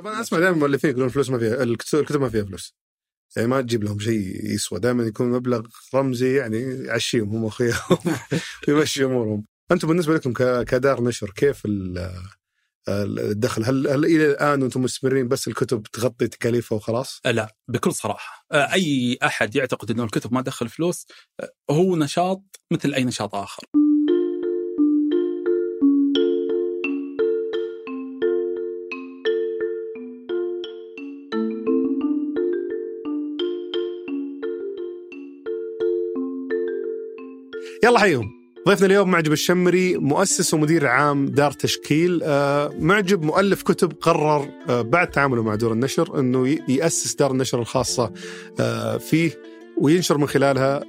طبعا 0.00 0.20
أسمع 0.20 0.38
دائما 0.38 0.54
المؤلفين 0.54 0.90
يقولون 0.90 1.08
الفلوس 1.08 1.30
ما 1.30 1.38
فيها 1.38 1.62
الكتب 1.62 2.20
ما 2.20 2.28
فيها 2.28 2.44
فلوس 2.44 2.74
يعني 3.36 3.48
ما 3.48 3.60
تجيب 3.60 3.84
لهم 3.84 3.98
شيء 3.98 4.44
يسوى 4.54 4.80
دائما 4.80 5.04
يكون 5.04 5.30
مبلغ 5.30 5.66
رمزي 5.94 6.36
يعني 6.36 6.60
يعشيهم 6.84 7.28
هم 7.28 7.46
أخوياهم 7.46 7.98
ويمشي 8.68 9.04
أمورهم 9.04 9.44
أنتم 9.72 9.88
بالنسبة 9.88 10.14
لكم 10.14 10.32
كدار 10.62 11.02
نشر 11.02 11.30
كيف 11.30 11.62
الدخل 12.88 13.64
هل 13.64 13.88
هل 13.88 14.04
إلى 14.04 14.30
الآن 14.30 14.62
أنتم 14.62 14.82
مستمرين 14.82 15.28
بس 15.28 15.48
الكتب 15.48 15.82
تغطي 15.82 16.28
تكاليفها 16.28 16.76
وخلاص؟ 16.76 17.20
لا 17.24 17.56
بكل 17.68 17.92
صراحة 17.92 18.46
أي 18.52 19.18
أحد 19.22 19.56
يعتقد 19.56 19.90
إنه 19.90 20.04
الكتب 20.04 20.34
ما 20.34 20.42
تدخل 20.42 20.68
فلوس 20.68 21.06
هو 21.70 21.96
نشاط 21.96 22.60
مثل 22.72 22.94
أي 22.94 23.04
نشاط 23.04 23.34
آخر. 23.34 23.62
يلا 37.84 37.98
حيهم 37.98 38.40
ضيفنا 38.68 38.86
اليوم 38.86 39.10
معجب 39.10 39.32
الشمري 39.32 39.96
مؤسس 39.96 40.54
ومدير 40.54 40.86
عام 40.86 41.26
دار 41.26 41.52
تشكيل. 41.52 42.20
آه، 42.22 42.72
معجب 42.78 43.22
مؤلف 43.22 43.62
كتب 43.62 43.92
قرر 44.00 44.48
آه، 44.68 44.82
بعد 44.82 45.10
تعامله 45.10 45.42
مع 45.42 45.54
دور 45.54 45.72
النشر 45.72 46.18
إنه 46.18 46.58
يأسس 46.68 47.14
دار 47.14 47.30
النشر 47.30 47.60
الخاصة 47.60 48.12
آه، 48.60 48.96
فيه 48.96 49.42
وينشر 49.78 50.18
من 50.18 50.26
خلالها 50.26 50.84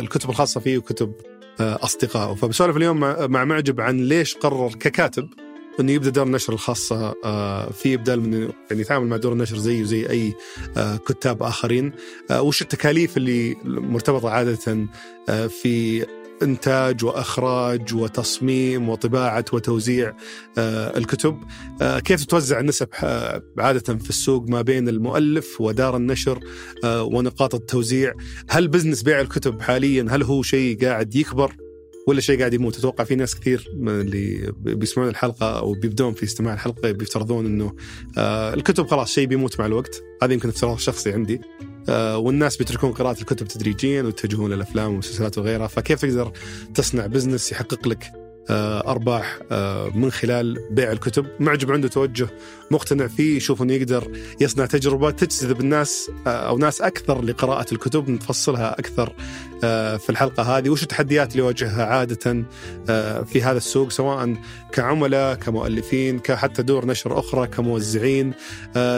الكتب 0.00 0.30
الخاصة 0.30 0.60
فيه 0.60 0.78
وكتب 0.78 1.12
أصدقائه. 1.60 2.34
فبسولف 2.34 2.76
اليوم 2.76 3.00
مع 3.30 3.44
معجب 3.44 3.80
عن 3.80 4.00
ليش 4.00 4.34
قرر 4.34 4.68
ككاتب 4.68 5.28
إنه 5.80 5.92
يبدأ 5.92 6.10
دور 6.10 6.26
النشر 6.26 6.52
الخاصة 6.52 7.14
فيه 7.70 7.96
بدال 7.96 8.20
من 8.20 8.32
يعني 8.70 8.80
يتعامل 8.82 9.06
مع 9.06 9.16
دور 9.16 9.32
النشر 9.32 9.56
زيه 9.56 9.82
زي 9.82 10.10
أي 10.10 10.34
كتاب 11.08 11.42
آخرين. 11.42 11.92
وش 12.32 12.62
التكاليف 12.62 13.16
اللي 13.16 13.56
مرتبطة 13.64 14.30
عادة 14.30 14.86
في 15.48 16.06
إنتاج 16.42 17.04
وإخراج 17.04 17.94
وتصميم 17.94 18.88
وطباعة 18.88 19.44
وتوزيع 19.52 20.16
آه، 20.58 20.98
الكتب. 20.98 21.40
آه، 21.82 21.98
كيف 21.98 22.24
توزع 22.24 22.60
النسب 22.60 22.88
آه، 23.04 23.42
عادة 23.58 23.98
في 23.98 24.10
السوق 24.10 24.48
ما 24.48 24.62
بين 24.62 24.88
المؤلف 24.88 25.60
ودار 25.60 25.96
النشر 25.96 26.40
ونقاط 26.84 27.54
التوزيع؟ 27.54 28.12
هل 28.48 28.68
بزنس 28.68 29.02
بيع 29.02 29.20
الكتب 29.20 29.60
حاليا 29.60 30.06
هل 30.10 30.22
هو 30.22 30.42
شيء 30.42 30.86
قاعد 30.86 31.14
يكبر 31.14 31.52
ولا 32.08 32.20
شيء 32.20 32.38
قاعد 32.38 32.54
يموت؟ 32.54 32.78
أتوقع 32.78 33.04
في 33.04 33.14
ناس 33.14 33.34
كثير 33.40 33.68
من 33.76 34.00
اللي 34.00 34.52
بيسمعون 34.58 35.10
الحلقة 35.10 35.58
أو 35.58 35.72
بيبدون 35.72 36.14
في 36.14 36.24
استماع 36.24 36.54
الحلقة 36.54 36.90
بيفترضون 36.90 37.46
إنه 37.46 37.74
الكتب 38.54 38.86
خلاص 38.86 39.12
شيء 39.12 39.26
بيموت 39.26 39.60
مع 39.60 39.66
الوقت. 39.66 40.02
هذا 40.22 40.32
يمكن 40.32 40.48
افتراض 40.48 40.78
شخصي 40.78 41.12
عندي. 41.12 41.40
والناس 42.16 42.56
بيتركون 42.56 42.92
قراءة 42.92 43.20
الكتب 43.20 43.48
تدريجيا 43.48 44.02
ويتجهون 44.02 44.52
للأفلام 44.52 44.90
والمسلسلات 44.90 45.38
وغيرها 45.38 45.66
فكيف 45.66 46.00
تقدر 46.00 46.32
تصنع 46.74 47.06
بزنس 47.06 47.52
يحقق 47.52 47.88
لك 47.88 48.04
آه، 48.04 48.23
أرباح 48.50 49.38
آه، 49.52 49.88
من 49.94 50.10
خلال 50.10 50.58
بيع 50.70 50.92
الكتب. 50.92 51.26
معجب 51.40 51.72
عنده 51.72 51.88
توجه 51.88 52.28
مقتنع 52.70 53.06
فيه 53.06 53.36
يشوف 53.36 53.62
إنه 53.62 53.72
يقدر 53.72 54.10
يصنع 54.40 54.66
تجربة 54.66 55.10
تجذب 55.10 55.60
الناس 55.60 56.10
أو 56.26 56.58
ناس 56.58 56.80
أكثر 56.82 57.22
لقراءة 57.22 57.74
الكتب 57.74 58.10
نفصلها 58.10 58.78
أكثر 58.78 59.12
في 59.98 60.10
الحلقة 60.10 60.42
هذه. 60.42 60.70
وش 60.70 60.82
التحديات 60.82 61.32
اللي 61.32 61.42
يواجهها 61.42 61.84
عادة 61.84 62.44
في 63.24 63.42
هذا 63.42 63.56
السوق 63.56 63.90
سواء 63.90 64.34
كعملاء 64.72 65.34
كمؤلفين 65.34 66.18
كحتى 66.18 66.62
دور 66.62 66.86
نشر 66.86 67.18
أخرى 67.18 67.46
كموزعين؟ 67.46 68.32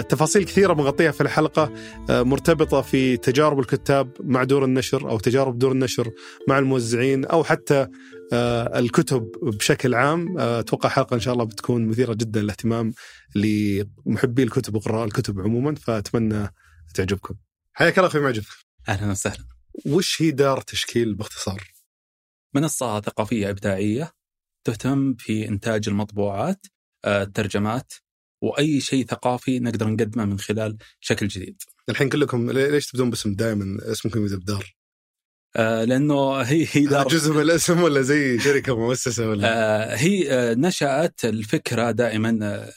تفاصيل 0.08 0.44
كثيرة 0.44 0.72
بنغطيها 0.72 1.10
في 1.10 1.20
الحلقة 1.20 1.72
مرتبطة 2.08 2.80
في 2.80 3.16
تجارب 3.16 3.58
الكتاب 3.58 4.08
مع 4.20 4.44
دور 4.44 4.64
النشر 4.64 5.10
أو 5.10 5.18
تجارب 5.18 5.58
دور 5.58 5.72
النشر 5.72 6.10
مع 6.48 6.58
الموزعين 6.58 7.24
أو 7.24 7.44
حتى 7.44 7.74
آه، 7.76 7.88
الكتب 8.32 9.30
بشكل 9.42 9.94
عام 9.94 10.38
آه، 10.38 10.60
أتوقع 10.60 10.88
حلقة 10.88 11.14
إن 11.14 11.20
شاء 11.20 11.34
الله 11.34 11.44
بتكون 11.44 11.86
مثيرة 11.86 12.14
جدا 12.14 12.42
للاهتمام 12.42 12.92
لمحبي 13.34 14.42
الكتب 14.42 14.74
وقراء 14.74 15.04
الكتب 15.04 15.40
عموما 15.40 15.74
فأتمنى 15.74 16.48
تعجبكم. 16.94 17.34
حياك 17.72 17.98
الله 17.98 18.08
أخوي 18.08 18.20
معجب. 18.20 18.44
أهلا 18.88 19.10
وسهلا. 19.10 19.44
وش 19.86 20.22
هي 20.22 20.30
دار 20.30 20.60
تشكيل 20.60 21.14
باختصار؟ 21.14 21.70
منصة 22.54 23.00
ثقافية 23.00 23.50
إبداعية 23.50 24.12
تهتم 24.64 25.14
في 25.14 25.48
إنتاج 25.48 25.88
المطبوعات 25.88 26.66
آه، 27.04 27.22
الترجمات 27.22 27.92
وأي 28.42 28.80
شيء 28.80 29.06
ثقافي 29.06 29.58
نقدر 29.58 29.88
نقدمه 29.88 30.24
من 30.24 30.38
خلال 30.38 30.76
شكل 31.00 31.28
جديد. 31.28 31.62
الحين 31.88 32.08
كلكم 32.08 32.50
ليش 32.50 32.86
تبدون 32.90 33.10
باسم 33.10 33.34
دائما 33.34 33.92
اسمكم 33.92 34.20
يبدا 34.24 34.36
بدار؟ 34.36 34.76
آه، 35.56 35.84
لأنه 35.84 36.36
هي 36.36 36.66
هي 36.72 36.86
دار 36.86 37.08
جزء 37.08 37.32
من 37.32 37.40
الاسم 37.40 37.82
ولا 37.82 38.02
زي 38.02 38.38
شركة 38.38 38.76
مؤسسة 38.76 39.28
ولا؟ 39.28 39.48
آه 39.48 39.96
هي 39.96 40.32
آه 40.32 40.54
نشأت 40.54 41.24
الفكرة 41.24 41.90
دائما 41.90 42.38
آه، 42.42 42.72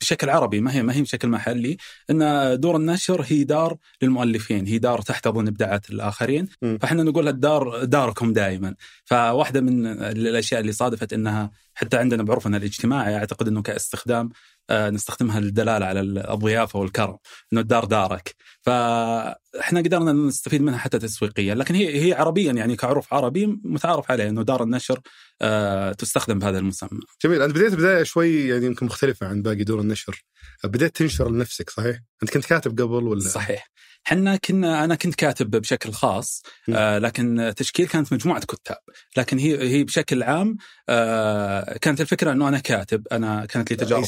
بشكل 0.00 0.30
عربي 0.30 0.60
ما 0.60 0.74
هي 0.74 0.82
ما 0.82 0.94
هي 0.94 1.02
بشكل 1.02 1.28
محلي 1.28 1.76
إن 2.10 2.60
دور 2.60 2.76
النشر 2.76 3.24
هي 3.28 3.44
دار 3.44 3.76
للمؤلفين 4.02 4.66
هي 4.66 4.78
دار 4.78 5.00
تحتضن 5.00 5.46
إبداعات 5.48 5.90
الآخرين. 5.90 6.48
م. 6.62 6.78
فإحنا 6.78 7.02
نقول 7.02 7.28
الدار 7.28 7.84
داركم 7.84 8.32
دائما. 8.32 8.74
فواحدة 9.04 9.60
من 9.60 9.86
الأشياء 9.86 10.60
اللي 10.60 10.72
صادفت 10.72 11.12
إنها 11.12 11.50
حتى 11.74 11.96
عندنا 11.96 12.22
بعرفنا 12.22 12.56
الاجتماعي 12.56 13.16
أعتقد 13.16 13.48
إنه 13.48 13.62
كاستخدام 13.62 14.28
آه، 14.70 14.90
نستخدمها 14.90 15.40
للدلالة 15.40 15.86
على 15.86 16.00
الضيافه 16.00 16.78
والكرم 16.78 17.16
إنه 17.52 17.60
الدار 17.60 17.84
دارك. 17.84 18.34
فاحنا 18.62 19.80
قدرنا 19.80 20.12
نستفيد 20.12 20.62
منها 20.62 20.78
حتى 20.78 20.98
تسويقيا 20.98 21.54
لكن 21.54 21.74
هي 21.74 22.04
هي 22.04 22.12
عربيا 22.12 22.52
يعني 22.52 22.76
كعرف 22.76 23.14
عربي 23.14 23.46
متعارف 23.64 24.10
عليه 24.10 24.28
إنه 24.28 24.42
دار 24.42 24.62
النشر 24.62 25.00
آه، 25.42 25.92
تستخدم 25.92 26.38
بهذا 26.38 26.58
المسمى. 26.58 27.00
جميل 27.24 27.42
أنت 27.42 27.54
بديت 27.54 27.74
بداية 27.74 28.02
شوي 28.02 28.48
يعني 28.48 28.66
يمكن 28.66 28.86
مختلفة 28.86 29.26
عن 29.26 29.42
باقي 29.42 29.64
دور 29.64 29.80
النشر. 29.80 30.24
بديت 30.64 30.96
تنشر 30.96 31.30
لنفسك 31.30 31.70
صحيح؟ 31.70 31.98
أنت 32.22 32.30
كنت 32.30 32.44
كاتب 32.44 32.80
قبل 32.80 33.08
ولا؟ 33.08 33.20
صحيح. 33.20 33.70
إحنا 34.06 34.36
كنا 34.36 34.84
أنا 34.84 34.94
كنت 34.94 35.14
كاتب 35.14 35.50
بشكل 35.50 35.92
خاص 35.92 36.42
آه 36.68 36.98
لكن 36.98 37.52
تشكيل 37.56 37.88
كانت 37.88 38.12
مجموعة 38.12 38.40
كتاب 38.40 38.78
لكن 39.16 39.38
هي 39.38 39.68
هي 39.68 39.84
بشكل 39.84 40.22
عام 40.22 40.56
آه 40.88 41.78
كانت 41.78 42.00
الفكرة 42.00 42.32
إنه 42.32 42.48
أنا 42.48 42.58
كاتب 42.58 43.06
أنا 43.12 43.46
كانت 43.46 43.70
لي 43.70 43.76
تجارب 43.76 44.04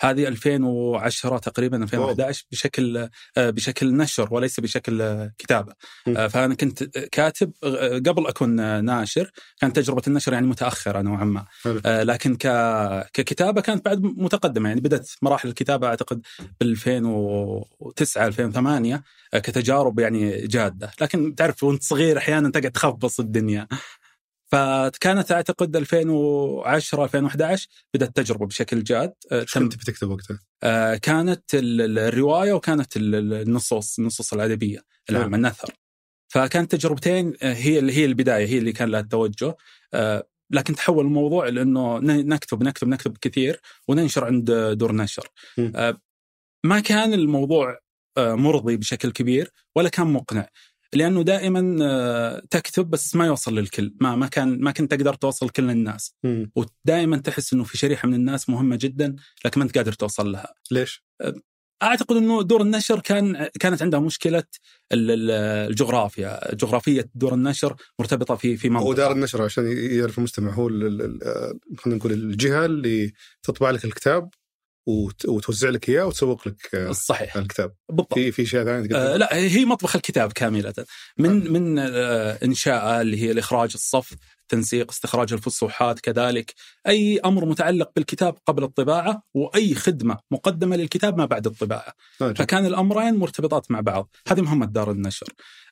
هذه 0.00 0.28
2010 0.28 1.38
تقريبا 1.38 1.82
2011 1.82 2.42
أوه. 2.42 2.48
بشكل 2.52 3.08
آه 3.36 3.50
بشكل 3.56 3.96
نشر 3.96 4.34
وليس 4.34 4.60
بشكل 4.60 5.02
آه 5.02 5.32
كتابة. 5.38 5.72
آه 6.08 6.26
فأنا 6.26 6.54
كنت 6.54 6.82
كاتب 7.12 7.52
آه، 7.64 7.98
قبل 7.98 8.26
أكون 8.26 8.84
ناشر 8.84 9.30
كانت 9.60 9.76
تجربة 9.76 10.02
النشر 10.06 10.32
يعني 10.32 10.46
متأخرة 10.46 11.02
نوعا 11.02 11.24
ما. 11.24 11.44
لكن 11.84 12.36
ككتابة 13.12 13.60
كانت 13.60 13.84
بعد 13.84 14.02
متقدمة 14.02 14.68
يعني 14.68 14.80
بدأت 14.80 15.10
مراحل 15.22 15.48
الكتابة 15.48 15.86
أعتقد 15.86 16.22
بال 16.60 16.70
2009 16.70 18.26
2008 18.26 19.02
آه، 19.34 19.38
كتجارب 19.38 19.98
يعني 19.98 20.46
جادة. 20.46 20.90
لكن 21.00 21.34
تعرف 21.34 21.62
وانت 21.62 21.82
صغير 21.82 22.18
أحيانا 22.18 22.50
تقعد 22.50 22.70
تخبص 22.70 23.20
الدنيا. 23.20 23.66
فكانت 24.52 25.32
أعتقد 25.32 25.76
2010 25.76 27.04
2011 27.04 27.68
بدأت 27.94 28.08
التجربه 28.08 28.46
بشكل 28.46 28.82
جاد. 28.82 29.12
آه، 29.32 29.46
كنت 29.54 29.76
بتكتب 29.76 30.10
وقتها؟ 30.10 30.38
آه، 30.62 30.94
كانت 30.94 31.44
الرواية 31.54 32.52
وكانت 32.52 32.96
النصوص 32.96 33.98
النصوص 33.98 34.32
الأدبية 34.32 34.82
العامة 35.10 35.36
النثر. 35.36 35.74
فكانت 36.28 36.74
تجربتين 36.74 37.32
هي 37.42 37.78
اللي 37.78 37.92
هي 37.96 38.04
البداية 38.04 38.46
هي 38.46 38.58
اللي 38.58 38.72
كان 38.72 38.88
لها 38.88 39.00
التوجه. 39.00 39.56
لكن 40.50 40.74
تحول 40.74 41.04
الموضوع 41.04 41.48
لأنه 41.48 41.98
نكتب 42.02 42.62
نكتب 42.62 42.88
نكتب 42.88 43.16
كثير 43.20 43.60
وننشر 43.88 44.24
عند 44.24 44.50
دور 44.50 44.92
نشر. 44.92 45.28
ما 46.64 46.80
كان 46.80 47.14
الموضوع 47.14 47.78
آه، 48.16 48.34
مرضي 48.34 48.76
بشكل 48.76 49.12
كبير 49.12 49.52
ولا 49.76 49.88
كان 49.88 50.06
مقنع. 50.06 50.48
لأنه 50.94 51.22
دائما 51.22 51.76
آه، 51.82 52.42
تكتب 52.50 52.90
بس 52.90 53.16
ما 53.16 53.26
يوصل 53.26 53.58
للكل. 53.58 53.94
ما 54.00 54.16
ما 54.16 54.26
كان 54.26 54.60
ما 54.60 54.70
كنت 54.70 54.94
تقدر 54.94 55.14
توصل 55.14 55.48
كل 55.48 55.70
الناس. 55.70 56.14
ودائما 56.56 57.16
تحس 57.16 57.52
إنه 57.52 57.64
في 57.64 57.78
شريحة 57.78 58.08
من 58.08 58.14
الناس 58.14 58.48
مهمة 58.48 58.76
جدا 58.76 59.16
لكن 59.44 59.60
ما 59.60 59.64
أنت 59.66 59.76
قادر 59.78 59.92
توصل 59.92 60.32
لها. 60.32 60.54
ليش؟ 60.70 61.04
آه، 61.20 61.34
أعتقد 61.82 62.16
إنه 62.16 62.42
دور 62.42 62.62
النشر 62.62 63.00
كان 63.00 63.48
كانت 63.60 63.82
عندها 63.82 64.00
مشكلة 64.00 64.44
الجغرافيا، 64.92 66.54
جغرافية 66.54 67.10
دور 67.14 67.34
النشر 67.34 67.76
مرتبطة 67.98 68.34
في 68.34 68.56
في 68.56 68.68
منطقه 68.68 68.86
هو 68.86 68.92
دار 68.92 69.12
النشر 69.12 69.42
عشان 69.42 69.64
يعرف 69.76 70.18
المستمع 70.18 70.52
هو 70.52 70.68
خلينا 71.78 71.98
نقول 71.98 72.12
الجهة 72.12 72.64
اللي 72.64 73.12
تطبع 73.42 73.70
لك 73.70 73.84
الكتاب. 73.84 74.30
وتوزع 74.86 75.68
لك 75.68 75.88
إياه 75.88 76.06
وتسوق 76.06 76.48
لك 76.48 76.74
آه، 76.74 76.92
صحيح. 76.92 77.36
الكتاب. 77.36 77.72
بالضبط. 77.88 78.14
في 78.14 78.32
في 78.32 78.46
شيء 78.46 78.64
ثاني 78.64 78.94
آه 78.94 79.16
لا 79.16 79.36
هي 79.36 79.64
مطبخ 79.64 79.96
الكتاب 79.96 80.32
كاملة. 80.32 80.74
من 81.18 81.46
آه. 81.46 81.50
من 81.50 81.78
آه 81.78 82.38
إنشاء 82.44 83.00
اللي 83.00 83.22
هي 83.22 83.30
الإخراج 83.30 83.70
الصف 83.74 84.14
تنسيق 84.48 84.90
استخراج 84.90 85.32
الفصوحات 85.32 86.00
كذلك 86.00 86.54
أي 86.86 87.18
أمر 87.18 87.44
متعلق 87.44 87.90
بالكتاب 87.96 88.34
قبل 88.46 88.64
الطباعة 88.64 89.22
وأي 89.34 89.74
خدمة 89.74 90.18
مقدمة 90.30 90.76
للكتاب 90.76 91.18
ما 91.18 91.24
بعد 91.24 91.46
الطباعة. 91.46 91.92
طيب. 92.18 92.38
فكان 92.38 92.66
الأمرين 92.66 93.14
مرتبطات 93.14 93.70
مع 93.70 93.80
بعض. 93.80 94.10
هذه 94.28 94.40
مهمه 94.40 94.66
دار 94.66 94.90
النشر. 94.90 95.26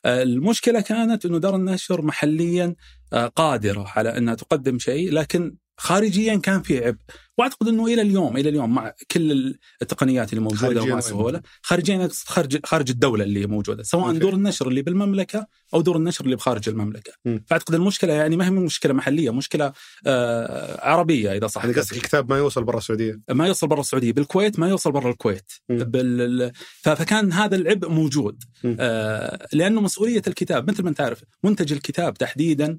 آه، 0.05 0.23
المشكلة 0.23 0.81
كانت 0.81 1.25
إنه 1.25 1.37
دار 1.37 1.55
النشر 1.55 2.01
محليا 2.01 2.65
آه، 2.65 2.75
قادرة 3.13 3.87
على 3.95 4.17
أنها 4.17 4.35
تقدم 4.35 4.79
شيء 4.79 5.11
لكن 5.11 5.55
خارجيا 5.77 6.35
كان 6.35 6.61
في 6.61 6.85
عبء. 6.85 6.97
وأعتقد 7.37 7.67
إنه 7.67 7.85
إلى 7.85 8.01
اليوم 8.01 8.37
إلى 8.37 8.49
اليوم 8.49 8.75
مع 8.75 8.93
كل 9.11 9.55
التقنيات 9.81 10.29
اللي 10.29 10.41
موجودة 10.41 10.81
ومع 10.83 10.97
السهوله 10.97 11.41
خارجيا 11.61 12.09
خارج 12.25 12.65
خارج 12.65 12.89
الدولة 12.89 13.23
اللي 13.23 13.47
موجودة 13.47 13.83
سواء 13.83 14.07
أوكي. 14.07 14.19
دور 14.19 14.33
النشر 14.33 14.67
اللي 14.67 14.81
بالمملكة 14.81 15.47
أو 15.73 15.81
دور 15.81 15.97
النشر 15.97 16.25
اللي 16.25 16.35
بخارج 16.35 16.69
المملكة. 16.69 17.13
م. 17.25 17.39
فأعتقد 17.47 17.75
المشكلة 17.75 18.13
يعني 18.13 18.37
ما 18.37 18.45
هي 18.45 18.49
مشكلة 18.49 18.93
محلية 18.93 19.33
مشكلة 19.33 19.73
آه 20.07 20.89
عربية 20.89 21.37
إذا 21.37 21.47
صح. 21.47 21.65
يعني 21.65 21.77
قصدك 21.77 21.97
الكتاب 21.97 22.29
ما 22.29 22.37
يوصل 22.37 22.63
برا 22.63 22.77
السعودية. 22.77 23.19
ما 23.29 23.47
يوصل 23.47 23.67
برا 23.67 23.79
السعودية. 23.79 24.13
بالكويت 24.13 24.59
ما 24.59 24.69
يوصل 24.69 24.91
برا 24.91 25.11
الكويت. 25.11 25.51
بال... 25.69 26.51
فكان 26.81 27.33
هذا 27.33 27.55
العبء 27.55 27.89
موجود. 27.89 28.43
آه 28.79 29.47
لأنه 29.53 29.81
مسؤولية 29.81 30.21
الكتاب 30.27 30.71
مثل 30.71 30.83
ما 30.83 30.89
أنت 30.89 31.01
عارف 31.01 31.23
منتج 31.43 31.73
الكتاب 31.73 32.13
تحديدا 32.13 32.65
آه 32.65 32.77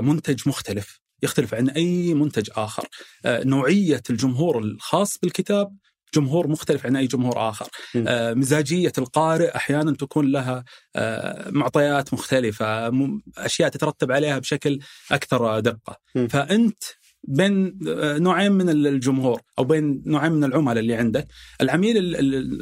منتج 0.00 0.48
مختلف 0.48 1.00
يختلف 1.22 1.54
عن 1.54 1.68
أي 1.68 2.14
منتج 2.14 2.50
آخر. 2.56 2.88
آه، 3.24 3.44
نوعية 3.44 4.02
الجمهور 4.10 4.58
الخاص 4.58 5.18
بالكتاب 5.22 5.76
جمهور 6.14 6.48
مختلف 6.48 6.86
عن 6.86 6.96
أي 6.96 7.06
جمهور 7.06 7.48
آخر. 7.48 7.66
آه 7.96 8.34
مزاجية 8.34 8.92
القارئ 8.98 9.56
أحيانا 9.56 9.92
تكون 9.92 10.32
لها 10.32 10.64
آه 10.96 11.50
معطيات 11.50 12.14
مختلفة 12.14 12.92
أشياء 13.38 13.68
تترتب 13.68 14.12
عليها 14.12 14.38
بشكل 14.38 14.78
أكثر 15.12 15.60
دقة. 15.60 15.96
م. 16.14 16.28
فأنت 16.28 16.82
بين 17.24 17.78
آه، 17.88 18.18
نوعين 18.18 18.52
من 18.52 18.68
الجمهور 18.68 19.40
أو 19.58 19.64
بين 19.64 20.02
نوعين 20.06 20.32
من 20.32 20.44
العملاء 20.44 20.78
اللي 20.78 20.94
عندك 20.94 21.26
العميل 21.60 22.16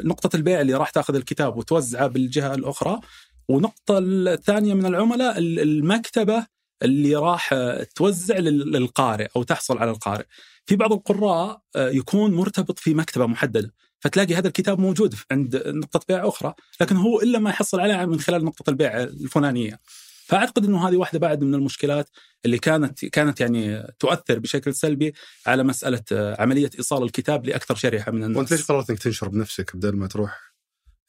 نقطة 0.07 0.37
البيع 0.37 0.61
اللي 0.61 0.75
راح 0.75 0.91
تأخذ 0.91 1.15
الكتاب 1.15 1.57
وتوزعه 1.57 2.07
بالجهة 2.07 2.55
الأخرى 2.55 3.01
ونقطة 3.49 3.99
الثانية 3.99 4.75
من 4.75 4.87
العملاء 4.87 5.39
المكتبة 5.39 6.47
اللي 6.83 7.17
راح 7.17 7.55
توزع 7.95 8.39
للقارئ 8.39 9.29
أو 9.37 9.43
تحصل 9.43 9.79
على 9.79 9.91
القارئ. 9.91 10.25
في 10.67 10.77
بعض 10.77 10.93
القراء 10.93 11.61
آه، 11.77 11.89
يكون 11.89 12.35
مرتبط 12.35 12.79
في 12.79 12.95
مكتبة 12.95 13.27
محددة، 13.27 13.75
فتلاقي 14.01 14.35
هذا 14.35 14.49
الكتاب 14.49 14.81
موجود 14.81 15.15
عند 15.31 15.63
نقطة 15.67 16.01
بيع 16.09 16.29
أخرى، 16.29 16.55
لكن 16.81 16.97
هو 16.97 17.21
إلا 17.21 17.39
ما 17.39 17.51
يحصل 17.51 17.81
عليها 17.81 18.07
من 18.07 18.21
خلال 18.21 18.45
نقطة 18.45 18.71
البيع 18.71 19.03
الفلانية. 19.03 19.81
فأعتقد 20.27 20.65
إنه 20.65 20.89
هذه 20.89 20.97
واحدة 20.97 21.19
بعد 21.19 21.45
من 21.45 21.55
المشكلات 21.55 22.11
اللي 22.45 22.59
كانت 22.59 23.05
كانت 23.05 23.41
يعني 23.41 23.93
تؤثر 23.99 24.39
بشكل 24.39 24.75
سلبي 24.75 25.15
على 25.47 25.63
مسألة 25.63 26.03
آه، 26.13 26.43
عملية 26.43 26.71
إيصال 26.79 27.03
الكتاب 27.03 27.47
لأكثر 27.47 27.75
شريحة 27.75 28.13
من 28.13 28.25
الناس. 28.25 28.37
وأنت 28.37 28.51
ليش 28.51 28.67
قررت 28.67 28.91
إنك 28.91 28.99
تنشر 28.99 29.29
بنفسك 29.29 29.77
بدل 29.77 29.97
ما 29.97 30.07
تروح 30.07 30.53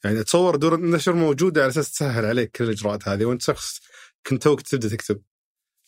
يعني 0.04 0.20
اتصور 0.20 0.56
دور 0.56 0.74
النشر 0.74 1.12
موجودة 1.12 1.62
على 1.62 1.70
أساس 1.70 1.92
تسهل 1.92 2.24
عليك 2.24 2.50
كل 2.56 2.64
الإجراءات 2.64 3.08
هذه 3.08 3.24
وأنت 3.24 3.42
شخص 3.42 3.80
كنت 4.26 4.42
توك 4.42 4.60
تبدأ 4.60 4.88
تكتب 4.88 5.22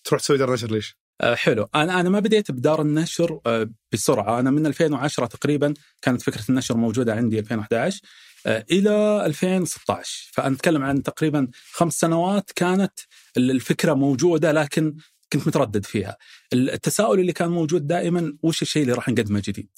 تروح 0.05 0.21
تسوي 0.21 0.39
دار 0.39 0.53
نشر 0.53 0.71
ليش؟ 0.71 0.97
أه 1.21 1.35
حلو. 1.35 1.69
أنا 1.75 2.01
أنا 2.01 2.09
ما 2.09 2.21
بديت 2.21 2.51
بدار 2.51 2.83
النشر 2.83 3.41
أه 3.47 3.71
بسرعة. 3.93 4.41
أنا 4.41 4.51
من 4.51 4.67
2010 4.67 5.27
تقريبا 5.27 5.75
كانت 6.03 6.23
فكرة 6.23 6.45
النشر 6.49 6.77
موجودة 6.77 7.15
عندي 7.15 7.39
2011 7.39 8.01
أه 8.47 8.65
إلى 8.71 9.27
2016 9.27 10.31
فأنا 10.33 10.55
أتكلم 10.55 10.83
عن 10.83 11.03
تقريبا 11.03 11.49
خمس 11.73 11.93
سنوات 11.95 12.51
كانت 12.57 12.93
الفكرة 13.37 13.95
موجودة 13.95 14.53
لكن 14.53 14.97
كنت 15.33 15.47
متردد 15.47 15.85
فيها. 15.85 16.17
التساؤل 16.53 17.21
اللي 17.21 17.33
كان 17.33 17.49
موجود 17.49 17.87
دائما 17.87 18.37
وش 18.43 18.63
الشيء 18.63 18.83
اللي 18.83 18.93
راح 18.93 19.09
نقدمه 19.09 19.43
جديد؟ 19.45 19.69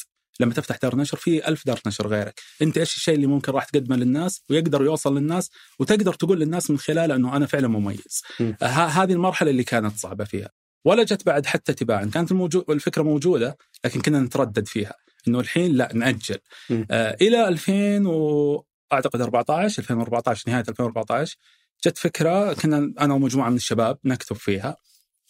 لما 0.40 0.54
تفتح 0.54 0.76
دار 0.82 0.96
نشر 0.96 1.16
في 1.16 1.48
ألف 1.48 1.66
دار 1.66 1.80
نشر 1.86 2.06
غيرك. 2.08 2.40
أنت 2.62 2.78
إيش 2.78 2.96
الشيء 2.96 3.14
اللي 3.14 3.26
ممكن 3.26 3.52
راح 3.52 3.64
تقدمه 3.64 3.96
للناس 3.96 4.42
ويقدر 4.50 4.82
يوصل 4.82 5.18
للناس 5.18 5.50
وتقدر 5.78 6.14
تقول 6.14 6.40
للناس 6.40 6.70
من 6.70 6.78
خلاله 6.78 7.14
أنه 7.14 7.36
أنا 7.36 7.46
فعلا 7.46 7.68
مميز. 7.68 8.22
هذه 8.62 9.12
المرحلة 9.12 9.50
اللي 9.50 9.64
كانت 9.64 9.98
صعبة 9.98 10.24
فيها. 10.24 10.50
ولا 10.84 11.02
جت 11.02 11.26
بعد 11.26 11.46
حتى 11.46 11.72
تباعا. 11.72 12.04
كانت 12.04 12.30
الموجود 12.30 12.64
الفكرة 12.70 13.02
موجودة 13.02 13.58
لكن 13.84 14.00
كنا 14.00 14.20
نتردد 14.20 14.68
فيها. 14.68 14.94
إنه 15.28 15.40
الحين 15.40 15.76
لا 15.76 15.90
نأجل. 15.94 16.38
آه 16.90 17.16
إلى 17.20 17.48
2000 17.48 18.06
و 18.06 18.64
أعتقد 18.92 19.20
14 19.20 19.82
2014 19.82 20.50
نهاية 20.50 20.64
2014 20.68 21.36
جت 21.86 21.98
فكرة 21.98 22.52
كنا 22.52 22.92
أنا 23.00 23.14
ومجموعة 23.14 23.50
من 23.50 23.56
الشباب 23.56 23.98
نكتب 24.04 24.36
فيها. 24.36 24.76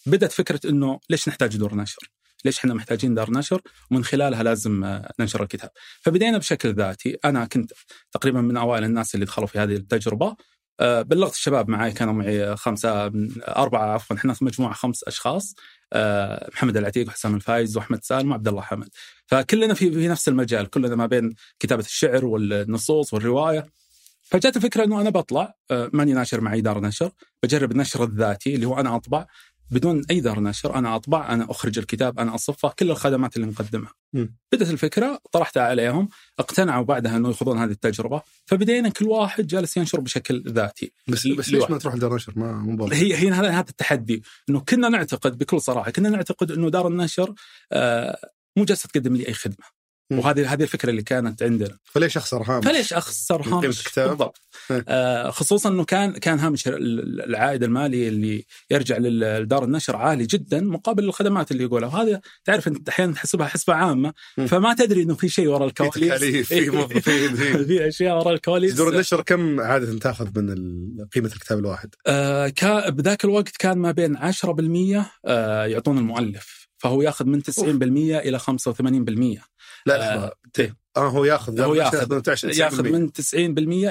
بدأت 0.06 0.32
فكرة 0.32 0.61
إنه 0.70 1.00
ليش 1.11 1.29
نحتاج 1.29 1.56
دور 1.56 1.75
نشر؟ 1.75 2.11
ليش 2.47 2.59
إحنا 2.59 2.75
محتاجين 2.75 3.15
دار 3.15 3.31
نشر 3.31 3.61
ومن 3.91 4.05
خلالها 4.05 4.43
لازم 4.43 4.85
آه، 4.85 5.13
ننشر 5.21 5.43
الكتاب. 5.43 5.71
فبدينا 6.01 6.39
بشكل 6.39 6.75
ذاتي 6.75 7.19
أنا 7.25 7.45
كنت 7.45 7.73
تقريبا 8.13 8.41
من 8.41 8.57
أوائل 8.57 8.85
الناس 8.85 9.15
اللي 9.15 9.27
دخلوا 9.27 9.47
في 9.47 9.59
هذه 9.59 9.77
التجربة 9.77 10.37
آه، 10.81 11.03
بلغت 11.03 11.33
الشباب 11.33 11.69
معي 11.71 11.93
كانوا 11.93 12.13
معي 12.13 12.57
خمسة 12.57 13.13
أربعة 13.49 13.95
عفوا 13.95 14.17
إحنا 14.17 14.35
في 14.35 14.45
مجموعة 14.45 14.75
خمس 14.75 15.05
أشخاص 15.05 15.55
آه، 15.93 16.51
محمد 16.53 16.77
العتيق 16.77 17.09
وحسام 17.09 17.35
الفايز 17.35 17.77
وأحمد 17.77 18.05
سالم 18.05 18.31
وعبد 18.31 18.49
الله 18.49 18.63
حمد. 18.63 18.89
فكلنا 19.27 19.75
في 19.75 19.93
في 19.93 20.09
نفس 20.09 20.29
المجال 20.29 20.71
كلنا 20.71 20.97
ما 20.97 21.07
بين 21.07 21.35
كتابة 21.59 21.83
الشعر 21.85 22.25
والنصوص 22.25 23.15
والرواية. 23.15 23.67
فجات 24.23 24.57
الفكرة 24.57 24.85
إنه 24.85 25.01
أنا 25.01 25.11
بطلع 25.11 25.55
ماني 25.71 26.13
ناشر 26.13 26.41
معي 26.41 26.61
دار 26.61 26.81
نشر 26.81 27.11
بجرب 27.43 27.73
النشر 27.73 28.05
الذاتي 28.05 28.55
اللي 28.55 28.67
هو 28.67 28.81
أنا 28.81 28.97
أطبع. 28.97 29.27
بدون 29.71 30.05
أي 30.11 30.21
دار 30.21 30.41
نشر 30.41 30.75
أنا 30.75 30.97
أطبع 30.97 31.33
أنا 31.35 31.51
أخرج 31.51 31.79
الكتاب 31.79 32.19
أنا 32.19 32.35
أصفه 32.35 32.69
كل 32.69 32.91
الخدمات 32.91 33.37
اللي 33.37 33.47
نقدمها 33.47 33.93
بدأت 34.53 34.71
الفكرة 34.71 35.21
طرحتها 35.33 35.63
عليهم 35.63 36.09
اقتنعوا 36.39 36.85
بعدها 36.85 37.17
إنه 37.17 37.31
يخوضون 37.31 37.59
هذه 37.59 37.71
التجربة. 37.71 38.23
فبدينا 38.47 38.89
كل 38.89 39.05
واحد 39.05 39.47
جالس 39.47 39.77
ينشر 39.77 40.01
بشكل 40.01 40.43
ذاتي. 40.49 40.93
بس 41.09 41.27
بس 41.27 41.51
ليش 41.51 41.71
ما 41.71 41.79
تروح 41.79 41.95
لدار 41.95 42.15
نشر؟ 42.15 42.33
ما 42.37 42.53
مو 42.53 42.87
هي 42.87 43.17
هي 43.17 43.31
هذا 43.31 43.51
هذا 43.51 43.71
التحدي. 43.71 44.23
إنه 44.51 44.61
كنا 44.61 44.89
نعتقد 44.89 45.39
بكل 45.39 45.61
صراحة 45.61 45.91
كنا 45.91 46.09
نعتقد 46.09 46.51
إنه 46.51 46.71
دار 46.71 46.89
النشر 46.89 47.35
آه 47.73 48.19
مو 48.57 48.65
جالسة 48.65 48.89
تقدم 48.89 49.17
لي 49.17 49.29
أي 49.29 49.35
خدمة. 49.35 49.75
وهذه 50.11 50.53
هذه 50.53 50.62
الفكرة 50.62 50.91
اللي 50.91 51.03
كانت 51.03 51.43
عندنا. 51.43 51.79
فليش 51.85 52.17
أخسر 52.17 52.43
هامش؟ 52.43 52.67
فليش 52.67 52.93
أخسر 52.93 53.43
هامش؟ 53.43 53.85
بالضبط 53.97 54.41
آه 54.88 55.31
خصوصا 55.31 55.69
إنه 55.69 55.85
كان 55.85 56.12
كان 56.12 56.38
هامش 56.38 56.69
العائد 56.69 57.62
المالي 57.62 58.08
اللي 58.08 58.44
يرجع 58.70 58.97
لدار 58.99 59.64
النشر 59.64 59.97
عالي 59.97 60.26
جدا 60.26 60.61
مقابل 60.61 61.05
الخدمات 61.05 61.50
اللي 61.50 61.64
يقولها. 61.64 61.88
وهذا 61.88 62.20
تعرف 62.44 62.69
أنت 62.69 62.88
أحيانا 62.88 63.12
تحسبها 63.12 63.47
حسبة 63.47 63.75
عامة. 63.75 64.12
فما 64.49 64.75
تدري 64.75 65.03
إنه 65.03 65.14
في 65.14 65.29
شيء 65.29 65.49
وراء 65.49 65.69
الكواليس. 65.69 66.12
في 66.12 66.44
في 66.44 66.70
موظفين 66.70 67.37
في 67.67 67.88
أشياء 67.88 68.19
وراء 68.19 68.35
الكواليس. 68.35 68.75
دور 68.75 68.88
النشر 68.88 69.23
كم 69.23 69.61
عادة 69.61 69.99
تأخذ 69.99 70.40
من 70.40 70.54
قيمة 71.14 71.31
الكتاب 71.35 71.59
الواحد؟ 71.59 71.95
آه 72.07 72.52
بذاك 72.88 73.25
الوقت 73.25 73.57
كان 73.57 73.78
ما 73.78 73.90
بين 73.90 74.16
10% 74.19 75.04
آه 75.26 75.64
يعطون 75.64 75.99
المؤلف. 75.99 76.65
فهو 76.87 77.02
ياخذ 77.02 77.25
من 77.26 77.43
90% 77.43 77.52
إلى 77.59 78.38
85% 78.38 79.43
لا 79.87 79.99
لا 79.99 80.14
آه, 80.14 80.33
آه 80.97 81.09
هو 81.09 81.25
ياخذ 81.25 81.61
هو 81.61 81.75
ياخذ. 81.75 82.23
ياخذ 82.45 82.83
من 82.83 83.12
90% 83.12 83.35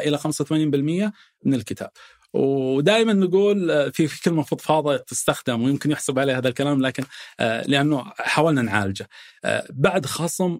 إلى 0.07 0.17
85% 0.17 1.11
من 1.45 1.53
الكتاب. 1.53 1.89
ودائما 2.33 3.13
نقول 3.13 3.71
آه، 3.71 3.89
في 3.89 4.07
في 4.07 4.21
كلمه 4.21 4.43
فضفاضه 4.43 4.97
تستخدم 4.97 5.63
ويمكن 5.63 5.91
يحسب 5.91 6.19
عليها 6.19 6.37
هذا 6.37 6.47
الكلام 6.47 6.81
لكن 6.81 7.03
آه 7.39 7.61
لأنه 7.67 8.03
حاولنا 8.17 8.61
نعالجه. 8.61 9.09
آه 9.45 9.67
بعد 9.69 10.05
خصم 10.05 10.59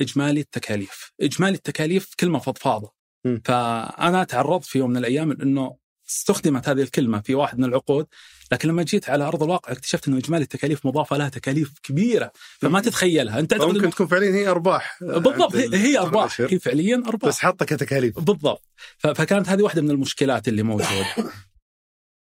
إجمالي 0.00 0.40
التكاليف. 0.40 1.12
إجمالي 1.20 1.54
التكاليف 1.54 2.14
كلمة 2.20 2.38
فضفاضه 2.38 2.92
فأنا 3.44 4.24
تعرضت 4.24 4.64
في 4.64 4.78
يوم 4.78 4.90
من 4.90 4.96
الأيام 4.96 5.30
انه 5.32 5.76
استخدمت 6.08 6.68
هذه 6.68 6.82
الكلمة 6.82 7.20
في 7.20 7.34
واحد 7.34 7.58
من 7.58 7.64
العقود. 7.64 8.06
لكن 8.52 8.68
لما 8.68 8.82
جيت 8.82 9.10
على 9.10 9.24
أرض 9.24 9.42
الواقع 9.42 9.72
اكتشفت 9.72 10.08
إنه 10.08 10.18
إجمالي 10.18 10.42
التكاليف 10.42 10.86
مضافة 10.86 11.16
لها 11.16 11.28
تكاليف 11.28 11.72
كبيرة. 11.82 12.32
فما 12.58 12.80
تتخيلها. 12.80 13.38
أنت 13.38 13.54
ممكن 13.54 13.90
تكون 13.90 14.06
فعليا 14.06 14.34
هي 14.34 14.48
أرباح. 14.48 14.98
بالضبط 15.00 15.56
هي, 15.56 15.76
هي 15.76 15.98
أرباح. 15.98 16.40
هي 16.40 16.58
فعليا 16.58 17.02
أرباح. 17.06 17.28
بس 17.28 17.38
حاطه 17.38 17.64
كتكاليف. 17.64 18.20
بالضبط. 18.20 18.62
فكانت 18.98 19.48
هذه 19.48 19.62
واحدة 19.62 19.82
من 19.82 19.90
المشكلات 19.90 20.48
اللي 20.48 20.62
موجودة. 20.62 21.06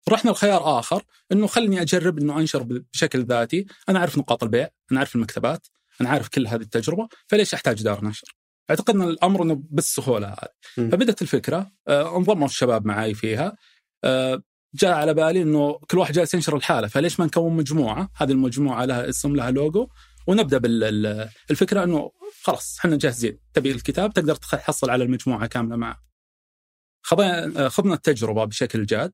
رحنا 0.10 0.32
لخيار 0.32 0.80
آخر 0.80 1.04
إنه 1.32 1.48
خلني 1.48 1.82
أجرب 1.82 2.18
إنه 2.20 2.40
أنشر 2.40 2.64
بشكل 2.64 3.24
ذاتي. 3.24 3.66
أنا 3.90 4.00
أعرف 4.00 4.18
نقاط 4.18 4.44
البيع 4.44 4.70
أنا 4.92 5.00
أعرف 5.00 5.16
المكتبات 5.16 5.68
أنا 6.02 6.10
عارف 6.10 6.28
كل 6.28 6.48
هذه 6.48 6.62
التجربة 6.62 7.08
فليش 7.28 7.54
أحتاج 7.54 7.84
دار 7.84 8.06
نشر؟ 8.06 8.36
أعتقد 8.70 8.96
إن 8.96 9.02
الأمر 9.02 9.44
إنه 9.44 9.62
بالسهولة 9.70 10.28
هذه. 10.28 10.90
فبدت 10.90 11.22
الفكرة. 11.22 11.72
آه، 11.88 12.18
انضموا 12.18 12.48
الشباب 12.48 12.86
معي 12.86 13.14
فيها. 13.14 13.58
آه، 14.04 14.42
جاء 14.74 14.92
على 14.92 15.14
بالي 15.14 15.42
إنه 15.42 15.80
كل 15.92 15.98
واحد 15.98 16.14
جالس 16.14 16.34
ينشر 16.34 16.56
الحالة. 16.56 16.88
فليش 16.88 17.20
ما 17.20 17.26
نكون 17.26 17.54
مجموعة؟ 17.54 18.10
هذه 18.16 18.32
المجموعة 18.32 18.86
لها 18.86 19.10
اسم 19.10 19.36
لها 19.36 19.52
لوجو. 19.52 19.88
ونبدأ 20.28 20.58
بالفكرة 20.58 21.84
إنه 21.84 22.12
خلاص 22.44 22.78
إحنا 22.80 22.96
جاهزين. 22.96 23.40
تبي 23.54 23.72
الكتاب؟ 23.72 24.14
تقدر 24.14 24.36
تحصل 24.36 24.90
على 24.90 25.04
المجموعة 25.04 25.48
كاملة 25.48 25.76
معه. 25.76 26.00
خضنا 27.02 27.70
خضنا 27.70 27.94
التجربة 27.94 28.46
بشكل 28.46 28.86
جاد. 28.86 29.12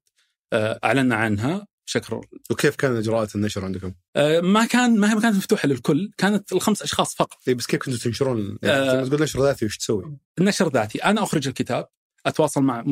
آه، 0.54 0.80
أعلنا 0.84 1.16
عنها 1.16 1.68
بشكل 1.88 2.22
وكيف 2.52 2.76
كان 2.76 2.96
إجراءات 2.96 3.36
النشر 3.36 3.66
عندكم؟ 3.66 3.94
آه 4.16 4.40
ما 4.40 4.66
كان 4.66 5.00
ما 5.00 5.14
هي 5.14 5.22
كانت 5.22 5.36
مفتوحة 5.36 5.68
للكل. 5.68 6.12
كانت 6.18 6.54
الخمس 6.54 6.82
أشخاص 6.82 7.16
فقط. 7.16 7.38
اي 7.48 7.54
بس 7.54 7.66
كيف 7.66 7.80
كنتوا 7.80 8.00
تنشرون؟ 8.00 8.58
يعني 8.64 8.78
آه 8.78 9.06
تقول 9.06 9.22
نشر 9.22 9.44
ذاتي 9.44 9.66
وش 9.66 9.78
تسوي؟ 9.78 10.18
النشر 10.40 10.70
ذاتي. 10.70 11.04
أنا 11.04 11.24
أخرج 11.24 11.48
الكتاب. 11.48 11.88
أتواصل 12.26 12.64
مع. 12.64 12.84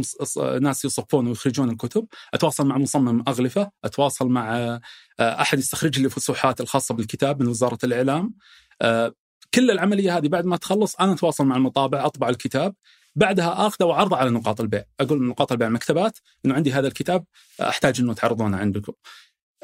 ناس 0.62 0.86
يصفون 0.86 1.28
ويخرجون 1.28 1.70
الكتب، 1.70 2.08
أتواصل 2.34 2.68
مع 2.68 2.78
مصمم 2.78 3.24
أغلفة، 3.28 3.72
أتواصل 3.84 4.28
مع 4.28 4.58
آه، 4.58 4.82
أحد 5.20 5.60
يستخرج 5.60 6.00
لي 6.00 6.10
فسحات 6.10 6.62
الخاصة 6.62 6.96
بالكتاب 6.96 7.42
من 7.42 7.48
وزارة 7.48 7.78
الإعلام. 7.84 8.34
آه، 8.82 9.14
كل 9.54 9.72
العملية 9.72 10.18
هذه 10.18 10.28
بعد 10.28 10.46
ما 10.46 10.58
تخلص 10.58 10.96
أنا 10.96 11.14
أتواصل 11.14 11.46
مع 11.46 11.56
المطابع 11.56 12.06
أطبع 12.06 12.30
الكتاب 12.30 12.76
بعدها 13.16 13.68
اخذه 13.68 13.86
وعرضه 13.86 14.18
على 14.18 14.30
نقاط 14.30 14.62
البيع، 14.62 14.84
أقول 15.00 15.24
نقاط 15.24 15.52
البيع 15.52 15.68
المكتبات 15.68 16.18
إنه 16.46 16.54
عندي 16.54 16.74
هذا 16.74 16.88
الكتاب 16.88 17.26
أحتاج 17.62 18.00
إنه 18.00 18.14
تعرضونه 18.14 18.58
عندكم. 18.58 18.94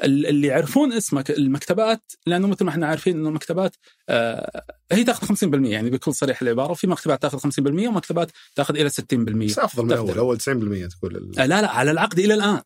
اللي 0.04 0.46
يعرفون 0.46 0.92
اسمك 0.92 1.30
المكتبات 1.30 2.12
لأنه 2.26 2.46
مثل 2.48 2.64
ما 2.64 2.70
إحنا 2.70 2.86
عارفين 2.86 3.16
إنه 3.16 3.28
المكتبات 3.28 3.76
آه 4.08 4.64
هي 4.92 5.04
تأخذ 5.04 5.34
50% 5.34 5.66
يعني 5.66 5.90
بكل 5.90 6.14
صريح 6.14 6.42
العبارة 6.42 6.74
في 6.74 6.86
مكتبات 6.86 7.22
تأخذ 7.22 7.38
50% 7.38 7.58
ومكتبات 7.58 8.30
تأخذ 8.54 8.76
إلى 8.76 8.90
60% 8.90 8.94
بس 9.12 9.58
أفضل 9.58 9.84
من 9.84 9.92
الأول 9.92 10.18
أول 10.18 10.38
90% 10.40 10.40
تقول 10.44 11.32
آه 11.38 11.46
لا 11.46 11.60
لا 11.60 11.70
على 11.70 11.90
العقد 11.90 12.18
إلى 12.18 12.34
الآن. 12.34 12.60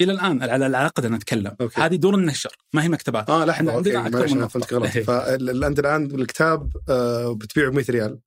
إلى 0.00 0.12
الآن 0.12 0.42
على 0.42 0.66
العقد 0.66 1.04
أنا 1.04 1.16
أتكلم. 1.16 1.56
okay. 1.60 1.80
هذه 1.80 1.96
دور 1.96 2.14
النشر 2.14 2.56
ما 2.72 2.84
هي 2.84 2.88
مكتبات. 2.88 3.30
آه 3.30 3.44
لا 3.44 3.52
إحنا 3.52 3.72
عندنا 3.72 4.02
من 4.02 4.48
فهمت 4.48 4.72
غلط 4.74 4.86
فأنت 4.86 5.78
الآن 5.78 6.04
الكتاب 6.04 6.72
آه 6.88 7.34
بتبيعه 7.34 7.70
ب 7.70 7.74
100 7.74 7.84
ريال 7.90 8.18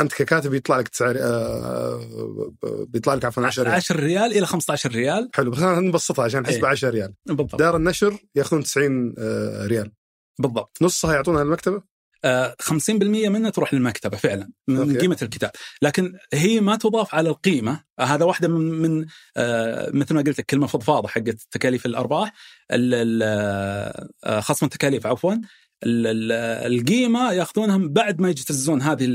أنت 0.00 0.12
ككاتب 0.12 0.54
يطلع 0.54 0.78
لك 0.78 0.88
تسعر 0.88 1.16
آه 1.18 2.52
بيطلع 2.88 3.14
لك 3.14 3.24
عفوا 3.24 3.46
10 3.46 3.62
ريال. 3.62 3.74
10 3.74 3.96
ريال 3.96 4.32
إلى 4.38 4.46
15 4.46 4.90
ريال. 4.90 5.30
حلو 5.34 5.50
بس 5.50 5.58
أنا 5.58 5.80
نبسطها 5.80 6.24
عشان 6.24 6.42
نحسبها 6.42 6.64
إيه. 6.64 6.70
10 6.70 6.90
ريال. 6.90 7.14
بالضبط. 7.26 7.56
دار 7.56 7.76
النشر 7.76 8.18
ياخذون 8.34 8.62
90 8.62 9.14
آه 9.18 9.66
ريال. 9.66 9.92
بالضبط. 10.38 10.78
نصها 10.82 11.14
يعطونها 11.14 11.44
للمكتبة؟ 11.44 11.82
آه 12.24 12.56
50% 12.62 13.28
منها 13.28 13.50
تروح 13.50 13.74
للمكتبة 13.74 14.16
فعلا 14.16 14.50
من 14.68 14.76
okay. 14.76 14.98
قيمة 14.98 15.16
الكتاب، 15.22 15.50
لكن 15.82 16.12
هي 16.34 16.60
ما 16.60 16.76
تضاف 16.76 17.14
على 17.14 17.28
القيمة، 17.28 17.84
آه 17.98 18.02
هذا 18.02 18.24
واحدة 18.24 18.48
من 18.48 18.60
من 18.60 19.06
آه 19.36 19.90
مثل 19.94 20.14
ما 20.14 20.22
قلت 20.22 20.38
لك 20.38 20.46
كلمة 20.46 20.66
فضفاضة 20.66 21.08
حقت 21.08 21.36
تكاليف 21.50 21.86
الأرباح 21.86 22.32
آه، 22.70 24.40
خصم 24.40 24.66
التكاليف 24.66 25.06
عفوا. 25.06 25.34
القيمة 25.82 27.32
ياخذونها 27.32 27.78
بعد 27.82 28.20
ما 28.20 28.30
يجتزون 28.30 28.82
هذه 28.82 29.06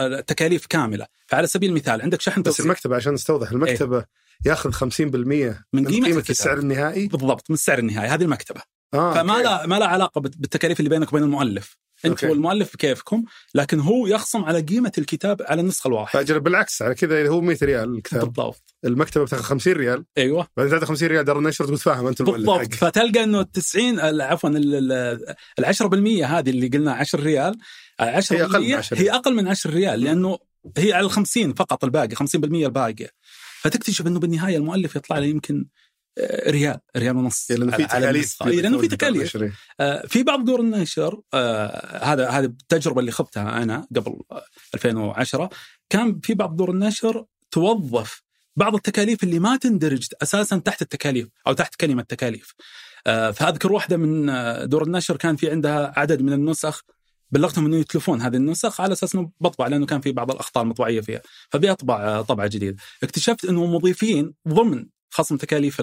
التكاليف 0.00 0.66
كاملة. 0.66 1.06
فعلى 1.26 1.46
سبيل 1.46 1.70
المثال 1.70 2.02
عندك 2.02 2.20
شحن 2.20 2.42
بس 2.42 2.60
المكتبة 2.60 2.96
عشان 2.96 3.12
نستوضح 3.12 3.50
المكتبة 3.50 3.98
إيه؟ 3.98 4.06
ياخذ 4.46 4.72
50% 4.72 5.00
من, 5.00 5.54
من 5.72 5.86
قيمة, 5.86 6.06
قيمة 6.06 6.24
السعر 6.30 6.58
النهائي؟ 6.58 7.08
بالضبط 7.08 7.50
من 7.50 7.54
السعر 7.54 7.78
النهائي 7.78 8.08
هذه 8.08 8.22
المكتبة. 8.22 8.60
آه 8.94 9.14
فما 9.14 9.42
لا 9.42 9.66
ما 9.66 9.78
لا 9.78 9.86
علاقة 9.86 10.20
بالتكاليف 10.20 10.80
اللي 10.80 10.90
بينك 10.90 11.12
وبين 11.12 11.22
المؤلف. 11.22 11.76
أنت 12.04 12.24
والمؤلف 12.24 12.74
بكيفكم 12.74 13.24
لكن 13.54 13.80
هو 13.80 14.06
يخصم 14.06 14.44
على 14.44 14.60
قيمة 14.60 14.92
الكتاب 14.98 15.42
على 15.42 15.60
النسخة 15.60 15.88
الواحدة. 15.88 16.20
فاجل 16.20 16.40
بالعكس 16.40 16.82
على 16.82 16.94
كذا 16.94 17.20
إذا 17.20 17.28
هو 17.28 17.40
100 17.40 17.58
ريال 17.62 17.96
الكتاب. 17.96 18.20
بالضبط. 18.20 18.65
المكتبة 18.84 19.24
بتاخذ 19.24 19.42
50 19.42 19.72
ريال. 19.72 20.04
أيوه. 20.18 20.48
بعدين 20.56 20.72
تعطي 20.72 20.86
50 20.86 21.08
ريال 21.08 21.24
دار 21.24 21.38
النشر 21.38 21.64
تقول 21.64 21.78
فاهم 21.78 22.06
أنت 22.06 22.20
المؤلف 22.20 22.46
بالضبط. 22.46 22.74
فتلقى 22.74 23.24
إنه 23.24 23.40
ال 23.40 23.52
90 23.52 24.00
عفوا 24.20 24.50
ال 24.50 25.64
10% 25.64 26.24
هذه 26.24 26.50
اللي 26.50 26.68
قلنا 26.68 26.92
10 26.92 27.20
ريال 27.20 27.58
10 28.00 28.36
هي 28.36 28.44
أقل 28.44 28.64
من 28.64 28.74
10 28.74 28.98
هي 28.98 29.10
أقل 29.10 29.34
من 29.34 29.48
10 29.48 29.70
ريال 29.70 30.00
لأنه 30.00 30.38
هي 30.78 30.92
على 30.92 31.06
ال 31.06 31.10
50 31.10 31.54
فقط 31.54 31.84
الباقي 31.84 32.16
50% 32.16 32.24
الباقيه 32.44 33.10
فتكتشف 33.60 34.06
إنه 34.06 34.20
بالنهاية 34.20 34.56
المؤلف 34.56 34.96
يطلع 34.96 35.18
له 35.18 35.26
يمكن 35.26 35.66
ريال 36.48 36.78
ريال 36.96 37.16
ونص 37.16 37.50
لأنه 37.50 37.76
في 37.76 37.86
تكاليف 37.86 38.42
لأنه 38.42 38.78
في 38.78 38.88
تكاليف. 38.88 39.36
آه 39.80 40.06
في 40.06 40.22
بعض 40.22 40.44
دور 40.44 40.60
النشر 40.60 41.20
آه 41.34 42.04
هذا 42.04 42.28
هذه 42.28 42.44
التجربة 42.44 43.00
اللي 43.00 43.10
خضتها 43.10 43.62
أنا 43.62 43.86
قبل 43.96 44.18
2010 44.74 45.50
كان 45.90 46.20
في 46.20 46.34
بعض 46.34 46.56
دور 46.56 46.70
النشر 46.70 47.24
توظف 47.50 48.25
بعض 48.56 48.74
التكاليف 48.74 49.22
اللي 49.22 49.38
ما 49.38 49.56
تندرج 49.56 50.08
أساسا 50.22 50.58
تحت 50.58 50.82
التكاليف 50.82 51.28
أو 51.46 51.52
تحت 51.52 51.74
كلمة 51.74 52.02
تكاليف. 52.02 52.54
آه 53.06 53.30
فأذكر 53.30 53.72
واحدة 53.72 53.96
من 53.96 54.28
آه، 54.28 54.64
دور 54.64 54.82
النشر 54.82 55.16
كان 55.16 55.36
في 55.36 55.50
عندها 55.50 55.92
عدد 55.96 56.22
من 56.22 56.32
النسخ 56.32 56.82
بلغتهم 57.30 57.66
إنه 57.66 57.76
يتلفون 57.76 58.20
هذه 58.20 58.36
النسخ 58.36 58.80
على 58.80 58.92
أساس 58.92 59.14
إنه 59.14 59.30
بطبع 59.40 59.66
لأنه 59.66 59.86
كان 59.86 60.00
في 60.00 60.12
بعض 60.12 60.30
الاخطاء 60.30 60.62
المطبعيه 60.62 61.00
فيها. 61.00 61.20
فبيطبع 61.50 62.02
آه، 62.04 62.22
طبعه 62.22 62.46
جديده 62.46 62.76
اكتشفت 63.02 63.44
إنه 63.44 63.66
مضيفين 63.66 64.34
ضمن 64.48 64.86
خصم 65.16 65.36
تكاليف 65.36 65.76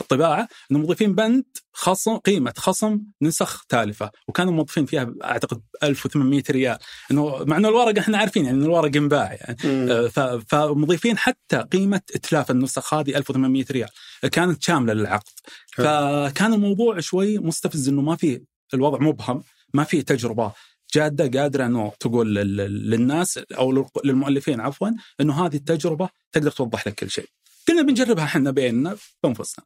الطباعة 0.00 0.48
انهم 0.70 0.82
مضيفين 0.82 1.14
بند 1.14 1.44
خصم 1.72 2.16
قيمة 2.16 2.52
خصم 2.56 3.00
نسخ 3.22 3.64
تالفة. 3.64 4.10
وكانوا 4.28 4.52
موظفين 4.52 4.86
فيها 4.86 5.14
أعتقد 5.24 5.62
1800 5.82 6.42
ريال. 6.50 6.78
إنه 7.10 7.44
مع 7.44 7.56
إنه 7.56 7.68
الورق 7.68 7.98
إحنا 7.98 8.18
عارفين 8.18 8.44
يعني 8.44 8.64
الورق 8.64 8.96
ينباع 8.96 9.32
يعني. 9.32 9.56
آه، 9.64 10.40
فمضيفين 10.48 11.18
حتى 11.18 11.56
قيمة 11.56 12.00
إتلاف 12.14 12.50
النسخ 12.50 12.94
هذه 12.94 13.16
1800 13.16 13.64
ريال. 13.70 13.88
كانت 14.32 14.62
شاملة 14.62 14.92
للعقد. 14.92 15.32
فكان 15.72 16.52
الموضوع 16.52 17.00
شوي 17.00 17.38
مستفز 17.38 17.88
إنه 17.88 18.02
ما 18.02 18.16
في 18.16 18.42
الوضع 18.74 18.98
مبهم 18.98 19.42
ما 19.74 19.84
في 19.84 20.02
تجربة 20.02 20.52
جادة 20.94 21.40
قادرة 21.40 21.66
إنه 21.66 21.92
تقول 22.00 22.34
للناس 22.34 23.38
أو 23.38 23.88
للمؤلفين 24.04 24.60
عفوا 24.60 24.90
إنه 25.20 25.46
هذه 25.46 25.56
التجربة 25.56 26.08
تقدر 26.32 26.50
توضح 26.50 26.86
لك 26.86 26.94
كل 26.94 27.10
شيء. 27.10 27.28
قلنا 27.68 27.82
بنجربها 27.82 28.24
إحنا 28.24 28.50
بيننا 28.50 28.96
بانفسنا 29.22 29.64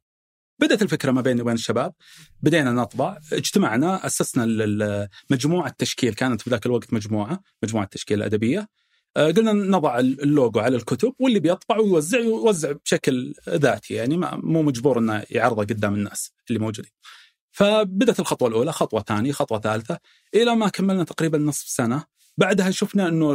بدأت 0.60 0.82
الفكرة 0.82 1.10
ما 1.10 1.20
بيني 1.20 1.42
وبين 1.42 1.54
الشباب 1.54 1.94
بدينا 2.42 2.72
نطبع. 2.72 3.18
اجتمعنا 3.32 4.06
أسسنا 4.06 5.08
مجموعة 5.30 5.74
تشكيل 5.78 6.14
كانت 6.14 6.40
في 6.40 6.50
ذاك 6.50 6.66
الوقت 6.66 6.92
مجموعة 6.92 7.42
مجموعة 7.62 7.86
تشكيل 7.86 8.18
الادبيه 8.18 8.68
آه، 9.16 9.30
قلنا 9.30 9.52
نضع 9.52 9.98
اللوجو 9.98 10.60
على 10.60 10.76
الكتب 10.76 11.14
واللي 11.18 11.40
بيطبع 11.40 11.78
ويوزع 11.78 12.18
يوزع 12.18 12.72
بشكل 12.72 13.34
ذاتي 13.48 13.94
يعني 13.94 14.16
مو 14.16 14.62
مجبور 14.62 14.98
إنه 14.98 15.24
يعرضه 15.30 15.62
قدام 15.62 15.94
الناس 15.94 16.32
اللي 16.48 16.58
موجودين. 16.60 16.92
فبدت 17.50 18.20
الخطوة 18.20 18.48
الأولى، 18.48 18.72
خطوة 18.72 19.02
ثانية، 19.02 19.32
خطوة 19.32 19.60
ثالثة 19.60 19.98
إلى 20.34 20.56
ما 20.56 20.68
كملنا 20.68 21.04
تقريبا 21.04 21.38
نصف 21.38 21.68
سنة، 21.68 22.04
بعدها 22.38 22.70
شفنا 22.70 23.08
إنه 23.08 23.34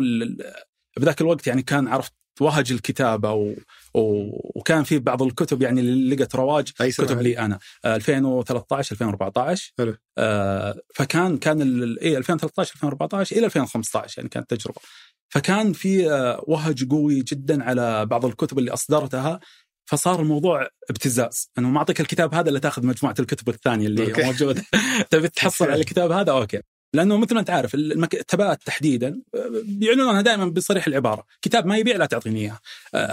بذاك 0.98 1.22
الوقت 1.22 1.48
يعني 1.48 1.62
كان 1.62 1.88
عرفت 1.88 2.14
وهج 2.42 2.72
الكتابه 2.72 3.32
و... 3.32 3.54
و... 3.94 4.30
وكان 4.56 4.84
في 4.84 5.00
بعض 5.00 5.24
الكتب 5.24 5.62
يعني 5.62 5.82
اللي 5.82 6.16
لقت 6.16 6.36
رواج 6.36 6.72
كتب 6.72 7.22
لي 7.22 7.40
أنا. 7.40 7.60
2013 7.86 8.94
2014 8.94 9.74
حلو. 9.78 9.96
آه 10.18 10.76
فكان 10.96 11.38
كان 11.38 11.62
ال... 11.62 12.00
اي 12.00 12.18
2013 12.18 12.74
2014 12.76 13.36
إلى 13.36 13.46
2015 13.46 14.14
يعني 14.18 14.30
كانت 14.30 14.50
تجربة. 14.50 14.82
فكان 15.30 15.74
في 15.74 16.12
آه 16.12 16.44
وهج 16.48 16.90
قوي 16.90 17.22
جدا 17.22 17.64
على 17.64 18.06
بعض 18.06 18.26
الكتب 18.26 18.60
اللي 18.60 18.72
أصدرتها. 18.72 19.40
فصار 19.88 20.22
الموضوع 20.22 20.68
ابتزاز. 20.90 21.52
انه 21.58 21.70
ما 21.70 21.78
أعطيك 21.78 22.02
الكتاب 22.02 22.36
هذا 22.36 22.50
إلا 22.50 22.60
تأخذ 22.60 22.86
مجموعة 22.86 23.16
الكتب 23.20 23.50
الثانية 23.50 23.88
اللي. 23.88 24.14
موجودة. 24.24 24.64
تبي 25.12 25.28
تحصل 25.28 25.66
على 25.66 25.82
الكتاب 25.82 26.12
هذا؟ 26.12 26.32
أوكي. 26.32 26.62
لأنه 26.96 27.18
مثل 27.18 27.34
ما 27.34 27.40
أنت 27.40 27.50
عارف 27.50 27.76
المكتبات 27.76 28.64
تحديدا 28.66 29.22
بيعلنونها 29.64 30.22
دائما 30.22 30.46
بصريح 30.46 30.88
العبارة، 30.88 31.26
كتاب 31.42 31.66
ما 31.66 31.78
يبيع 31.78 31.98
لا 31.98 32.06
تعطيني 32.06 32.42
إياه. 32.42 32.60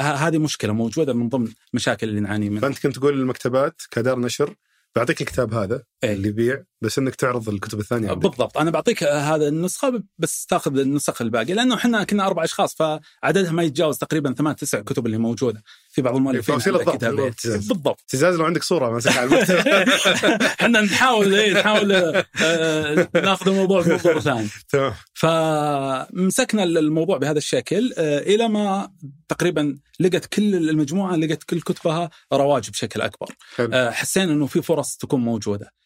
هذه 0.00 0.38
مشكلة 0.38 0.72
موجودة 0.72 1.12
من 1.12 1.28
ضمن 1.28 1.48
المشاكل 1.74 2.08
اللي 2.08 2.20
نعاني 2.20 2.50
منها. 2.50 2.60
فأنت 2.60 2.78
كنت 2.78 2.96
تقول 2.96 3.18
للمكتبات 3.18 3.82
كدار 3.90 4.18
نشر 4.18 4.54
بعطيك 4.96 5.20
الكتاب 5.20 5.54
هذا 5.54 5.82
إيه؟ 6.04 6.12
اللي 6.12 6.28
يبيع 6.28 6.62
بس 6.82 6.98
إنك 6.98 7.14
تعرض 7.14 7.48
الكتب 7.48 7.80
الثانية 7.80 8.10
عندك. 8.10 8.22
بالضبط. 8.28 8.58
أنا 8.58 8.70
بعطيك 8.70 9.04
هذا 9.04 9.48
النسخة 9.48 10.02
بس 10.18 10.46
تاخذ 10.46 10.78
النسخ 10.78 11.22
الباقيه 11.22 11.54
لأنه 11.54 11.74
إحنا 11.74 12.04
كنا 12.04 12.26
أربع 12.26 12.44
أشخاص 12.44 12.74
فعددها 12.74 13.52
ما 13.52 13.62
يتجاوز 13.62 13.98
تقريبا 13.98 14.34
ثمان 14.34 14.56
تسع 14.56 14.80
كتب 14.80 15.06
اللي 15.06 15.18
موجودة 15.18 15.62
في 15.90 16.02
بعض 16.02 16.16
المؤلفين 16.16 16.58
كتابين 16.58 17.34
بالضبط. 17.44 18.00
ابتزاز 18.00 18.36
لو 18.36 18.44
عندك 18.44 18.62
صورة 18.62 18.90
ماسك 18.90 19.16
على 19.16 19.26
المكتب 19.26 19.56
إحنا 20.60 20.80
نحاول 20.80 21.34
إيه 21.34 21.52
نحاول 21.52 21.92
آه 22.42 23.08
ناخذ 23.14 23.48
الموضوع 23.48 23.82
بمنظور 23.82 24.20
ثاني. 24.20 24.48
تمام. 24.72 24.92
فمسكنا 25.14 26.62
الموضوع 26.64 27.18
بهذا 27.18 27.38
الشكل 27.38 27.92
آه 27.98 28.18
إلى 28.18 28.48
ما 28.48 28.90
تقريبا 29.28 29.78
لقت 30.00 30.26
كل 30.26 30.54
المجموعة 30.54 31.16
لقت 31.16 31.42
كل 31.42 31.60
كتبها 31.60 32.10
رواج 32.32 32.70
بشكل 32.70 33.00
أكبر. 33.00 33.34
آه 33.58 33.90
حسينا 33.90 34.32
إنه 34.32 34.46
في 34.46 34.62
فرص 34.62 34.96
تكون 34.96 35.20
موجودة. 35.20 35.81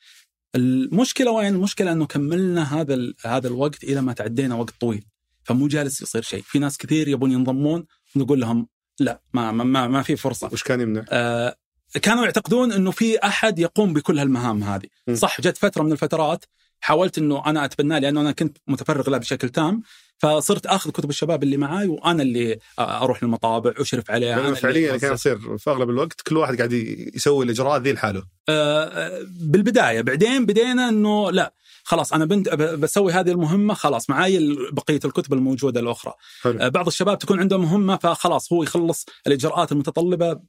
المشكلة 0.57 1.31
وين؟ 1.31 1.55
المشكلة 1.55 1.93
إنه 1.93 2.07
كملنا 2.07 2.81
هذا 2.81 3.13
هذا 3.25 3.49
الوقت 3.49 3.85
إلى 3.85 4.01
ما 4.01 4.13
تعدينا 4.13 4.55
وقت 4.55 4.75
طويل 4.81 5.05
فمو 5.45 5.69
جالس 5.69 6.03
يصير 6.03 6.23
شيء، 6.23 6.43
في 6.43 6.59
ناس 6.59 6.79
كثير 6.79 7.09
يبون 7.09 7.33
ينضمون 7.33 7.87
نقول 8.17 8.41
لهم 8.41 8.69
لا 9.01 9.21
ما 9.35 9.53
ما 9.53 9.89
ما 9.89 10.03
في 10.03 10.17
فرصة. 10.17 10.51
وش 10.53 10.63
كان 10.63 10.81
يمنع؟ 10.81 11.05
آه 11.11 11.57
كانوا 12.03 12.25
يعتقدون 12.25 12.73
إنه 12.73 12.91
في 12.91 13.19
أحد 13.19 13.59
يقوم 13.59 13.93
بكل 13.93 14.19
هالمهام 14.19 14.65
هذه، 14.65 14.87
م. 15.09 15.15
صح 15.15 15.41
جت 15.41 15.57
فترة 15.57 15.83
من 15.83 15.93
الفترات 15.93 16.45
حاولت 16.81 17.19
إنه 17.19 17.47
أنا 17.47 17.65
أتبناه 17.65 17.99
لأنه 17.99 18.21
أنا 18.21 18.33
كنت 18.33 18.59
متفرغ 18.67 19.11
له 19.11 19.19
بشكل 19.19 19.49
تام 19.49 19.83
فصرت 20.19 20.67
آخذ 20.67 20.91
كتب 20.91 21.11
الشباب 21.11 21.43
اللي 21.43 21.57
معاي 21.57 21.87
وأنا 21.87 22.23
اللي 22.23 22.59
أروح 22.79 23.23
للمطابع 23.23 23.73
اشرف 23.77 24.11
عليها. 24.11 24.29
يعني 24.29 24.55
فعليا 24.55 24.97
كان 24.97 25.13
يصير 25.13 25.59
في 25.59 25.71
أغلب 25.71 25.91
الوقت 25.91 26.21
كل 26.21 26.37
واحد 26.37 26.57
قاعد 26.57 26.73
يسوي 27.15 27.45
الإجراءات 27.45 27.83
ذي 27.83 27.93
لحاله. 27.93 28.23
آه 28.49 29.27
بالبداية 29.41 30.01
بعدين 30.01 30.47
بدينا 30.47 30.89
إنه 30.89 31.31
لا 31.31 31.55
خلاص 31.85 32.13
أنا 32.13 32.25
بنت 32.25 32.49
بسوي 32.55 33.13
هذه 33.13 33.31
المهمة 33.31 33.75
خلاص 33.75 34.11
معي 34.11 34.57
بقية 34.73 35.01
الكتب 35.05 35.33
الموجودة 35.33 35.81
الأخرى. 35.81 36.15
حلو. 36.43 36.61
آه 36.61 36.69
بعض 36.69 36.87
الشباب 36.87 37.19
تكون 37.19 37.41
عنده 37.41 37.59
مهمة 37.59 37.97
فخلاص 37.97 38.53
هو 38.53 38.63
يخلص 38.63 39.07
الإجراءات 39.27 39.73
المتطلبة 39.73 40.31
آه 40.31 40.43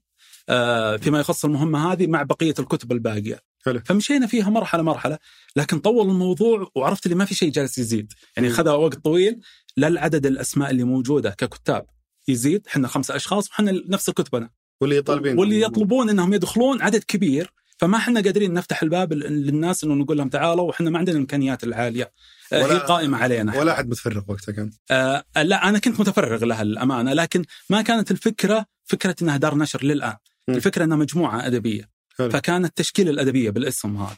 فيما 0.97 1.19
يخص 1.19 1.45
المهمة 1.45 1.91
هذه 1.91 2.07
مع 2.07 2.23
بقية 2.23 2.53
الكتب 2.59 2.91
الباقية. 2.91 3.39
حلو. 3.65 3.81
فمشينا 3.85 4.27
فيها 4.27 4.49
مرحلة 4.49 4.83
مرحلة 4.83 5.17
لكن 5.55 5.79
طول 5.79 6.09
الموضوع 6.09 6.71
وعرفت 6.75 7.05
اللي 7.05 7.15
ما 7.15 7.25
في 7.25 7.35
شيء 7.35 7.51
جالس 7.51 7.77
يزيد. 7.77 8.13
يعني 8.37 8.49
خذ 8.49 8.69
وقت 8.69 8.95
طويل 8.95 9.39
للعدد 9.77 10.25
الأسماء 10.25 10.71
اللي 10.71 10.83
موجودة 10.83 11.29
ككتاب 11.29 11.85
يزيد. 12.27 12.67
إحنا 12.67 12.87
خمسة 12.87 13.15
أشخاص 13.15 13.49
وحنا 13.49 13.81
نفس 13.87 14.09
كتبنا 14.09 14.49
واللي 14.81 14.97
يطالبين. 14.97 15.39
واللي 15.39 15.61
يطلبون 15.61 16.09
إنهم 16.09 16.33
يدخلون 16.33 16.81
عدد 16.81 17.03
كبير. 17.03 17.53
فما 17.79 17.97
إحنا 17.97 18.21
قادرين 18.21 18.53
نفتح 18.53 18.83
الباب 18.83 19.13
للناس 19.13 19.83
إنه 19.83 19.93
نقول 19.93 20.17
لهم 20.17 20.29
تعالوا 20.29 20.69
وحنا 20.69 20.89
ما 20.89 20.99
عندنا 20.99 21.15
الإمكانيات 21.15 21.63
العالية. 21.63 22.11
آه، 22.53 22.65
هي 22.65 22.77
قائمة 22.77 23.17
علينا. 23.17 23.59
ولا 23.59 23.71
أحد 23.71 23.89
متفرغ 23.89 24.21
وقتها 24.27 24.51
كان. 24.51 24.71
آه 24.91 25.23
لا 25.35 25.69
أنا 25.69 25.79
كنت 25.79 25.99
متفرغ 25.99 26.45
لها 26.45 26.61
الأمانة 26.61 27.13
لكن 27.13 27.45
ما 27.69 27.81
كانت 27.81 28.11
الفكرة 28.11 28.65
فكرة 28.85 29.15
إنها 29.21 29.37
دار 29.37 29.55
نشر 29.55 29.83
للآن. 29.83 30.15
م. 30.47 30.53
الفكرة 30.53 30.83
إنها 30.83 30.97
مجموعة 30.97 31.47
أدبية. 31.47 31.89
حلو. 32.17 32.29
فكانت 32.29 32.77
تشكيل 32.77 33.09
الأدبية 33.09 33.49
بالاسم 33.49 33.97
هذا. 33.97 34.17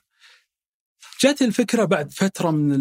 جاتي 1.22 1.46
الفكرة 1.46 1.86
بعد 1.86 2.12
فترة 2.12 2.52
من 2.52 2.78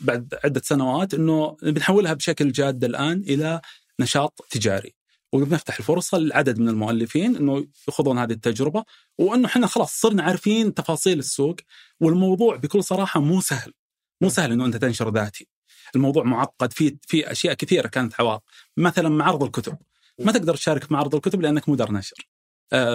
بعد 0.00 0.34
عدة 0.44 0.62
سنوات 0.64 1.14
إنه 1.14 1.56
بنحولها 1.62 2.12
بشكل 2.12 2.52
جاد 2.52 2.84
الآن 2.84 3.20
إلى 3.20 3.60
نشاط 4.00 4.46
تجاري. 4.50 4.94
وبنفتح 5.32 5.78
الفرصة 5.78 6.18
لعدد 6.18 6.58
من 6.58 6.68
المؤلفين 6.68 7.36
إنه 7.36 7.66
يخوضون 7.88 8.18
هذه 8.18 8.32
التجربة 8.32 8.84
وإنه 9.18 9.46
إحنا 9.46 9.66
خلاص 9.66 10.00
صرنا 10.00 10.22
عارفين 10.22 10.74
تفاصيل 10.74 11.18
السوق 11.18 11.56
والموضوع 12.00 12.56
بكل 12.56 12.84
صراحة 12.84 13.20
مو 13.20 13.40
سهل. 13.40 13.72
مو 14.20 14.28
سهل 14.28 14.52
إنه 14.52 14.66
أنت 14.66 14.76
تنشر 14.76 15.12
ذاتي. 15.12 15.48
الموضوع 15.96 16.24
معقد 16.24 16.72
في 16.72 16.96
في 17.06 17.32
أشياء 17.32 17.54
كثيرة 17.54 17.88
كانت 17.88 18.20
عوائق 18.20 18.40
مثلا 18.76 19.08
معرض 19.08 19.42
الكتب. 19.42 19.78
ما 20.18 20.32
تقدر 20.32 20.54
تشارك 20.56 20.84
في 20.84 20.94
معرض 20.94 21.14
الكتب 21.14 21.42
لأنك 21.42 21.68
مو 21.68 21.74
دار 21.74 21.92
نشر. 21.92 22.28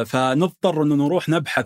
فنضطر 0.05 0.83
إنه 0.83 0.95
نروح 0.95 1.29
نبحث 1.29 1.65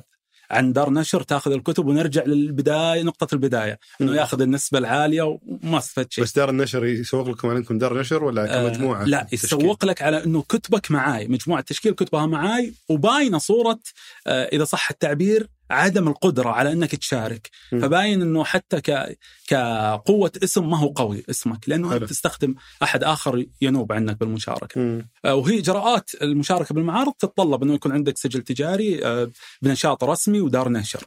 عن 0.52 0.74
دار 0.74 0.90
نشر 0.90 1.22
تأخذ 1.22 1.52
الكتب 1.52 1.88
ونرجع 1.88 2.24
للبداية 2.24 3.04
نقطة 3.04 3.34
البداية. 3.34 3.80
إنه 4.02 4.16
يأخذ 4.16 4.42
النسبة 4.42 4.78
العالية 4.78 5.40
وما 5.64 5.78
استفدت 5.78 6.14
شيء. 6.14 6.24
بس 6.24 6.36
دار 6.36 6.50
النشر 6.50 6.86
يسوق 6.86 7.30
لكم 7.30 7.50
عندكم 7.50 7.78
دار 7.78 8.00
نشر 8.00 8.24
ولا 8.24 8.46
كمجموعة؟ 8.48 9.02
آه 9.02 9.06
لا 9.06 9.28
يسوق 9.32 9.86
لك 9.86 10.02
على 10.02 10.24
إنه 10.24 10.42
كتبك 10.42 10.92
معاي 10.92 11.28
مجموعة 11.28 11.62
تشكيل 11.62 11.94
كتبها 11.94 12.26
معاي 12.26 12.74
وباينة 12.90 13.38
صورة 13.38 13.80
آه 14.28 14.46
إذا 14.46 14.64
صح 14.64 14.90
التعبير 14.90 15.50
عدم 15.72 16.08
القدرة 16.08 16.50
على 16.50 16.72
أنك 16.72 16.96
تشارك 16.96 17.50
م. 17.72 17.80
فباين 17.80 18.22
إنه 18.22 18.44
حتى 18.44 18.82
ك... 18.82 19.18
كقوة 19.48 20.32
اسم 20.44 20.70
ما 20.70 20.78
هو 20.78 20.88
قوي 20.88 21.24
اسمك 21.30 21.70
لأنه 21.70 21.90
حلو. 21.90 21.98
انت 21.98 22.10
تستخدم 22.10 22.56
أحد 22.84 23.04
آخر 23.04 23.46
ينوب 23.62 23.94
عنك 23.94 24.20
بالمشاركة 24.20 24.82
م. 24.82 25.08
آه، 25.26 25.36
وهي 25.36 25.60
إجراءات 25.60 26.10
المشاركة 26.22 26.76
بالمعارض 26.76 27.14
تتطلب 27.14 27.64
إنه 27.64 27.74
يكون 27.74 27.92
عندك 27.92 28.18
سجل 28.18 28.42
تجاري 28.42 29.06
آه، 29.06 29.32
بنشاط 29.62 30.04
رسمي 30.04 30.42
ودار 30.42 30.70
نشر 30.70 31.04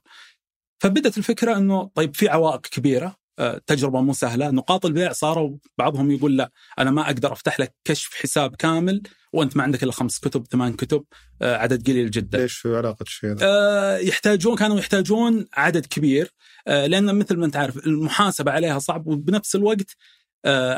فبدت 0.80 1.18
الفكرة 1.18 1.56
إنه 1.56 1.90
طيب 1.94 2.14
في 2.16 2.28
عوائق 2.28 2.60
كبيرة 2.60 3.16
تجربة 3.66 4.00
مو 4.00 4.12
سهلة. 4.12 4.50
نقاط 4.50 4.86
البيع 4.86 5.12
صاروا 5.12 5.56
بعضهم 5.78 6.10
يقول 6.10 6.36
لا 6.36 6.50
أنا 6.78 6.90
ما 6.90 7.06
أقدر 7.06 7.32
أفتح 7.32 7.60
لك 7.60 7.74
كشف 7.84 8.14
حساب 8.14 8.56
كامل 8.56 9.02
وأنت 9.32 9.56
ما 9.56 9.62
عندك 9.62 9.82
إلا 9.82 9.92
خمس 9.92 10.18
كتب 10.18 10.46
ثمان 10.46 10.72
كتب 10.72 11.04
آه، 11.42 11.56
عدد 11.56 11.86
قليل 11.86 12.10
جدا. 12.10 12.38
ليش 12.38 12.56
في 12.56 12.76
علاقة 12.76 13.02
الشيء 13.02 13.30
هذا؟ 13.30 13.38
آه 13.42 13.98
يحتاجون 13.98 14.56
كانوا 14.56 14.78
يحتاجون 14.78 15.46
عدد 15.54 15.86
كبير 15.86 16.32
آه 16.66 16.86
لأن 16.86 17.14
مثل 17.14 17.36
ما 17.36 17.46
أنت 17.46 17.56
عارف 17.56 17.86
المحاسبة 17.86 18.52
عليها 18.52 18.78
صعب 18.78 19.06
وبنفس 19.06 19.54
الوقت 19.56 19.96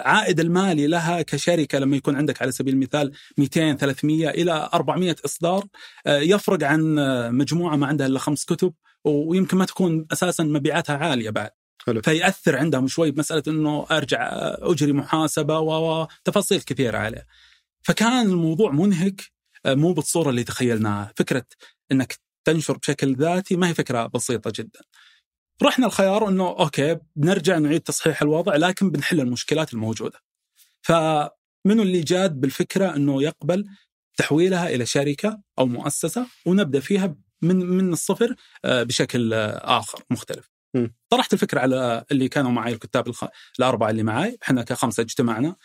عائد 0.04 0.40
المالي 0.40 0.86
لها 0.86 1.22
كشركة 1.22 1.78
لما 1.78 1.96
يكون 1.96 2.16
عندك 2.16 2.42
على 2.42 2.52
سبيل 2.52 2.74
المثال 2.74 3.12
200 3.38 3.76
300 3.76 4.30
إلى 4.30 4.68
400 4.74 5.16
إصدار 5.24 5.64
يفرق 6.06 6.64
عن 6.64 6.94
مجموعة 7.34 7.76
ما 7.76 7.86
عندها 7.86 8.06
إلا 8.06 8.18
خمس 8.18 8.44
كتب 8.44 8.74
ويمكن 9.04 9.56
ما 9.56 9.64
تكون 9.64 10.06
أساسا 10.12 10.44
مبيعاتها 10.44 10.96
عالية 10.96 11.30
بعد. 11.30 11.50
حلو. 11.86 12.02
فيأثر 12.02 12.56
عندهم 12.56 12.88
شوي 12.88 13.10
بمسألة 13.10 13.42
أنه 13.48 13.86
أرجع 13.90 14.28
أجري 14.58 14.92
محاسبة 14.92 15.58
وتفاصيل 15.58 16.60
كثيرة 16.60 16.98
عليه. 16.98 17.26
فكان 17.82 18.26
الموضوع 18.26 18.70
منهك 18.70 19.22
آه، 19.66 19.74
مو 19.74 19.92
بالصورة 19.92 20.30
اللي 20.30 20.44
تخيلناها. 20.44 21.12
فكرة 21.16 21.44
أنك 21.92 22.18
تنشر 22.44 22.76
بشكل 22.78 23.16
ذاتي 23.16 23.56
ما 23.56 23.68
هي 23.68 23.74
فكرة 23.74 24.06
بسيطة 24.06 24.52
جدا. 24.54 24.80
رحنا 25.62 25.86
الخيار 25.86 26.28
أنه 26.28 26.48
أوكي 26.48 26.98
بنرجع 27.16 27.58
نعيد 27.58 27.80
تصحيح 27.80 28.22
الوضع 28.22 28.56
لكن 28.56 28.90
بنحل 28.90 29.20
المشكلات 29.20 29.74
الموجودة. 29.74 30.18
فمنو 30.82 31.82
اللي 31.82 32.00
جاد 32.00 32.40
بالفكرة 32.40 32.96
أنه 32.96 33.22
يقبل 33.22 33.64
تحويلها 34.16 34.68
إلى 34.68 34.86
شركة 34.86 35.40
أو 35.58 35.66
مؤسسة 35.66 36.26
ونبدأ 36.46 36.80
فيها 36.80 37.16
من 37.42 37.56
من 37.56 37.92
الصفر 37.92 38.34
آه، 38.64 38.82
بشكل 38.82 39.34
آه، 39.34 39.78
آخر 39.78 40.02
مختلف. 40.10 40.50
طرحت 41.08 41.32
الفكرة 41.32 41.60
على 41.60 42.04
اللي 42.12 42.28
كانوا 42.28 42.50
معي 42.50 42.72
الكتاب 42.72 43.08
الخ... 43.08 43.24
الأربعة 43.58 43.90
اللي 43.90 44.02
معي. 44.02 44.38
إحنا 44.42 44.62
كخمسة 44.62 45.00
اجتمعنا. 45.00 45.56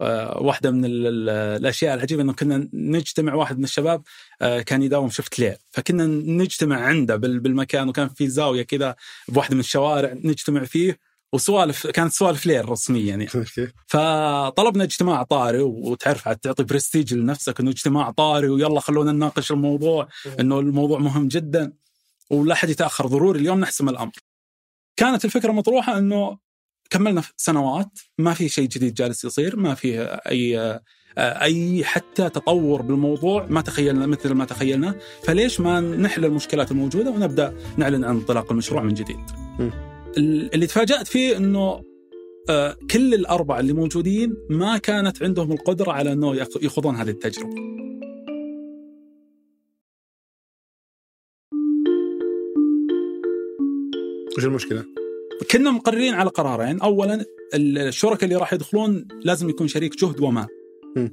أه 0.00 0.38
واحدة 0.42 0.70
من 0.70 0.82
الأشياء 0.84 1.94
العجيبة 1.94 2.22
إنه 2.22 2.32
كنا 2.32 2.68
نجتمع 2.72 3.34
واحد 3.34 3.58
من 3.58 3.64
الشباب 3.64 4.02
أه 4.42 4.60
كان 4.60 4.82
يداوم 4.82 5.10
شفت 5.10 5.38
ليل 5.38 5.56
فكنا 5.70 6.06
نجتمع 6.06 6.80
عنده 6.80 7.16
بالمكان 7.16 7.88
وكان 7.88 8.08
في 8.08 8.28
زاوية 8.28 8.62
كذا 8.62 8.96
بواحدة 9.28 9.54
من 9.54 9.60
الشوارع 9.60 10.12
نجتمع 10.12 10.64
فيه 10.64 10.98
وسوالف 11.32 11.86
كانت 11.86 12.12
سوالف 12.12 12.46
ليل 12.46 12.68
رسميا 12.68 13.04
يعني. 13.04 13.26
فطلبنا 13.92 14.84
اجتماع 14.84 15.22
طاري 15.22 15.60
وتعرف 15.60 16.28
تعطي 16.28 16.64
برستيج 16.64 17.14
لنفسك 17.14 17.60
إنه 17.60 17.70
اجتماع 17.70 18.10
طاري 18.10 18.48
ويلا 18.48 18.80
خلونا 18.80 19.12
نناقش 19.12 19.52
الموضوع 19.52 20.08
إنه 20.40 20.60
الموضوع 20.60 20.98
مهم 20.98 21.28
جدا 21.28 21.72
ولا 22.30 22.54
حد 22.54 22.68
يتأخر 22.70 23.06
ضروري. 23.06 23.40
اليوم 23.40 23.60
نحسم 23.60 23.88
الأمر. 23.88 24.12
كانت 24.96 25.24
الفكرة 25.24 25.52
مطروحة 25.52 25.98
إنه 25.98 26.38
كملنا 26.90 27.22
سنوات 27.36 27.98
ما 28.18 28.34
في 28.34 28.48
شيء 28.48 28.68
جديد 28.68 28.94
جالس 28.94 29.24
يصير 29.24 29.56
ما 29.56 29.74
في 29.74 30.00
أي 30.28 30.80
أي 31.18 31.84
حتى 31.84 32.28
تطور 32.28 32.82
بالموضوع 32.82 33.46
ما 33.50 33.60
تخيلنا 33.60 34.06
مثل 34.06 34.32
ما 34.32 34.44
تخيلنا. 34.44 34.94
فليش 35.22 35.60
ما 35.60 35.80
نحل 35.80 36.24
المشكلات 36.24 36.70
الموجودة 36.70 37.10
ونبدأ 37.10 37.54
نعلن 37.76 38.04
عن 38.04 38.16
انطلاق 38.16 38.52
المشروع 38.52 38.82
من 38.82 38.94
جديد؟ 38.94 39.16
م. 39.58 39.70
اللي 40.18 40.66
تفاجأت 40.66 41.06
فيه 41.06 41.36
إنه 41.36 41.82
آه، 42.48 42.76
كل 42.90 43.14
الاربعه 43.14 43.60
اللي 43.60 43.72
موجودين 43.72 44.36
ما 44.50 44.78
كانت 44.78 45.22
عندهم 45.22 45.52
القدرة 45.52 45.92
على 45.92 46.12
إنه 46.12 46.46
يخوضون 46.62 46.96
هذه 46.96 47.10
التجربة. 47.10 47.54
وش 54.38 54.44
المشكلة؟ 54.44 54.84
كنا 55.50 55.70
مقررين 55.70 56.14
على 56.14 56.30
قرارين، 56.30 56.80
اولا 56.80 57.24
الشركاء 57.54 58.24
اللي 58.24 58.36
راح 58.36 58.52
يدخلون 58.52 59.08
لازم 59.24 59.48
يكون 59.48 59.68
شريك 59.68 59.96
جهد 59.96 60.20
ومال. 60.20 60.46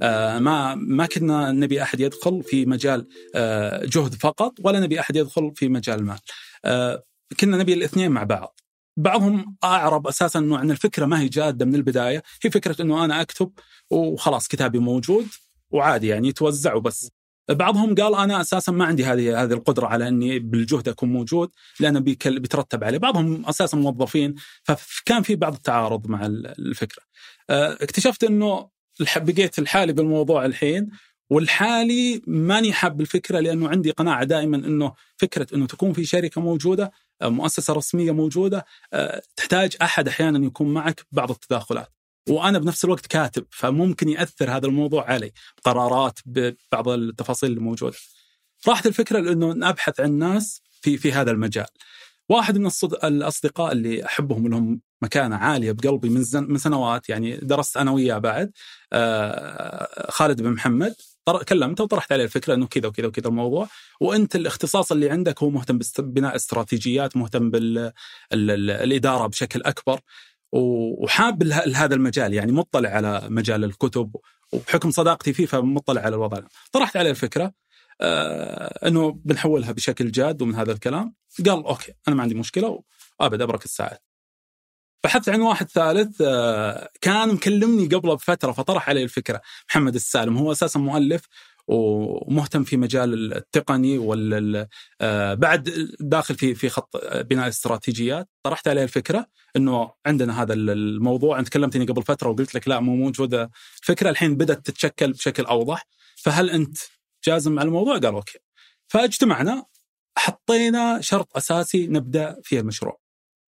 آه 0.01 0.39
ما 0.39 0.75
ما 0.75 1.05
كنا 1.05 1.51
نبي 1.51 1.81
أحد 1.81 1.99
يدخل 1.99 2.43
في 2.43 2.65
مجال 2.65 3.07
آه 3.35 3.85
جهد 3.85 4.13
فقط 4.13 4.53
ولا 4.63 4.79
نبي 4.79 4.99
أحد 4.99 5.15
يدخل 5.15 5.51
في 5.55 5.69
مجال 5.69 5.99
المال. 5.99 6.19
آه 6.65 7.03
كنا 7.39 7.57
نبي 7.57 7.73
الاثنين 7.73 8.11
مع 8.11 8.23
بعض. 8.23 8.59
بعضهم 8.97 9.55
أعرب 9.63 10.07
أساسا 10.07 10.39
إنه 10.39 10.57
عن 10.57 10.71
الفكرة 10.71 11.05
ما 11.05 11.21
هي 11.21 11.27
جادة 11.27 11.65
من 11.65 11.75
البداية، 11.75 12.23
هي 12.43 12.51
فكرة 12.51 12.81
إنه 12.81 13.05
أنا 13.05 13.21
أكتب 13.21 13.51
وخلاص 13.89 14.47
كتابي 14.47 14.79
موجود 14.79 15.27
وعادي 15.71 16.07
يعني 16.07 16.27
يتوزع 16.27 16.73
وبس. 16.73 17.11
بعضهم 17.49 17.95
قال 17.95 18.15
أنا 18.15 18.41
أساسا 18.41 18.71
ما 18.71 18.85
عندي 18.85 19.05
هذه 19.05 19.43
هذه 19.43 19.53
القدرة 19.53 19.87
على 19.87 20.07
إني 20.07 20.39
بالجهد 20.39 20.89
أكون 20.89 21.09
موجود 21.09 21.49
لأنه 21.79 21.99
بيترتب 21.99 22.83
عليه، 22.83 22.97
بعضهم 22.97 23.45
أساسا 23.45 23.77
موظفين 23.77 24.35
فكان 24.63 25.21
في 25.23 25.35
بعض 25.35 25.53
التعارض 25.53 26.07
مع 26.07 26.25
الفكرة. 26.25 27.03
آه، 27.49 27.73
اكتشفت 27.73 28.23
إنه 28.23 28.69
بقيت 29.15 29.59
الحالي 29.59 29.93
بالموضوع 29.93 30.45
الحين 30.45 30.89
والحالي 31.29 32.21
ماني 32.27 32.73
حاب 32.73 33.01
الفكرة 33.01 33.39
لأنه 33.39 33.69
عندي 33.69 33.91
قناعة 33.91 34.23
دائما 34.23 34.57
إنه 34.57 34.93
فكرة 35.17 35.47
إنه 35.53 35.67
تكون 35.67 35.93
في 35.93 36.05
شركة 36.05 36.41
موجودة 36.41 36.91
آه، 37.21 37.29
مؤسسة 37.29 37.73
رسمية 37.73 38.11
موجودة 38.11 38.65
آه، 38.93 39.21
تحتاج 39.35 39.75
أحد 39.81 40.07
أحيانا 40.07 40.45
يكون 40.45 40.73
معك 40.73 41.05
بعض 41.11 41.31
التداخلات. 41.31 42.00
وأنا 42.29 42.59
بنفس 42.59 42.85
الوقت 42.85 43.07
كاتب 43.07 43.45
فممكن 43.49 44.09
يأثر 44.09 44.51
هذا 44.57 44.67
الموضوع 44.67 45.11
علي 45.11 45.31
قرارات 45.63 46.19
ببعض 46.25 46.89
التفاصيل 46.89 47.51
الموجوده. 47.51 47.97
راحت 48.67 48.87
الفكرة 48.87 49.19
لأنه 49.19 49.53
نبحث 49.53 49.99
عن 49.99 50.11
ناس 50.11 50.61
في 50.81 50.97
في 50.97 51.11
هذا 51.11 51.31
المجال. 51.31 51.67
واحد 52.29 52.57
من 52.57 52.69
الأصدقاء 53.03 53.71
اللي 53.71 54.05
أحبهم 54.05 54.47
لهم 54.47 54.81
مكانة 55.01 55.35
عالية 55.35 55.71
بقلبي 55.71 56.09
من 56.09 56.23
من 56.33 56.57
سنوات 56.57 57.09
يعني 57.09 57.37
درست 57.37 57.77
أنا 57.77 57.91
وياه 57.91 58.17
بعد 58.17 58.51
آه 58.93 60.11
خالد 60.11 60.41
بن 60.41 60.49
محمد 60.51 60.95
كلمته 61.49 61.83
وطرحت 61.83 62.11
عليه 62.11 62.23
الفكرة 62.23 62.53
إنه 62.53 62.67
كذا 62.67 62.87
وكذا 62.87 63.07
وكذا 63.07 63.27
الموضوع 63.27 63.67
وأنت 64.01 64.35
الاختصاص 64.35 64.91
اللي 64.91 65.09
عندك 65.09 65.43
هو 65.43 65.49
مهتم 65.49 65.79
ببناء 65.99 66.35
استراتيجيات 66.35 67.17
مهتم 67.17 67.51
بالاداره 67.51 69.27
بشكل 69.27 69.61
أكبر 69.63 69.99
وحاب 70.51 71.43
هذا 71.75 71.95
المجال 71.95 72.33
يعني 72.33 72.51
مطلع 72.51 72.89
على 72.89 73.21
مجال 73.29 73.63
الكتب 73.63 74.15
وبحكم 74.51 74.91
صداقتي 74.91 75.33
فيه 75.33 75.45
فمطلع 75.45 76.01
على 76.01 76.15
الوضع. 76.15 76.41
طرحت 76.71 76.97
عليه 76.97 77.09
الفكرة 77.09 77.53
آه 78.01 78.87
إنه 78.87 79.11
بنحولها 79.25 79.71
بشكل 79.71 80.11
جاد 80.11 80.41
ومن 80.41 80.55
هذا 80.55 80.71
الكلام. 80.71 81.15
قال 81.45 81.65
أوكي 81.65 81.93
أنا 82.07 82.15
ما 82.15 82.21
عندي 82.21 82.35
مشكلة 82.35 82.83
وأبد 83.19 83.41
أبرك 83.41 83.65
الساعات 83.65 84.03
بحثت 85.03 85.29
عن 85.29 85.41
واحد 85.41 85.69
ثالث 85.69 86.21
آه 86.21 86.89
كان 87.01 87.29
مكلمني 87.29 87.87
قبله 87.87 88.13
بفترة 88.13 88.51
فطرح 88.51 88.89
علي 88.89 89.03
الفكرة. 89.03 89.41
محمد 89.69 89.95
السالم 89.95 90.37
هو 90.37 90.51
أساسا 90.51 90.79
مؤلف 90.79 91.21
ومهتم 91.67 92.63
في 92.63 92.77
مجال 92.77 93.33
التقني 93.33 93.97
وال 93.97 94.67
آه، 95.01 95.33
بعد 95.33 95.69
داخل 95.99 96.35
في 96.35 96.55
في 96.55 96.69
خط 96.69 96.97
بناء 97.29 97.47
استراتيجيات. 97.47 98.29
طرحت 98.43 98.67
عليه 98.67 98.83
الفكرة 98.83 99.25
إنه 99.55 99.91
عندنا 100.05 100.41
هذا 100.41 100.53
الموضوع. 100.53 101.39
انت 101.39 101.49
كلمتني 101.49 101.85
قبل 101.85 102.03
فترة 102.03 102.29
وقلت 102.29 102.55
لك 102.55 102.67
لا 102.67 102.79
مو 102.79 102.95
موجوده 102.95 103.51
فكرة. 103.83 104.09
الحين 104.09 104.35
بدأت 104.35 104.65
تتشكل 104.65 105.11
بشكل 105.13 105.43
أوضح. 105.45 105.87
فهل 106.15 106.49
أنت 106.49 106.77
جازم 107.27 107.59
على 107.59 107.67
الموضوع؟ 107.67 107.97
قال 107.97 108.05
أوكي. 108.05 108.39
فاجتمعنا 108.87 109.65
حطينا 110.17 111.01
شرط 111.01 111.37
أساسي 111.37 111.87
نبدأ 111.87 112.37
فيه 112.43 112.59
المشروع. 112.59 112.99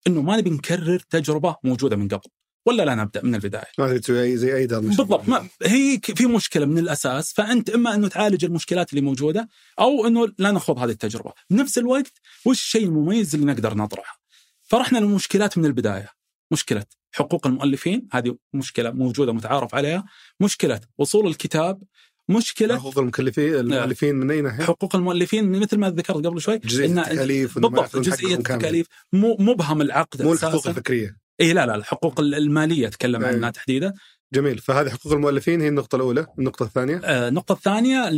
إنه 0.06 0.22
ما 0.22 0.36
نبي 0.36 0.50
نكرر 0.50 0.98
تجربة 0.98 1.56
موجودة 1.64 1.96
من 1.96 2.08
قبل. 2.08 2.39
ولا 2.66 2.82
لا 2.82 2.94
نبدأ 2.94 3.22
من 3.22 3.34
البداية؟ 3.34 3.64
ما 3.78 3.98
تسوي 3.98 4.36
زي 4.36 4.56
أي 4.56 4.66
دار 4.66 4.80
بالضبط. 4.80 5.28
ما 5.28 5.48
هي 5.62 6.00
في 6.16 6.26
مشكلة 6.26 6.66
من 6.66 6.78
الأساس 6.78 7.32
فأنت 7.32 7.70
إما 7.70 7.94
أنه 7.94 8.08
تعالج 8.08 8.44
المشكلات 8.44 8.90
اللي 8.90 9.00
موجودة 9.00 9.48
أو 9.78 10.06
أنه 10.06 10.28
لا 10.38 10.50
نخوض 10.50 10.78
هذه 10.78 10.90
التجربة. 10.90 11.32
بنفس 11.50 11.78
الوقت 11.78 12.12
وش 12.44 12.58
الشيء 12.58 12.84
المميز 12.84 13.34
اللي 13.34 13.46
نقدر 13.46 13.74
نطرحه؟ 13.74 14.20
فرحنا 14.62 14.98
للمشكلات 14.98 15.58
من 15.58 15.64
البداية. 15.64 16.08
مشكلة 16.52 16.84
حقوق 17.12 17.46
المؤلفين 17.46 18.08
هذه 18.12 18.36
مشكلة 18.54 18.90
موجودة 18.90 19.32
متعارف 19.32 19.74
عليها. 19.74 20.04
مشكلة 20.40 20.80
وصول 20.98 21.26
الكتاب. 21.26 21.82
مشكلة 22.28 22.78
حقوق 22.78 22.98
المكلفين 22.98 23.54
المؤلفين 23.54 24.14
من 24.14 24.30
أي 24.30 24.40
ناحية؟ 24.40 24.64
حقوق 24.64 24.96
المؤلفين 24.96 25.60
مثل 25.60 25.78
ما 25.78 25.90
ذكرت 25.90 26.26
قبل 26.26 26.40
شوي 26.40 26.58
جزئية 26.58 27.00
التكاليف 27.00 27.58
بالضبط 27.58 27.96
جزئية 27.96 28.34
التكاليف. 28.34 28.86
مبهم 29.12 29.80
العقد 29.82 30.22
مو 30.22 30.32
الحقوق 30.32 30.68
الفكرية. 30.68 31.16
اي 31.40 31.52
لا 31.52 31.66
لا 31.66 31.74
الحقوق 31.74 32.20
المالية 32.20 32.86
أتكلم 32.86 33.24
عنها 33.24 33.46
إيه. 33.46 33.52
تحديدا. 33.52 33.94
جميل. 34.32 34.58
فهذه 34.58 34.88
حقوق 34.88 35.12
المؤلفين 35.12 35.60
هي 35.60 35.68
النقطة 35.68 35.96
الأولى، 35.96 36.26
النقطة 36.38 36.64
الثانية؟ 36.64 37.00
آه، 37.04 37.28
النقطة 37.28 37.52
الثانية 37.52 38.10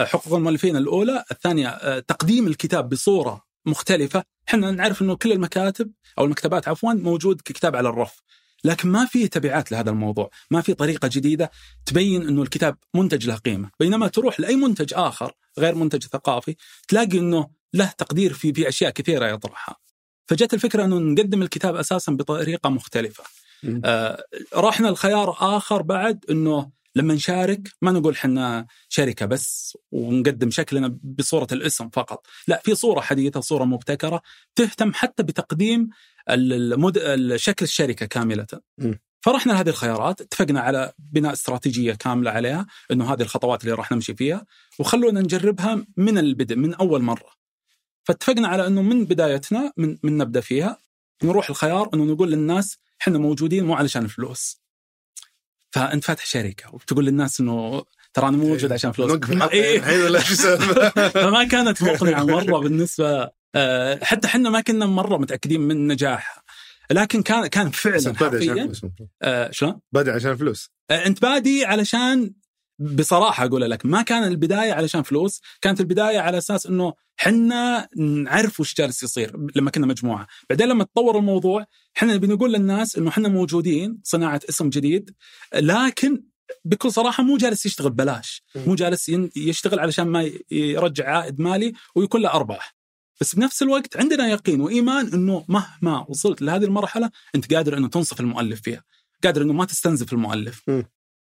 حقوق 0.00 0.34
المؤلفين 0.34 0.76
الأولى، 0.76 1.24
الثانية 1.30 1.68
آه، 1.68 1.98
تقديم 1.98 2.46
الكتاب 2.46 2.88
بصورة 2.88 3.42
مختلفة، 3.66 4.24
إحنا 4.48 4.70
نعرف 4.70 5.02
إنه 5.02 5.16
كل 5.16 5.32
المكاتب 5.32 5.92
أو 6.18 6.24
المكتبات 6.24 6.68
عفوا 6.68 6.92
موجود 6.92 7.40
ككتاب 7.40 7.76
على 7.76 7.88
الرف، 7.88 8.22
لكن 8.64 8.88
ما 8.88 9.04
في 9.06 9.28
تبعات 9.28 9.72
لهذا 9.72 9.90
الموضوع، 9.90 10.30
ما 10.50 10.60
في 10.60 10.74
طريقة 10.74 11.10
جديدة 11.12 11.50
تبين 11.86 12.28
إنه 12.28 12.42
الكتاب 12.42 12.76
منتج 12.94 13.26
له 13.26 13.34
قيمة، 13.34 13.70
بينما 13.80 14.08
تروح 14.08 14.40
لأي 14.40 14.56
منتج 14.56 14.94
آخر 14.94 15.32
غير 15.58 15.74
منتج 15.74 16.04
ثقافي 16.04 16.56
تلاقي 16.88 17.18
إنه 17.18 17.48
له 17.74 17.92
تقدير 17.98 18.32
في 18.32 18.52
في 18.52 18.68
أشياء 18.68 18.90
كثيرة 18.90 19.26
يطرحها. 19.26 19.76
فجت 20.32 20.54
الفكرة 20.54 20.84
أنه 20.84 20.98
نقدم 20.98 21.42
الكتاب 21.42 21.76
أساسا 21.76 22.12
بطريقه 22.12 22.70
مختلفة. 22.70 23.24
آه 23.84 24.24
رحنا 24.56 24.88
الخيار 24.88 25.36
آخر 25.56 25.82
بعد 25.82 26.24
أنه 26.30 26.70
لما 26.96 27.14
نشارك 27.14 27.68
ما 27.82 27.90
نقول 27.90 28.16
حنا 28.16 28.66
شركة 28.88 29.26
بس 29.26 29.76
ونقدم 29.90 30.50
شكلنا 30.50 30.98
بصورة 31.02 31.46
الاسم 31.52 31.88
فقط، 31.88 32.26
لا 32.48 32.60
في 32.64 32.74
صورة 32.74 33.00
حديثة، 33.00 33.40
صورة 33.40 33.64
مبتكرة 33.64 34.22
تهتم 34.54 34.92
حتى 34.94 35.22
بتقديم 35.22 35.88
المد... 36.30 36.98
شكل 37.36 37.64
الشركة 37.64 38.06
كاملة. 38.06 38.46
م. 38.78 38.92
فرحنا 39.20 39.52
لهذه 39.52 39.68
الخيارات، 39.68 40.20
اتفقنا 40.20 40.60
على 40.60 40.92
بناء 40.98 41.32
استراتيجية 41.32 41.92
كاملة 41.92 42.30
عليها 42.30 42.66
أنه 42.90 43.12
هذه 43.12 43.22
الخطوات 43.22 43.64
اللي 43.64 43.74
راح 43.74 43.92
نمشي 43.92 44.14
فيها 44.14 44.46
وخلونا 44.78 45.20
نجربها 45.20 45.84
من 45.96 46.18
البدء 46.18 46.56
من 46.56 46.74
أول 46.74 47.02
مرة. 47.02 47.41
فاتفقنا 48.04 48.48
على 48.48 48.66
أنه 48.66 48.82
من 48.82 49.04
بدايتنا 49.04 49.72
من, 49.76 49.98
من 50.02 50.18
نبدأ 50.18 50.40
فيها 50.40 50.78
نروح 51.24 51.50
الخيار 51.50 51.90
أنه 51.94 52.04
نقول 52.04 52.30
للناس 52.30 52.78
إحنا 53.02 53.18
موجودين 53.18 53.64
مو 53.64 53.74
علشان 53.74 54.04
الفلوس 54.04 54.62
فانت 55.70 56.04
فاتح 56.04 56.26
شركة 56.26 56.74
وتقول 56.74 57.06
للناس 57.06 57.40
إنه 57.40 57.84
ترى 58.14 58.28
أنا 58.28 58.36
مو 58.36 58.48
موجود 58.48 58.64
إيه. 58.64 58.72
عشان 58.72 58.92
فلوس 58.92 59.10
إيه. 59.52 59.80
فما 61.22 61.44
كانت 61.44 61.82
مقنعة 61.82 62.24
مرة 62.24 62.58
بالنسبة 62.58 63.30
آه، 63.54 64.04
حتى 64.04 64.26
إحنا 64.26 64.50
ما 64.50 64.60
كنا 64.60 64.86
مرة 64.86 65.16
متأكدين 65.16 65.60
من 65.60 65.86
نجاحها 65.86 66.42
لكن 66.90 67.22
كان 67.22 67.46
كان 67.46 67.70
فعلا 67.70 68.16
حرفيا 68.16 68.72
آه 69.22 69.50
شلون؟ 69.50 69.80
بادئ 69.92 70.10
عشان 70.10 70.36
فلوس 70.36 70.70
آه 70.90 71.06
أنت 71.06 71.22
بادي 71.22 71.64
علشان 71.64 72.32
بصراحة 72.78 73.44
أقول 73.44 73.70
لك 73.70 73.86
ما 73.86 74.02
كان 74.02 74.24
البداية 74.24 74.72
علشان 74.72 75.02
فلوس 75.02 75.40
كانت 75.60 75.80
البداية 75.80 76.18
على 76.18 76.38
أساس 76.38 76.66
إنه 76.66 76.94
حنا 77.16 77.88
نعرف 77.96 78.60
وش 78.60 78.74
جالس 78.74 79.02
يصير 79.02 79.36
لما 79.56 79.70
كنا 79.70 79.86
مجموعة. 79.86 80.26
بعدين 80.50 80.68
لما 80.68 80.84
تطور 80.84 81.18
الموضوع 81.18 81.66
حنا 81.94 82.14
نبي 82.14 82.26
نقول 82.26 82.52
للناس 82.52 82.96
إنه 82.96 83.10
حنا 83.10 83.28
موجودين 83.28 84.00
صناعة 84.04 84.40
اسم 84.48 84.68
جديد 84.68 85.14
لكن 85.54 86.24
بكل 86.64 86.92
صراحة 86.92 87.22
مو 87.22 87.36
جالس 87.36 87.66
يشتغل 87.66 87.90
بلاش 87.90 88.42
مو 88.66 88.74
جالس 88.74 89.10
يشتغل 89.36 89.80
علشان 89.80 90.06
ما 90.06 90.30
يرجع 90.50 91.16
عائد 91.16 91.40
مالي 91.40 91.72
ويكون 91.94 92.22
له 92.22 92.30
أرباح. 92.30 92.76
بس 93.20 93.34
بنفس 93.34 93.62
الوقت 93.62 93.96
عندنا 93.96 94.28
يقين 94.28 94.60
وإيمان 94.60 95.06
إنه 95.06 95.44
مهما 95.48 96.06
وصلت 96.08 96.42
لهذه 96.42 96.64
المرحلة 96.64 97.10
أنت 97.34 97.54
قادر 97.54 97.76
إنه 97.78 97.88
تنصف 97.88 98.20
المؤلف 98.20 98.60
فيها. 98.60 98.84
قادر 99.24 99.42
إنه 99.42 99.52
ما 99.52 99.64
تستنزف 99.64 100.12
المؤلف. 100.12 100.62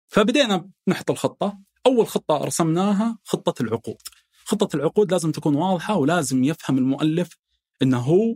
فبدينا 0.08 0.70
نحط 0.88 1.12
الخطة. 1.12 1.60
أول 1.86 2.08
خطة 2.08 2.38
رسمناها 2.38 3.18
خطة 3.24 3.62
العقود. 3.62 4.02
خطة 4.46 4.76
العقود 4.76 5.12
لازم 5.12 5.32
تكون 5.32 5.56
واضحة 5.56 5.96
ولازم 5.96 6.44
يفهم 6.44 6.78
المؤلف 6.78 7.38
إنه 7.82 8.00
هو 8.00 8.36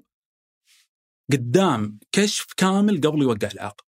قدام 1.32 2.00
كشف 2.12 2.48
كامل 2.58 3.02
قبل 3.02 3.22
يوقع 3.22 3.50
العقد. 3.54 3.86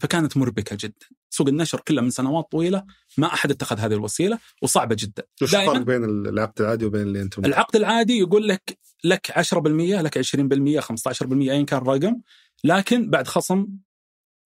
فكانت 0.00 0.36
مربكة 0.36 0.76
جدا. 0.80 1.06
سوق 1.30 1.48
النشر 1.48 1.80
كله 1.80 2.02
من 2.02 2.10
سنوات 2.10 2.50
طويلة 2.52 2.84
ما 3.18 3.26
أحد 3.26 3.50
اتخذ 3.50 3.78
هذه 3.78 3.94
الوسيلة 3.94 4.38
وصعبة 4.62 4.96
جدا. 4.98 5.22
وش 5.42 5.54
الفرق 5.54 5.78
بين 5.78 6.04
العقد 6.04 6.60
العادي 6.60 6.84
وبين 6.84 7.02
اللي 7.02 7.22
أنتم؟ 7.22 7.44
العقد 7.44 7.76
العادي 7.76 8.18
يقول 8.18 8.48
لك 8.48 8.78
لك 9.04 9.30
10% 9.30 9.56
لك 10.00 10.18
20% 10.18 10.80
15% 10.80 11.50
ايا 11.50 11.62
كان 11.62 11.78
الرقم 11.78 12.20
لكن 12.64 13.10
بعد 13.10 13.26
خصم 13.26 13.66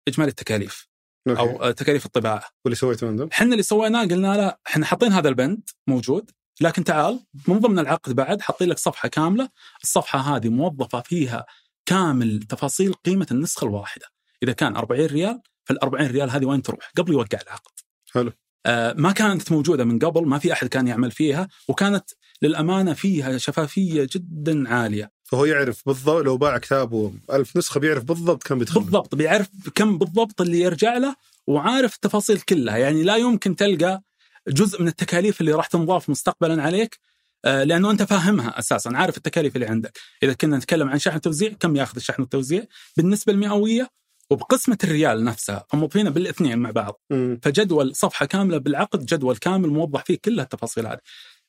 إجمالي 0.09 0.31
التكاليف. 0.31 0.89
أو 1.29 1.71
تكاليف 1.71 2.07
الطباعة. 2.07 2.43
واللي 2.65 2.77
سويته 2.77 3.09
أنتم؟ 3.11 3.29
إحنا 3.33 3.53
اللي 3.53 3.63
سويناه 3.63 4.05
قلنا 4.05 4.37
له 4.37 4.57
إحنا 4.67 4.87
حاطين 4.87 5.13
هذا 5.13 5.29
البند 5.29 5.71
موجود 5.87 6.31
لكن 6.61 6.85
تعال 6.85 7.21
من 7.49 7.59
ضمن 7.59 7.79
العقد 7.79 8.13
بعد 8.13 8.41
حاطين 8.41 8.69
لك 8.69 8.79
صفحة 8.79 9.09
كاملة. 9.09 9.49
الصفحة 9.83 10.19
هذه 10.19 10.49
موظفة 10.49 11.01
فيها 11.01 11.47
كامل 11.87 12.43
تفاصيل 12.43 12.93
قيمة 12.93 13.27
النسخة 13.31 13.65
الواحدة. 13.65 14.07
إذا 14.43 14.53
كان 14.53 14.77
40 14.77 15.07
ريال 15.07 15.41
فال 15.65 15.83
40 15.83 16.07
ريال 16.07 16.31
هذه 16.31 16.45
وين 16.45 16.63
تروح؟ 16.63 16.93
قبل 16.97 17.13
يوقع 17.13 17.39
العقد. 17.43 17.73
حلو. 18.13 18.33
آه 18.67 18.93
ما 18.93 19.13
كانت 19.13 19.53
موجودة 19.53 19.85
من 19.85 19.99
قبل 19.99 20.27
ما 20.27 20.39
في 20.39 20.53
أحد 20.53 20.67
كان 20.67 20.89
يعمل 20.89 21.11
فيها 21.11 21.49
وكانت 21.69 22.11
للأمانة 22.43 22.93
فيها 22.93 23.39
شفافية 23.39 24.09
جدا 24.13 24.75
عالية. 24.75 25.16
فهو 25.27 25.45
يعرف 25.45 25.83
بالضبط 25.87 26.25
لو 26.25 26.37
باع 26.37 26.59
كتابه 26.59 27.13
ألف 27.33 27.57
نسخة 27.57 27.81
بيعرف 27.81 28.05
بالضبط 28.05 28.43
كم 28.43 28.59
بيدخل. 28.59 28.81
بالضبط 28.81 29.15
بيعرف 29.15 29.49
كم 29.75 29.99
بالضبط 29.99 30.41
اللي 30.41 30.61
يرجع 30.61 30.97
له 30.97 31.17
وعارف 31.47 31.95
التفاصيل 31.95 32.41
كلها. 32.41 32.77
يعني 32.77 33.03
لا 33.03 33.17
يمكن 33.17 33.57
تلقى 33.57 34.03
جزء 34.49 34.83
من 34.83 34.89
التكاليف 34.89 35.41
اللي 35.41 35.53
راح 35.53 35.67
تنضاف 35.67 36.11
مستقبلا 36.11 36.63
عليك 36.63 36.99
آه، 37.45 37.65
لأنه 37.65 37.91
أنت 37.91 38.03
فاهمها 38.03 38.59
أساسا 38.59 38.91
عارف 38.95 39.17
التكاليف 39.17 39.57
اللي 39.57 39.67
عندك. 39.67 39.99
إذا 40.23 40.33
كنا 40.33 40.57
نتكلم 40.57 40.89
عن 40.89 40.99
شحن 40.99 41.21
توزيع 41.21 41.53
كم 41.61 41.77
ياخذ 41.77 41.97
الشحن 41.97 42.23
والتوزيع 42.23 42.65
بالنسبة 42.97 43.33
المئوية 43.33 43.91
وبقسمة 44.31 44.79
الريال 44.85 45.25
نفسها 45.25 45.65
فموظفينها 45.69 46.11
بالاثنين 46.11 46.59
مع 46.59 46.71
بعض. 46.71 47.01
م. 47.11 47.37
فجدول 47.43 47.97
صفحة 47.97 48.27
كاملة 48.27 48.59
بالعقد 48.59 49.07
جدول 49.07 49.37
كامل 49.37 49.69
موضح 49.69 50.05
فيه 50.05 50.19
كل 50.25 50.41
التفاصيل 50.41 50.87
هذه. 50.87 50.99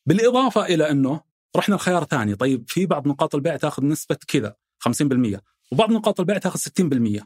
بالإضافة 0.05 0.65
إلى 0.65 0.91
أنه 0.91 1.21
رحنا 1.55 1.75
الخيار 1.75 2.03
ثاني. 2.03 2.35
طيب 2.35 2.63
في 2.67 2.85
بعض 2.85 3.07
نقاط 3.07 3.35
البيع 3.35 3.57
تاخذ 3.57 3.85
نسبة 3.85 4.17
كذا 4.27 4.55
50% 4.79 5.41
وبعض 5.71 5.91
نقاط 5.91 6.19
البيع 6.19 6.37
تاخذ 6.37 6.59
60% 6.59 7.23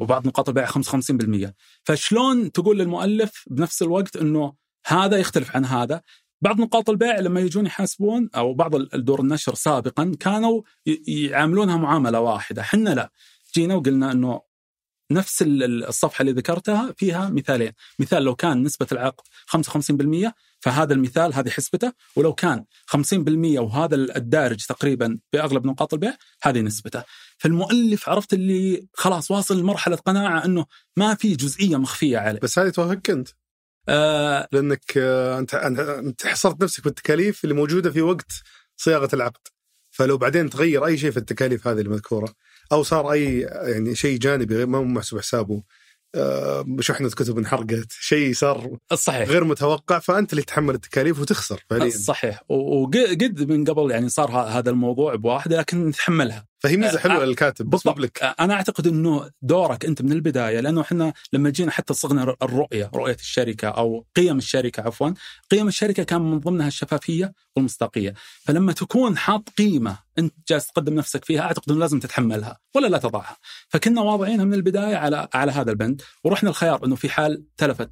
وبعض 0.00 0.26
نقاط 0.26 0.48
البيع 0.48 0.66
55% 0.66 1.52
فشلون 1.84 2.52
تقول 2.52 2.78
للمؤلف 2.78 3.44
بنفس 3.50 3.82
الوقت 3.82 4.16
إنه 4.16 4.54
هذا 4.86 5.16
يختلف 5.16 5.56
عن 5.56 5.64
هذا؟ 5.64 6.02
بعض 6.40 6.60
نقاط 6.60 6.90
البيع 6.90 7.18
لما 7.18 7.40
يجون 7.40 7.66
يحاسبون 7.66 8.30
أو 8.36 8.54
بعض 8.54 8.74
الدور 8.74 9.20
النشر 9.20 9.54
سابقا 9.54 10.12
كانوا 10.20 10.62
يعاملونها 11.06 11.76
معاملة 11.76 12.20
واحدة، 12.20 12.62
إحنا 12.62 12.90
لا. 12.90 13.12
جينا 13.54 13.74
وقلنا 13.74 14.12
إنه 14.12 14.40
نفس 15.12 15.44
الصفحة 15.46 16.22
اللي 16.22 16.32
ذكرتها 16.32 16.94
فيها 16.96 17.28
مثالين، 17.28 17.72
مثال 17.98 18.22
لو 18.22 18.34
كان 18.34 18.62
نسبة 18.62 18.86
العقد 18.92 19.24
55% 19.46 20.32
فهذا 20.60 20.94
المثال 20.94 21.34
هذه 21.34 21.50
حسبته، 21.50 21.92
ولو 22.16 22.34
كان 22.34 22.64
50% 22.86 23.58
وهذا 23.58 23.94
الدارج 23.94 24.66
تقريبا 24.66 25.18
بأغلب 25.32 25.66
نقاط 25.66 25.94
البيع 25.94 26.14
هذه 26.42 26.60
نسبته. 26.60 27.02
فالمؤلف 27.38 28.08
عرفت 28.08 28.32
اللي 28.32 28.88
خلاص 28.94 29.30
واصل 29.30 29.60
لمرحلة 29.60 29.96
قناعة 29.96 30.44
إنه 30.44 30.66
ما 30.96 31.14
في 31.14 31.34
جزئية 31.36 31.76
مخفية 31.76 32.18
عليه. 32.18 32.40
بس 32.40 32.58
هذه 32.58 32.68
توافقك 32.68 33.10
أنت. 33.10 33.28
آه 33.88 34.48
لأنك 34.52 34.92
آه 34.96 35.38
أنت 35.38 35.54
أنت 35.54 36.26
حصرت 36.26 36.62
نفسك 36.62 36.84
بالتكاليف 36.84 37.44
اللي 37.44 37.54
موجودة 37.54 37.90
في 37.90 38.02
وقت 38.02 38.32
صياغة 38.76 39.08
العقد. 39.12 39.48
فلو 39.90 40.18
بعدين 40.18 40.50
تغير 40.50 40.86
أي 40.86 40.98
شيء 40.98 41.10
في 41.10 41.16
التكاليف 41.16 41.68
هذه 41.68 41.80
المذكورة 41.80 42.34
أو 42.72 42.82
صار 42.82 43.12
أي 43.12 43.40
يعني 43.40 43.94
شيء 43.94 44.18
جانبي 44.18 44.56
غير 44.56 44.66
ما 44.66 44.78
هو 44.78 44.84
محسوب 44.84 45.18
حسابه 45.20 45.62
شحنة 46.80 47.08
كتب 47.08 47.38
انحرقت 47.38 47.92
شيء 48.00 48.34
صار 48.34 48.76
صحيح. 48.94 49.28
غير 49.28 49.44
متوقع 49.44 49.98
فأنت 49.98 50.32
اللي 50.32 50.42
تتحمل 50.42 50.74
التكاليف 50.74 51.20
وتخسر 51.20 51.64
فعليا. 51.70 51.90
صحيح. 51.90 52.42
وقد 52.48 53.46
من 53.52 53.64
قبل 53.64 53.90
يعني 53.90 54.08
صار 54.08 54.30
هذا 54.30 54.70
الموضوع 54.70 55.14
بواحد 55.14 55.52
لكن 55.52 55.86
نتحملها 55.86 56.47
فهي 56.58 56.76
ميزة 56.76 56.98
حلوة 56.98 57.24
للكاتب 57.24 57.70
بالضبط. 57.70 57.98
لك. 57.98 58.34
أنا 58.40 58.54
أعتقد 58.54 58.86
إنه 58.86 59.30
دورك 59.42 59.84
أنت 59.84 60.02
من 60.02 60.12
البداية 60.12 60.60
لأنه 60.60 60.80
إحنا 60.80 61.12
لما 61.32 61.50
جينا 61.50 61.70
حتى 61.70 61.94
صغنا 61.94 62.36
الرؤية 62.42 62.90
رؤية 62.94 63.14
الشركة 63.14 63.68
أو 63.68 64.06
قيم 64.16 64.38
الشركة 64.38 64.82
عفوا 64.82 65.10
قيم 65.50 65.68
الشركة 65.68 66.02
كان 66.02 66.20
من 66.20 66.40
ضمنها 66.40 66.68
الشفافية 66.68 67.32
والمصداقية. 67.56 68.14
فلما 68.44 68.72
تكون 68.72 69.18
حاط 69.18 69.48
قيمة 69.48 69.98
أنت 70.18 70.34
جالس 70.48 70.66
تقدم 70.66 70.94
نفسك 70.94 71.24
فيها 71.24 71.42
أعتقد 71.42 71.70
إنه 71.70 71.80
لازم 71.80 72.00
تتحملها 72.00 72.58
ولا 72.74 72.86
لا 72.86 72.98
تضعها. 72.98 73.36
فكنا 73.68 74.00
واضعينها 74.00 74.44
من 74.44 74.54
البداية 74.54 74.96
على 74.96 75.28
على 75.34 75.52
هذا 75.52 75.70
البند 75.70 76.02
ورحنا 76.24 76.50
الخيار 76.50 76.84
إنه 76.84 76.96
في 76.96 77.08
حال 77.08 77.44
تلفت. 77.56 77.90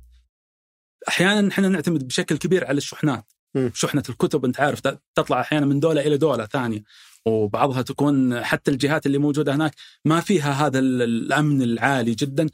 أحيانا 1.09 1.49
إحنا 1.49 1.69
نعتمد 1.69 2.07
بشكل 2.07 2.37
كبير 2.37 2.67
على 2.67 2.79
الشحنات. 2.79 3.33
شحنة 3.75 4.03
الكتب 4.09 4.45
أنت 4.45 4.61
عارف 4.61 4.81
تطلع 5.15 5.41
أحيانا 5.41 5.67
من 5.67 5.81
دولة 5.81 6.01
إلى 6.01 6.17
دولة 6.17 6.47
ثانية. 6.47 6.83
وبعضها 7.27 7.83
تكون 7.83 8.45
حتى 8.45 8.71
الجهات 8.71 9.07
اللي 9.07 9.19
موجودة 9.19 9.55
هناك 9.55 9.75
ما 10.05 10.21
فيها 10.21 10.53
هذا 10.53 10.79
الأمن 10.79 11.63
العالي 11.63 12.15
جدا. 12.15 12.47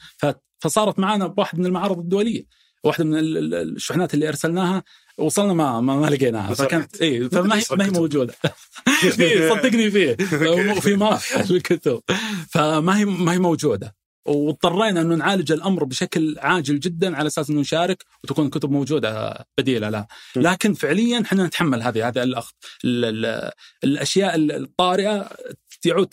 فصارت 0.58 0.98
معنا 0.98 1.26
بواحد 1.26 1.58
من 1.58 1.66
المعارض 1.66 1.98
الدولية 1.98 2.44
واحدة 2.84 3.04
من 3.04 3.14
الشحنات 3.54 4.14
اللي 4.14 4.28
أرسلناها 4.28 4.82
وصلنا 5.18 5.52
ما 5.52 5.80
ما, 5.80 5.96
ما 5.96 6.06
لقيناها. 6.06 6.54
فكانت 6.54 6.96
اي 7.02 7.28
فما 7.28 7.56
هي 7.56 7.62
ما 7.70 7.84
هي 7.84 7.90
موجودة. 7.90 8.34
صدقني 9.50 9.90
فيه 9.90 10.16
وفي 10.76 10.96
مافيا 10.96 11.40
الكتب. 11.56 12.00
فما 12.50 12.98
هي 12.98 13.04
ما 13.04 13.32
هي 13.32 13.38
موجودة. 13.38 13.94
واضطرينا 14.26 15.00
أنه 15.00 15.14
نعالج 15.14 15.52
الأمر 15.52 15.84
بشكل 15.84 16.36
عاجل 16.38 16.80
جدا 16.80 17.16
على 17.16 17.26
أساس 17.26 17.50
أنه 17.50 17.60
نشارك 17.60 18.04
وتكون 18.24 18.50
كتب 18.50 18.70
موجودة 18.70 19.34
بديلة 19.58 19.88
لها، 19.88 20.06
لكن 20.36 20.74
فعليا 20.74 21.20
إحنا 21.20 21.46
نتحمل 21.46 21.82
هذه 21.82 22.08
هذه 22.08 22.22
الاخذ 22.22 22.52
الأشياء 23.84 24.34
الطارئة 24.36 25.30
يعود 25.84 26.06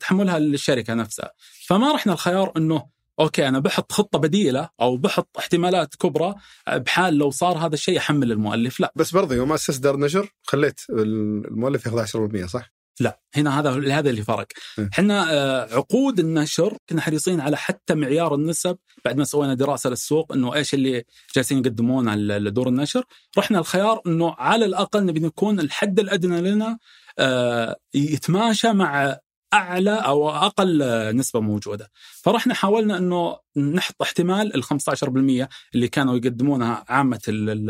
تحملها 0.00 0.38
للشركة 0.38 0.94
نفسها، 0.94 1.30
فما 1.66 1.92
رحنا 1.92 2.12
الخيار 2.12 2.52
أنه 2.56 2.92
أوكي 3.20 3.48
أنا 3.48 3.58
بحط 3.58 3.92
خطة 3.92 4.18
بديلة 4.18 4.68
أو 4.80 4.96
بحط 4.96 5.28
احتمالات 5.38 5.94
كبرى 5.94 6.34
بحال 6.68 7.14
لو 7.14 7.30
صار 7.30 7.58
هذا 7.58 7.74
الشيء 7.74 7.98
أحمل 7.98 8.32
المؤلف 8.32 8.80
لا. 8.80 8.92
بس 8.96 9.10
برضه 9.10 9.34
يوم 9.34 9.52
أسست 9.52 9.82
دار 9.82 9.96
نشر 9.96 10.32
خليت 10.42 10.80
المؤلف 10.90 11.86
ياخذ 11.86 12.06
10% 12.42 12.46
صح؟ 12.46 12.72
لا 13.00 13.20
هنا 13.34 13.60
هذا 13.60 13.98
هذا 13.98 14.10
اللي 14.10 14.22
فرق. 14.22 14.46
إحنا 14.92 15.32
آه، 15.32 15.74
عقود 15.74 16.18
النشر 16.18 16.76
كنا 16.88 17.00
حريصين 17.00 17.40
على 17.40 17.56
حتى 17.56 17.94
معيار 17.94 18.34
النسب 18.34 18.78
بعد 19.04 19.16
ما 19.16 19.24
سوينا 19.24 19.54
دراسة 19.54 19.90
للسوق 19.90 20.32
إنه 20.32 20.54
إيش 20.54 20.74
اللي 20.74 21.04
جالسين 21.36 21.58
يقدمون 21.58 22.08
على 22.08 22.50
دور 22.50 22.68
النشر. 22.68 23.04
رحنا 23.38 23.58
الخيار 23.58 24.00
إنه 24.06 24.34
على 24.38 24.64
الأقل 24.64 25.06
نبي 25.06 25.20
نكون 25.20 25.60
الحد 25.60 26.00
الأدنى 26.00 26.40
لنا 26.40 26.78
آه، 27.18 27.76
يتماشى 27.94 28.72
مع 28.72 29.18
أعلى 29.54 29.90
أو 29.90 30.30
أقل 30.30 30.82
نسبة 31.16 31.40
موجودة. 31.40 31.90
فرحنا 32.22 32.54
حاولنا 32.54 32.98
إنه 32.98 33.36
نحط 33.56 34.02
احتمال 34.02 34.54
ال 34.54 34.64
15% 34.64 35.48
اللي 35.74 35.88
كانوا 35.88 36.16
يقدمونها 36.16 36.84
عامة 36.88 37.20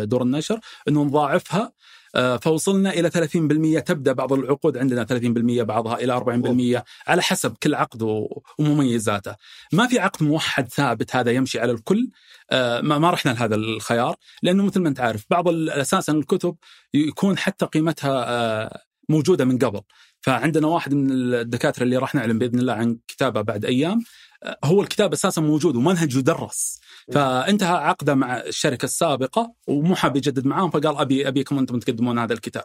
دور 0.05 0.23
النشر 0.23 0.61
إنه 0.89 1.05
نضاعفها. 1.05 1.73
فوصلنا 2.43 2.91
إلى 2.91 3.11
30% 3.11 3.81
تبدأ 3.81 4.13
بعض 4.13 4.33
العقود 4.33 4.79
عندنا 4.79 5.05
30% 5.05 5.63
بعضها 5.63 5.97
إلى 5.97 6.13
40% 6.83 6.83
على 7.07 7.23
حسب 7.23 7.57
كل 7.63 7.75
عقد 7.75 8.03
ومميزاته. 8.59 9.37
ما 9.73 9.87
في 9.87 9.99
عقد 9.99 10.23
موحد 10.23 10.69
ثابت 10.69 11.17
هذا 11.17 11.31
يمشي 11.31 11.61
على 11.61 11.73
الكل 11.73 12.11
آه، 12.51 12.81
ما 12.81 13.11
رحنا 13.11 13.31
لهذا 13.31 13.55
الخيار 13.55 14.17
لأنه 14.43 14.65
مثل 14.65 14.81
ما 14.81 14.89
أنت 14.89 15.01
عارف 15.01 15.25
بعض 15.31 15.49
أساسا 15.49 16.13
الكتب 16.13 16.57
يكون 16.95 17.39
حتى 17.39 17.67
قيمتها 17.67 18.25
آه، 18.29 18.81
موجودة 19.09 19.45
من 19.45 19.59
قبل. 19.59 19.81
فعندنا 20.21 20.67
واحد 20.67 20.95
من 20.95 21.11
الدكاترة 21.35 21.83
اللي 21.83 21.97
راح 21.97 22.15
نعلن 22.15 22.39
بإذن 22.39 22.59
الله 22.59 22.73
عن 22.73 22.99
كتابة 23.09 23.41
بعد 23.41 23.65
أيام 23.65 24.01
هو 24.65 24.83
الكتاب 24.83 25.13
أساسا 25.13 25.41
موجود 25.41 25.77
ومنهج 25.77 26.17
يدرس 26.17 26.81
فانتهى 27.13 27.77
عقده 27.77 28.15
مع 28.15 28.37
الشركة 28.37 28.85
السابقة 28.85 29.53
ومو 29.67 29.95
حاب 29.95 30.17
يجدد 30.17 30.47
معاهم 30.47 30.71
فقال 30.71 30.97
ابي 30.97 31.29
أبيكم 31.29 31.59
أنتم 31.59 31.79
تقدمون 31.79 32.19
هذا 32.19 32.33
الكتاب. 32.33 32.65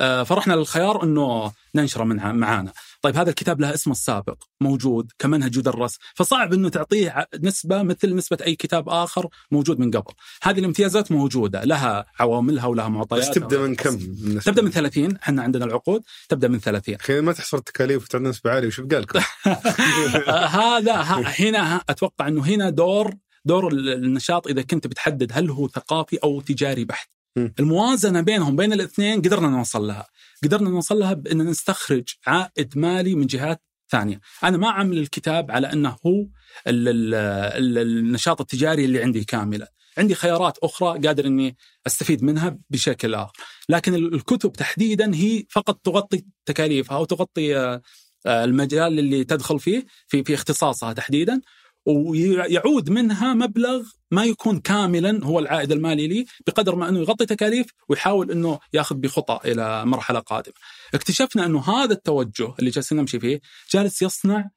آه، 0.00 0.22
فرحنا 0.22 0.52
للخيار 0.52 1.02
انه 1.02 1.52
ننشره 1.74 2.04
منها 2.04 2.32
معانا. 2.32 2.72
طيب 3.02 3.16
هذا 3.16 3.30
الكتاب 3.30 3.60
له 3.60 3.74
اسمه 3.74 3.92
السابق 3.92 4.42
موجود 4.60 5.12
كمنهج 5.18 5.56
يدرس 5.56 5.98
فصعب 6.14 6.52
إنه 6.52 6.68
تعطيه 6.68 7.28
نسبة 7.40 7.82
مثل 7.82 8.14
نسبة 8.14 8.38
أي 8.46 8.54
كتاب 8.54 8.88
آخر 8.88 9.28
موجود 9.50 9.78
من 9.78 9.90
قبل. 9.90 10.12
هذه 10.42 10.58
الامتيازات 10.58 11.12
موجودة 11.12 11.64
لها 11.64 12.06
عواملها 12.18 12.66
ولها 12.66 12.88
معطيات 12.88 13.28
بس 13.28 13.30
تبدأ 13.30 13.58
من 13.58 13.74
كم؟ 13.74 13.98
تبدأ 14.44 14.62
من 14.62 14.70
30 14.70 15.16
إحنا 15.16 15.42
عندنا 15.42 15.64
العقود 15.64 16.02
تبدأ 16.28 16.48
من 16.48 16.58
30 16.60 16.94
أخي 16.94 17.20
ما 17.20 17.32
تحصر 17.32 17.56
التكاليف 17.56 18.04
وتعطي 18.04 18.24
نسبه 18.24 18.50
عاليه 18.50 18.66
وش 18.66 18.80
بقى 18.80 19.00
لكم؟ 19.00 19.20
هذا 20.60 21.02
هنا 21.38 21.82
أتوقع 21.88 22.28
إنه 22.28 22.42
هنا 22.46 22.70
دور 22.70 23.14
دور 23.44 23.72
النشاط 23.72 24.46
إذا 24.46 24.62
كنت 24.62 24.86
بتحدد 24.86 25.30
هل 25.32 25.50
هو 25.50 25.68
ثقافي 25.68 26.16
أو 26.16 26.40
تجاري 26.40 26.84
بحت 26.84 27.08
الموازنة 27.36 28.20
بينهم 28.20 28.56
بين 28.56 28.72
الاثنين 28.72 29.22
قدرنا 29.22 29.48
نوصل 29.48 29.86
لها. 29.86 30.06
قدرنا 30.44 30.70
نوصل 30.70 30.98
لها 30.98 31.12
بأن 31.12 31.38
نستخرج 31.38 32.04
عائد 32.26 32.78
مالي 32.78 33.14
من 33.14 33.26
جهات 33.26 33.62
ثانية. 33.90 34.20
أنا 34.44 34.56
ما 34.56 34.70
عامل 34.70 34.98
الكتاب 34.98 35.50
على 35.50 35.72
أنه 35.72 35.96
هو 36.06 36.26
النشاط 36.66 38.40
التجاري 38.40 38.84
اللي 38.84 39.02
عندي 39.02 39.24
كاملا 39.24 39.72
عندي 39.98 40.14
خيارات 40.14 40.58
أخرى 40.58 40.98
قادر 40.98 41.26
إني 41.26 41.56
أستفيد 41.86 42.24
منها 42.24 42.58
بشكل 42.70 43.14
آخر. 43.14 43.32
لكن 43.68 43.94
الكتب 43.94 44.52
تحديدا 44.52 45.14
هي 45.14 45.44
فقط 45.50 45.80
تغطي 45.84 46.24
تكاليفها 46.46 46.96
أو 46.96 47.04
تغطي 47.04 47.56
آه، 47.56 47.82
المجال 48.26 48.98
اللي 48.98 49.24
تدخل 49.24 49.58
فيه 49.60 49.86
في 50.06 50.24
في 50.24 50.34
اختصاصها 50.34 50.92
تحديدا. 50.92 51.40
ويعود 51.86 52.90
منها 52.90 53.34
مبلغ 53.34 53.82
ما 54.10 54.24
يكون 54.24 54.60
كاملا 54.60 55.24
هو 55.24 55.38
العائد 55.38 55.72
المالي 55.72 56.06
لي 56.06 56.26
بقدر 56.46 56.74
ما 56.74 56.88
أنه 56.88 57.00
يغطي 57.00 57.26
تكاليف 57.26 57.66
ويحاول 57.88 58.30
أنه 58.30 58.58
ياخذ 58.72 58.94
بخطى 58.96 59.50
إلى 59.50 59.86
مرحلة 59.86 60.18
قادمة. 60.18 60.54
اكتشفنا 60.94 61.46
أنه 61.46 61.60
هذا 61.60 61.92
التوجه 61.92 62.54
اللي 62.58 62.70
جالسين 62.70 62.98
نمشي 62.98 63.20
فيه 63.20 63.40
جالس 63.70 64.02
يصنع 64.02 64.50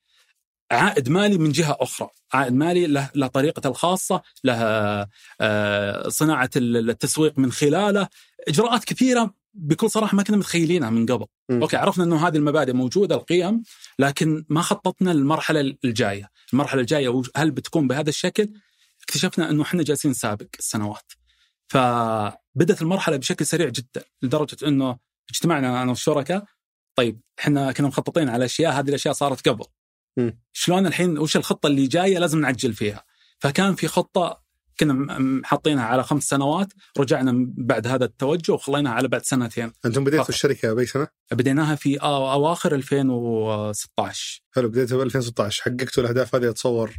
عائد 0.71 1.09
مالي 1.09 1.37
من 1.37 1.51
جهة 1.51 1.77
أخرى، 1.79 2.09
عائد 2.33 2.53
مالي 2.53 2.87
له, 2.87 3.09
له 3.15 3.27
طريقته 3.27 3.67
الخاصة، 3.67 4.21
له 4.43 4.55
آه، 5.41 6.09
صناعة 6.09 6.49
التسويق 6.55 7.39
من 7.39 7.51
خلاله، 7.51 8.07
إجراءات 8.47 8.83
كثيرة 8.83 9.33
بكل 9.57 9.89
صراحة 9.89 10.15
ما 10.17 10.23
كنا 10.23 10.37
متخيلينها 10.37 10.89
من 10.89 11.05
قبل. 11.05 11.25
م. 11.49 11.61
أوكي 11.61 11.77
عرفنا 11.77 12.03
إنه 12.03 12.27
هذه 12.27 12.35
المبادئ 12.35 12.73
موجودة 12.73 13.15
القيم 13.15 13.63
لكن 13.99 14.45
ما 14.49 14.61
خططنا 14.61 15.09
للمرحلة 15.11 15.75
الجاية، 15.85 16.29
المرحلة 16.53 16.81
الجاية 16.81 17.21
هل 17.35 17.51
بتكون 17.51 17.87
بهذا 17.87 18.09
الشكل؟ 18.09 18.49
اكتشفنا 19.01 19.49
إنه 19.49 19.63
إحنا 19.63 19.83
جالسين 19.83 20.11
نسابق 20.11 20.47
السنوات. 20.59 21.11
فبدت 21.67 22.81
المرحلة 22.81 23.17
بشكل 23.17 23.45
سريع 23.45 23.69
جدا 23.69 24.03
لدرجة 24.21 24.67
إنه 24.67 24.97
اجتمعنا 25.29 25.81
أنا 25.83 25.89
والشركاء 25.89 26.45
طيب 26.95 27.21
إحنا 27.39 27.71
كنا 27.71 27.87
مخططين 27.87 28.29
على 28.29 28.45
أشياء 28.45 28.71
هذه 28.71 28.89
الأشياء 28.89 29.13
صارت 29.13 29.49
قبل. 29.49 29.65
م. 30.17 30.31
شلون 30.53 30.87
الحين 30.87 31.17
وش 31.17 31.37
الخطة 31.37 31.67
اللي 31.67 31.87
جاية 31.87 32.19
لازم 32.19 32.39
نعجل 32.41 32.73
فيها. 32.73 33.03
فكان 33.39 33.75
في 33.75 33.87
خطة 33.87 34.46
كنا 34.79 35.41
حاطينها 35.45 35.83
على 35.83 36.03
خمس 36.03 36.23
سنوات 36.23 36.67
رجعنا 36.99 37.45
بعد 37.57 37.87
هذا 37.87 38.05
التوجه 38.05 38.51
وخليناها 38.51 38.93
على 38.93 39.07
بعد 39.07 39.25
سنتين. 39.25 39.71
أنتم 39.85 40.03
بديتوا 40.03 40.29
الشركة 40.29 40.73
بأي 40.73 40.85
سنة؟ 40.85 41.07
بديناها 41.31 41.75
في 41.75 41.97
أواخر 41.97 42.75
2016 42.75 44.41
حلو 44.51 44.69
بديتوا 44.69 44.97
ب 44.97 45.01
2016 45.01 45.63
حققتوا 45.63 46.03
الأهداف 46.03 46.35
هذه 46.35 46.49
أتصور 46.49 46.93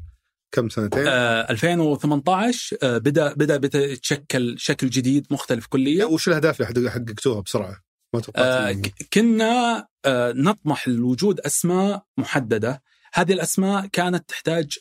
كم 0.52 0.68
سنتين؟ 0.68 1.04
آه 1.06 1.50
2018 1.50 2.76
آه 2.82 2.98
بدا 2.98 3.34
بدا 3.34 3.56
بدأ 3.56 3.84
يتشكل 3.84 4.54
شكل 4.58 4.90
جديد 4.90 5.26
مختلف 5.30 5.66
كليا. 5.66 6.04
وش 6.04 6.28
الأهداف 6.28 6.60
اللي 6.60 6.90
حققتوها 6.90 7.40
بسرعة؟ 7.40 7.76
ما 8.14 8.22
آه 8.36 8.82
كنا 9.12 9.86
آه 10.04 10.32
نطمح 10.32 10.88
لوجود 10.88 11.40
أسماء 11.40 12.04
محددة، 12.18 12.82
هذه 13.14 13.32
الأسماء 13.32 13.86
كانت 13.86 14.28
تحتاج 14.28 14.78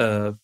آه 0.00 0.38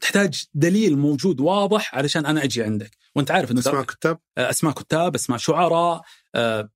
تحتاج 0.00 0.44
دليل 0.54 0.98
موجود 0.98 1.40
واضح 1.40 1.94
علشان 1.94 2.26
أنا 2.26 2.44
أجي 2.44 2.62
عندك، 2.62 2.96
وأنت 3.14 3.30
عارف 3.30 3.50
إنه 3.50 3.60
أسماء 3.60 3.82
كتاب؟ 3.82 4.18
آه 4.38 4.50
أسماء 4.50 4.72
كتاب، 4.72 5.14
أسماء 5.14 5.38
شعراء، 5.38 6.02
آه 6.34 6.70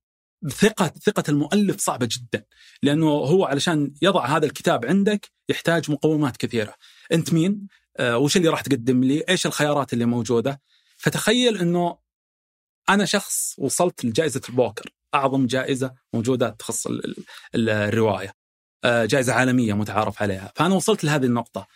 ثقة 0.49 0.93
ثقة 1.05 1.23
المؤلف 1.29 1.79
صعبة 1.79 2.09
جدا 2.11 2.45
لأنه 2.83 3.07
هو 3.07 3.45
علشان 3.45 3.93
يضع 4.01 4.25
هذا 4.25 4.45
الكتاب 4.45 4.85
عندك 4.85 5.31
يحتاج 5.49 5.91
مقومات 5.91 6.37
كثيرة 6.37 6.73
أنت 7.11 7.33
مين؟ 7.33 7.67
آه 7.97 8.17
وش 8.17 8.37
اللي 8.37 8.49
راح 8.49 8.61
تقدم 8.61 9.03
لي؟ 9.03 9.23
إيش 9.29 9.45
الخيارات 9.45 9.93
اللي 9.93 10.05
موجودة؟ 10.05 10.61
فتخيل 10.97 11.57
أنه 11.57 11.97
أنا 12.89 13.05
شخص 13.05 13.55
وصلت 13.57 14.05
لجائزة 14.05 14.41
البوكر 14.49 14.93
أعظم 15.15 15.45
جائزة 15.45 15.93
موجودة 16.13 16.49
تخص 16.49 16.87
الرواية 17.55 18.33
آه 18.83 19.05
جائزة 19.05 19.33
عالمية 19.33 19.73
متعارف 19.73 20.21
عليها 20.21 20.51
فأنا 20.55 20.75
وصلت 20.75 21.03
لهذه 21.03 21.25
النقطة 21.25 21.67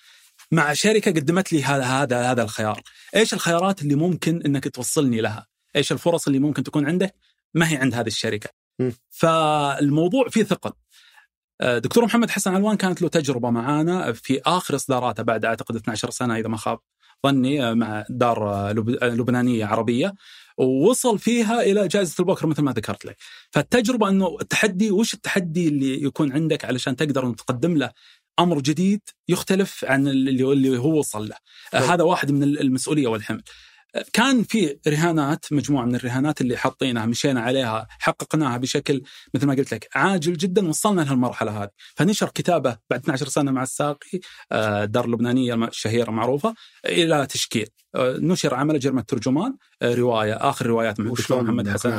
مع 0.52 0.74
شركة 0.74 1.12
قدمت 1.12 1.54
لي 1.54 1.64
هذا 1.64 1.84
هذا 1.84 2.32
هذا 2.32 2.44
الخيار. 2.44 2.82
إيش 3.16 3.34
الخيارات 3.34 3.82
اللي 3.82 3.96
ممكن 3.96 4.42
أنك 4.42 4.68
توصلني 4.68 5.22
لها؟ 5.22 5.48
إيش 5.76 5.92
الفرص 5.92 6.28
اللي 6.28 6.40
ممكن 6.40 6.64
تكون 6.64 6.86
عندك 6.86 7.16
ما 7.54 7.72
هي 7.72 7.78
عند 7.78 7.94
هذه 7.94 8.08
الشركة. 8.08 8.50
م. 8.80 8.92
فالموضوع 9.10 10.30
فيه 10.30 10.44
ثقل 10.44 10.72
آه، 11.62 11.78
دكتور 11.78 12.06
محمد 12.06 12.30
حسن 12.30 12.56
علوان 12.56 12.78
كانت 12.78 13.02
له 13.02 13.08
تجربة 13.08 13.50
معانا 13.50 14.14
في 14.14 14.42
آخر 14.46 14.76
إصداراته 14.76 15.24
بعد 15.24 15.46
أعتقد 15.46 15.76
12 15.76 16.10
سنة 16.10 16.38
إذا 16.38 16.48
ما 16.48 16.58
خاب 16.58 16.80
ظني 17.28 17.64
آه، 17.64 17.74
مع 17.74 18.06
دار 18.10 18.50
آه، 18.50 18.72
لبنانية 19.04 19.66
عربية. 19.66 20.14
ووصل 20.58 21.20
فيها 21.20 21.62
إلى 21.62 21.88
جائزة 21.88 22.16
البوكر 22.20 22.48
مثل 22.48 22.62
ما 22.62 22.72
ذكرت 22.72 23.06
لك. 23.06 23.18
فالتجربة 23.52 24.10
إنه 24.10 24.38
التحدي 24.42 24.92
وش 24.92 25.14
التحدي 25.14 25.68
اللي 25.68 26.04
يكون 26.04 26.32
عندك 26.32 26.66
علشان 26.66 26.96
تقدر 26.96 27.34
تقدم 27.34 27.78
له 27.78 27.92
أمر 28.40 28.62
جديد 28.62 29.02
يختلف 29.28 29.86
عن 29.86 30.08
اللي 30.08 30.78
هو 30.78 31.00
وصل 31.00 31.30
له. 31.30 31.36
هذا 31.74 32.04
واحد 32.04 32.32
من 32.32 32.44
المسؤولية 32.44 33.08
والحمل 33.08 33.44
كان 34.14 34.44
في 34.44 34.78
رهانات 34.88 35.46
مجموعة 35.52 35.86
من 35.86 35.96
الرهانات 35.96 36.42
اللي 36.42 36.58
حاطينها 36.58 37.06
مشينا 37.06 37.42
عليها 37.42 37.88
حققناها 37.90 38.58
بشكل 38.58 39.02
مثل 39.34 39.48
ما 39.48 39.54
قلت 39.54 39.74
لك 39.74 39.90
عاجل 39.96 40.34
جدا 40.34 40.70
وصلنا 40.70 41.02
لهالمرحلة 41.02 41.64
هذه. 41.64 41.70
فنشر 41.96 42.30
كتابه 42.30 42.78
بعد 42.90 43.00
12 43.00 43.28
سنة 43.28 43.52
مع 43.52 43.64
الساقي 43.64 44.20
آه، 44.52 44.86
دار 44.86 45.06
اللبنانيه 45.06 45.54
الشهيره 45.54 46.12
معروفة 46.12 46.54
إلى 46.86 47.26
تشكيل. 47.26 47.70
آه، 47.96 48.18
نشر 48.20 48.56
عمل 48.56 48.80
جرم 48.80 48.98
الترجمان 48.98 49.56
آه، 49.82 49.96
رواية 49.96 50.34
آخر 50.34 50.66
روايات 50.66 51.00
محمد 51.00 51.70
حسن 51.70 51.98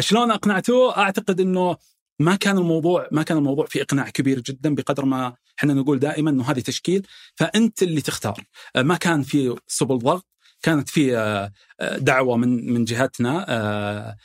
شلون 0.00 0.30
اقنعته 0.30 0.96
أعتقد 0.96 1.40
إنه 1.40 1.76
ما 2.18 2.36
كان 2.36 2.58
الموضوع 2.58 3.08
ما 3.12 3.22
كان 3.22 3.38
الموضوع 3.38 3.66
في 3.66 3.82
إقناع 3.82 4.08
كبير 4.08 4.40
جدا 4.40 4.74
بقدر 4.74 5.04
ما 5.04 5.34
إحنا 5.58 5.74
نقول 5.74 5.98
دائما 5.98 6.30
إنه 6.30 6.50
هذه 6.50 6.60
تشكيل. 6.60 7.06
فأنت 7.36 7.82
اللي 7.82 8.00
تختار. 8.00 8.44
ما 8.76 8.96
كان 8.96 9.22
في 9.22 9.56
سبل 9.66 9.98
ضغط 9.98 10.26
كانت 10.62 10.88
في 10.88 11.16
آه، 11.16 11.52
آه، 11.80 11.98
دعوة 11.98 12.36
من 12.36 12.72
من 12.72 12.84
جهتنا. 12.84 13.46
آه، 13.48 14.16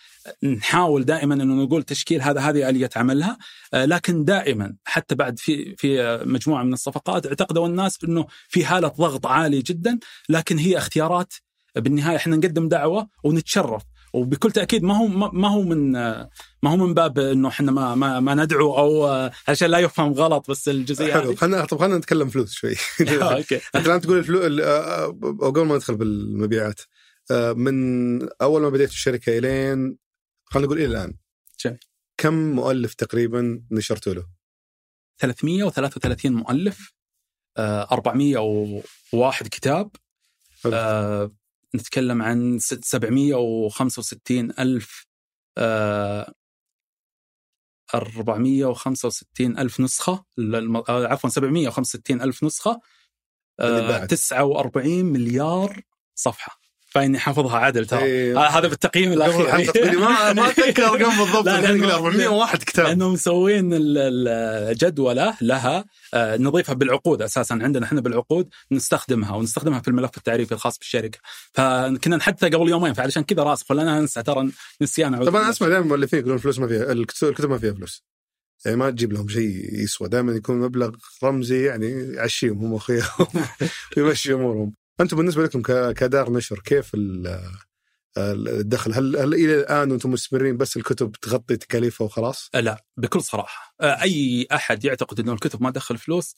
نحاول 0.43 1.06
دائما 1.06 1.34
إنه 1.34 1.63
نقول 1.63 1.84
تشكيل 1.84 2.21
هذا 2.21 2.41
هذه 2.41 2.69
آلية 2.69 2.89
عملها. 2.95 3.38
لكن 3.73 4.25
دائما 4.25 4.75
حتى 4.84 5.15
بعد 5.15 5.39
في 5.39 5.75
في 5.77 6.19
مجموعة 6.25 6.63
من 6.63 6.73
الصفقات 6.73 7.25
اعتقدوا 7.25 7.67
الناس 7.67 8.03
إنه 8.03 8.25
في 8.49 8.65
حالة 8.65 8.88
ضغط 8.88 9.25
عالي 9.25 9.62
جدا. 9.62 9.99
لكن 10.29 10.58
هي 10.58 10.77
اختيارات. 10.77 11.34
بالنهاية 11.75 12.15
إحنا 12.15 12.36
نقدم 12.36 12.67
دعوة 12.67 13.08
ونتشرف. 13.23 13.84
وبكل 14.13 14.51
تأكيد 14.51 14.84
ما 14.84 14.97
هو 14.97 15.08
ما 15.08 15.47
هو 15.47 15.62
من 15.62 15.95
ما 16.63 16.71
هو 16.71 16.76
من 16.78 16.93
باب 16.93 17.19
إنه 17.19 17.47
إحنا 17.49 17.71
ما 17.71 17.95
ما, 17.95 18.19
ما 18.19 18.36
ندعو 18.36 18.78
أو 18.78 19.08
عشان 19.47 19.67
لا 19.69 19.80
يفهم 19.80 20.13
غلط 20.13 20.52
بس 20.52 20.69
الجزئية 20.69 21.13
حلو 21.13 21.36
خلينا 21.36 21.65
طب 21.65 21.80
خلينا 21.80 21.97
نتكلم 21.97 22.30
فلوس 22.30 22.54
شوي. 22.54 22.76
أوكي. 23.21 23.56
أنت 23.76 23.86
الآن 23.86 24.02
تقول 24.02 24.17
الفلوس 24.17 24.60
أو 24.62 25.49
قبل 25.49 25.65
ما 25.65 25.76
ندخل 25.76 25.95
بالمبيعات 25.95 26.82
من 27.56 28.30
أول 28.41 28.62
ما 28.62 28.69
بديت 28.69 28.89
الشركة 28.89 29.38
إلين 29.38 29.97
خلينا 30.45 30.67
نقول 30.67 30.78
إلى 30.78 30.86
الآن 30.86 31.13
جميل 31.60 31.80
كم 32.17 32.34
مؤلف 32.34 32.93
تقريبا 32.93 33.63
نشرتوا 33.71 34.13
له؟ 34.13 34.28
333 35.19 36.34
مؤلف 36.34 36.93
401 37.58 39.47
كتاب. 39.47 39.91
نتكلم 41.76 42.21
عن 42.21 42.60
765 42.60 44.52
ألف 44.60 45.08
آه 45.58 46.34
465 47.95 49.58
ألف 49.58 49.79
نسخة 49.79 50.25
آه، 50.89 51.08
عفوا 51.08 51.29
765 51.29 52.21
ألف 52.21 52.43
نسخة 52.43 52.79
آه 53.60 54.06
49 54.06 55.06
مليار 55.06 55.82
صفحة. 56.15 56.62
فإني 56.93 57.19
حافظها 57.19 57.58
عدل 57.58 57.86
ترى. 57.86 58.03
إيه. 58.03 58.38
آه 58.38 58.47
هذا 58.47 58.67
بالتقييم 58.67 59.13
الاخير 59.13 59.99
ما 59.99 60.34
ما 60.34 60.47
أتذكر 60.49 60.86
ارقام 60.86 61.17
بالضبط 61.17 61.45
لا 61.45 61.95
401 61.95 62.63
كتاب. 62.63 62.86
لأنه 62.86 63.10
مسوين 63.10 63.69
الجدولة 63.73 65.38
لها 65.41 65.86
آه 66.13 66.38
نضيفها 66.38 66.75
بالعقود 66.75 67.21
أساسا. 67.21 67.53
عندنا 67.62 67.86
إحنا 67.86 68.01
بالعقود 68.01 68.49
نستخدمها 68.71 69.36
ونستخدمها 69.36 69.79
في 69.79 69.88
الملف 69.88 70.17
التعريفي 70.17 70.51
الخاص 70.51 70.77
بالشركة. 70.77 71.19
فكنا 71.53 72.17
نحدثها 72.17 72.49
قبل 72.49 72.69
يومين 72.69 72.93
فعلشان 72.93 73.23
كذا 73.23 73.43
راسخ 73.43 73.71
ولا 73.71 73.82
أنا 73.82 73.99
أنسى 73.99 74.23
ترى 74.23 74.49
نسيان 74.82 75.25
طبعا 75.25 75.49
أسمع 75.49 75.67
دائما 75.67 75.86
المؤلفين 75.86 76.19
يقولون 76.19 76.38
الفلوس 76.38 76.60
ما 76.60 76.67
فيها 76.67 76.91
الكتب 76.91 77.49
ما 77.49 77.58
فيها 77.58 77.73
فلوس. 77.73 78.03
يعني 78.65 78.77
ما 78.77 78.89
تجيب 78.89 79.13
لهم 79.13 79.27
شيء 79.27 79.84
يسوى. 79.84 80.10
دائما 80.10 80.34
يكون 80.34 80.60
مبلغ 80.60 80.91
رمزي 81.23 81.65
يعني 81.65 82.13
يعشيهم 82.13 82.58
هم 82.65 82.75
أخوياهم 82.75 83.27
ويمشي 83.97 84.34
أمورهم. 84.34 84.83
أنتم 85.01 85.17
بالنسبة 85.17 85.43
لكم 85.43 85.62
كدار 85.91 86.32
نشر 86.32 86.60
كيف 86.60 86.91
الدخل؟ 88.17 88.93
هل 88.93 89.17
هل 89.17 89.34
إلى 89.34 89.60
الآن 89.60 89.91
أنتم 89.91 90.12
مستمرين 90.12 90.58
بس 90.58 90.77
الكتب 90.77 91.12
تغطي 91.12 91.58
تكاليفها 91.58 92.06
وخلاص؟ 92.06 92.49
لا 92.56 92.86
بكل 92.97 93.21
صراحة. 93.21 93.75
أي 93.82 94.47
أحد 94.51 94.86
يعتقد 94.86 95.19
إنه 95.19 95.34
الكتب 95.34 95.63
ما 95.63 95.71
تدخل 95.71 95.97
فلوس 95.97 96.36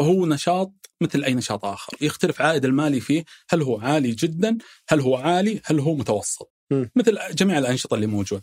هو 0.00 0.26
نشاط 0.26 0.72
مثل 1.00 1.24
أي 1.24 1.34
نشاط 1.34 1.64
آخر. 1.64 1.96
يختلف 2.00 2.42
عائد 2.42 2.64
المالي 2.64 3.00
فيه 3.00 3.24
هل 3.50 3.62
هو 3.62 3.80
عالي 3.80 4.10
جدا؟ 4.10 4.58
هل 4.88 5.00
هو 5.00 5.16
عالي؟ 5.16 5.60
هل 5.64 5.80
هو 5.80 5.94
متوسط؟ 5.94 6.52
م. 6.70 6.84
مثل 6.96 7.18
جميع 7.34 7.58
الأنشطة 7.58 7.94
اللي 7.94 8.06
موجودة. 8.06 8.42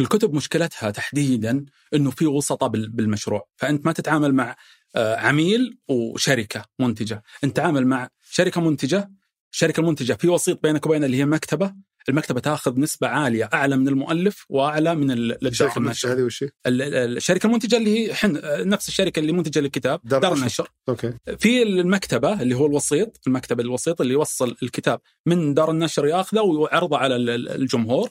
الكتب 0.00 0.34
مشكلتها 0.34 0.90
تحديدا 0.90 1.64
إنه 1.94 2.10
في 2.10 2.26
وسطاء 2.26 2.68
بالمشروع. 2.68 3.48
فأنت 3.56 3.86
ما 3.86 3.92
تتعامل 3.92 4.34
مع 4.34 4.56
عميل 4.96 5.78
وشركة 5.88 6.64
منتجة. 6.78 7.22
انت 7.44 7.56
تعامل 7.56 7.86
مع 7.86 8.08
شركة 8.30 8.60
منتجة 8.60 9.10
الشركة 9.52 9.80
المنتجه 9.80 10.12
في 10.12 10.28
وسيط 10.28 10.62
بينك 10.62 10.86
وبين 10.86 11.04
اللي 11.04 11.16
هي 11.16 11.26
مكتبة. 11.26 11.74
المكتبة 12.08 12.40
تاخذ 12.40 12.80
نسبة 12.80 13.08
عالية 13.08 13.50
أعلى 13.54 13.76
من 13.76 13.88
المؤلف 13.88 14.44
وأعلى 14.48 14.94
من 14.94 15.10
الشركة 15.10 15.78
المنتجة 15.78 16.12
هذه 16.12 16.22
وش 16.22 16.44
الشركة 16.66 17.46
المنتجة 17.46 17.76
اللي 17.76 17.98
هي 17.98 18.14
حن 18.14 18.40
نفس 18.44 18.88
الشركة 18.88 19.20
اللي 19.20 19.32
منتجة 19.32 19.60
للكتاب 19.60 20.00
دار, 20.04 20.20
دار 20.20 20.34
النشر. 20.34 20.68
أوكي. 20.88 21.12
في 21.38 21.62
المكتبة 21.62 22.42
اللي 22.42 22.54
هو 22.54 22.66
الوسيط 22.66 23.20
المكتب 23.26 23.60
الوسيط 23.60 24.00
اللي 24.00 24.12
يوصل 24.12 24.56
الكتاب 24.62 25.00
من 25.26 25.54
دار 25.54 25.70
النشر 25.70 26.06
ياخذه 26.06 26.40
ويعرضه 26.40 26.98
على 26.98 27.16
الجمهور. 27.16 28.10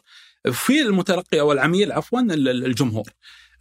في 0.52 0.82
المتلقي 0.82 1.40
أو 1.40 1.52
العميل 1.52 1.92
عفوا 1.92 2.20
الجمهور. 2.20 3.10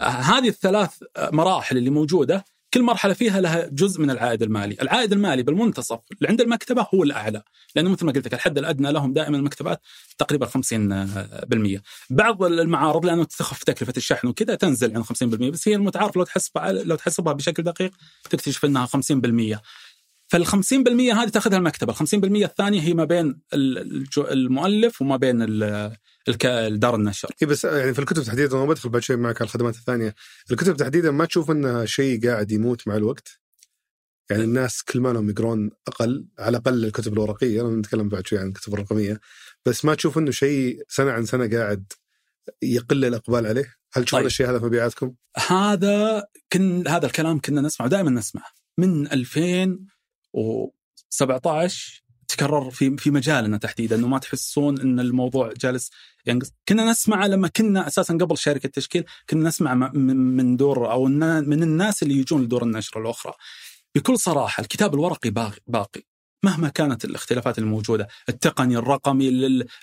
هذه 0.01 0.49
الثلاث 0.49 0.91
مراحل 1.19 1.77
اللي 1.77 1.91
موجودة 1.91 2.45
كل 2.75 2.83
مرحلة 2.83 3.15
فيها 3.15 3.41
لها 3.41 3.67
جزء 3.73 4.01
من 4.01 4.11
العائد 4.11 4.43
المالي، 4.43 4.77
العائد 4.83 5.13
المالي 5.13 5.43
بالمنتصف 5.43 5.99
اللي 6.13 6.29
عند 6.29 6.41
المكتبة 6.41 6.87
هو 6.95 7.03
الأعلى، 7.03 7.43
لأنه 7.77 7.91
مثل 7.91 8.07
ما 8.07 8.13
قلت 8.13 8.27
لك 8.27 8.35
الحد 8.35 8.59
الأدنى 8.59 8.93
لهم 8.93 9.13
دائما 9.13 9.37
المكتبات 9.37 9.81
تقريبا 10.19 10.47
50%. 10.47 11.83
بعض 12.11 12.43
المعارض 12.43 13.07
لأنه 13.07 13.25
تخف 13.25 13.65
تكلفة 13.65 13.93
الشحن 13.97 14.29
وكذا 14.29 14.55
تنزل 14.55 14.97
عن 14.97 15.05
50% 15.05 15.51
بس 15.51 15.69
هي 15.69 15.75
المتعارف 15.75 16.17
لو 16.17 16.25
تحسبها 16.25 16.73
لو 16.73 16.97
تحسبها 16.97 17.33
بشكل 17.33 17.63
دقيق 17.63 17.93
تكتشف 18.31 18.65
إنها 18.65 18.87
50%. 18.87 19.61
فال 20.33 20.47
50% 20.47 20.53
هذه 21.15 21.29
تاخذها 21.29 21.59
المكتبة، 21.59 21.93
ال 21.93 21.97
50% 21.97 22.45
الثانية 22.45 22.81
هي 22.81 22.95
ما 22.95 23.05
بين 23.05 23.41
المؤلف 24.19 25.03
وما 25.03 25.17
بين 25.17 25.39
دار 26.79 26.95
النشر. 26.95 27.31
اي 27.43 27.47
بس 27.47 27.65
يعني 27.65 27.95
في 27.95 27.99
الكتب 27.99 28.23
تحديدا 28.23 28.57
ما 28.57 28.67
بدخل 28.67 28.89
بعد 28.89 29.03
شوي 29.03 29.17
معك 29.17 29.37
على 29.37 29.47
الخدمات 29.47 29.75
الثانية، 29.75 30.15
الكتب 30.51 30.77
تحديدا 30.77 31.11
ما 31.11 31.25
تشوف 31.25 31.51
انها 31.51 31.85
شيء 31.85 32.29
قاعد 32.29 32.51
يموت 32.51 32.89
مع 32.89 32.97
الوقت؟ 32.97 33.41
يعني 34.31 34.45
الناس 34.45 34.83
كل 34.83 35.01
ما 35.01 35.09
لهم 35.09 35.31
يقرون 35.31 35.71
أقل 35.89 36.27
على 36.39 36.57
الأقل 36.57 36.85
الكتب 36.85 37.13
الورقية، 37.13 37.61
أنا 37.61 37.77
نتكلم 37.77 38.09
بعد 38.09 38.27
شوي 38.27 38.39
عن 38.39 38.49
الكتب 38.49 38.75
الرقمية، 38.75 39.21
بس 39.67 39.85
ما 39.85 39.95
تشوف 39.95 40.19
إنه 40.19 40.31
شيء 40.31 40.83
سنة 40.89 41.11
عن 41.11 41.25
سنة 41.25 41.51
قاعد 41.57 41.93
يقل 42.63 43.05
الإقبال 43.05 43.47
عليه؟ 43.47 43.75
هل 43.93 44.05
تشوفون 44.05 44.21
طيب. 44.21 44.27
الشيء 44.27 44.51
هذا 44.51 44.59
في 44.59 44.65
مبيعاتكم؟ 44.65 45.15
هذا 45.49 46.25
كن 46.53 46.89
هذا 46.89 47.07
الكلام 47.07 47.41
كنا 47.41 47.61
نسمعه 47.61 47.89
دائما 47.89 48.11
نسمعه 48.11 48.47
من 48.79 49.13
2017 50.35 52.03
تكرر 52.29 52.71
في 52.71 52.97
في 52.97 53.11
مجالنا 53.11 53.57
تحديدا 53.59 53.97
انه 53.97 54.09
ما 54.09 54.19
تحسون 54.19 54.81
إن 54.81 55.01
الموضوع 55.01 55.53
جالس 55.61 55.91
يعني 56.27 56.41
كنا 56.69 56.91
نسمع 56.91 57.27
لما 57.27 57.49
كنا 57.49 57.87
أساسا 57.87 58.15
قبل 58.15 58.39
شركة 58.39 58.67
التشكيل 58.67 59.05
كنا 59.31 59.49
نسمع 59.49 59.75
من 59.75 60.57
دور 60.57 60.91
أو 60.91 61.05
من 61.05 61.63
الناس 61.63 62.03
اللي 62.03 62.15
يجون 62.15 62.43
لدور 62.43 62.63
النشر 62.63 63.01
الأخرى. 63.01 63.33
بكل 63.95 64.19
صراحة 64.19 64.61
الكتاب 64.61 64.95
الورقي 64.95 65.31
باقي. 65.67 66.03
مهما 66.45 66.69
كانت 66.69 67.05
الاختلافات 67.05 67.59
الموجودة، 67.59 68.09
التقني، 68.29 68.77
الرقمي، 68.77 69.29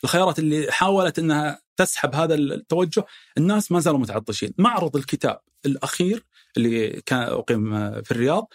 الخيارات 0.03 0.39
اللي 0.39 0.71
حاولت 0.71 1.19
إنها 1.19 1.61
تسحب 1.77 2.15
هذا 2.15 2.35
التوجه، 2.35 3.05
الناس 3.37 3.71
ما 3.71 3.79
زالوا 3.79 3.99
متعطشين، 3.99 4.53
معرض 4.57 4.95
الكتاب 4.95 5.39
الأخير 5.65 6.25
اللي 6.57 7.01
كان 7.05 7.19
أقيم 7.19 7.91
في 8.01 8.11
الرياض 8.11 8.47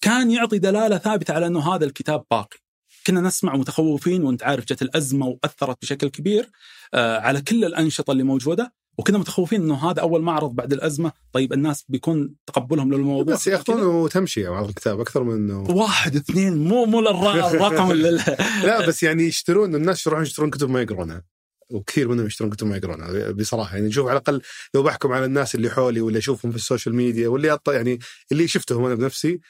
كان 0.00 0.30
يعطي 0.30 0.58
دلالة 0.58 0.98
ثابتة 0.98 1.34
على 1.34 1.46
إنه 1.46 1.74
هذا 1.74 1.84
الكتاب 1.84 2.24
باقي. 2.30 2.58
كنا 3.06 3.20
نسمع 3.20 3.56
متخوفين 3.56 4.24
وإنت 4.24 4.42
عارف 4.42 4.64
جت 4.64 4.82
الأزمة 4.82 5.26
وأثرت 5.26 5.82
بشكل 5.82 6.08
كبير 6.08 6.50
آه، 6.94 7.18
على 7.18 7.40
كل 7.40 7.64
الأنشطة 7.64 8.10
اللي 8.10 8.22
موجودة 8.22 8.72
وكنا 8.98 9.18
متخوفين 9.18 9.62
إنه 9.62 9.90
هذا 9.90 10.00
أول 10.00 10.22
معرض 10.22 10.54
بعد 10.54 10.72
الأزمة. 10.72 11.12
طيب 11.32 11.52
الناس 11.52 11.84
بيكون 11.88 12.34
تقبلهم 12.46 12.94
للموضوع. 12.94 13.34
بس 13.34 13.46
ياخذونه 13.46 14.08
تمشيه 14.08 14.50
معرض 14.50 14.68
الكتاب 14.68 15.00
أكثر 15.00 15.22
من 15.22 15.34
إنه 15.34 15.70
واحد 15.70 16.16
اثنين 16.16 16.68
مو 16.68 16.84
مو 16.84 17.00
الرقم 17.08 17.92
لا 17.92 18.86
بس 18.86 19.02
يعني 19.02 19.22
يشترون 19.22 19.74
الناس 19.74 20.06
يروحون 20.06 20.22
يشترون 20.22 20.50
كتب 20.50 20.70
ما 20.70 20.82
يقرونها 20.82 21.22
وكثير 21.70 22.08
منهم 22.08 22.26
يشترون 22.26 22.50
كتب 22.50 22.66
ما 22.66 22.76
يقرونها 22.76 23.30
بصراحة. 23.30 23.76
يعني 23.76 23.92
شوف 23.92 24.08
على 24.08 24.18
الأقل 24.18 24.42
لو 24.74 24.82
بحكم 24.82 25.12
على 25.12 25.24
الناس 25.24 25.54
اللي 25.54 25.70
حولي 25.70 26.00
ولا 26.00 26.18
أشوفهم 26.18 26.50
في 26.50 26.56
السوشيال 26.56 26.94
ميديا 26.94 27.28
واللي 27.28 27.58
يعني 27.68 27.98
اللي 28.32 28.48
شفتهم 28.48 28.84
أنا 28.84 28.94
بنفسي 28.94 29.40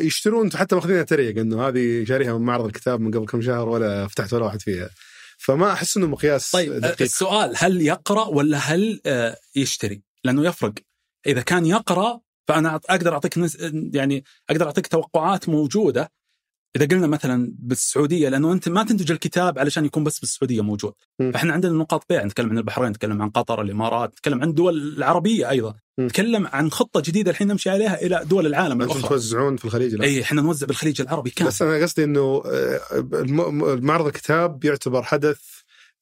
يشترون 0.00 0.52
حتى 0.52 0.74
ماخذينها 0.74 1.02
تريق 1.02 1.38
إنه 1.38 1.68
هذه 1.68 2.04
شاريها 2.04 2.38
من 2.38 2.44
معرض 2.44 2.64
الكتاب 2.64 3.00
من 3.00 3.10
قبل 3.10 3.26
كم 3.26 3.42
شهر 3.42 3.68
ولا 3.68 4.08
فتحت 4.08 4.32
ولا 4.32 4.44
واحد 4.44 4.62
فيها 4.62 4.90
فما 5.38 5.72
أحس 5.72 5.96
إنه 5.96 6.06
مقياس 6.06 6.50
طيب 6.50 6.72
دقيق. 6.72 7.02
السؤال 7.02 7.52
هل 7.56 7.82
يقرأ 7.82 8.24
ولا 8.24 8.58
هل 8.58 9.00
آه، 9.06 9.36
يشتري؟ 9.56 10.02
لأنه 10.24 10.46
يفرق 10.46 10.72
إذا 11.26 11.40
كان 11.40 11.66
يقرأ 11.66 12.20
فأنا 12.48 12.80
أقدر 12.90 13.12
أعطيك 13.12 13.34
يعني 13.94 14.24
أقدر 14.50 14.66
أعطيك 14.66 14.86
توقعات 14.86 15.48
موجودة 15.48 16.12
إذا 16.76 16.86
قلنا 16.86 17.06
مثلا 17.06 17.52
بالسعودية 17.58 18.28
لأنه 18.28 18.52
أنت 18.52 18.68
ما 18.68 18.84
تنتج 18.84 19.12
الكتاب 19.12 19.58
علشان 19.58 19.84
يكون 19.84 20.04
بس 20.04 20.18
بالسعودية 20.18 20.60
موجود. 20.60 20.92
م. 21.20 21.32
فإحنا 21.32 21.52
عندنا 21.52 21.72
نقاط 21.72 22.04
بيع 22.08 22.24
نتكلم 22.24 22.50
عن 22.50 22.58
البحرين 22.58 22.88
نتكلم 22.88 23.22
عن 23.22 23.30
قطر 23.30 23.62
الإمارات 23.62 24.10
نتكلم 24.10 24.42
عن 24.42 24.48
الدول 24.48 24.94
العربية 24.96 25.50
أيضا. 25.50 25.74
م. 25.98 26.02
نتكلم 26.02 26.46
عن 26.46 26.70
خطة 26.70 27.02
جديدة 27.06 27.30
الحين 27.30 27.48
نمشي 27.48 27.70
عليها 27.70 28.02
إلى 28.02 28.22
دول 28.24 28.46
العالم 28.46 28.82
الأخرى. 28.82 29.08
توزعون 29.08 29.56
في 29.56 29.64
الخليج 29.64 30.02
اي 30.02 30.22
إحنا 30.22 30.42
نوزع 30.42 30.66
بالخليج 30.66 31.00
العربي 31.00 31.30
كامل. 31.30 31.50
بس 31.50 31.62
أنا 31.62 31.82
قصدي 31.82 32.04
إنه 32.04 32.42
آه، 32.46 32.80
معرض 33.82 34.06
الكتاب 34.06 34.64
يعتبر 34.64 35.02
حدث 35.02 35.40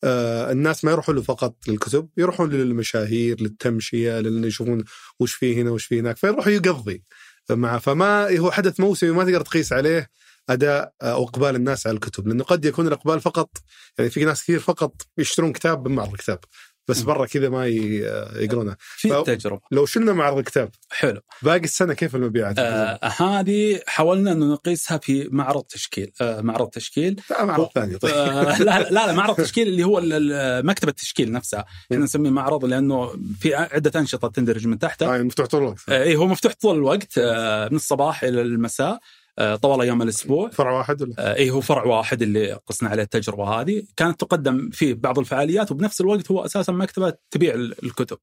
آه 0.04 0.52
الناس 0.52 0.84
ما 0.84 0.90
يروحون 0.90 1.14
له 1.14 1.22
فقط 1.22 1.54
للكتب 1.68 2.08
يروحون 2.16 2.50
للمشاهير 2.50 3.40
للتمشية 3.40 4.20
لأن 4.20 4.44
يشوفون 4.44 4.84
وش 5.20 5.32
فيه 5.32 5.62
هنا 5.62 5.70
وش 5.70 5.84
فيه 5.84 6.00
هناك 6.00 6.16
فيروح 6.16 6.46
يقضي 6.46 7.02
مع 7.50 7.78
فما 7.78 8.38
هو 8.38 8.50
حدث 8.50 8.80
موسمي 8.80 9.10
ما 9.10 9.24
تقدر 9.24 9.40
تقيس 9.40 9.72
عليه 9.72 10.10
أداء 10.48 10.92
أو 11.02 11.24
إقبال 11.24 11.56
الناس 11.56 11.86
على 11.86 11.94
الكتب 11.94 12.28
لأنه 12.28 12.44
قد 12.44 12.64
يكون 12.64 12.86
الإقبال 12.86 13.20
فقط 13.20 13.50
يعني 13.98 14.10
في 14.10 14.24
ناس 14.24 14.42
كثير 14.42 14.58
فقط 14.60 14.92
يشترون 15.18 15.52
كتاب 15.52 15.88
من 15.88 15.94
معرض 15.94 16.12
الكتاب 16.12 16.38
بس 16.88 17.02
برا 17.02 17.26
كذا 17.26 17.48
ما 17.48 17.66
يقرونه. 17.66 18.76
في 18.78 19.22
تجربة. 19.26 19.60
لو 19.70 19.86
شلنا 19.86 20.12
معرض 20.12 20.38
الكتاب 20.38 20.70
حلو. 20.90 21.20
باقي 21.42 21.64
السنة 21.64 21.94
كيف 21.94 22.16
المبيعات؟ 22.16 22.58
آه 22.58 22.98
هذه 23.02 23.80
حاولنا 23.86 24.32
انه 24.32 24.52
نقيسها 24.52 24.98
في 24.98 25.28
معرض 25.32 25.62
تشكيل 25.62 26.12
آه 26.20 26.40
معرض 26.40 26.68
تشكيل. 26.68 27.20
لا 27.30 27.44
معرض 27.44 27.68
ثاني 27.74 27.98
طيب. 27.98 28.14
آه 28.14 28.58
لا, 28.58 28.82
لا 28.82 29.06
لا 29.06 29.12
معرض 29.12 29.36
تشكيل 29.36 29.68
اللي 29.68 29.84
هو 29.84 30.00
مكتبة 30.62 30.90
التشكيل 30.90 31.32
نفسها. 31.32 31.64
إحنا 31.92 32.04
نسميه 32.04 32.30
معرض 32.30 32.64
لأنه 32.64 33.12
في 33.40 33.54
عدة 33.54 34.00
أنشطة 34.00 34.28
تندرج 34.28 34.66
من 34.66 34.78
تحته. 34.78 35.14
آه 35.14 35.22
مفتوح 35.22 35.46
طول 35.46 35.62
الوقت. 35.62 35.80
آه 35.88 36.02
اي 36.02 36.16
هو 36.16 36.26
مفتوح 36.26 36.52
طول 36.52 36.76
الوقت 36.76 37.18
آه 37.18 37.68
من 37.68 37.76
الصباح 37.76 38.24
إلى 38.24 38.42
المساء. 38.42 38.90
آه، 38.92 39.00
طوال 39.62 39.80
أيام 39.80 40.02
الأسبوع. 40.02 40.50
فرع 40.50 40.72
واحد 40.72 41.02
ولا؟ 41.02 41.14
آه، 41.18 41.36
اي 41.36 41.50
هو 41.50 41.60
فرع 41.60 41.84
واحد 41.84 42.22
اللي 42.22 42.58
قصنا 42.66 42.88
عليه 42.88 43.02
التجربة 43.02 43.44
هذه. 43.44 43.82
كانت 43.96 44.20
تقدم 44.20 44.70
فيه 44.70 44.94
بعض 44.94 45.18
الفعاليات 45.18 45.72
وبنفس 45.72 46.00
الوقت 46.00 46.30
هو 46.30 46.44
أساسا 46.44 46.72
مكتبة 46.72 47.14
تبيع 47.30 47.54
الكتب. 47.54 48.18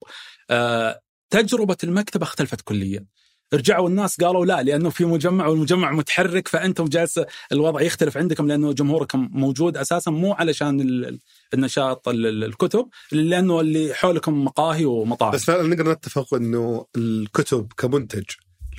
آه، 0.49 1.01
تجربة 1.29 1.77
المكتبة 1.83 2.23
اختلفت 2.23 2.61
كليا. 2.61 3.05
رجعوا 3.53 3.89
الناس 3.89 4.21
قالوا 4.21 4.45
لا 4.45 4.63
لأنه 4.63 4.89
في 4.89 5.05
مجمع 5.05 5.47
والمجمع 5.47 5.91
متحرك 5.91 6.47
فأنتم 6.47 6.85
جالس 6.85 7.19
الوضع 7.51 7.81
يختلف 7.81 8.17
عندكم 8.17 8.47
لأنه 8.47 8.73
جمهوركم 8.73 9.29
موجود 9.31 9.77
أساسا 9.77 10.11
مو 10.11 10.33
علشان 10.33 11.19
النشاط 11.53 12.07
الكتب 12.07 12.89
لأنه 13.11 13.59
اللي 13.59 13.93
حولكم 13.93 14.43
مقاهي 14.43 14.85
ومطاعم. 14.85 15.31
بس 15.31 15.49
نقدر 15.49 15.91
نتفق 15.91 16.33
إنه 16.33 16.85
الكتب 16.97 17.73
كمنتج. 17.77 18.25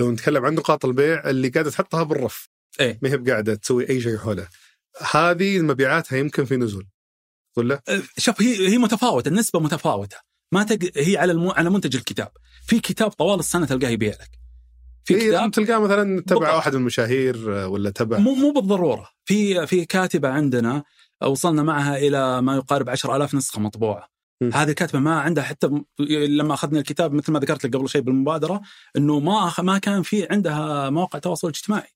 لو 0.02 0.10
نتكلم 0.10 0.44
عن 0.44 0.54
نقاط 0.54 0.84
البيع 0.84 1.30
اللي 1.30 1.48
قاعدة 1.48 1.70
تحطها 1.70 2.02
بالرف. 2.02 2.48
إيه. 2.80 2.98
ما 3.02 3.10
هي 3.10 3.16
بقاعدة 3.16 3.54
تسوي 3.54 3.88
أي 3.90 4.00
شيء 4.00 4.18
حولها. 4.18 4.48
هذه 5.12 5.60
مبيعاتها 5.60 6.18
يمكن 6.18 6.44
في 6.44 6.56
نزول. 6.56 6.88
ولا؟ 7.56 7.82
أه، 7.88 8.02
شوف 8.18 8.42
هي 8.42 8.68
هي 8.68 8.78
متفاوتة 8.78 9.28
النسبة 9.28 9.60
متفاوتة. 9.60 10.16
ما 10.52 10.62
تق... 10.62 10.90
هي 10.96 11.16
على 11.16 11.32
المو... 11.32 11.50
على 11.50 11.70
منتج 11.70 11.96
الكتاب. 11.96 12.28
في 12.66 12.80
كتاب 12.80 13.10
طوال 13.10 13.38
السنة 13.38 13.66
تلقاه 13.66 13.88
يبيع 13.88 14.12
لك. 14.12 14.30
في 15.04 15.14
كتاب 15.14 15.50
تلقاه 15.50 15.78
مثلا 15.78 16.20
تبع 16.20 16.54
واحد 16.54 16.72
من 16.72 16.80
المشاهير 16.80 17.62
أه، 17.62 17.68
ولا 17.68 17.90
تبع؟ 17.90 18.18
مو 18.18 18.34
مو 18.34 18.52
بالضرورة. 18.52 19.08
في 19.24 19.66
في 19.66 19.84
كاتبة 19.84 20.28
عندنا 20.28 20.82
وصلنا 21.22 21.62
معها 21.62 21.96
إلى 21.96 22.42
ما 22.42 22.56
يقارب 22.56 22.88
10000 22.90 23.34
نسخة 23.34 23.60
مطبوعة. 23.60 24.11
هذه 24.54 24.70
الكاتبة 24.70 24.98
ما 24.98 25.20
عندها 25.20 25.44
حتى 25.44 25.70
لما 26.28 26.54
أخذنا 26.54 26.78
الكتاب 26.78 27.12
مثل 27.12 27.32
ما 27.32 27.38
ذكرت 27.38 27.64
لك 27.64 27.76
قبل 27.76 27.88
شيء 27.88 28.00
بالمبادرة 28.00 28.60
إنه 28.96 29.20
ما 29.20 29.52
ما 29.58 29.78
كان 29.78 30.02
في 30.02 30.26
عندها 30.30 30.90
مواقع 30.90 31.18
تواصل 31.18 31.48
اجتماعي. 31.48 31.92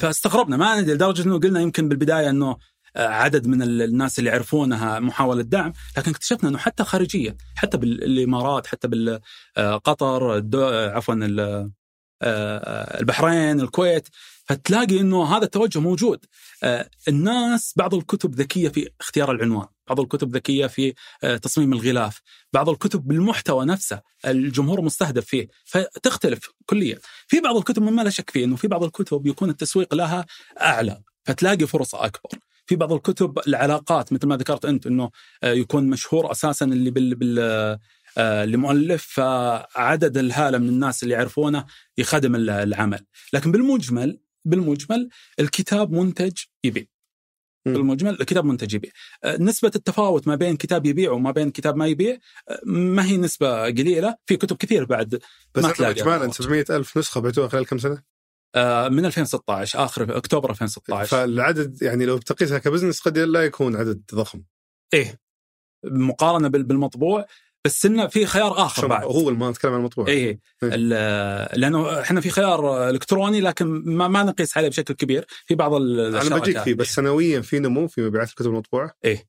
فاستغربنا 0.00 0.56
ما 0.56 0.80
ندري 0.80 0.94
لدرجة 0.94 1.22
إنه 1.22 1.38
قلنا 1.38 1.60
يمكن 1.60 1.88
بالبداية 1.88 2.30
إنه 2.30 2.56
آه، 2.96 3.08
عدد 3.08 3.46
من 3.46 3.62
الناس 3.62 4.18
اللي 4.18 4.30
يعرفونها 4.30 5.00
محاولة 5.00 5.42
دعم 5.42 5.72
لكن 5.96 6.10
اكتشفنا 6.10 6.48
إنه 6.50 6.58
حتى 6.58 6.84
خارجيا 6.84 7.36
حتى 7.56 7.76
بالامارات 7.76 8.66
حتى 8.66 8.88
بالقطر 8.88 10.38
آه، 10.54 10.90
عفوا 10.90 11.14
آه، 11.40 11.70
البحرين 12.22 13.60
الكويت. 13.60 14.08
فتلاقي 14.44 15.00
إنه 15.00 15.36
هذا 15.36 15.44
التوجه 15.44 15.78
موجود. 15.78 16.24
الناس 17.08 17.72
بعض 17.76 17.94
الكتب 17.94 18.34
ذكية 18.34 18.68
في 18.68 18.90
اختيار 19.00 19.30
العنوان 19.30 19.66
بعض 19.88 20.00
الكتب 20.00 20.36
ذكية 20.36 20.66
في 20.66 20.94
آه، 21.24 21.36
تصميم 21.36 21.72
الغلاف 21.72 22.20
بعض 22.52 22.68
الكتب 22.68 23.08
بالمحتوى 23.08 23.64
نفسه 23.64 24.00
الجمهور 24.26 24.80
مستهدف 24.80 25.24
فيه 25.24 25.48
فتختلف 25.64 26.50
كليا. 26.66 26.98
في 27.26 27.40
بعض 27.40 27.56
الكتب 27.56 27.82
مما 27.82 28.02
لا 28.02 28.10
شك 28.10 28.30
فيه 28.30 28.44
إنه 28.44 28.56
في 28.56 28.68
بعض 28.68 28.84
الكتب 28.84 29.26
يكون 29.26 29.50
التسويق 29.50 29.94
لها 29.94 30.26
أعلى 30.60 31.02
فتلاقي 31.24 31.66
فرصه 31.66 32.04
أكبر. 32.04 32.40
في 32.66 32.76
بعض 32.76 32.92
الكتب 32.92 33.38
العلاقات 33.46 34.12
مثل 34.12 34.26
ما 34.26 34.36
ذكرت 34.36 34.64
أنت 34.64 34.86
إنه 34.86 35.10
آه، 35.42 35.52
يكون 35.52 35.90
مشهور 35.90 36.30
أساسا 36.32 36.64
اللي 36.66 36.90
بال, 36.90 37.14
بال 37.14 37.38
آه، 37.38 37.78
لمؤلف 38.18 39.06
فعدد 39.06 40.18
الهالة 40.18 40.58
من 40.58 40.68
الناس 40.68 41.02
اللي 41.02 41.14
يعرفونه 41.14 41.66
يخدم 41.98 42.36
العمل. 42.36 43.06
لكن 43.32 43.52
بالمجمل 43.52 44.20
بالمجمل 44.44 45.08
الكتاب 45.40 45.92
منتج 45.92 46.32
يبيع. 46.64 46.84
بالمجمل 47.66 48.20
الكتاب 48.20 48.44
منتج 48.44 48.74
يبيع. 48.74 48.90
آه، 49.24 49.36
نسبة 49.36 49.70
التفاوت 49.76 50.28
ما 50.28 50.34
بين 50.34 50.56
كتاب 50.56 50.86
يبيع 50.86 51.12
وما 51.12 51.30
بين 51.30 51.50
كتاب 51.50 51.76
ما 51.76 51.86
يبيع 51.86 52.18
آه، 52.48 52.60
ما 52.64 53.04
هي 53.04 53.16
نسبة 53.16 53.64
قليلة. 53.64 54.16
في 54.26 54.36
كتب 54.36 54.56
كثير 54.56 54.84
بعد 54.84 55.22
بس 55.54 55.64
ما 55.64 55.72
تلاقي 55.72 55.90
اجمالا 55.90 56.32
700 56.32 56.64
ألف 56.70 56.98
نسخة 56.98 57.20
بعتوها 57.20 57.48
خلال 57.48 57.66
كم 57.66 57.78
سنة؟ 57.78 58.02
آه، 58.54 58.88
من 58.88 59.06
2016 59.06 59.84
آخر 59.84 60.16
أكتوبر 60.16 60.50
2016 60.50 61.06
فالعدد 61.06 61.82
يعني 61.82 62.06
لو 62.06 62.18
تقيسها 62.18 62.58
كبزنس 62.58 63.00
قد 63.00 63.18
لا 63.18 63.44
يكون 63.44 63.76
عدد 63.76 64.02
ضخم. 64.14 64.42
إيه. 64.94 65.20
مقارنة 65.84 66.48
بالمطبوع 66.48 67.26
بس 67.66 67.86
إنه 67.86 68.06
في 68.06 68.26
خيار 68.26 68.66
آخر 68.66 68.86
بعد. 68.86 69.04
هو 69.04 69.30
ما 69.30 69.50
نتكلم 69.50 69.72
عن 69.72 69.78
المطبوع. 69.78 70.06
اي 70.08 70.12
إيه. 70.12 70.38
لأنه 71.56 72.00
إحنا 72.00 72.20
في 72.20 72.30
خيار 72.30 72.90
إلكتروني 72.90 73.40
لكن 73.40 73.66
ما, 73.66 74.08
ما 74.08 74.22
نقيس 74.22 74.56
عليه 74.56 74.68
بشكل 74.68 74.94
كبير. 74.94 75.26
في 75.46 75.54
بعض 75.54 75.74
أنا 75.74 76.36
بجيك 76.36 76.58
فيه 76.58 76.74
بس 76.74 76.94
سنويا 76.94 77.40
في 77.40 77.58
نمو 77.58 77.88
في 77.88 78.00
مبيعات 78.00 78.28
الكتب 78.28 78.46
المطبوعة؟ 78.46 78.94
إيه. 79.04 79.28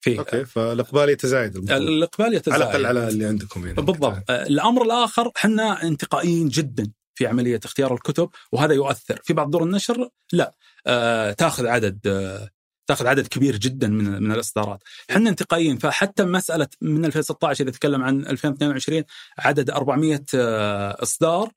في. 0.00 0.18
أوكي 0.18 0.44
فالإقبال 0.44 1.08
يتزايد 1.08 1.56
الإقبال 1.56 2.34
يتزايد. 2.34 2.62
على 2.62 2.70
الأقل 2.70 2.86
على 2.86 3.08
اللي 3.08 3.26
عندكم 3.26 3.66
يعني. 3.66 3.82
بالضبط. 3.82 4.30
الأمر 4.30 4.82
الآخر 4.82 5.30
إحنا 5.36 5.82
انتقائيين 5.82 6.48
جدا 6.48 6.92
في 7.14 7.26
عملية 7.26 7.60
اختيار 7.64 7.94
الكتب 7.94 8.28
وهذا 8.52 8.74
يؤثر. 8.74 9.20
في 9.24 9.32
بعض 9.32 9.50
دور 9.50 9.62
النشر 9.62 10.08
لا. 10.32 10.54
آه 10.86 11.32
تأخذ 11.32 11.66
عدد 11.66 11.98
آه 12.06 12.48
تاخذ 12.86 13.06
عدد 13.06 13.26
كبير 13.26 13.56
جدا 13.56 13.88
من 13.88 14.22
من 14.22 14.32
الإصدارات. 14.32 14.82
إحنا 15.10 15.30
انتقائيين 15.30 15.78
فحتى 15.78 16.24
مسألة 16.24 16.68
من 16.80 17.04
2016 17.04 17.64
إذا 17.64 17.72
تكلم 17.72 18.02
عن 18.02 18.26
2022 18.26 19.02
عدد 19.38 19.70
400 19.70 20.24
آه، 20.34 21.02
إصدار 21.02 21.50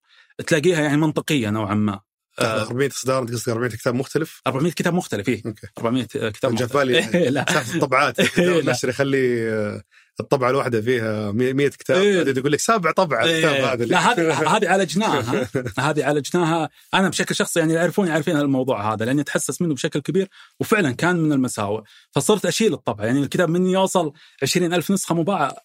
تلاقيها 0.47 0.81
يعني 0.81 0.97
منطقية 0.97 1.49
نوعا 1.49 1.75
ما. 1.75 1.99
400 2.39 2.89
إصدار 2.89 3.21
أنت 3.21 3.31
قصدك 3.31 3.49
400 3.49 3.69
كتاب 3.69 3.95
مختلف؟ 3.95 4.41
400 4.47 4.71
كتاب 4.71 4.93
مختلف 4.93 5.29
اي 5.29 5.43
400 5.77 6.05
كتاب 6.05 6.51
مختلف. 6.51 6.77
بالي 6.77 7.01
لا. 7.29 7.45
الطبعات 7.75 8.19
النشر 8.39 8.89
يخلي 8.89 9.49
آه، 9.49 9.81
الطبعة 10.19 10.49
الواحدة 10.49 10.81
فيها 10.81 11.31
100 11.31 11.67
كتاب. 11.67 11.97
إيه. 11.97 12.37
يقول 12.37 12.51
لك 12.51 12.59
سابع 12.59 12.91
طبعة 12.91 13.23
إيه. 13.23 13.73
هذا 13.73 13.85
لا 13.85 14.11
هذه 14.11 14.33
هذه 14.55 14.69
عالجناها. 14.69 15.47
هذه 15.89 16.05
عالجناها. 16.05 16.69
أنا 16.93 17.09
بشكل 17.09 17.35
شخصي 17.35 17.59
يعني 17.59 17.73
يعرفوني 17.73 18.11
عارفين 18.11 18.37
الموضوع 18.37 18.93
هذا 18.93 19.05
لأني 19.05 19.21
أتحسس 19.21 19.61
منه 19.61 19.73
بشكل 19.73 19.99
كبير 19.99 20.27
وفعلا 20.59 20.91
كان 20.91 21.15
من 21.15 21.33
المساوئ. 21.33 21.81
فصرت 22.11 22.45
أشيل 22.45 22.73
الطبعة. 22.73 23.05
يعني 23.05 23.23
الكتاب 23.23 23.49
مني 23.49 23.71
يوصل 23.71 24.13
20000 24.43 24.91
نسخة 24.91 25.15
مباعة. 25.15 25.55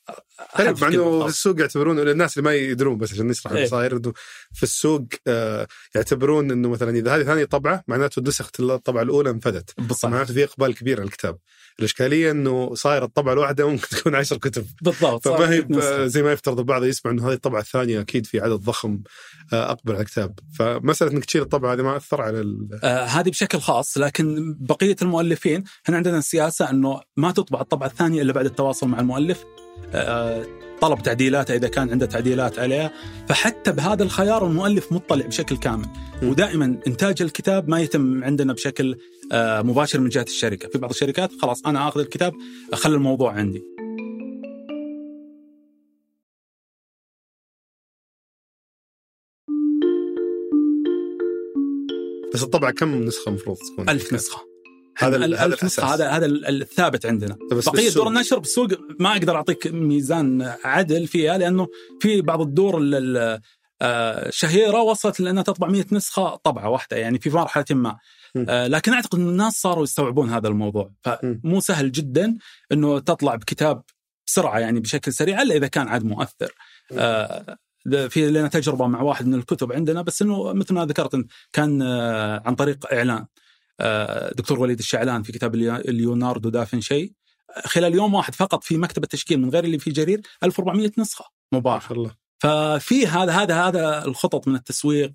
طيب 0.58 0.80
مع 0.80 0.88
إنه 0.88 1.22
في 1.22 1.28
السوق 1.28 1.60
يعتبرون 1.60 1.98
الناس 1.98 2.38
اللي 2.38 2.48
ما 2.48 2.54
يدرون 2.54 2.98
بس 2.98 3.12
عشان 3.12 3.26
نشرح 3.26 3.52
اللي 3.52 3.62
إيه. 3.62 3.68
صاير 3.68 3.96
إنه 3.96 4.12
في 4.52 4.62
السوق 4.62 5.04
آه، 5.26 5.66
يعتبرون 5.94 6.50
إنه 6.50 6.68
مثلا 6.68 6.90
إذا 6.90 7.16
هذه 7.16 7.22
ثاني 7.22 7.46
طبعة 7.46 7.84
معناته 7.88 8.22
نسخة 8.22 8.50
الطبعة 8.60 9.02
الأولى 9.02 9.30
انفدت. 9.30 9.74
معناته 10.04 10.34
في 10.34 10.44
إقبال 10.44 10.74
كبير 10.74 11.00
على 11.00 11.06
الكتاب. 11.06 11.38
الإشكالية 11.78 12.30
إنه 12.30 12.74
صاير 12.74 13.04
الطبعة 13.04 13.32
الواحدة 13.32 13.68
ممكن 13.68 13.88
تكون 13.88 14.14
عشر 14.14 14.36
كتب 14.40 14.66
بالضبط 14.82 15.28
فما 15.28 15.50
هي 15.50 15.64
زي 16.08 16.22
ما 16.22 16.32
يفترض 16.32 16.58
البعض 16.58 16.84
يسمع 16.84 17.12
إنه 17.12 17.28
هذه 17.28 17.32
الطبعة 17.32 17.60
الثانية 17.60 18.00
أكيد 18.00 18.26
في 18.26 18.40
عدد 18.40 18.54
ضخم 18.54 19.00
آه، 19.52 19.70
أقبل 19.70 19.92
على 19.92 20.00
الكتاب. 20.02 20.38
فمسألة 20.58 21.12
إنك 21.12 21.24
تشيل 21.24 21.42
الطبعة 21.42 21.72
هذه 21.72 21.82
ما 21.82 21.96
أثر 21.96 22.22
على 22.22 22.56
آه 22.84 23.04
هذه 23.04 23.30
بشكل 23.30 23.58
خاص 23.60 23.98
لكن 23.98 24.56
بقية 24.60 24.96
المؤلفين 25.02 25.64
إحنا 25.84 25.96
عندنا 25.96 26.18
السياسة 26.18 26.70
إنه 26.70 27.00
ما 27.16 27.30
تطبع 27.30 27.60
الطبعة 27.60 27.86
الثانية 27.86 28.22
إلا 28.22 28.32
بعد 28.32 28.44
التواصل 28.44 28.88
مع 28.88 29.00
المؤلف. 29.00 29.44
آه 29.94 30.46
طلب 30.80 31.02
تعديلاتها 31.02 31.56
إذا 31.56 31.68
كان 31.68 31.90
عنده 31.90 32.06
تعديلات 32.06 32.58
عليها 32.58 32.90
فحتى 33.28 33.72
بهذا 33.72 34.02
الخيار 34.02 34.46
المؤلف 34.46 34.92
مطلع 34.92 35.26
بشكل 35.26 35.56
كامل. 35.56 35.86
ودائما 36.22 36.78
إنتاج 36.86 37.22
الكتاب 37.22 37.68
ما 37.68 37.80
يتم 37.80 38.24
عندنا 38.24 38.52
بشكل 38.52 38.96
آه، 39.32 39.62
مباشر 39.62 40.00
من 40.00 40.08
جهة 40.08 40.22
الشركة. 40.22 40.68
في 40.68 40.78
بعض 40.78 40.90
الشركات 40.90 41.30
خلاص 41.42 41.66
أنا 41.66 41.88
آخذ 41.88 42.00
الكتاب 42.00 42.32
أخلي 42.72 42.94
الموضوع 42.94 43.32
عندي. 43.32 43.62
بس 52.40 52.44
الطبعه 52.44 52.70
كم 52.70 53.04
نسخة 53.04 53.28
المفروض 53.28 53.56
تكون؟ 53.56 53.88
ألف 53.88 54.12
نسخة. 54.12 54.40
هذا 54.98 55.16
الألف 55.16 55.64
نسخة. 55.64 55.94
هذا 55.94 56.10
هذا 56.10 56.26
الثابت 56.26 57.06
عندنا. 57.06 57.36
بقية 57.50 57.90
دور 57.90 58.08
النشر 58.08 58.38
بالسوق 58.38 58.68
ما 59.00 59.12
أقدر 59.12 59.36
أعطيك 59.36 59.66
ميزان 59.66 60.54
عدل 60.64 61.06
فيها 61.06 61.38
لأنه 61.38 61.68
في 62.00 62.20
بعض 62.20 62.40
الدور 62.40 62.78
الشهيره 63.82 64.76
آه، 64.76 64.82
وصلت 64.82 65.20
لأنها 65.20 65.42
تطبع 65.42 65.68
100 65.68 65.84
نسخة 65.92 66.36
طبعة 66.36 66.68
واحدة 66.68 66.96
يعني 66.96 67.18
في 67.18 67.30
مرحلة 67.30 67.64
ما. 67.70 67.96
آه 68.48 68.66
لكن 68.66 68.92
أعتقد 68.92 69.18
إن 69.18 69.28
الناس 69.28 69.52
صاروا 69.52 69.84
يستوعبون 69.84 70.30
هذا 70.30 70.48
الموضوع. 70.48 70.90
فمو 71.04 71.60
سهل 71.60 71.92
جدا 71.92 72.38
إنه 72.72 72.98
تطلع 72.98 73.34
بكتاب 73.34 73.82
بسرعة 74.26 74.58
يعني 74.58 74.80
بشكل 74.80 75.12
سريع 75.12 75.42
إلا 75.42 75.54
إذا 75.54 75.66
كان 75.66 75.88
عاد 75.88 76.04
مؤثر. 76.04 76.54
في 78.08 78.30
لنا 78.30 78.48
تجربة 78.48 78.86
مع 78.86 79.02
واحد 79.02 79.26
من 79.26 79.34
الكتب 79.34 79.72
عندنا 79.72 80.02
بس 80.02 80.22
إنه 80.22 80.52
مثل 80.52 80.74
ما 80.74 80.86
ذكرت 80.86 81.26
كان 81.52 81.82
آه 81.82 82.42
عن 82.46 82.54
طريق 82.54 82.92
إعلان. 82.92 83.26
آه 83.80 84.32
دكتور 84.32 84.60
وليد 84.60 84.78
الشعلان 84.78 85.22
في 85.22 85.32
كتاب 85.32 85.56
ليوناردو 85.86 86.48
دافنشي. 86.48 87.14
خلال 87.64 87.94
يوم 87.94 88.14
واحد 88.14 88.34
فقط 88.34 88.64
في 88.64 88.76
مكتب 88.76 89.02
التشكيل 89.04 89.40
من 89.40 89.50
غير 89.50 89.64
اللي 89.64 89.78
في 89.78 89.90
جرير 89.90 90.20
1400 90.44 90.90
نسخة 90.98 91.24
مباعه 91.52 91.82
الله. 91.90 92.14
ففي 92.38 93.06
هذا 93.06 93.32
هذا 93.32 93.54
هذا 93.54 94.04
الخطط 94.04 94.48
من 94.48 94.54
التسويق 94.54 95.12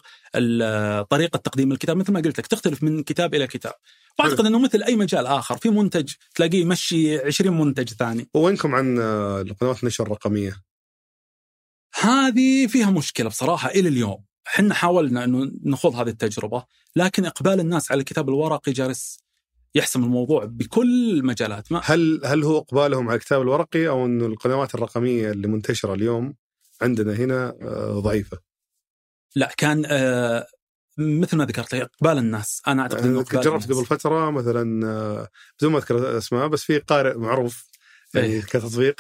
طريقة 1.10 1.38
تقديم 1.38 1.72
الكتاب. 1.72 1.98
مثل 1.98 2.12
ما 2.12 2.20
قلت 2.20 2.40
لك 2.40 2.48
تختلف 2.48 2.84
من 2.84 3.04
كتاب 3.04 3.36
إلى 3.36 3.48
كتاب. 3.48 3.74
وأعتقد 4.20 4.46
إنه 4.46 4.60
مثل 4.60 4.84
أي 4.84 4.96
مجال 4.96 5.26
آخر 5.26 5.58
في 5.58 5.70
منتج 5.70 6.14
تلاقيه 6.36 6.62
يمشي 6.62 7.18
20 7.18 7.58
منتج 7.58 7.90
ثاني. 7.90 8.30
وينكم 8.34 8.76
عن 8.76 8.98
القنوات 9.00 9.84
النشر 9.84 10.04
الرقمية؟ 10.04 10.62
هذه 12.02 12.68
فيها 12.68 12.92
مشكلة 12.92 13.30
بصراحة 13.30 13.70
إلى 13.70 13.90
اليوم. 13.90 14.24
إحنا 14.48 14.74
حاولنا 14.74 15.24
إنه 15.24 15.52
نخوض 15.64 15.96
هذه 15.96 16.10
التجربة 16.10 16.66
لكن 16.96 17.26
إقبال 17.26 17.60
الناس 17.60 17.92
على 17.92 18.00
الكتاب 18.00 18.30
الورقي 18.30 18.72
جالس 18.72 19.20
يحسم 19.76 20.04
الموضوع 20.04 20.46
بكل 20.46 21.12
المجالات. 21.18 21.72
ما 21.72 21.82
هل 21.84 22.22
هل 22.26 22.44
هو 22.44 22.58
إقبالهم 22.58 23.08
على 23.08 23.16
الكتاب 23.16 23.42
الورقي 23.42 23.88
أو 23.88 24.06
إنه 24.06 24.26
القنوات 24.26 24.76
الرقمية 24.76 25.32
اللي 25.32 25.48
منتشرة 25.48 25.94
اليوم 25.94 26.36
عندنا 26.82 27.14
هنا 27.14 27.54
آه، 27.62 28.00
ضعيفة؟ 28.00 28.38
لا 29.36 29.52
كان 29.58 29.84
آه، 29.86 30.48
مثل 30.98 31.38
ما 31.38 31.46
ذكرت 31.46 31.74
إقبال 31.74 32.18
الناس. 32.18 32.62
أنا 32.68 32.82
أعتقد 32.82 33.06
إنه 33.06 33.24
جربت 33.24 33.72
قبل 33.72 33.86
فترة 33.86 34.30
مثلا 34.32 34.88
آه، 34.88 35.30
بدون 35.60 35.72
ما 35.72 35.78
أذكر 35.78 36.18
أسماء 36.18 36.48
بس 36.48 36.64
في 36.64 36.78
قارئ 36.78 37.18
معروف 37.18 37.66
يعني 38.14 38.28
أيه. 38.28 38.42
كتطبيق 38.42 38.96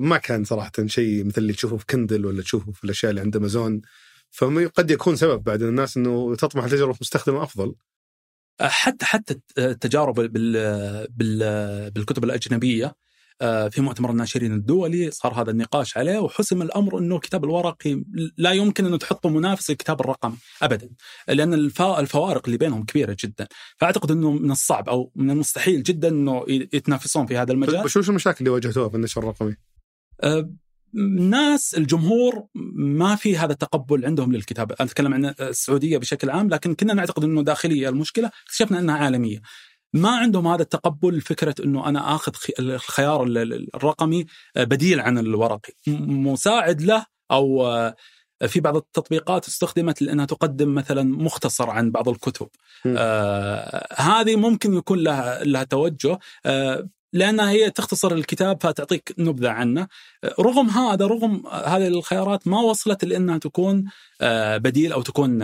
ما 0.00 0.18
كان 0.18 0.44
صراحة 0.44 0.72
شيء 0.86 1.24
مثل 1.24 1.40
اللي 1.40 1.52
تشوفه 1.52 1.76
في 1.76 1.86
كندل 1.86 2.26
ولا 2.26 2.42
تشوفه 2.42 2.72
في 2.72 2.84
الأشياء 2.84 3.10
اللي 3.10 3.20
عند 3.20 3.36
امازون 3.36 3.80
فقد 4.30 4.90
يكون 4.90 5.16
سبب 5.16 5.44
بعد 5.44 5.62
الناس 5.62 5.96
إنه 5.96 6.36
تطمح 6.36 6.64
لتجربه 6.64 6.98
مستخدمة 7.00 7.42
أفضل. 7.42 7.74
حتى 8.60 9.04
حتى 9.04 9.40
التجارب 9.58 10.14
بالكتب 11.94 12.24
الأجنبية 12.24 12.86
آه، 12.86 12.94
في 13.40 13.80
مؤتمر 13.80 14.10
الناشرين 14.10 14.52
الدولي 14.52 15.10
صار 15.10 15.42
هذا 15.42 15.50
النقاش 15.50 15.96
عليه 15.96 16.18
وحسم 16.18 16.62
الأمر 16.62 16.98
إنه 16.98 17.16
الكتاب 17.16 17.44
الورقي 17.44 18.04
لا 18.36 18.52
يمكن 18.52 18.86
انه 18.86 18.96
تحطه 18.96 19.28
منافس 19.28 19.70
للكتاب 19.70 20.00
الرقمي 20.00 20.36
ابدا 20.62 20.90
لأن 21.28 21.54
الفوارق 21.54 22.42
اللي 22.46 22.58
بينهم 22.58 22.84
كبيرة 22.84 23.16
جدا 23.24 23.46
فأعتقد 23.76 24.10
إنه 24.10 24.32
من 24.32 24.50
الصعب 24.50 24.88
أو 24.88 25.12
من 25.16 25.30
المستحيل 25.30 25.82
جدا 25.82 26.08
إنه 26.08 26.44
يتنافسون 26.48 27.26
في 27.26 27.36
هذا 27.36 27.52
المجال 27.52 27.84
وش 27.84 28.08
المشاكل 28.08 28.38
اللي 28.38 28.50
واجهتوها 28.50 28.88
في 28.88 28.96
النشر 28.96 29.22
الرقمي؟ 29.22 29.56
الناس 30.94 31.74
أه، 31.74 31.78
الجمهور 31.78 32.46
ما 32.74 33.16
في 33.16 33.36
هذا 33.36 33.52
التقبل 33.52 34.06
عندهم 34.06 34.32
للكتاب، 34.32 34.72
أنا 34.72 34.88
أتكلم 34.88 35.14
عن 35.14 35.34
السعودية 35.40 35.98
بشكل 35.98 36.30
عام 36.30 36.48
لكن 36.48 36.74
كنا 36.74 36.94
نعتقد 36.94 37.24
إنه 37.24 37.42
داخلية 37.42 37.88
المشكلة، 37.88 38.30
اكتشفنا 38.46 38.78
أنها 38.78 38.96
عالمية. 38.96 39.40
ما 39.92 40.10
عندهم 40.10 40.46
هذا 40.46 40.62
التقبل 40.62 41.20
فكرة 41.20 41.54
إنه 41.64 41.88
أنا 41.88 42.14
آخذ 42.14 42.32
الخيار 42.58 43.22
الرقمي 43.74 44.26
آه، 44.56 44.64
بديل 44.64 45.00
عن 45.00 45.18
الورقي. 45.18 45.72
مساعد 45.86 46.82
له 46.82 47.06
أو 47.30 47.66
آه، 47.66 47.94
في 48.46 48.60
بعض 48.60 48.76
التطبيقات 48.76 49.48
استخدمت 49.48 50.02
لأنها 50.02 50.24
تقدم 50.24 50.74
مثلا 50.74 51.02
مختصر 51.02 51.70
عن 51.70 51.90
بعض 51.90 52.08
الكتب. 52.08 52.48
آه 52.86 53.86
هذه 53.96 54.36
ممكن 54.36 54.74
يكون 54.74 54.98
لها 54.98 55.44
لها 55.44 55.64
توجه 55.64 56.18
آه 56.46 56.88
لأنها 57.12 57.50
هي 57.50 57.70
تختصر 57.70 58.12
الكتاب 58.12 58.62
فتعطيك 58.62 59.14
نبذة 59.18 59.48
عنه. 59.50 59.88
آه، 60.24 60.34
رغم 60.40 60.68
هذا 60.70 61.06
رغم 61.06 61.46
هذه 61.46 61.88
الخيارات 61.88 62.48
ما 62.48 62.60
وصلت 62.60 63.04
لأنها 63.04 63.38
تكون 63.38 63.84
بديل 64.56 64.92
أو 64.92 65.02
تكون 65.02 65.42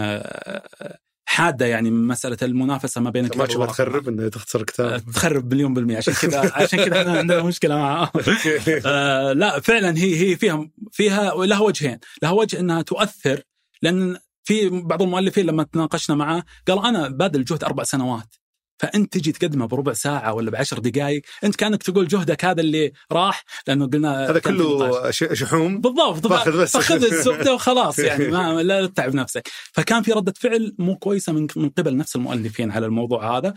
حادة 1.35 1.67
يعني 1.67 1.91
مسألة 1.91 2.37
المنافسة 2.43 3.01
ما 3.01 3.11
بين 3.11 3.25
الكتاب 3.25 3.59
ما 3.59 3.67
تخرب 3.67 4.09
إنه 4.09 4.29
تختصر 4.29 4.63
كتاب. 4.63 4.87
آه، 4.87 4.99
تخرب 5.13 5.55
مليون 5.55 5.75
بالمية. 5.75 5.97
عشان 5.97 6.15
كذا 6.15 6.53
عشان 6.63 6.85
كذا 6.85 7.01
إحنا 7.01 7.19
عندنا 7.19 7.43
مشكلة 7.43 7.77
معها 7.77 8.13
آه 8.87 9.33
لا 9.33 9.61
فعلا 9.61 9.99
هي 9.99 10.17
هي 10.17 10.37
فيها 10.37 10.71
فيها 10.93 11.35
لها 11.45 11.61
وجهين. 11.61 11.99
لها 12.23 12.31
وجه 12.31 12.61
إنها 12.61 12.83
تؤثر 12.83 13.43
لأن 13.83 14.19
في 14.45 14.69
بعض 14.69 15.03
المؤلفين 15.03 15.47
لما 15.47 15.63
تناقشنا 15.63 16.17
معاه 16.17 16.45
قال 16.69 16.85
أنا 16.85 17.09
باذل 17.09 17.45
جهد 17.45 17.65
أربع 17.65 17.83
سنوات. 17.83 18.35
فأنت 18.79 19.19
تجي 19.19 19.33
تقدمه 19.33 19.67
بربع 19.67 19.93
ساعة 19.93 20.35
ولا 20.35 20.51
بعشر 20.51 20.79
دقائق 20.79 21.23
أنت 21.45 21.57
كأنك 21.57 21.83
تقول 21.83 22.09
جهدك 22.09 22.45
هذا 22.45 22.61
اللي 22.61 22.93
راح 23.13 23.45
لأنه 23.69 23.87
قلنا 23.87 24.31
هذا 24.31 24.39
كله 24.39 25.11
شحوم؟ 25.11 25.81
بالضبط 25.81 26.27
فاخذ 26.27 26.59
بس. 26.59 26.73
فاخذ 26.73 27.05
الزبدة 27.05 27.55
وخلاص 27.55 27.99
يعني 27.99 28.29
ما 28.29 28.63
لا 28.63 28.87
تتعب 28.87 29.15
نفسك. 29.15 29.49
فكان 29.73 30.03
في 30.03 30.13
ردة 30.13 30.35
فعل 30.37 30.75
مو 30.79 30.97
كويسة 30.97 31.33
من 31.33 31.47
من 31.57 31.69
قبل 31.69 31.97
نفس 31.97 32.17
المؤلفين 32.17 32.71
على 32.71 32.87
الموضوع 32.87 33.39
هذا. 33.39 33.55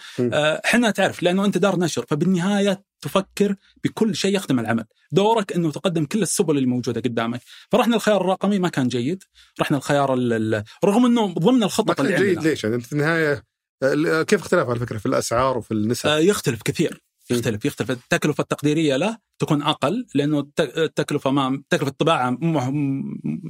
إحنا 0.66 0.88
آه 0.88 0.92
تعرف 0.92 1.24
لأنه 1.24 1.46
أنت 1.46 1.58
دار 1.58 1.80
نشر 1.80 2.06
فبالنهاية 2.10 2.84
تفكر 3.02 3.56
بكل 3.84 4.16
شيء 4.16 4.36
يخدم 4.36 4.60
العمل. 4.60 4.86
دورك 5.12 5.54
إنه 5.54 5.72
تقدم 5.72 6.06
كل 6.06 6.22
السبل 6.22 6.58
اللي 6.58 6.70
موجودة 6.70 7.02
قدامك. 7.02 7.42
فرحنا 7.72 7.96
الخيار 7.96 8.22
الرقمي 8.22 8.60
ما 8.60 8.70
كان 8.70 8.88
جيد. 8.88 9.24
رحنا 9.62 9.78
الخيار 9.78 10.10
رغم 10.86 11.06
إنه 11.06 11.34
ضمن 11.34 11.64
الخطط 11.64 12.00
اللي 12.00 12.18
جيد 12.18 12.44
ليش؟ 12.44 12.64
يعني 12.64 12.82
في 12.82 12.94
النهاية 12.94 13.44
كيف 14.24 14.42
اختلاف 14.42 14.70
على 14.70 14.80
فكرة 14.80 14.98
في 14.98 15.06
الأسعار 15.06 15.58
وفي 15.58 15.72
النسب؟ 15.72 16.10
آه، 16.10 16.18
يختلف 16.20 16.62
كثير 16.62 17.02
يختلف 17.32 17.66
يختلف. 17.66 17.92
التكلفة 17.92 18.42
التقديرية 18.42 18.96
له 18.96 19.18
تكون 19.40 19.62
أقل 19.62 20.06
لأنه 20.16 20.48
التكلفة 20.60 21.32
ما 21.32 21.64
تكلفة 21.70 21.90
الطباعة 21.90 22.38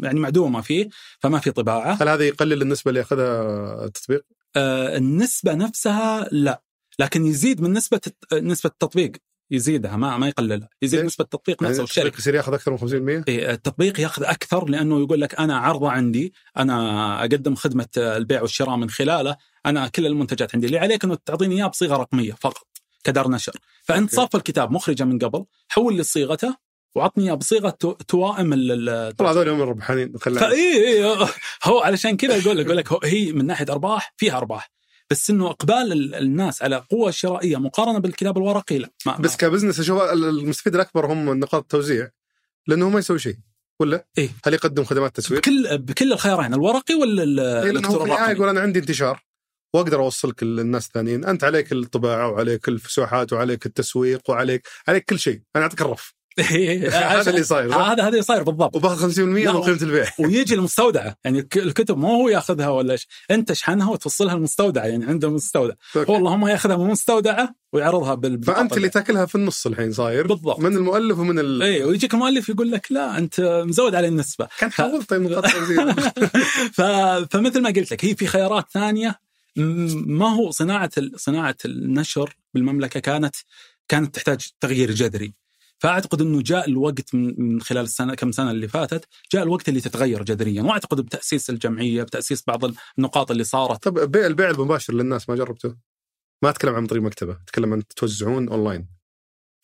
يعني 0.04 0.20
معدومة 0.20 0.62
فيه 0.62 0.90
فما 1.20 1.40
في 1.40 1.52
طباعة. 1.52 1.98
هل 2.02 2.10
هذا 2.10 2.24
يقلل 2.24 2.62
النسبة 2.62 2.90
اللي 2.90 3.00
يأخذها 3.00 3.86
التطبيق؟ 3.86 4.26
آه 4.56 4.98
النسبة 4.98 5.54
نفسها 5.54 6.28
لا 6.32 6.64
لكن 7.00 7.26
يزيد 7.26 7.62
من 7.62 7.74
نسبة 7.74 8.02
نسبة 8.34 8.70
التطبيق 8.70 9.12
يزيدها 9.52 9.96
ما 9.96 10.18
ما 10.18 10.28
يقللها. 10.28 10.70
يزيد 10.82 11.06
نسبة 11.06 11.24
التطبيق 11.24 11.64
نفسه 11.64 11.74
يعني 11.74 11.84
الشركة. 11.84 12.18
يصير 12.18 12.36
يأخذ 12.36 12.54
أكثر 12.54 12.72
من 12.72 12.78
5% 12.78 13.24
إيه 13.28 13.52
التطبيق 13.52 14.00
يأخذ 14.00 14.24
أكثر 14.24 14.70
لأنه 14.70 15.00
يقول 15.00 15.22
لك 15.22 15.40
أنا 15.40 15.58
عرضة 15.58 15.92
عندي 15.92 16.34
أنا 16.58 17.20
أقدم 17.20 17.56
خدمة 17.56 17.88
البيع 17.98 18.42
والشراء 18.42 18.76
من 18.76 18.90
خلاله 18.90 19.38
أنا 19.68 19.88
كل 19.88 20.06
المنتجات 20.06 20.56
عندي. 20.56 20.68
اللي 20.68 20.78
عليك 20.78 21.04
إنه 21.04 21.18
تعطيني 21.26 21.56
اياه 21.56 21.68
بصيغة 21.68 21.96
رقمية 21.96 22.34
فقط 22.34 22.68
كدار 23.04 23.30
نشر. 23.30 23.54
فانت 23.84 24.16
صف 24.16 24.36
الكتاب 24.36 24.72
مخرجة 24.72 25.04
من 25.04 25.20
قبل 25.20 25.46
حول 25.70 25.98
لي 25.98 26.04
صيغته 26.04 26.56
وعطني 26.96 27.24
اياه 27.24 27.34
بصيغة 27.34 27.78
توائم 28.08 28.54
ال 28.54 28.90
والله 29.20 29.32
هذول 29.32 29.50
هم 29.50 29.62
ربحانين 29.62 30.14
اي 30.28 31.04
اي 31.04 31.28
هو 31.64 31.80
علشان 31.80 32.18
كذا 32.18 32.36
يقول 32.36 32.58
لك 32.58 32.66
يقول 32.66 32.78
لك 32.78 33.06
هي 33.06 33.32
من 33.32 33.46
ناحية 33.46 33.66
أرباح 33.70 34.14
فيها 34.18 34.38
أرباح. 34.38 34.72
بس 35.10 35.30
إنه 35.30 35.50
إقبال 35.50 36.16
الناس 36.16 36.62
على 36.62 36.76
قوة 36.92 37.10
الشرائيه 37.10 37.58
مقارنة 37.58 38.00
بالكتاب 38.00 38.38
الورقي 38.38 38.78
لا 38.78 38.90
ما 39.06 39.18
بس 39.18 39.38
كبزنس 39.38 39.80
أشوف 39.80 40.02
المستفيد 40.02 40.76
الأكبر 40.76 41.06
هم 41.06 41.40
نقاط 41.40 41.62
التوزيع 41.62 42.10
لأنه 42.68 42.90
ما 42.90 43.00
يسوي 43.00 43.20
شيء 43.20 43.36
ولا؟ 43.80 44.08
إيه؟ 44.18 44.30
هل 44.46 44.54
يقدم 44.54 44.84
خدمات 44.84 45.16
تسويق؟ 45.16 45.42
بكل 45.42 45.78
بكل 45.78 46.14
الخيارين 46.14 46.54
الورقي 46.54 46.96
ولا 46.96 47.64
إيه 47.64 47.72
لأنه 47.72 47.88
هو 47.88 48.30
يقول 48.30 48.50
أنا 48.50 48.62
عندي 48.62 48.80
انتشار. 48.80 49.27
واقدر 49.74 50.00
أوصلك 50.00 50.44
للناس 50.44 50.88
الثانيين، 50.88 51.26
أنت 51.26 51.44
عليك 51.44 51.72
الطباعة 51.72 52.30
وعليك 52.30 52.68
الفسوحات 52.68 53.34
وعليك 53.34 53.66
التسويق 53.66 54.30
وعليك 54.30 54.68
عليك 54.88 55.06
كل 55.06 55.20
شيء، 55.20 55.42
أنا 55.56 55.64
أعطيك 55.64 55.82
الرف. 55.82 56.18
هذا 56.38 57.30
اللي 57.30 57.44
صاير 57.44 57.76
هذا 57.76 58.04
هذا 58.04 58.08
اللي 58.08 58.22
صاير 58.22 58.44
بالضبط. 58.44 58.76
وباخذ 58.76 59.16
50% 59.16 59.20
من 59.20 59.62
قيمه 59.62 59.82
البيع. 59.82 60.06
ويجي 60.20 60.56
المستودعه 60.56 61.16
يعني 61.24 61.48
الكتب 61.56 61.98
مو 61.98 62.08
هو 62.08 62.30
ياخذها 62.30 62.70
ولا 62.70 62.92
إيش. 62.92 63.08
أنت 63.32 63.50
تشحنها 63.50 63.92
وتوصلها 63.92 64.34
المستودعه 64.34 64.86
يعني 64.86 65.06
عنده 65.06 65.30
مستودع. 65.30 65.74
هو 65.98 66.16
اللهم 66.16 66.48
ياخذها 66.48 66.78
من 66.78 66.86
المستودعه 66.86 67.56
ويعرضها 67.74 68.14
بال 68.14 68.44
فأنت 68.44 68.78
اللي 68.78 68.90
تاكلها 68.90 69.26
في 69.26 69.36
النص 69.36 69.68
الحين 69.68 69.92
صاير. 69.94 70.28
بالضبط. 70.28 70.60
من 70.60 70.76
المؤلف 70.76 71.20
ومن 71.20 71.40
ال... 71.40 71.62
اي 71.64 71.84
ويجيك 71.84 72.14
المؤلف 72.14 72.50
يقول 72.50 72.72
لك 72.72 72.92
لا 72.92 73.18
أنت 73.18 73.64
مزود 73.66 73.96
علي 73.96 74.08
النسبة. 74.08 74.48
كان 74.60 74.72
حاولت 74.72 75.10
طيب 75.10 75.40
ف... 76.78 76.82
فمثل 77.32 77.62
ما 77.62 77.70
قلت 77.70 77.92
لك 77.92 78.06
هي 78.06 78.16
في 78.16 78.28
خيارات 78.28 78.66
ثانية 78.74 79.27
ما 79.58 80.36
هو 80.36 80.52
صناعة 80.52 80.92
صناعة 81.16 81.56
النشر 81.66 82.36
بالمملكة 82.54 83.00
كانت 83.00 83.36
كانت 83.88 84.16
تحتاج 84.16 84.50
تغيير 84.60 84.92
جذري. 84.92 85.34
فأعتقد 85.80 86.22
إنه 86.22 86.42
جاء 86.42 86.70
الوقت 86.70 87.16
من 87.16 87.62
خلال 87.62 87.84
السنة 87.84 88.16
كم 88.16 88.32
سنة 88.32 88.52
اللي 88.52 88.68
فاتت 88.68 89.06
جاء 89.34 89.44
الوقت 89.44 89.70
اللي 89.70 89.82
تتغير 89.82 90.24
جذريا. 90.24 90.62
وأعتقد 90.62 91.02
بتأسيس 91.02 91.50
الجمعية 91.50 92.04
بتأسيس 92.04 92.44
بعض 92.48 92.62
النقاط 92.98 93.32
اللي 93.32 93.44
صارت. 93.44 93.84
طب 93.84 94.12
بيع 94.12 94.26
البيع 94.26 94.50
المباشر 94.50 94.94
للناس 94.94 95.30
ما 95.30 95.36
جربته؟ 95.36 95.76
ما 96.44 96.50
أتكلم 96.50 96.76
عن 96.76 96.86
طريق 96.86 97.04
مكتبة 97.04 97.34
أتكلم 97.34 97.74
عن 97.74 97.88
توزعون 97.88 98.50
أونلاين. 98.50 98.97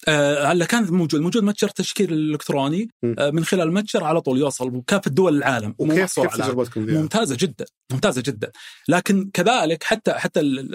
هلا 0.10 0.66
كان 0.66 0.93
موجود 0.93 1.22
موجود 1.22 1.43
متجر 1.43 1.70
تشكيل 1.70 2.14
الالكتروني 2.14 2.89
آه 3.04 3.30
من 3.30 3.45
خلال 3.45 3.68
المتجر 3.68 4.04
على 4.04 4.22
طول 4.22 4.38
يوصل 4.38 4.70
بكافة 4.70 5.12
دول 5.12 5.38
العالم. 5.38 5.76
وكيف 5.78 6.20
كيف 6.20 6.36
تجربتكم 6.36 6.82
ممتازة 6.82 7.38
جدا 7.39 7.66
ممتازة 7.91 8.24
جدا. 8.26 8.51
لكن 8.88 9.30
كذلك 9.34 9.84
حتى 9.84 10.14
حتى 10.14 10.68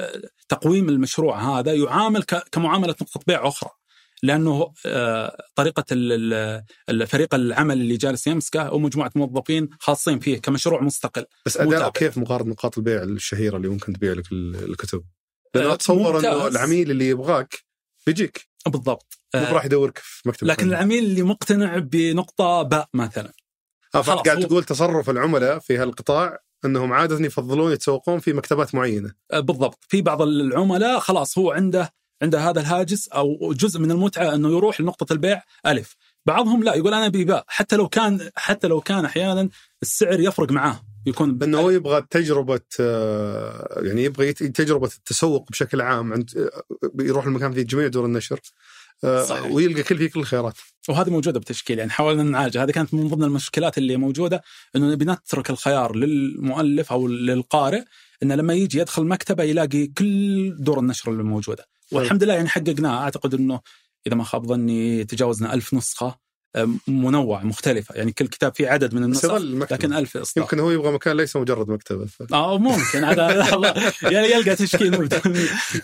تقويم 0.49 0.89
المشروع 0.89 1.59
هذا 1.59 1.73
يعامل 1.73 2.23
كمعاملة 2.53 2.95
نقطة 3.03 3.21
بيع 3.27 3.49
أخرى. 3.49 3.71
لأنه 4.23 4.73
آه، 4.87 5.37
طريقة 5.55 5.85
فريق 7.07 7.35
العمل 7.35 7.81
اللي 7.81 7.97
جالس 7.97 8.27
يمسكه 8.27 8.63
أو 8.63 8.79
مجموعة 8.79 9.11
موظفين 9.15 9.69
خاصين 9.81 10.19
فيه 10.19 10.39
كمشروع 10.39 10.83
مستقل. 10.83 11.25
بس 11.47 11.57
أداء 11.57 11.91
كيف 11.91 12.19
مقارنة 12.19 12.51
نقاط 12.51 12.79
البيع 12.79 13.03
الشهيرة 13.03 13.57
اللي 13.57 13.69
ممكن 13.69 13.93
تبيع 13.93 14.13
لك 14.13 14.33
الكتب؟ 14.33 15.05
لأنه 15.55 15.73
أتصور 15.73 16.21
أنه 16.21 16.47
العميل 16.47 16.91
اللي 16.91 17.09
يبغاك 17.09 17.68
بيجيك 18.09 18.49
بالضبط. 18.67 19.19
مو 19.35 19.43
راح 19.43 19.65
يدورك 19.65 19.99
في 19.99 20.29
مكتب 20.29 20.47
لكن 20.47 20.69
العميل 20.69 21.05
اللي 21.05 21.23
مقتنع 21.23 21.79
بنقطة 21.79 22.63
باء 22.63 22.89
مثلا. 22.95 23.33
آه 23.95 24.01
قاعد 24.01 24.41
تقول 24.41 24.65
تصرف 24.65 25.11
العملاء 25.11 25.59
في 25.59 25.77
هالقطاع 25.77 26.39
إنهم 26.65 26.93
عادة 26.93 27.27
يفضلون 27.27 27.73
يتسوقون 27.73 28.19
في 28.19 28.33
مكتبات 28.33 28.75
معينة. 28.75 29.13
آه، 29.33 29.41
بالضبط، 29.41 29.79
في 29.89 30.03
بعض 30.03 30.23
العملاء 30.23 30.99
خلاص 30.99 31.39
هو 31.39 31.51
عنده 31.51 31.93
عنده 32.23 32.51
هذا 32.51 32.61
الهاجس 32.61 33.09
أو 33.09 33.53
جزء 33.53 33.81
من 33.81 33.91
المتعة 33.91 34.35
إنه 34.35 34.49
يروح 34.49 34.81
لنقطة 34.81 35.13
البيع 35.13 35.43
ألف. 35.67 35.97
بعضهم 36.27 36.65
لا 36.65 36.75
يقول 36.75 36.95
أنا 36.95 37.09
بيباع 37.09 37.45
حتى 37.47 37.77
لو 37.77 37.89
كان 37.89 38.31
حتى 38.37 38.67
لو 38.67 38.81
كان 38.81 39.05
أحيانا 39.05 39.49
السعر 39.83 40.21
يفرق 40.21 40.53
معاه 40.53 40.81
يكون 41.09 41.39
انه 41.43 41.61
هو 41.61 41.71
يبغى 41.71 42.05
تجربة 42.11 42.61
آه، 42.81 43.81
يعني 43.83 44.05
يبغى 44.05 44.33
تجربة 44.33 44.91
التسوق 44.99 45.51
بشكل 45.51 45.81
عام 45.81 46.13
عند 46.13 46.31
آه، 46.37 46.63
يروح 47.01 47.27
المكان 47.27 47.53
فيه 47.53 47.63
جميع 47.63 47.87
دور 47.87 48.07
النشر 48.07 48.41
آه، 49.05 49.25
صحيح. 49.25 49.53
ويلقى 49.53 49.83
كل 49.83 49.99
فيه 49.99 50.11
كل 50.11 50.21
الخيارات. 50.21 50.55
وهذه 50.89 51.11
موجودة 51.11 51.41
بتشكيل 51.41 51.79
يعني 51.79 51.91
حاولنا 51.91 52.23
نعالجها 52.23 52.65
هذه 52.65 52.71
كانت 52.71 52.95
من 52.95 53.09
ضمن 53.09 53.25
المشكلات 53.25 53.79
اللي 53.79 53.97
موجودة 53.97 54.43
إنه 54.77 54.93
نبي 54.93 55.05
نترك 55.05 55.51
الخيار 55.51 55.97
للمؤلف 55.97 56.93
أو 56.93 57.09
للقارئ 57.09 57.83
إنه 58.23 58.35
لما 58.35 58.55
يجي 58.55 58.79
يدخل 58.79 59.05
مكتبة 59.05 59.45
يلاقي 59.45 59.87
كل 59.87 60.57
دور 60.59 60.79
النشر 60.79 61.11
اللي 61.11 61.23
موجودة. 61.23 61.65
والحمد 61.93 62.25
لله 62.25 62.35
يعني 62.35 62.49
حققناها 62.49 62.99
أعتقد 62.99 63.35
إنه 63.35 63.61
إذا 64.07 64.17
ما 64.17 64.25
خاب 64.25 64.47
ظني 64.47 65.05
تجاوزنا 65.05 65.55
ألف 65.55 65.75
نسخة. 65.75 66.28
منوع 66.89 67.45
مختلفة. 67.45 67.95
يعني 67.95 68.13
كل 68.13 68.27
كتاب 68.27 68.55
فيه 68.55 68.69
عدد 68.69 68.95
من 68.95 69.05
النسخ 69.05 69.35
لكن 69.73 69.93
ألف 69.93 70.17
إصدار 70.17 70.45
يمكن 70.45 70.61
هو 70.61 70.71
يبغى 70.71 70.93
مكان 70.93 71.17
ليس 71.17 71.37
مجرد 71.37 71.69
مكتبة 71.69 72.07
ف... 72.07 72.33
آه 72.33 72.59
ممكن. 72.59 73.05
هذا 73.05 73.87
يلقى 74.03 74.57
تشكيل 74.57 75.09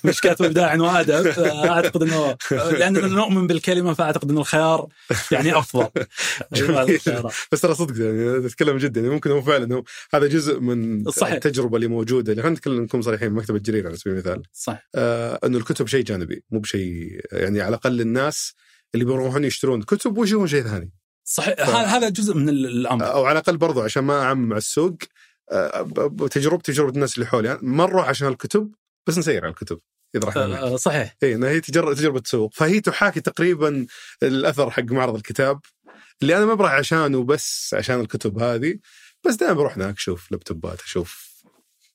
مش 0.05 0.21
كاتب 0.21 0.45
إبداع 0.45 0.75
وأدب. 0.75 1.27
أعتقد 1.39 2.03
أنه 2.03 2.37
لأننا 2.51 3.07
نؤمن 3.07 3.47
بالكلمة 3.47 3.95
فأعتقد 3.95 4.31
أنه 4.31 4.41
الخيار 4.41 4.87
يعني 5.31 5.59
أفضل. 5.59 5.89
بس 7.53 7.61
ترى 7.61 7.75
صدق 7.75 8.05
يعني 8.05 8.49
تتكلم 8.49 8.77
جدا 8.77 9.01
يعني 9.01 9.15
ممكن 9.15 9.31
هو 9.31 9.43
فعلا 9.43 9.75
هو 9.75 9.85
هذا 10.15 10.27
جزء 10.27 10.61
من 10.61 11.11
صحيح. 11.11 11.35
التجربة 11.35 11.77
اللي 11.77 11.89
موجودة. 11.89 12.33
اللي 12.33 12.43
خلينا 12.43 12.57
نتكلم 12.57 12.83
نكون 12.83 13.03
صريحين 13.03 13.33
مكتبة 13.33 13.59
جرير 13.59 13.87
على 13.87 13.97
سبيل 13.97 14.13
المثال. 14.13 14.43
صح 14.53 14.89
آه 14.95 15.41
أنه 15.45 15.59
الكتب 15.59 15.87
شيء 15.87 16.05
جانبي 16.05 16.45
مو 16.51 16.59
بشيء 16.59 17.21
يعني 17.33 17.61
على 17.61 17.69
الأقل 17.69 18.01
الناس 18.01 18.55
اللي 18.95 19.05
بيروحون 19.05 19.45
يشترون. 19.45 19.83
كتب 19.83 20.19
ويشوفون 20.19 20.47
شيء 20.47 20.63
ثاني؟ 20.63 20.93
صحيح. 21.25 21.55
ف... 21.55 21.71
هذا 21.71 22.09
جزء 22.09 22.35
من 22.35 22.49
الأمر. 22.49 23.13
أو 23.13 23.25
على 23.25 23.39
الأقل 23.39 23.57
برضو 23.57 23.83
عشان 23.83 24.05
ما 24.05 24.23
أعمم 24.23 24.49
مع 24.49 24.57
السوق 24.57 24.97
آه، 25.53 25.83
تجربتي 26.31 26.73
تجربة 26.73 26.91
الناس 26.91 27.15
اللي 27.15 27.27
حولي. 27.27 27.49
يعني 27.49 27.61
ما 27.63 27.87
نروح 27.87 28.09
عشان 28.09 28.29
الكتب 28.29 28.75
بس 29.07 29.19
نسير 29.19 29.45
على 29.45 29.51
الكتب 29.51 29.81
إذا 30.15 30.29
رحنا 30.29 30.63
أه 30.63 30.77
صحيح. 30.77 31.17
إي 31.23 31.35
هي 31.35 31.61
تجربه 31.61 31.95
تجربة 31.95 32.21
تسوق 32.21 32.55
فهي 32.55 32.81
تحاكي 32.81 33.21
تقريبا 33.21 33.87
الأثر 34.23 34.71
حق 34.71 34.83
معرض 34.83 35.15
الكتاب 35.15 35.61
اللي 36.23 36.37
أنا 36.37 36.47
ما 36.47 36.55
بروح 36.55 36.73
عشانه 36.73 37.25
بس 37.25 37.75
عشان 37.75 38.01
الكتب 38.01 38.39
هذه 38.39 38.79
بس 39.27 39.35
دائما 39.35 39.55
بروح 39.55 39.77
هناك 39.77 39.97
أشوف 39.97 40.33
لابتوبات 40.33 40.81
أشوف 40.81 41.34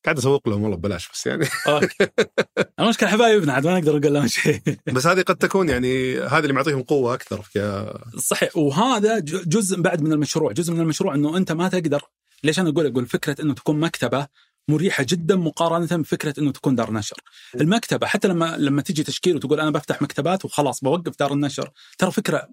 قاعد 0.05 0.17
أسوق 0.17 0.49
لهم 0.49 0.63
والله 0.63 0.77
ببلاش 0.77 1.09
بس 1.13 1.27
يعني 1.27 1.47
أوكي 1.67 2.07
المشكلة 2.79 3.09
حبايبنا 3.09 3.53
عاد 3.53 3.67
ما 3.67 3.79
نقدر 3.79 3.99
نقول 3.99 4.13
لهم 4.13 4.27
شيء 4.27 4.61
بس 4.93 5.07
هذه 5.07 5.21
قد 5.21 5.35
تكون 5.35 5.69
يعني 5.69 6.19
هذا 6.19 6.39
اللي 6.39 6.53
معطيهم 6.53 6.81
قوة 6.81 7.13
أكثر 7.13 7.41
في 7.41 7.93
صحيح 8.17 8.57
وهذا 8.57 9.19
جزء 9.19 9.81
بعد 9.81 10.01
من 10.01 10.11
المشروع 10.11 10.51
جزء 10.51 10.73
من 10.73 10.79
المشروع 10.79 11.15
إنه 11.15 11.37
أنت 11.37 11.51
ما 11.51 11.69
تقدر 11.69 12.01
ليش 12.43 12.59
أنا 12.59 12.69
أقول 12.69 12.85
أقول 12.85 13.05
فكرة 13.05 13.41
إنه 13.41 13.53
تكون 13.53 13.79
مكتبة 13.79 14.27
مريحة 14.69 15.05
جدا 15.09 15.35
مقارنة 15.35 16.01
بفكرة 16.01 16.39
إنه 16.39 16.51
تكون 16.51 16.75
دار 16.75 16.93
نشر. 16.93 17.17
المكتبة 17.55 18.07
حتى 18.07 18.27
لما 18.27 18.57
لما 18.57 18.81
تجي 18.81 19.03
تشكيل 19.03 19.35
وتقول 19.35 19.59
أنا 19.59 19.69
بفتح 19.69 20.01
مكتبات 20.01 20.45
وخلاص 20.45 20.83
بوقف 20.83 21.19
دار 21.19 21.33
النشر 21.33 21.71
ترى 21.97 22.11
فكرة 22.11 22.49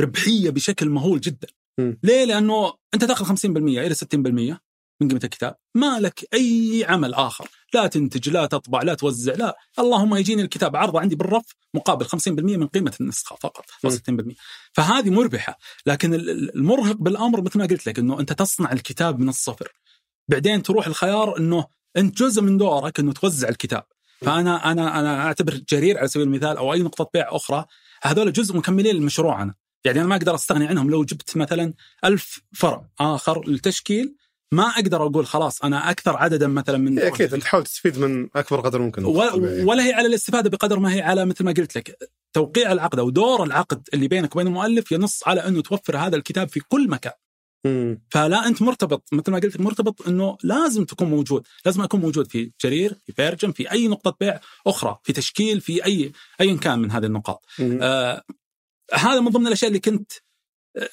ربحية 0.00 0.50
بشكل 0.50 0.88
مهول 0.88 1.20
جدا. 1.20 1.48
م. 1.78 1.92
ليه؟ 2.02 2.24
لأنه 2.24 2.72
أنت 2.94 3.04
تأخذ 3.04 3.36
50% 3.36 3.46
إلى 3.56 3.94
60% 4.54 4.56
من 5.00 5.08
قيمة 5.08 5.20
الكتاب. 5.24 5.56
ما 5.74 6.00
لك 6.00 6.28
أي 6.34 6.84
عمل 6.88 7.14
آخر. 7.14 7.48
لا 7.74 7.86
تنتج 7.86 8.28
لا 8.28 8.46
تطبع 8.46 8.82
لا 8.82 8.94
توزع 8.94 9.34
لا. 9.34 9.56
اللهم 9.78 10.14
يجيني 10.14 10.42
الكتاب 10.42 10.76
عرضه 10.76 11.00
عندي 11.00 11.16
بالرف 11.16 11.54
مقابل 11.74 12.06
50% 12.06 12.28
من 12.28 12.66
قيمة 12.66 12.94
النسخة 13.00 13.36
فقط 13.36 13.64
أو 13.84 13.90
60% 13.90 14.34
فهذه 14.72 15.10
مربحة. 15.10 15.58
لكن 15.86 16.14
المرهق 16.14 16.96
بالأمر 16.96 17.40
مثل 17.40 17.58
ما 17.58 17.66
قلت 17.66 17.86
لك 17.86 17.98
إنه 17.98 18.20
أنت 18.20 18.32
تصنع 18.32 18.72
الكتاب 18.72 19.20
من 19.20 19.28
الصفر. 19.28 19.72
بعدين 20.28 20.62
تروح 20.62 20.86
الخيار 20.86 21.38
إنه 21.38 21.66
أنت 21.96 22.18
جزء 22.18 22.42
من 22.42 22.56
دورك 22.58 23.00
إنه 23.00 23.12
توزع 23.12 23.48
الكتاب. 23.48 23.84
فأنا 24.20 24.72
أنا 24.72 25.00
أنا 25.00 25.26
أعتبر 25.26 25.60
جرير 25.68 25.98
على 25.98 26.08
سبيل 26.08 26.26
المثال 26.26 26.56
أو 26.56 26.72
أي 26.72 26.82
نقطة 26.82 27.10
بيع 27.14 27.36
أخرى 27.36 27.64
هذول 28.02 28.32
جزء 28.32 28.56
مكملين 28.56 28.96
لمشروعنا 28.96 29.54
يعني 29.84 30.00
أنا 30.00 30.08
ما 30.08 30.16
أقدر 30.16 30.34
أستغني 30.34 30.66
عنهم 30.66 30.90
لو 30.90 31.04
جبت 31.04 31.36
مثلا 31.36 31.74
ألف 32.04 32.40
فرع 32.54 32.88
آخر 33.00 33.48
للتشكيل 33.48 34.16
ما 34.52 34.62
أقدر 34.62 35.06
أقول 35.06 35.26
خلاص 35.26 35.62
أنا 35.62 35.90
أكثر 35.90 36.16
عددا 36.16 36.46
مثلا 36.46 36.78
من 36.78 36.98
إيه، 36.98 37.08
أكيد 37.08 37.38
تحاول 37.38 37.64
تستفيد 37.64 37.98
من 37.98 38.28
أكبر 38.36 38.60
قدر 38.60 38.82
ممكن. 38.82 39.04
ولا 39.04 39.86
هي 39.86 39.92
على 39.92 40.06
الاستفادة 40.06 40.50
بقدر 40.50 40.78
ما 40.78 40.94
هي 40.94 41.02
على 41.02 41.24
مثل 41.24 41.44
ما 41.44 41.52
قلت 41.52 41.76
لك 41.76 41.98
توقيع 42.32 42.72
العقد 42.72 42.98
أو 42.98 43.10
دور 43.10 43.44
العقد 43.44 43.88
اللي 43.94 44.08
بينك 44.08 44.36
وبين 44.36 44.46
المؤلف 44.46 44.92
ينص 44.92 45.28
على 45.28 45.40
أنه 45.40 45.62
توفر 45.62 45.96
هذا 45.96 46.16
الكتاب 46.16 46.48
في 46.48 46.60
كل 46.60 46.88
مكان. 46.88 47.12
فلا 48.10 48.46
أنت 48.46 48.62
مرتبط 48.62 49.08
مثل 49.12 49.30
ما 49.30 49.38
قلت 49.38 49.60
مرتبط 49.60 50.08
أنه 50.08 50.38
لازم 50.42 50.84
تكون 50.84 51.10
موجود، 51.10 51.46
لازم 51.64 51.82
أكون 51.82 52.00
موجود 52.00 52.30
في 52.30 52.52
جرير، 52.64 52.94
في 53.06 53.12
بيرجم، 53.18 53.52
في 53.52 53.72
أي 53.72 53.88
نقطة 53.88 54.16
بيع 54.20 54.40
أخرى، 54.66 54.98
في 55.02 55.12
تشكيل، 55.12 55.60
في 55.60 55.84
أي 55.84 56.12
ايا 56.40 56.56
كان 56.56 56.78
من 56.78 56.90
هذه 56.90 57.06
النقاط. 57.06 57.44
آه 57.60 58.22
هذا 58.94 59.20
من 59.20 59.28
ضمن 59.28 59.46
الأشياء 59.46 59.68
اللي 59.68 59.80
كنت 59.80 60.12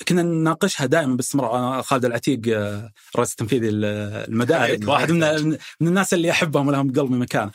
كنا 0.08 0.22
نناقشها 0.22 0.86
دائما 0.86 1.16
باستمرار. 1.16 1.84
خالد 1.84 2.06
العتيق 2.06 2.42
آه، 2.48 2.92
رئيس 3.18 3.32
التنفيذي 3.32 3.70
المدارك 3.70 4.88
واحد 4.88 5.12
من, 5.12 5.58
من 5.80 5.88
الناس 5.88 6.14
اللي 6.14 6.32
أحبهم 6.32 6.68
ولهم 6.68 6.92
قلبي 6.92 7.16
مكانه. 7.16 7.52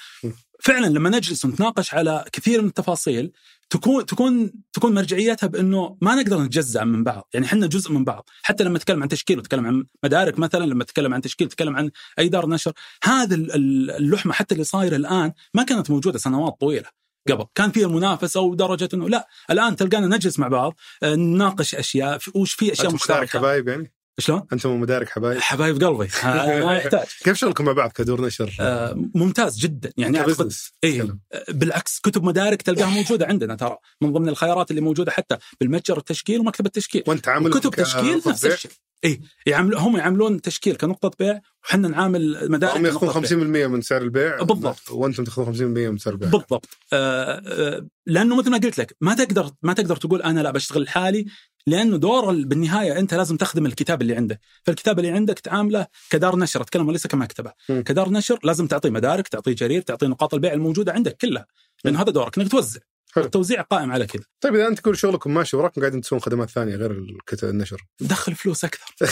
فعلا 0.61 0.87
لما 0.87 1.11
نجلس 1.11 1.45
ونتناقش 1.45 1.95
على 1.95 2.25
كثير 2.33 2.63
من 2.63 2.69
التفاصيل 2.69 3.33
تكون 3.71 4.07
تكون 4.07 4.53
تكون 4.73 4.95
مرجعيتها 4.95 5.47
بأنه 5.47 5.97
ما 6.01 6.15
نقدر 6.15 6.43
نتجزأ 6.43 6.85
من 6.85 7.05
بعض، 7.05 7.29
يعني 7.35 7.47
إحنا 7.47 7.67
جزء 7.67 7.93
من 7.93 8.05
بعض، 8.05 8.29
حتى 8.43 8.65
لما 8.65 8.79
نتكلم 8.79 9.03
عن 9.03 9.09
تشكيل 9.09 9.39
ونتكلم 9.39 9.67
عن 9.67 9.85
مدارك 10.05 10.39
مثلا، 10.39 10.65
لما 10.65 10.85
نتكلم 10.85 11.15
عن 11.15 11.21
تشكيل 11.21 11.47
نتكلم 11.47 11.77
عن 11.77 11.91
أي 12.19 12.29
دار 12.29 12.49
نشر، 12.49 12.73
هذه 13.05 13.35
اللحمة 13.35 14.33
حتى 14.33 14.55
اللي 14.55 14.65
صايرة 14.65 14.97
الآن 14.97 15.33
ما 15.55 15.63
كانت 15.63 15.91
موجودة 15.91 16.19
سنوات 16.19 16.61
طويلة. 16.61 17.00
قبل. 17.29 17.45
كان 17.55 17.71
فيها 17.71 17.89
منافسة 17.89 18.41
ودرجة 18.41 18.89
إنه 18.95 19.09
لا 19.09 19.29
الآن 19.51 19.77
تلقانا 19.77 20.17
نجلس 20.17 20.39
مع 20.39 20.49
بعض 20.49 20.75
آه، 21.03 21.15
نناقش 21.15 21.75
أشياء 21.75 22.19
وش 22.35 22.53
في 22.53 22.73
أشياء 22.73 22.95
مشتركة. 22.95 23.39
حبايب 23.39 23.69
يعني؟ 23.69 23.93
شلون؟ 24.19 24.47
أنتم 24.53 24.71
ومدارك 24.71 25.09
حبايب. 25.09 25.41
حبايب 25.41 25.85
قلبي. 25.85 26.09
ما 26.67 26.77
يحتاج. 26.77 27.07
كيف 27.25 27.37
شغلكم 27.37 27.65
مع 27.65 27.73
بعض 27.73 27.93
كدور 27.93 28.27
نشر؟ 28.27 28.57
آه 28.61 29.09
ممتاز 29.15 29.59
جدا. 29.59 29.93
يعني 29.97 30.19
اعتقد 30.19 30.53
اي 30.85 31.01
آه، 31.01 31.17
بالعكس 31.49 32.01
كتب 32.01 32.25
مدارك 32.25 32.63
تلقاها 32.63 32.91
موجودة 32.91 33.27
عندنا 33.27 33.55
ترى. 33.55 33.77
من 34.01 34.13
ضمن 34.13 34.29
الخيارات 34.29 34.71
اللي 34.71 34.81
موجودة 34.81 35.13
حتى 35.13 35.37
بالمتجر 35.61 35.99
التشكيل 35.99 36.41
ومكتب 36.41 36.67
التشكيل. 36.67 37.03
وأنت 37.07 37.29
عامل 37.29 37.51
كتب 37.51 37.71
تشكيل 37.71 38.23
نفس 38.27 38.45
الشيء. 38.45 38.71
اي 39.05 39.21
يعملون 39.47 39.81
هم 39.81 39.97
يعملون 39.97 40.41
تشكيل 40.41 40.77
كنقطة 40.77 41.11
بيع 41.19 41.41
وحنا 41.65 41.89
نعامل 41.89 42.51
مدارك 42.51 42.77
هم 42.77 42.87
ياخذون 42.87 43.27
50% 43.27 43.67
من 43.67 43.81
سعر 43.81 44.03
البيع 44.03 44.43
بالضبط. 44.43 44.91
وأنتم 44.91 45.25
تاخذون 45.25 45.55
50% 45.55 45.61
من 45.91 45.99
سعر 45.99 46.13
البيع. 46.13 46.29
بالضبط. 46.29 46.69
آه 46.93 47.43
آه 47.47 47.87
لأنه 48.07 48.37
مثل 48.37 48.51
ما 48.51 48.59
قلت 48.59 48.79
لك 48.79 48.97
ما 49.01 49.15
تقدر 49.15 49.51
ما 49.63 49.73
تقدر 49.73 49.97
تقول 49.97 50.23
أنا 50.23 50.41
لا 50.41 50.51
بشتغل 50.51 50.83
لحالي 50.83 51.27
لأنه 51.67 51.97
دور 51.97 52.45
بالنهاية 52.45 52.99
أنت 52.99 53.15
لازم 53.15 53.37
تخدم 53.37 53.67
الكتاب 53.67 54.03
اللي 54.03 54.17
عندك، 54.17 54.41
فالكتاب 54.63 54.99
اللي 54.99 55.11
عندك 55.11 55.39
تعامله 55.39 55.87
كدار 56.11 56.37
نشر. 56.37 56.63
أتكلم 56.63 56.89
وليس 56.89 57.07
كمكتبه، 57.07 57.53
م. 57.69 57.81
كدار 57.81 58.11
نشر 58.11 58.39
لازم 58.45 58.67
تعطيه 58.67 58.91
مدارك، 58.91 59.29
تعطيه 59.29 59.53
جرير، 59.55 59.83
تعطيه 59.83 60.07
نقاط 60.07 60.35
البيع 60.35 60.53
الموجودة 60.53 60.93
عندك 60.93 61.17
كلها، 61.17 61.47
لأن 61.85 61.97
هذا 61.97 62.11
دورك 62.11 62.39
إنك 62.39 62.51
توزع. 62.51 62.81
حلو. 63.15 63.25
التوزيع 63.25 63.63
قائم 63.63 63.93
على 63.93 64.07
كذا. 64.07 64.23
طيب 64.41 64.55
إذا 64.55 64.69
أنت 64.69 64.79
تقول 64.79 64.99
شغلكم 64.99 65.35
ماشي 65.35 65.57
وراكم 65.57 65.81
قاعدين 65.81 66.01
تسوون 66.01 66.21
خدمات 66.21 66.51
ثانية 66.51 66.77
غير 66.77 66.91
الكتب 66.91 67.49
النشر. 67.49 67.87
دخل 68.01 68.35
فلوس 68.35 68.65
أكثر. 68.65 68.95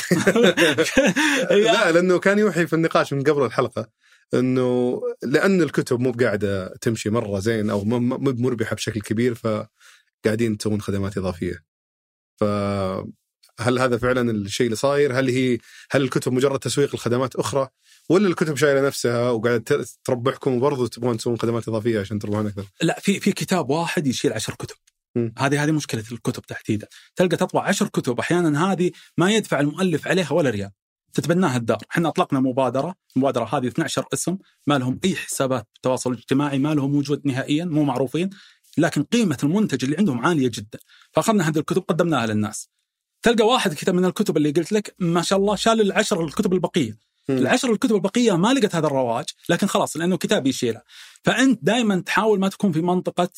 لا 1.51 1.93
لأنه 1.93 2.19
كان 2.19 2.39
يوحي 2.39 2.67
في 2.67 2.73
النقاش 2.73 3.13
من 3.13 3.23
قبل 3.23 3.45
الحلقة 3.45 3.89
إنه 4.35 5.01
لأن 5.23 5.63
الكتب 5.63 6.01
مو 6.01 6.13
قاعدة 6.13 6.69
تمشي 6.69 7.11
مرة 7.11 7.39
زين 7.39 7.71
أو 7.71 7.85
مو 7.85 7.99
مربحة 8.19 8.77
بشكل 8.77 9.01
كبير 9.01 9.35
فقاعدين 9.35 10.59
تسوون 10.59 10.81
خدمات 10.81 11.19
إضافية. 11.19 11.65
فهل 12.37 13.79
هذا 13.79 13.99
فعلا 13.99 14.31
الشيء 14.31 14.67
اللي 14.67 14.77
صاير؟ 14.77 15.19
هل 15.19 15.29
هي 15.29 15.59
هل 15.91 16.03
الكتب 16.03 16.33
مجرد 16.33 16.59
تسويق 16.59 16.95
لخدمات 16.95 17.37
أخرى؟ 17.37 17.69
ولا 18.09 18.29
الكتب 18.29 18.57
شايلة 18.57 18.87
نفسها 18.87 19.31
وقاعدة 19.31 19.87
تربحكم 20.05 20.57
وبرضه 20.57 20.89
تبغون 20.89 21.17
تسوون 21.17 21.39
خدمات 21.39 21.69
إضافية 21.69 22.01
عشان 22.01 22.19
تربحون 22.19 22.47
أكثر؟ 22.47 22.65
لا 22.83 23.01
في 23.01 23.21
في 23.21 23.33
كتاب 23.33 23.71
واحد 23.71 24.07
يشيل 24.07 24.33
عشر 24.33 24.55
كتب. 24.55 24.77
هذه 25.39 25.65
هذه 25.65 25.73
مشكلة 25.73 26.05
الكتب 26.13 26.43
تحديدا، 26.43 26.87
تلقى 27.17 27.37
تطبع 27.37 27.63
عشر 27.63 27.89
كتب 27.89 28.19
أحيانا 28.21 28.73
هذه 28.73 28.91
ما 29.19 29.31
يدفع 29.31 29.61
المؤلف 29.61 30.09
عليها 30.09 30.33
ولا 30.33 30.51
ريال. 30.51 30.71
تتبناها 31.13 31.57
الدار، 31.57 31.79
إحنا 31.91 32.09
أطلقنا 32.09 32.41
مبادرة، 32.41 32.95
المبادرة 33.17 33.45
هذه 33.45 33.67
12 33.67 34.05
اسم 34.13 34.37
ما 34.67 34.79
لهم 34.79 35.01
أي 35.05 35.17
حسابات 35.17 35.67
التواصل 35.77 36.13
الاجتماعي، 36.13 36.59
ما 36.59 36.75
لهم 36.75 36.97
وجود 36.97 37.27
نهائيا، 37.27 37.65
مو 37.65 37.85
معروفين، 37.85 38.31
لكن 38.79 39.03
قيمة 39.03 39.39
المنتج 39.43 39.85
اللي 39.85 39.97
عندهم 39.97 40.27
عالية 40.27 40.51
جدا، 40.55 40.79
فأخذنا 41.13 41.49
هذه 41.49 41.59
الكتب 41.59 41.83
قدمناها 41.83 42.27
للناس. 42.27 42.71
تلقى 43.23 43.47
واحد 43.47 43.75
كتاب 43.75 43.95
من 43.95 44.05
الكتب 44.05 44.37
اللي 44.37 44.51
قلت 44.51 44.73
لك 44.73 44.95
ما 44.99 45.23
شاء 45.23 45.39
الله 45.39 45.57
شال 45.57 45.81
العشر 45.81 46.25
الكتب 46.25 46.53
البقية 46.53 47.08
العشر 47.31 47.73
الكتب 47.73 47.95
البقية 47.95 48.37
ما 48.37 48.53
لقت 48.53 48.75
هذا 48.75 48.87
الرواج 48.87 49.25
لكن 49.49 49.67
خلاص 49.67 49.97
لأنه 49.97 50.17
كتاب 50.17 50.47
يشيلها 50.47 50.83
فأنت 51.25 51.59
دائما 51.63 52.01
تحاول 52.01 52.41
ما 52.41 52.49
تكون 52.49 52.73
في 52.73 52.81
منطقة 52.81 53.29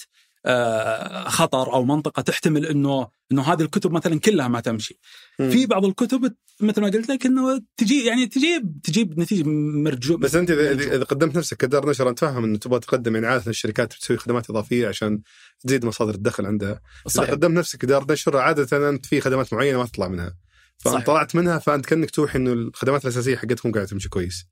آه، 0.46 1.28
خطر 1.28 1.72
أو 1.72 1.84
منطقة 1.84 2.22
تحتمل 2.22 2.66
إنه 2.66 3.08
إنه 3.32 3.42
هذه 3.42 3.62
الكتب 3.62 3.92
مثلا 3.92 4.20
كلها 4.20 4.48
ما 4.48 4.60
تمشي. 4.60 4.98
م. 5.38 5.50
في 5.50 5.66
بعض 5.66 5.84
الكتب 5.84 6.34
مثل 6.60 6.80
ما 6.80 6.88
قلت 6.88 7.08
لك 7.08 7.26
إنه 7.26 7.62
تجي 7.76 8.04
يعني 8.04 8.26
تجيب 8.26 8.80
تجيب 8.82 9.20
نتيجة 9.20 9.42
مرجوه 9.46 10.18
بس 10.18 10.34
أنت 10.34 10.50
إذا, 10.50 10.96
إذا 10.96 11.04
قدمت 11.04 11.36
نفسك 11.36 11.56
كدار 11.56 11.90
نشر 11.90 12.08
أنت 12.08 12.18
فاهم 12.18 12.44
إنه 12.44 12.58
تبغى 12.58 12.80
تقدم 12.80 13.14
يعني 13.14 13.26
عادة 13.26 13.50
الشركات 13.50 13.94
بتسوي 13.94 14.16
خدمات 14.16 14.50
إضافية 14.50 14.88
عشان 14.88 15.20
تزيد 15.60 15.84
مصادر 15.84 16.14
الدخل 16.14 16.46
عندها. 16.46 16.80
صحيح. 17.06 17.28
اذا 17.28 17.36
قدمت 17.36 17.58
نفسك 17.58 17.78
كدار 17.78 18.12
نشر 18.12 18.36
عادة 18.36 18.88
أنت 18.88 19.06
في 19.06 19.20
خدمات 19.20 19.52
معينة 19.52 19.78
ما 19.78 19.86
تطلع 19.86 20.08
منها. 20.08 20.36
فأنت 20.84 21.06
طلعت 21.06 21.36
منها 21.36 21.58
فأنت 21.58 21.86
كأنك 21.86 22.10
توحي 22.10 22.38
إنه 22.38 22.52
الخدمات 22.52 23.04
الأساسية 23.04 23.36
حقتكم 23.36 23.72
قاعدة 23.72 23.88
تمشي 23.88 24.08
كويس. 24.08 24.46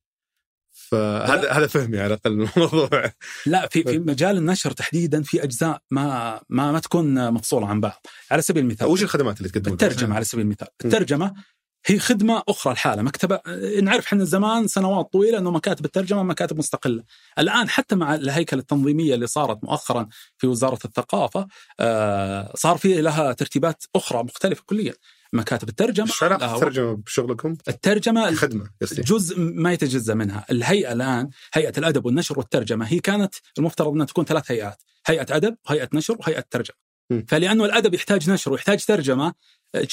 فهذا 0.73 1.53
هذا 1.53 1.67
فهمي 1.67 1.99
على 1.99 2.07
الأقل 2.07 2.33
الموضوع. 2.33 3.13
لا 3.47 3.69
في 3.69 3.83
في 3.83 3.99
مجال 3.99 4.37
النشر 4.37 4.71
تحديدا 4.71 5.23
في 5.23 5.43
أجزاء 5.43 5.83
ما 5.91 6.41
ما 6.49 6.73
ما 6.73 6.79
تكون 6.79 7.33
مفصولة 7.33 7.69
عن 7.69 7.81
بعض. 7.81 8.07
على 8.31 8.43
سبيل 8.43 8.63
المثال. 8.63 8.89
وش 8.89 9.03
الخدمات 9.03 9.39
اللي 9.39 9.49
تقدمها؟ 9.49 9.73
الترجمة 9.73 10.15
على 10.15 10.25
سبيل 10.25 10.45
المثال. 10.45 10.69
الترجمة 10.85 11.35
هي 11.87 11.99
خدمة 11.99 12.43
أخرى 12.49 12.73
لحالها. 12.73 13.03
مكتبة 13.03 13.41
نعرف 13.83 14.07
إحنا 14.07 14.25
زمان 14.25 14.67
سنوات 14.67 15.13
طويلة 15.13 15.39
أنه 15.39 15.51
مكاتب 15.51 15.85
الترجمة 15.85 16.23
مكاتب 16.23 16.59
مستقلة. 16.59 17.05
الآن 17.39 17.69
حتى 17.69 17.97
مع 17.97 18.15
الهيكل 18.15 18.59
التنظيمية 18.59 19.15
اللي 19.15 19.27
صارت 19.27 19.65
مؤخرا 19.65 20.09
في 20.39 20.47
وزارة 20.47 20.79
الثقافة 20.85 21.47
آه، 21.81 22.53
صار 22.57 22.77
في 22.77 23.01
لها 23.01 23.33
ترتيبات 23.33 23.85
أخرى 23.95 24.23
مختلفة 24.23 24.63
كليا. 24.67 24.95
مكاتب 25.33 25.69
الترجمة 25.69 26.07
إيش 26.07 26.23
علاقة 26.23 26.55
الترجمة 26.55 26.93
بشغلكم؟ 26.93 27.57
الترجمة 27.69 28.35
خدمة 28.35 28.71
جزء 28.93 29.41
ما 29.41 29.73
يتجزأ 29.73 30.15
منها، 30.15 30.47
الهيئة 30.51 30.93
الآن 30.93 31.31
هيئة 31.55 31.73
الأدب 31.79 32.07
والنشر 32.07 32.39
والترجمة 32.39 32.87
هي 32.87 32.99
كانت 32.99 33.35
المفترض 33.59 33.93
أنها 33.93 34.07
تكون 34.07 34.25
ثلاث 34.25 34.51
هيئات، 34.51 34.83
هيئة 35.07 35.37
أدب 35.37 35.57
وهيئه 35.69 35.89
نشر 35.95 36.17
وهيئة 36.21 36.45
ترجمة. 36.51 36.77
م. 37.11 37.23
فلأنه 37.29 37.65
الأدب 37.65 37.95
يحتاج 37.95 38.31
نشر 38.31 38.53
ويحتاج 38.53 38.85
ترجمة 38.85 39.35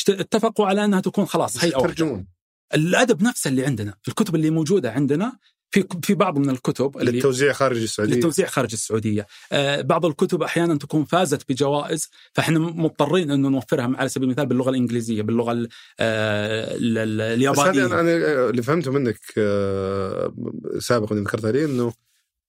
اتفقوا 0.09 0.65
على 0.65 0.86
أنها 0.86 0.99
تكون 0.99 1.25
خلاص 1.25 1.63
هيئة 1.63 1.77
ترجمون 1.77 2.27
الأدب 2.73 3.23
نفسه 3.23 3.49
اللي 3.49 3.65
عندنا، 3.65 3.93
الكتب 4.07 4.36
اللي 4.36 4.49
موجودة 4.49 4.91
عندنا 4.91 5.38
في 5.72 5.88
في 6.03 6.13
بعض 6.13 6.38
من 6.38 6.49
الكتب 6.49 6.97
اللي 6.97 7.11
للتوزيع 7.11 7.53
خارج 7.53 7.82
السعودية. 7.82 8.16
للتوزيع 8.16 8.47
خارج 8.47 8.74
السعودية. 8.74 9.28
آه 9.51 9.82
بعض 9.82 10.05
الكتب 10.05 10.43
أحيانا 10.43 10.78
تكون 10.78 11.05
فازت 11.05 11.49
بجوائز 11.49 12.09
فإحنا 12.34 12.59
مضطرين 12.59 13.32
إنه 13.32 13.49
نوفرها 13.49 13.93
على 13.97 14.09
سبيل 14.09 14.30
المثال 14.30 14.45
باللغة 14.45 14.70
الإنجليزية 14.70 15.22
باللغة 15.22 15.68
آه 15.99 16.76
اليابانيه 16.80 17.86
بس 17.86 17.91
أنا 17.91 18.11
اللي 18.49 18.63
فهمته 18.63 18.91
منك 18.91 19.20
آه 19.38 20.34
سابقا 20.80 21.16
ذكرتها 21.16 21.51
لي 21.51 21.66
إنه 21.66 21.93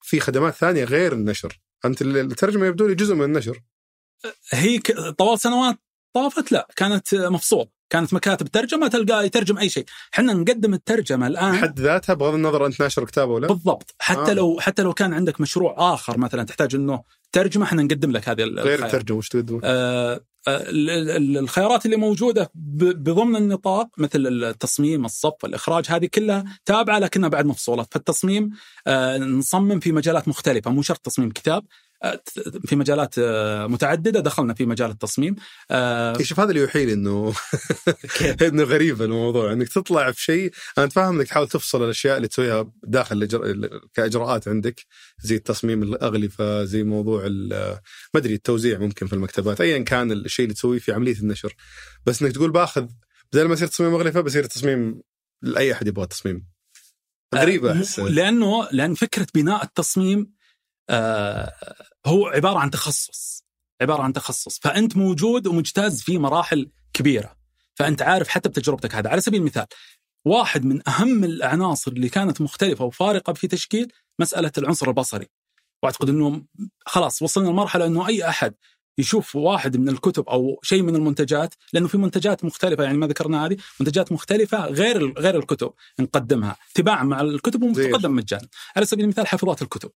في 0.02 0.20
خدمات 0.20 0.54
ثانية 0.54 0.84
غير 0.84 1.12
النشر. 1.12 1.60
أنت 1.84 2.02
الترجمة 2.02 2.66
يبدو 2.66 2.86
لي 2.86 2.94
جزء 2.94 3.14
من 3.14 3.24
النشر. 3.24 3.62
هي 4.50 4.78
طوال 5.18 5.40
سنوات 5.40 5.76
طافت؟ 6.14 6.52
لا 6.52 6.68
كانت 6.76 7.14
مفصول. 7.14 7.66
كانت 7.90 8.14
مكاتب 8.14 8.48
ترجمة 8.48 8.88
تلقاه 8.88 9.22
يترجم 9.22 9.58
أي 9.58 9.68
شيء، 9.68 9.84
إحنا 10.14 10.32
نقدم 10.32 10.74
الترجمة 10.74 11.26
الآن. 11.26 11.52
حد 11.52 11.80
ذاتها 11.80 12.14
بغض 12.14 12.34
النظر 12.34 12.66
أنت 12.66 12.82
ناشر 12.82 13.04
كتاب 13.04 13.28
ولا؟ 13.28 13.48
بالضبط، 13.48 13.94
حتى 13.98 14.30
آه. 14.30 14.34
لو 14.34 14.60
حتى 14.60 14.82
لو 14.82 14.92
كان 14.92 15.14
عندك 15.14 15.40
مشروع 15.40 15.94
آخر 15.94 16.18
مثلا 16.18 16.42
تحتاج 16.42 16.74
إنه 16.74 17.02
ترجمة 17.32 17.64
إحنا 17.64 17.82
نقدم 17.82 18.10
لك 18.10 18.28
هذه 18.28 18.42
غير 18.42 18.86
الترجمة 18.86 19.18
وش 19.18 19.28
تقدمون؟ 19.28 19.60
آه, 19.64 20.20
آه، 20.48 20.64
الخيارات 21.38 21.86
اللي 21.86 21.96
موجودة 21.96 22.50
بضمن 22.54 23.36
النطاق 23.36 23.88
مثل 23.98 24.26
التصميم، 24.26 25.04
الصف، 25.04 25.44
الإخراج 25.44 25.84
هذه 25.88 26.06
كلها 26.06 26.44
تابعة 26.64 26.98
لكنها 26.98 27.28
بعد 27.28 27.46
مفصولات، 27.46 27.94
فالتصميم 27.94 28.50
آه 28.86 29.18
نصمم 29.18 29.80
في 29.80 29.92
مجالات 29.92 30.28
مختلفة 30.28 30.70
مو 30.70 30.82
شرط 30.82 30.98
تصميم 30.98 31.30
كتاب، 31.30 31.64
في 32.66 32.76
مجالات 32.76 33.14
آه، 33.18 33.66
متعددة 33.66 34.20
دخلنا 34.20 34.54
في 34.54 34.66
مجال 34.66 34.90
التصميم. 34.90 35.36
آه، 35.70 36.22
شوف 36.22 36.40
هذا 36.40 36.50
اللي 36.50 36.60
يوحي 36.60 36.84
لي 36.84 36.92
انه 36.92 37.34
إنه 38.42 38.62
غريب 38.62 39.02
الموضوع 39.02 39.52
إنك 39.52 39.68
تطلع 39.68 40.12
في 40.12 40.22
شيء 40.22 40.52
أنا 40.78 40.86
أتفهم 40.86 41.18
إنك 41.18 41.28
تحاول 41.28 41.48
تفصل 41.48 41.84
الأشياء 41.84 42.16
اللي 42.16 42.28
تسويها 42.28 42.72
داخل 42.82 43.26
كإجراءات 43.94 44.48
عندك 44.48 44.86
زي 45.22 45.36
التصميم 45.36 45.82
الأغلفة 45.82 46.64
زي 46.64 46.82
موضوع 46.82 47.28
ما 47.28 47.80
أدري 48.16 48.34
التوزيع 48.34 48.78
ممكن 48.78 49.06
في 49.06 49.12
المكتبات 49.12 49.60
ايا 49.60 49.78
كان 49.78 50.12
الشيء 50.12 50.44
اللي 50.44 50.54
تسويه 50.54 50.78
في 50.78 50.92
عملية 50.92 51.18
النشر. 51.18 51.54
بس 52.06 52.22
إنك 52.22 52.32
تقول 52.32 52.50
باخذ 52.50 52.86
بدل 53.32 53.44
ما 53.44 53.52
يصير 53.52 53.68
تصميم 53.68 53.94
اغلفه 53.94 54.20
بصير 54.20 54.44
تصميم 54.44 55.02
لأي 55.42 55.72
أحد 55.72 55.86
يبغى 55.86 56.06
تصميم. 56.06 56.46
غريبة 57.34 57.72
أحس. 57.72 57.98
لأنه 57.98 58.68
لأن 58.72 58.94
فكرة 58.94 59.26
بناء 59.34 59.64
التصميم 59.64 60.20
آه، 60.20 60.35
هو 62.06 62.26
عبارة 62.26 62.58
عن 62.58 62.70
تخصص 62.70 63.44
عبارة 63.80 64.02
عن 64.02 64.12
تخصص. 64.12 64.58
فأنت 64.58 64.96
موجود 64.96 65.46
ومجتاز 65.46 66.02
في 66.02 66.18
مراحل 66.18 66.70
كبيرة. 66.92 67.36
فأنت 67.74 68.02
عارف 68.02 68.28
حتى 68.28 68.48
بتجربتك 68.48 68.94
هذا 68.94 69.10
على 69.10 69.20
سبيل 69.20 69.40
المثال 69.40 69.66
واحد 70.24 70.64
من 70.64 70.88
أهم 70.88 71.24
العناصر 71.24 71.92
اللي 71.92 72.08
كانت 72.08 72.40
مختلفة 72.40 72.84
وفارقة 72.84 73.32
في 73.32 73.46
تشكيل 73.46 73.92
مسألة 74.18 74.52
العنصر 74.58 74.88
البصري. 74.88 75.26
وأعتقد 75.82 76.08
إنه 76.08 76.42
خلاص 76.86 77.22
وصلنا 77.22 77.48
لمرحلة 77.48 77.86
إنه 77.86 78.08
أي 78.08 78.28
أحد 78.28 78.54
يشوف 78.98 79.36
واحد 79.36 79.76
من 79.76 79.88
الكتب 79.88 80.28
أو 80.28 80.60
شيء 80.62 80.82
من 80.82 80.96
المنتجات 80.96 81.54
لأنه 81.72 81.88
في 81.88 81.98
منتجات 81.98 82.44
مختلفة 82.44 82.84
يعني 82.84 82.98
ما 82.98 83.06
ذكرنا 83.06 83.46
هذه 83.46 83.56
منتجات 83.80 84.12
مختلفة 84.12 84.66
غير 84.66 85.18
غير 85.18 85.38
الكتب 85.38 85.72
نقدمها. 86.00 86.56
تباعا 86.74 87.04
مع 87.04 87.20
الكتب 87.20 87.62
وتقدم 87.62 88.16
مجانا. 88.16 88.48
على 88.76 88.86
سبيل 88.86 89.04
المثال 89.04 89.26
حافظات 89.26 89.62
الكتب. 89.62 89.90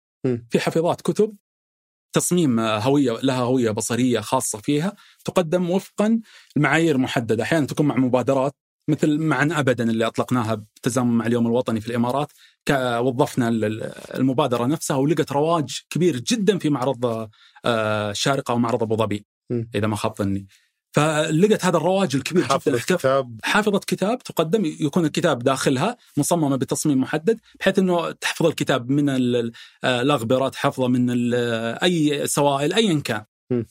في 0.51 0.61
حافظات 0.61 1.01
كتب 1.01 1.33
تصميم 2.12 2.61
هوية 2.61 3.12
لها 3.12 3.41
هوية 3.41 3.70
بصرية 3.70 4.20
خاصة 4.20 4.59
فيها 4.59 4.97
تقدم 5.24 5.70
وفقا 5.70 6.20
المعايير 6.57 6.99
محددة. 6.99 7.43
أحيانا 7.43 7.66
تكون 7.66 7.87
مع 7.87 7.97
مبادرات 7.97 8.55
مثل 8.91 9.18
معا 9.18 9.49
ابدا 9.53 9.91
اللي 9.91 10.07
أطلقناها 10.07 10.55
بالتزامن 10.55 11.11
مع 11.12 11.27
اليوم 11.27 11.47
الوطني 11.47 11.81
في 11.81 11.89
الإمارات 11.89 12.33
وظفنا 13.01 13.49
المبادرة 14.14 14.66
نفسها 14.66 14.97
ولقت 14.97 15.33
رواج 15.33 15.81
كبير 15.91 16.16
جدا 16.16 16.59
في 16.59 16.70
معرض 16.70 17.29
آه، 17.64 18.11
الشارقه 18.11 18.55
ومعرض 18.55 18.83
أبو 18.83 18.97
ظبي 18.97 19.27
إذا 19.74 19.87
ما 19.87 19.97
خاب 19.97 20.14
ظني. 20.18 20.47
فلقت 20.97 21.64
هذا 21.64 21.76
الرواج 21.76 22.16
الكبير 22.16 22.44
حافظة 22.44 22.70
جدا 22.70 22.97
كتاب. 22.97 23.40
حافظة 23.44 23.78
كتاب 23.78 24.18
تقدم 24.18 24.64
يكون 24.64 25.05
الكتاب 25.05 25.38
داخلها 25.38 25.97
مصممة 26.16 26.57
بتصميم 26.57 27.01
محدد 27.01 27.40
بحيث 27.61 27.78
إنه 27.78 28.11
تحفظ 28.11 28.47
الكتاب 28.47 28.90
من 28.90 29.09
آه، 29.09 30.01
الاغبرة 30.03 30.49
تحفظه 30.49 30.88
من 30.88 31.34
أي 31.34 32.26
سوائل 32.26 32.72
ايا 32.72 33.01
كان. 33.01 33.24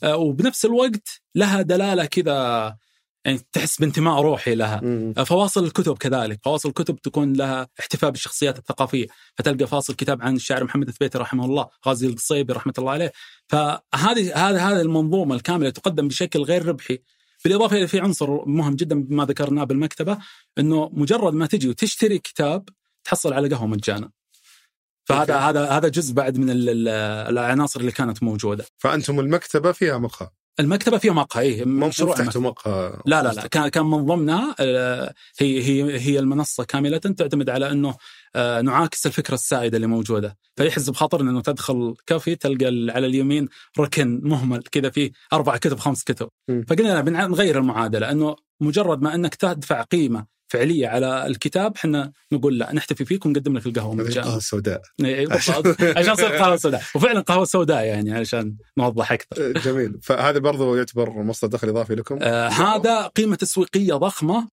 آه، 0.04 0.18
وبنفس 0.18 0.66
الوقت 0.66 1.22
لها 1.36 1.62
دلالة 1.62 2.06
كذا 2.06 2.78
يعني 3.26 3.40
تحس 3.54 3.80
بانتماء 3.80 4.22
روحي 4.22 4.56
لها. 4.56 4.82
مم. 4.84 5.14
فواصل 5.14 5.64
الكتب 5.64 5.98
كذلك. 5.98 6.40
فواصل 6.44 6.70
الكتب 6.70 6.96
تكون 6.96 7.34
لها 7.34 7.68
احتفاء 7.80 8.10
بالشخصيات 8.10 8.58
الثقافية. 8.58 9.08
فتلقى 9.36 9.68
فاصل 9.68 9.94
كتاب 9.94 10.22
عن 10.22 10.36
الشاعر 10.36 10.64
محمد 10.64 10.88
الثبيتي 10.88 11.18
رحمه 11.18 11.46
الله 11.46 11.68
غازي 11.88 12.08
القصيبي 12.08 12.54
رحمة 12.54 12.74
الله 12.78 12.92
عليه. 12.92 13.12
فهذه 13.48 14.36
هذه 14.36 14.72
هذه 14.72 14.82
المنظومة 14.82 15.36
الكاملة 15.36 15.70
تقدم 15.70 16.08
بشكل 16.08 16.42
غير 16.42 16.66
ربحي. 16.66 17.00
بالإضافة 17.46 17.78
إلى 17.78 17.88
في 17.88 18.00
عنصر 18.00 18.46
مهم 18.46 18.76
جدا 18.76 19.04
بما 19.04 19.26
ذكرناه 19.26 19.64
بالمكتبة 19.64 20.18
أنه 20.58 20.90
مجرد 20.94 21.34
ما 21.34 21.46
تجي 21.46 21.70
وتشتري 21.70 22.20
كتاب 22.20 22.70
تحصل 23.04 23.34
على 23.34 23.50
قهوة 23.50 23.68
مجانا 23.68 24.12
فهذا 25.04 25.38
هذا 25.38 25.70
هذا 25.70 25.88
جزء 25.88 26.14
بعد 26.14 26.38
من 26.38 26.48
العناصر 26.50 27.80
اللي 27.80 27.92
كانت 27.92 28.24
موجودة. 28.24 28.66
فأنتم 28.78 29.20
المكتبة 29.20 29.72
فيها 29.72 29.98
مقهى. 29.98 30.30
المكتبة 30.60 30.98
فيها 30.98 31.14
مقهى 31.14 31.44
اي 31.44 31.66
مشروع 31.66 32.16
فتحتوا 32.16 32.42
مقهى 32.42 33.00
لا 33.06 33.24
لا 33.24 33.34
لا 33.34 33.48
كان 33.48 33.68
كان 33.68 33.86
من 33.86 34.06
ضمنها 34.06 34.56
آه، 34.60 35.14
هي 35.40 35.64
هي 35.64 36.00
هي 36.00 36.20
المنصة 36.20 36.64
كاملة 36.64 36.98
تعتمد 36.98 37.50
على 37.50 37.72
إنه 37.72 37.96
نعاكس 38.64 39.06
الفكرة 39.06 39.34
السائدة 39.34 39.76
اللي 39.76 39.88
موجودة. 39.88 40.38
فيحز 40.56 40.90
بخاطرنا 40.90 41.32
إنه 41.32 41.42
تدخل 41.42 41.96
كافي 42.06 42.36
تلقى 42.36 42.66
على 42.66 43.08
اليمين 43.08 43.48
ركن 43.80 44.22
مهمل 44.24 44.64
كذا 44.72 44.90
فيه 44.90 45.12
أربع 45.34 45.58
كتب 45.58 45.80
خمس 45.80 46.04
كتب. 46.04 46.28
فقلنا 46.68 47.02
بنغير 47.02 47.60
المعادلة 47.60 48.12
إنه 48.12 48.36
مجرد 48.62 49.02
ما 49.02 49.16
إنك 49.16 49.36
تدفع 49.36 49.82
قيمة 49.82 50.36
فعلية 50.48 50.88
على 50.88 51.28
الكتاب 51.28 51.74
إحنا 51.76 52.12
نقول 52.32 52.60
لا 52.60 52.74
نحتفي 52.74 53.06
فيك 53.06 53.26
ونقدم 53.26 53.58
لك 53.58 53.66
القهوة 53.66 53.96
مجانا. 53.96 54.20
القهوه 54.20 54.38
السوداء 54.38 54.82
عشان 55.98 56.14
تصير 56.16 56.28
قهوة 56.28 56.56
سوداء. 56.56 56.82
وفعلا 56.96 57.20
قهوة 57.20 57.46
سوداء 57.46 57.84
يعني 57.84 58.14
علشان 58.14 58.56
نوضح 58.78 59.12
أكثر. 59.12 59.52
جميل. 59.52 60.00
فهذا 60.02 60.40
برضو 60.40 60.76
يعتبر 60.76 61.10
مصدر 61.10 61.48
دخل 61.48 61.70
إضافي 61.70 61.96
لكم؟ 61.96 62.20
آه 62.22 62.48
هذا 62.48 63.08
قيمة 63.08 63.36
تسويقية 63.36 63.94
ضخمة 63.94 64.38
آه 64.38 64.48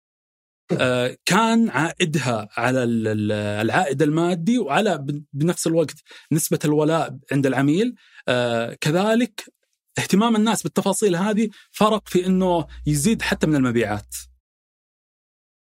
كان 1.25 1.69
عائدها 1.69 2.49
على 2.51 2.83
العائد 2.83 4.01
المادي 4.01 4.59
وعلى 4.59 5.05
بنفس 5.33 5.67
الوقت 5.67 5.95
نسبة 6.31 6.59
الولاء 6.65 7.17
عند 7.31 7.45
العميل. 7.45 7.95
آه 8.27 8.73
كذلك 8.73 9.53
اهتمام 9.99 10.35
الناس 10.35 10.63
بالتفاصيل 10.63 11.15
هذه 11.15 11.49
فرق 11.71 12.07
في 12.07 12.25
إنه 12.25 12.67
يزيد 12.85 13.21
حتى 13.21 13.47
من 13.47 13.55
المبيعات. 13.55 14.15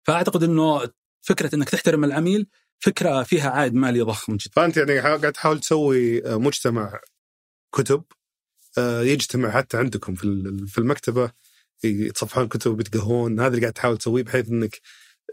فأعتقد 0.07 0.43
إنه 0.43 0.89
فكرة 1.23 1.55
إنك 1.55 1.71
تحترم 1.71 2.05
العميل 2.05 2.47
فكرة 2.79 3.23
فيها 3.23 3.51
عائد 3.51 3.75
مالي 3.75 4.01
ضخم 4.01 4.37
جدا. 4.37 4.51
فأنت 4.53 4.77
يعني 4.77 5.01
قاعد 5.01 5.33
تحاول 5.33 5.61
تسوي 5.61 6.27
آه، 6.27 6.37
مجتمع 6.37 7.01
كتب 7.75 8.05
آه، 8.79 9.03
يجتمع 9.03 9.51
حتى 9.51 9.77
عندكم 9.77 10.15
في 10.67 10.79
المكتبة. 10.79 11.31
يتصفحون 11.85 12.49
كتب 12.49 12.79
ويتقهون 12.79 13.41
هذا 13.41 13.49
اللي 13.49 13.61
قاعد 13.61 13.73
تحاول 13.73 13.99
تسويه 13.99 14.23
بحيث 14.23 14.49
إنك 14.49 14.81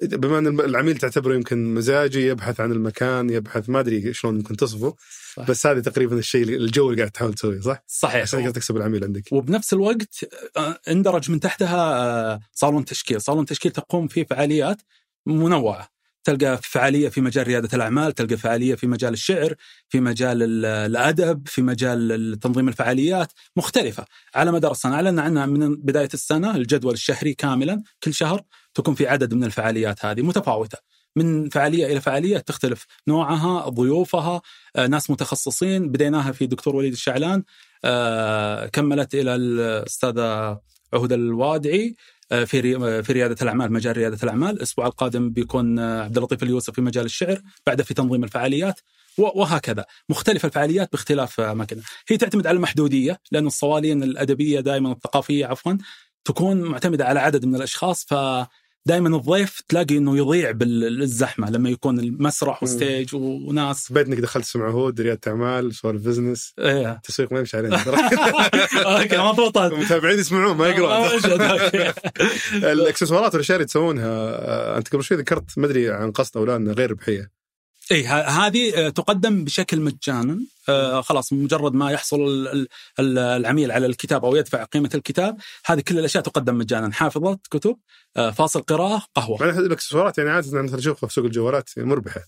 بما 0.01 0.39
إن 0.39 0.59
العميل 0.59 0.97
تعتبره 0.97 1.35
يمكن 1.35 1.73
مزاجي 1.73 2.27
يبحث 2.27 2.59
عن 2.59 2.71
المكان 2.71 3.29
يبحث 3.29 3.69
ما 3.69 3.79
أدري 3.79 4.13
شلون 4.13 4.35
ممكن 4.35 4.55
تصفه 4.55 4.95
صح. 5.35 5.47
بس 5.47 5.67
هذا 5.67 5.79
تقريبا 5.79 6.19
الشيء 6.19 6.43
الجو 6.43 6.89
اللي 6.89 7.01
قاعد 7.01 7.11
تحاول 7.11 7.33
تسويه 7.33 7.59
صح؟ 7.59 7.83
صحيح 7.87 8.21
عشان 8.21 8.53
تكسب 8.53 8.77
العميل 8.77 9.03
عندك 9.03 9.23
وبنفس 9.31 9.73
الوقت 9.73 10.25
آه، 10.57 10.79
اندرج 10.87 11.31
من 11.31 11.39
تحتها 11.39 12.39
صالون 12.53 12.85
تشكيل، 12.85 13.21
صالون 13.21 13.45
تشكيل 13.45 13.71
تقوم 13.71 14.07
فيه 14.07 14.25
فعاليات 14.25 14.81
منوعة 15.25 15.87
تلقى 16.23 16.59
فعالية 16.63 17.09
في 17.09 17.21
مجال 17.21 17.47
ريادة 17.47 17.69
الأعمال، 17.73 18.11
تلقى 18.11 18.37
فعالية 18.37 18.75
في 18.75 18.87
مجال 18.87 19.13
الشعر، 19.13 19.55
في 19.89 19.99
مجال 19.99 20.65
الأدب، 20.65 21.47
في 21.47 21.61
مجال 21.61 22.39
تنظيم 22.41 22.67
الفعاليات 22.67 23.31
مختلفة. 23.55 24.05
على 24.35 24.51
مدار 24.51 24.71
السنة، 24.71 24.95
اعلنا 24.95 25.21
عنها 25.21 25.45
من 25.45 25.75
بداية 25.75 26.09
السنة 26.13 26.55
الجدول 26.55 26.93
الشهري 26.93 27.33
كاملا 27.33 27.83
كل 28.03 28.13
شهر 28.13 28.41
تكون 28.73 28.95
في 28.95 29.07
عدد 29.07 29.33
من 29.33 29.43
الفعاليات 29.43 30.05
هذه 30.05 30.21
متفاوتة. 30.21 30.77
من 31.15 31.49
فعالية 31.49 31.85
إلى 31.85 32.01
فعالية 32.01 32.37
تختلف 32.37 32.85
نوعها، 33.07 33.69
ضيوفها، 33.69 34.41
آه، 34.75 34.87
ناس 34.87 35.09
متخصصين، 35.09 35.91
بديناها 35.91 36.31
في 36.31 36.47
دكتور 36.47 36.75
وليد 36.75 36.91
الشعلان، 36.91 37.43
آه، 37.85 38.65
كملت 38.65 39.15
إلى 39.15 39.35
الأستاذة 39.35 40.59
عهد 40.93 41.11
الوادعي. 41.11 41.95
في 42.31 42.75
آه، 42.75 43.01
في 43.01 43.13
ريادة 43.13 43.35
الأعمال 43.41 43.73
مجال 43.73 43.97
ريادة 43.97 44.17
الأعمال. 44.23 44.49
الأسبوع 44.49 44.87
القادم 44.87 45.29
بيكون 45.29 45.79
آه، 45.79 46.03
عبد 46.03 46.17
اللطيف 46.17 46.43
اليوسف 46.43 46.73
في 46.73 46.81
مجال 46.81 47.05
الشعر 47.05 47.41
بعده 47.67 47.83
في 47.83 47.93
تنظيم 47.93 48.23
الفعاليات 48.23 48.79
وهكذا. 49.17 49.85
مختلف 50.09 50.45
الفعاليات 50.45 50.91
باختلاف 50.91 51.39
اماكنها 51.39 51.83
هي 52.09 52.17
تعتمد 52.17 52.47
على 52.47 52.55
المحدودية 52.55 53.17
لأن 53.31 53.47
الصوالين 53.47 54.03
الأدبية 54.03 54.59
دائما 54.59 54.91
الثقافية 54.91 55.45
عفوا 55.45 55.73
تكون 56.25 56.61
معتمدة 56.61 57.05
على 57.05 57.19
عدد 57.19 57.45
من 57.45 57.55
الأشخاص 57.55 58.05
ف 58.05 58.13
دائما 58.85 59.17
الضيف 59.17 59.61
تلاقي 59.67 59.97
إنه 59.97 60.17
يضيع 60.17 60.51
بالزحمة 60.51 61.49
لما 61.49 61.69
يكون 61.69 61.99
المسرح 61.99 62.63
وستيج 62.63 63.15
وناس. 63.15 63.91
بيت 63.91 64.07
إنك 64.07 64.19
دخلت 64.19 64.45
سمع 64.45 64.69
هود 64.69 65.01
رياده 65.01 65.19
أعمال 65.27 65.75
سوالف 65.75 66.01
business. 66.01 66.53
إيه. 66.59 67.01
تسويق 67.03 67.33
ما 67.33 67.39
يمشي 67.39 67.57
علينا. 67.57 67.77
okay 68.75 69.17
مضبوطات 69.17 69.71
المتابعين 69.71 70.19
يسمعون 70.19 70.57
ما 70.57 70.67
يقرون 70.67 70.91
الإكسسوارات 72.71 73.33
والأشياء 73.33 73.55
اللي 73.55 73.65
تسوونها 73.65 74.07
آه، 74.07 74.77
أنت 74.77 74.87
قبل 74.87 75.03
شوي 75.03 75.17
ذكرت 75.17 75.57
ما 75.57 75.65
أدري 75.65 75.89
عن 75.89 76.11
قصد 76.11 76.37
أو 76.37 76.45
لا 76.45 76.55
إنها 76.55 76.73
غير 76.73 76.91
ربحية. 76.91 77.31
اي 77.91 78.07
هذه 78.07 78.73
آه، 78.75 78.89
تقدم 78.89 79.43
بشكل 79.43 79.81
مجانا. 79.81 80.33
آه 80.33 80.60
خلاص 81.01 81.33
مجرد 81.33 81.73
ما 81.73 81.91
يحصل 81.91 82.47
العميل 82.99 83.71
على 83.71 83.85
الكتاب 83.85 84.25
أو 84.25 84.35
يدفع 84.35 84.63
قيمة 84.63 84.89
الكتاب 84.95 85.37
هذه 85.65 85.79
كل 85.79 85.99
الأشياء 85.99 86.23
تقدم 86.23 86.57
مجانا. 86.57 86.91
حافظه 86.93 87.39
كتب 87.51 87.77
آه 88.17 88.31
فاصل 88.31 88.61
قراءة 88.61 89.05
قهوة. 89.15 89.59
الأكسسوارات 89.59 90.17
يعني 90.17 90.29
عادة 90.29 90.61
نشوفها 90.61 91.07
في 91.07 91.13
سوق 91.13 91.25
الجوالات 91.25 91.69
مربحة. 91.77 92.21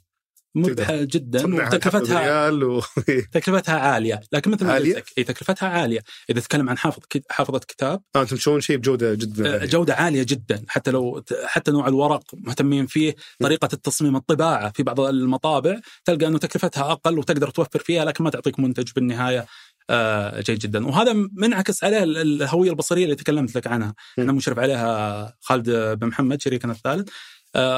مربحه 0.56 1.04
جدا 1.04 1.56
وتكلفتها 1.56 2.50
و... 2.50 2.82
تكلفتها 3.32 3.80
عالية. 3.80 4.22
لكن 4.32 4.52
مثل 4.52 4.66
ما 4.66 4.76
قلت 4.76 4.96
لك 4.96 5.06
اي 5.18 5.24
تكلفتها 5.24 5.70
عالية. 5.70 6.04
إذا 6.30 6.40
تتكلم 6.40 6.70
عن 6.70 6.78
حافظ 6.78 7.04
حافظة 7.30 7.60
كتاب. 7.60 8.02
آه 8.16 8.22
أنتم 8.22 8.36
تسوون 8.36 8.62
شيء 8.62 8.78
بجودة 8.78 9.14
جدا. 9.14 9.54
عالية. 9.54 9.66
جودة 9.66 9.94
عالية 9.94 10.24
جدا. 10.24 10.64
حتى 10.68 10.92
لو 10.92 11.24
حتى 11.46 11.72
نوع 11.72 11.88
الورق 11.88 12.24
مهتمين 12.34 12.86
فيه 12.86 13.16
طريقة 13.40 13.70
التصميم 13.74 14.16
الطباعة 14.16 14.72
في 14.72 14.84
بعض 14.84 15.00
المطابع 15.00 15.80
تلقى 16.06 16.28
إنه 16.28 16.38
تكلفتها 16.38 16.92
أقل 16.92 17.20
وتقدر 17.20 17.50
توفر 17.50 17.80
فيها 17.80 18.06
لكن 18.06 18.24
ما 18.24 18.30
تعطيك 18.30 18.60
منتج 18.60 18.92
بالنهاية 18.96 19.46
آه 19.90 20.42
جيد 20.42 20.60
جدا. 20.60 20.88
وهذا 20.88 21.14
منعكس 21.14 21.84
عليه 21.84 22.04
الهوية 22.04 22.70
البصرية 22.70 23.04
اللي 23.04 23.16
تكلمت 23.16 23.56
لك 23.56 23.68
عنها. 23.68 23.96
أنا 24.20 24.32
مشرف 24.32 24.60
عليها 24.60 25.34
خالد 25.42 25.70
بن 25.70 26.08
محمد 26.08 26.42
شريكنا 26.42 26.72
الثالث. 26.72 27.10
آه، 27.10 27.14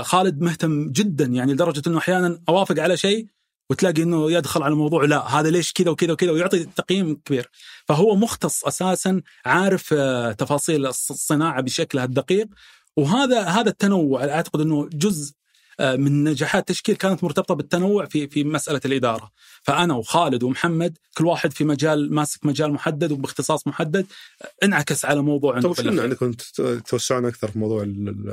خالد 0.02 0.42
مهتم 0.42 0.92
جدا 0.92 1.26
يعني 1.26 1.54
لدرجة 1.54 1.82
إنه 1.88 1.98
أحيانا 1.98 2.40
أوافق 2.50 2.80
على 2.80 2.98
شيء 2.98 3.28
وتلاقي 3.70 4.04
إنه 4.04 4.32
يدخل 4.32 4.64
على 4.64 4.76
موضوع 4.76 5.06
لا 5.06 5.28
هذا 5.40 5.50
ليش 5.50 5.74
كذا 5.74 5.90
وكذا 5.90 6.14
وكذا؟ 6.14 6.32
ويعطي 6.32 6.64
تقييم 6.64 7.16
كبير. 7.26 7.50
فهو 7.88 8.16
مختص 8.16 8.66
أساسا 8.66 9.22
عارف 9.46 9.94
آه، 9.94 10.32
تفاصيل 10.32 10.86
الصناعة 10.86 11.62
بشكلها 11.62 12.06
الدقيق. 12.06 12.48
وهذا 12.98 13.42
هذا 13.42 13.70
التنوع 13.70 14.24
أعتقد 14.26 14.62
إنه 14.62 14.90
جزء 14.94 15.34
آه، 15.34 15.45
من 15.80 16.24
نجاحات 16.24 16.68
تشكيل 16.68 16.96
كانت 16.96 17.24
مرتبطة 17.24 17.56
بالتنوع 17.56 18.06
في 18.06 18.28
في 18.28 18.44
مسألة 18.44 18.82
الإدارة. 18.86 19.32
فأنا 19.66 19.94
وخالد 19.94 20.44
ومحمد 20.44 20.98
كل 21.18 21.26
واحد 21.26 21.54
في 21.54 21.64
مجال 21.64 22.14
ماسك 22.14 22.46
مجال 22.46 22.74
محدد 22.74 23.12
وباختصاص 23.12 23.68
محدد 23.68 24.06
انعكس 24.64 25.06
على 25.06 25.22
موضوع 25.22 25.60
طيب 25.60 25.74
شنو 25.74 26.02
عندكم 26.02 26.32
توسعون 26.88 27.26
أكثر 27.26 27.52
في 27.52 27.60
موضوع 27.60 27.84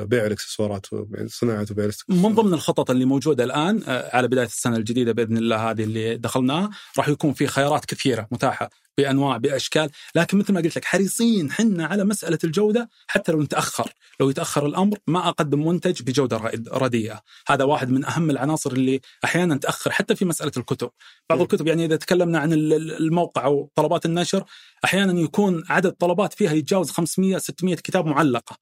بيع 0.04 0.26
الإكسسوارات 0.26 0.86
صناعة 1.26 1.66
وبيع 1.70 1.90
من 2.08 2.34
ضمن 2.34 2.54
الخطط 2.54 2.90
اللي 2.90 3.04
موجودة 3.04 3.44
الآن 3.44 3.82
آه، 3.86 4.16
على 4.16 4.28
بداية 4.28 4.46
السنة 4.46 4.76
الجديدة 4.76 5.12
بإذن 5.12 5.36
الله 5.36 5.70
هذه 5.70 5.84
اللي 5.84 6.16
دخلناها 6.16 6.70
راح 6.98 7.08
يكون 7.08 7.32
في 7.32 7.46
خيارات 7.46 7.84
كثيرة 7.84 8.28
متاحة. 8.30 8.70
بأنواع 8.98 9.36
بأشكال. 9.36 9.90
لكن 10.14 10.38
مثل 10.38 10.52
ما 10.52 10.60
قلت 10.60 10.76
لك 10.76 10.84
حريصين 10.84 11.52
حنا 11.52 11.86
على 11.86 12.04
مسألة 12.04 12.38
الجودة 12.44 12.88
حتى 13.06 13.32
لو 13.32 13.42
نتأخر. 13.42 13.92
لو 14.20 14.30
يتأخر 14.30 14.66
الأمر 14.66 14.98
ما 15.06 15.28
أقدم 15.28 15.66
منتج 15.66 16.02
بجودة 16.02 16.36
رديئة. 16.72 17.20
هذا 17.48 17.64
واحد 17.64 17.90
من 17.90 18.04
أهم 18.04 18.30
العناصر 18.30 18.72
اللي 18.72 19.00
أحيانا 19.24 19.56
تأخر 19.56 19.90
حتى 19.90 20.16
في 20.16 20.24
مسألة 20.24 20.52
الكتب. 20.56 20.90
بعض 21.30 21.40
الكتب 21.40 21.66
يعني 21.66 21.84
إذا 21.84 21.96
تكلمنا 21.96 22.38
عن 22.38 22.52
الموقع 22.52 23.44
أو 23.44 23.70
طلبات 23.74 24.06
النشر 24.06 24.44
أحيانا 24.84 25.20
يكون 25.20 25.64
عدد 25.68 25.92
طلبات 25.92 26.32
فيها 26.32 26.52
يتجاوز 26.52 26.90
500 26.90 27.38
600 27.38 27.74
كتاب 27.74 28.06
معلقة. 28.06 28.56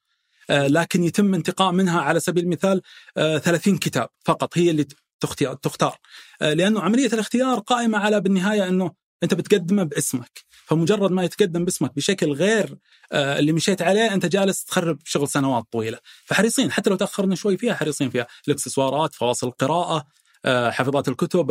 آه، 0.50 0.66
لكن 0.66 1.04
يتم 1.04 1.34
انتقاء 1.34 1.72
منها 1.72 2.00
على 2.00 2.20
سبيل 2.20 2.44
المثال 2.44 2.82
30 3.16 3.74
آه، 3.74 3.78
كتاب 3.78 4.08
فقط 4.24 4.58
هي 4.58 4.70
اللي 4.70 4.86
تختار. 5.62 5.96
آه، 6.42 6.52
لأنه 6.52 6.80
عملية 6.80 7.06
الاختيار 7.06 7.58
قائمة 7.58 7.98
على 7.98 8.20
بالنهاية 8.20 8.68
أنه 8.68 8.92
انت 9.22 9.34
بتقدمه 9.34 9.82
باسمك. 9.82 10.44
فمجرد 10.50 11.10
ما 11.10 11.24
يتقدم 11.24 11.64
باسمك 11.64 11.96
بشكل 11.96 12.32
غير 12.32 12.78
آه، 13.12 13.38
اللي 13.38 13.52
مشيت 13.52 13.82
عليه 13.82 14.14
انت 14.14 14.26
جالس 14.26 14.64
تخرب 14.64 14.98
شغل 15.04 15.28
سنوات 15.28 15.64
طويلة. 15.72 15.98
فحريصين 16.24 16.72
حتى 16.72 16.90
لو 16.90 16.96
تأخرنا 16.96 17.34
شوي 17.34 17.56
فيها 17.56 17.74
حريصين 17.74 18.10
فيها. 18.10 18.26
الاكسسوارات 18.48 19.14
فواصل 19.14 19.46
القراءة 19.46 20.06
آه، 20.44 20.70
حافظات 20.70 21.08
الكتب 21.08 21.50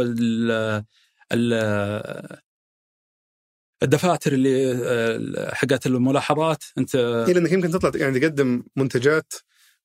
الدفاتر 3.84 4.34
اللي 4.34 4.72
آه، 4.86 5.53
حقت 5.55 5.86
الملاحظات. 5.86 6.63
انت 6.78 6.95
إيه 6.95 7.34
لانك 7.34 7.51
يمكن 7.51 7.72
تطلع 7.72 7.91
يعني 7.95 8.20
تقدم 8.20 8.63
منتجات 8.76 9.34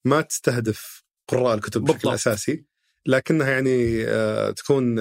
ما 0.05 0.21
تستهدف 0.21 1.05
قراء 1.29 1.55
الكتب 1.55 1.85
بشكل 1.85 2.09
أساسي 2.09 2.65
لكنها 3.07 3.51
يعني 3.51 4.05
تكون 4.53 4.99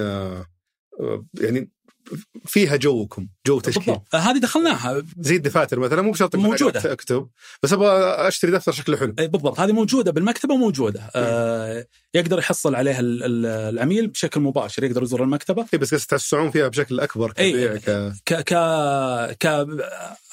يعني 1.40 1.70
فيها 2.46 2.76
جوكم 2.76 3.28
جو 3.46 3.60
تشكيل. 3.60 3.96
هذه 4.14 4.38
دخلناها. 4.38 5.02
زي 5.20 5.36
الدفاتر 5.36 5.78
مثلا 5.78 6.02
مو 6.02 6.10
بشرط 6.10 6.36
موجودة. 6.36 6.92
أكتب 6.92 7.28
بس 7.62 7.72
أبغى 7.72 7.88
أشتري 8.28 8.50
دفتر 8.50 8.72
شكله 8.72 8.96
حلو. 8.96 9.14
اي 9.18 9.28
بالضبط. 9.28 9.60
هذه 9.60 9.72
موجودة 9.72 10.12
بالمكتبة 10.12 10.56
موجوده 10.56 11.10
آه 11.14 11.86
يقدر 12.14 12.38
يحصل 12.38 12.74
عليها 12.74 12.98
العميل 13.00 14.06
بشكل 14.06 14.40
مباشر 14.40 14.84
يقدر 14.84 15.02
يزور 15.02 15.22
المكتبة. 15.22 15.66
اي 15.74 15.78
بس 15.78 15.90
تتوسعون 15.90 16.50
فيها 16.50 16.68
بشكل 16.68 17.00
أكبر 17.00 17.32
كبيع 17.32 17.76
ك 17.76 18.12
ك 18.24 18.34
ك, 18.34 18.54
ك... 19.40 19.66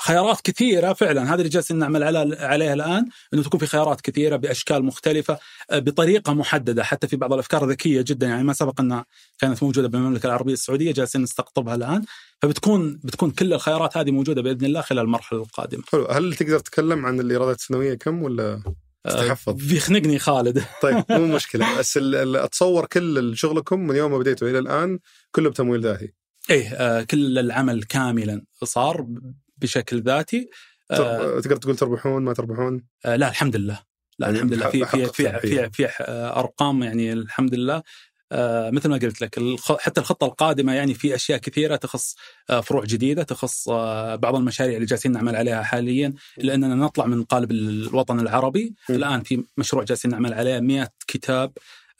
خيارات 0.01 0.41
كثيرة 0.41 0.93
فعلا. 0.93 1.27
هذا 1.27 1.35
اللي 1.35 1.49
جالسين 1.49 1.77
نعمل 1.77 2.03
على 2.03 2.37
عليها 2.39 2.73
الآن 2.73 3.05
إنه 3.33 3.43
تكون 3.43 3.59
في 3.59 3.65
خيارات 3.65 4.01
كثيرة 4.01 4.35
بأشكال 4.35 4.83
مختلفة 4.83 5.39
آه، 5.69 5.79
بطريقة 5.79 6.33
محددة 6.33 6.83
حتى 6.83 7.07
في 7.07 7.15
بعض 7.15 7.33
الأفكار 7.33 7.69
ذكية 7.69 8.01
جدا. 8.01 8.27
يعني 8.27 8.43
ما 8.43 8.53
سبق 8.53 8.81
أنها 8.81 9.05
كانت 9.39 9.63
موجودة 9.63 9.87
بالمملكة 9.87 10.27
العربية 10.27 10.53
السعودية 10.53 10.91
جالسين 10.91 11.23
نستقطبها 11.61 11.75
الان 11.75 12.05
فبتكون 12.41 12.99
بتكون 13.03 13.31
كل 13.31 13.53
الخيارات 13.53 13.97
هذه 13.97 14.11
موجودة 14.11 14.41
بإذن 14.41 14.65
الله 14.65 14.81
خلال 14.81 15.03
المرحلة 15.03 15.41
القادمة. 15.41 15.83
حلو 15.91 16.05
هل 16.05 16.33
تقدر 16.33 16.59
تتكلم 16.59 17.05
عن 17.05 17.19
الايرادات 17.19 17.55
السنويه 17.55 17.93
كم 17.93 18.23
ولا 18.23 18.63
تحفظ؟ 19.05 19.53
آه 19.53 19.67
بيخنقني 19.69 20.19
خالد 20.19 20.63
طيب 20.81 21.05
مو 21.19 21.35
مشكلة 21.35 21.79
بس 21.79 21.97
أتصور 21.97 22.85
كل 22.85 23.37
شغلكم 23.37 23.79
من 23.79 23.95
يوم 23.95 24.11
ما 24.11 24.17
بديتوا 24.17 24.49
إلى 24.49 24.59
الآن 24.59 24.99
كله 25.31 25.49
بتمويل 25.49 25.81
ذاتي. 25.81 26.13
إيه 26.49 26.73
آه 26.73 27.03
كل 27.03 27.39
العمل 27.39 27.83
كاملا 27.83 28.45
صار 28.63 29.07
بشكل 29.57 30.01
ذاتي 30.01 30.49
آه 30.91 31.39
تقدر 31.39 31.55
تقول 31.55 31.75
تربحون 31.75 32.23
ما 32.23 32.33
تربحون؟ 32.33 32.83
آه 33.05 33.15
لا 33.15 33.29
الحمد 33.29 33.55
لله 33.55 33.79
لا 34.19 34.27
يعني 34.27 34.37
الحمد 34.37 34.53
لله 34.53 34.69
في 34.69 34.85
في 34.85 35.05
في 35.05 35.39
في, 35.39 35.69
في 35.69 35.87
أرقام 36.35 36.83
يعني 36.83 37.13
الحمد 37.13 37.55
لله 37.55 37.83
مثل 38.71 38.89
ما 38.89 38.97
قلت 38.97 39.21
لك 39.21 39.39
حتى 39.79 40.01
الخطة 40.01 40.25
القادمة 40.25 40.73
يعني 40.73 40.93
في 40.93 41.15
أشياء 41.15 41.39
كثيرة 41.39 41.75
تخص 41.75 42.15
آه 42.49 42.61
فروع 42.61 42.83
جديدة 42.85 43.23
تخص 43.23 43.69
آه 43.69 44.15
بعض 44.15 44.35
المشاريع 44.35 44.75
اللي 44.75 44.85
جالسين 44.85 45.11
نعمل 45.11 45.35
عليها 45.35 45.63
حاليا. 45.63 46.13
لأننا 46.37 46.75
نطلع 46.75 47.05
من 47.05 47.23
قالب 47.23 47.51
الوطن 47.51 48.19
العربي. 48.19 48.73
م. 48.89 48.93
الآن 48.93 49.23
في 49.23 49.43
مشروع 49.57 49.83
جالسين 49.83 50.11
نعمل 50.11 50.33
عليه 50.33 50.59
100 50.59 50.87
كتاب 51.07 51.51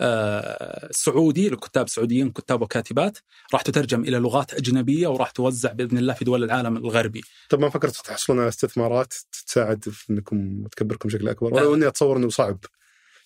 آه، 0.04 0.88
سعودي 0.92 1.50
لكتاب 1.50 1.90
سعوديين 1.90 2.32
كتاب 2.32 2.62
وكاتبات. 2.62 3.18
راح 3.54 3.62
تترجم 3.62 4.02
إلى 4.04 4.18
لغات 4.18 4.54
أجنبية 4.54 5.08
وراح 5.08 5.32
توزع 5.32 5.72
بإذن 5.72 5.98
الله 5.98 6.14
في 6.14 6.26
دول 6.26 6.44
العالم 6.44 6.78
الغربي. 6.78 7.22
طب 7.50 7.60
ما 7.60 7.70
فكرت 7.70 7.96
تحصلون 7.96 8.40
على 8.40 8.48
استثمارات 8.50 9.14
تساعد 9.48 9.84
في 9.84 10.14
إنكم 10.14 10.64
تكبركم 10.72 11.10
بشكل 11.10 11.30
أكبر؟ 11.30 11.54
ولو 11.54 11.76
اني 11.76 11.88
أتصور 11.88 12.18
إنه 12.18 12.30
صعب. 12.30 12.58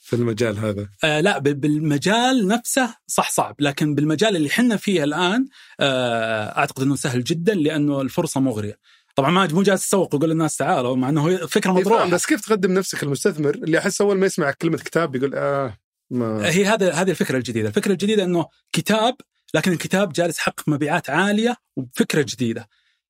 في 0.05 0.15
المجال 0.15 0.57
هذا؟ 0.57 0.89
آه 1.03 1.21
لا 1.21 1.37
بالمجال 1.37 2.47
نفسه 2.47 2.95
صح 3.07 3.31
صعب 3.31 3.55
لكن 3.59 3.95
بالمجال 3.95 4.35
اللي 4.35 4.49
حنا 4.49 4.77
فيه 4.77 5.03
الآن 5.03 5.47
آه 5.79 6.57
أعتقد 6.57 6.83
إنه 6.83 6.95
سهل 6.95 7.23
جدا 7.23 7.53
لأنه 7.53 8.01
الفرصة 8.01 8.39
مغرية. 8.39 8.79
طبعا 9.15 9.31
ما 9.31 9.47
مو 9.47 9.63
جالس 9.63 9.87
اسوق 9.87 10.15
واقول 10.15 10.29
للناس 10.29 10.57
تعالوا 10.57 10.95
مع 10.95 11.09
إنه 11.09 11.37
فكرة 11.37 11.71
مطروحة 11.71 12.09
بس 12.09 12.25
كيف 12.25 12.41
تقدم 12.41 12.73
نفسك 12.73 13.03
المستثمر 13.03 13.55
اللي 13.55 13.77
أحس 13.77 14.01
أول 14.01 14.17
ما 14.17 14.25
يسمع 14.25 14.51
كلمة 14.51 14.77
كتاب 14.77 15.15
يقول 15.15 15.35
آه 15.35 15.77
ما 16.09 16.49
هي 16.49 16.65
هذا 16.65 16.91
هذه 16.91 17.09
الفكرة 17.09 17.37
الجديدة، 17.37 17.67
الفكرة 17.67 17.91
الجديدة 17.91 18.23
إنه 18.23 18.45
كتاب 18.71 19.15
لكن 19.53 19.71
الكتاب 19.71 20.13
جالس 20.13 20.37
يحقق 20.37 20.69
مبيعات 20.69 21.09
عالية 21.09 21.55
وبفكره 21.75 22.21
جديدة. 22.21 22.69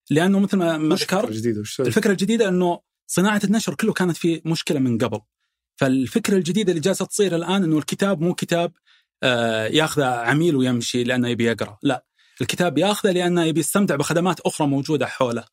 لأنه 0.10 0.40
مثل 0.40 0.58
ما 0.58 0.96
ذكرت 0.96 1.30
الفكرة 1.80 2.12
الجديدة 2.12 2.48
إنه 2.48 2.80
صناعة 3.08 3.42
النشر 3.44 3.76
كله 3.76 3.94
كانت 3.94 4.18
في 4.18 4.42
مشكلة 4.46 4.80
من 4.80 4.98
قبل. 4.98 5.20
فالفكرة 5.76 6.38
الجديدة 6.38 6.72
اللي 6.72 6.82
جالسة 6.82 7.06
تصير 7.06 7.36
الآن 7.36 7.64
إنه 7.64 7.78
الكتاب 7.78 8.22
مو 8.22 8.34
كتاب 8.34 8.72
آه، 9.24 9.68
ياخذه 9.68 10.06
عميل 10.06 10.56
ويمشي 10.56 11.04
لأنه 11.04 11.30
يبي 11.30 11.46
يقرأ، 11.46 11.78
لا. 11.84 12.06
الكتاب 12.42 12.78
ياخذه 12.78 13.12
لأنه 13.12 13.44
يبي 13.44 13.60
يستمتع 13.60 13.96
بخدمات 13.96 14.40
أخرى 14.40 14.68
موجودة 14.68 15.08
حوله. 15.08 15.44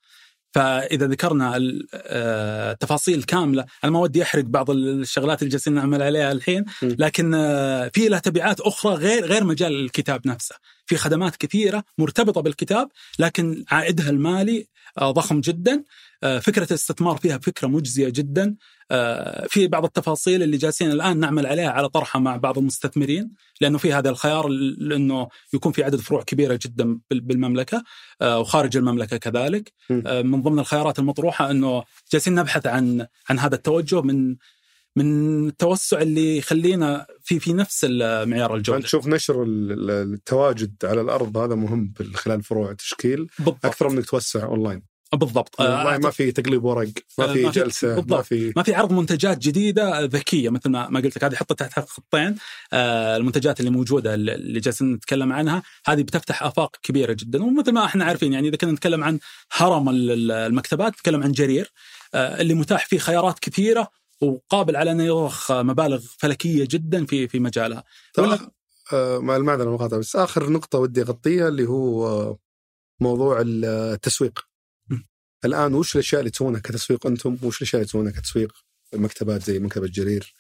فإذا 0.55 1.07
ذكرنا 1.07 1.53
التفاصيل 1.57 3.19
آه، 3.21 3.25
كاملة 3.25 3.65
أنا 3.85 3.93
ما 3.93 3.99
ودي 3.99 4.23
أحرق 4.23 4.45
بعض 4.45 4.71
الشغلات 4.71 5.43
اللي 5.43 5.51
جالسين 5.51 5.73
نعمل 5.75 6.03
عليها 6.03 6.33
الحين 6.33 6.65
لكن 6.83 7.35
آه، 7.35 7.91
في 7.95 8.09
لها 8.09 8.19
تبعات 8.19 8.61
أخرى 8.61 8.95
غير 8.95 9.25
غير 9.25 9.45
مجال 9.45 9.85
الكتاب 9.85 10.29
نفسه. 10.29 10.55
في 10.87 10.97
خدمات 10.97 11.37
كثيرة 11.37 11.85
مرتبطة 11.99 12.41
بالكتاب 12.41 12.89
لكن 13.19 13.65
عائدها 13.71 14.11
المالي 14.11 14.67
ضخم 15.01 15.41
جدا. 15.41 15.85
فكرة 16.41 16.65
الاستثمار 16.65 17.17
فيها 17.17 17.39
فكرة 17.39 17.69
مجزية 17.69 18.09
جدا. 18.09 18.57
آه، 18.93 19.47
في 19.47 19.67
بعض 19.69 19.85
التفاصيل 19.85 20.43
اللي 20.43 20.57
جالسين 20.57 20.91
الآن 20.91 21.19
نعمل 21.19 21.47
عليها 21.47 21.71
على 21.71 21.89
طرحها 21.89 22.21
مع 22.21 22.37
بعض 22.37 22.59
المستثمرين 22.59 23.31
لأنه 23.61 23.79
في 23.79 23.93
هذا 23.93 24.11
الخيار 24.11 24.49
لأنه 24.79 25.29
يكون 25.55 25.73
في 25.73 25.85
عدد 25.85 25.97
فروع 25.97 26.23
كبيرة 26.23 26.59
جدا 26.63 26.99
بالمملكة 27.11 27.83
آه، 28.23 28.39
وخارج 28.39 28.77
المملكة 28.77 29.17
كذلك. 29.17 29.73
آه، 30.07 30.23
من 30.23 30.43
ضمن 30.43 30.59
الخيارات 30.59 30.99
المطروحة 30.99 31.51
أنه 31.51 31.85
جالسين 32.13 32.35
نبحث 32.35 32.67
عن 32.67 33.07
عن 33.29 33.39
هذا 33.39 33.55
التوجه 33.55 34.03
من 34.03 34.37
من 34.97 35.49
التوسع 35.49 36.03
اللي 36.03 36.37
يخلينا 36.37 37.07
في 37.23 37.41
في 37.41 37.53
نفس 37.53 37.85
معيار 38.01 38.55
الجودة. 38.57 38.79
نشوف 38.79 39.07
نشر 39.07 39.45
التواجد 39.49 40.75
على 40.85 41.01
الأرض 41.01 41.37
هذا 41.37 41.55
مهم 41.55 41.95
خلال 42.15 42.43
فروع 42.43 42.71
التشكيل 42.71 43.27
بالضبط. 43.39 43.67
أكثر 43.67 43.89
من 43.89 43.97
انك 43.97 44.07
توسع 44.07 44.45
أونلاين. 44.45 44.93
بالضبط 45.13 45.61
والله 45.61 45.99
ما 45.99 46.11
في 46.11 46.33
تقليب 46.33 46.65
ورق 46.65 46.89
ما 47.19 47.33
في 47.33 47.49
جلسة 47.49 47.95
بالضبط. 47.95 48.13
ما 48.13 48.23
في 48.23 48.53
ما 48.57 48.63
في 48.63 48.75
عرض 48.75 48.93
منتجات 48.93 49.39
جديدة 49.39 50.05
ذكية 50.05 50.51
مثل 50.51 50.71
ما 50.71 50.89
ما 50.89 51.01
قلت 51.01 51.17
لك 51.17 51.25
هذه 51.25 51.35
حطت 51.35 51.61
تحت 51.61 51.89
خطين 51.89 52.35
آه 52.73 53.17
المنتجات 53.17 53.61
اللي 53.61 53.71
موجودة 53.71 54.15
اللي 54.15 54.61
جالسين 54.61 54.93
نتكلم 54.93 55.33
عنها 55.33 55.63
هذه 55.87 56.03
بتفتح 56.03 56.43
آفاق 56.43 56.77
كبيرة 56.83 57.13
جدا 57.13 57.43
ومثل 57.45 57.73
ما 57.73 57.85
إحنا 57.85 58.05
عارفين 58.05 58.33
يعني 58.33 58.49
إذا 58.49 58.57
كنا 58.57 58.73
نتكلم 58.73 59.05
عن 59.05 59.19
هرم 59.53 59.89
المكتبات 59.89 60.93
نتكلم 60.93 61.23
عن 61.23 61.33
جرير 61.33 61.73
آه 62.15 62.41
اللي 62.41 62.55
متاح 62.55 62.87
فيه 62.87 62.99
خيارات 62.99 63.39
كثيرة 63.39 64.02
وقابل 64.23 64.77
على 64.77 64.93
أنه 64.93 65.05
يضخ 65.05 65.53
مبالغ 65.53 66.05
فلكية 66.19 66.67
جدا 66.71 67.07
في 67.07 67.29
في 67.29 67.41
مجالها. 67.41 67.85
آه 68.93 69.19
مع 69.19 69.37
المعذرة 69.37 69.65
المقاطعه 69.65 70.01
بس 70.01 70.17
آخر 70.17 70.51
نقطة 70.51 70.79
ودي 70.79 71.03
أغطيها 71.03 71.49
اللي 71.49 71.67
هو 71.67 72.37
موضوع 73.01 73.43
التسويق. 73.45 74.47
الآن 75.45 75.75
وش 75.75 75.95
الأشياء 75.95 76.21
اللي 76.21 76.31
تسوونها 76.31 76.61
كتسويق 76.61 77.07
أنتم؟ 77.07 77.39
وش 77.43 77.57
الأشياء 77.63 77.81
اللي 77.81 77.89
تسوونها 77.89 78.13
كتسويق 78.13 78.53
مكتبات 78.95 79.43
زي 79.43 79.59
مكتبة 79.59 79.87
جرير 79.87 80.35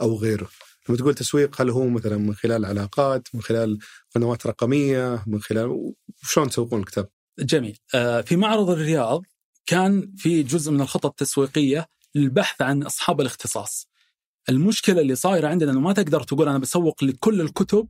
أو 0.00 0.16
غيره؟ 0.16 0.48
لما 0.88 0.98
تقول 0.98 1.14
تسويق 1.14 1.60
هل 1.60 1.70
هو 1.70 1.88
مثلا 1.88 2.16
من 2.16 2.34
خلال 2.34 2.64
علاقات 2.64 3.28
من 3.34 3.42
خلال 3.42 3.78
قنوات 4.14 4.46
رقمية 4.46 5.22
من 5.26 5.40
خلال 5.40 5.94
شلون 6.22 6.48
تسوقون 6.48 6.80
الكتاب؟ 6.80 7.08
جميل. 7.38 7.78
آه، 7.94 8.20
في 8.20 8.36
معرض 8.36 8.70
الرياض 8.70 9.22
كان 9.66 10.12
في 10.16 10.42
جزء 10.42 10.72
من 10.72 10.80
الخطط 10.80 11.06
التسويقية 11.06 11.86
للبحث 12.16 12.62
عن 12.62 12.82
أصحاب 12.82 13.20
الاختصاص. 13.20 13.88
المشكلة 14.48 15.00
اللي 15.00 15.14
صايرة 15.14 15.48
عندنا 15.48 15.72
إنه 15.72 15.80
ما 15.80 15.92
تقدر 15.92 16.22
تقول 16.22 16.48
أنا 16.48 16.58
بسوق 16.58 17.04
لكل 17.04 17.40
الكتب 17.40 17.88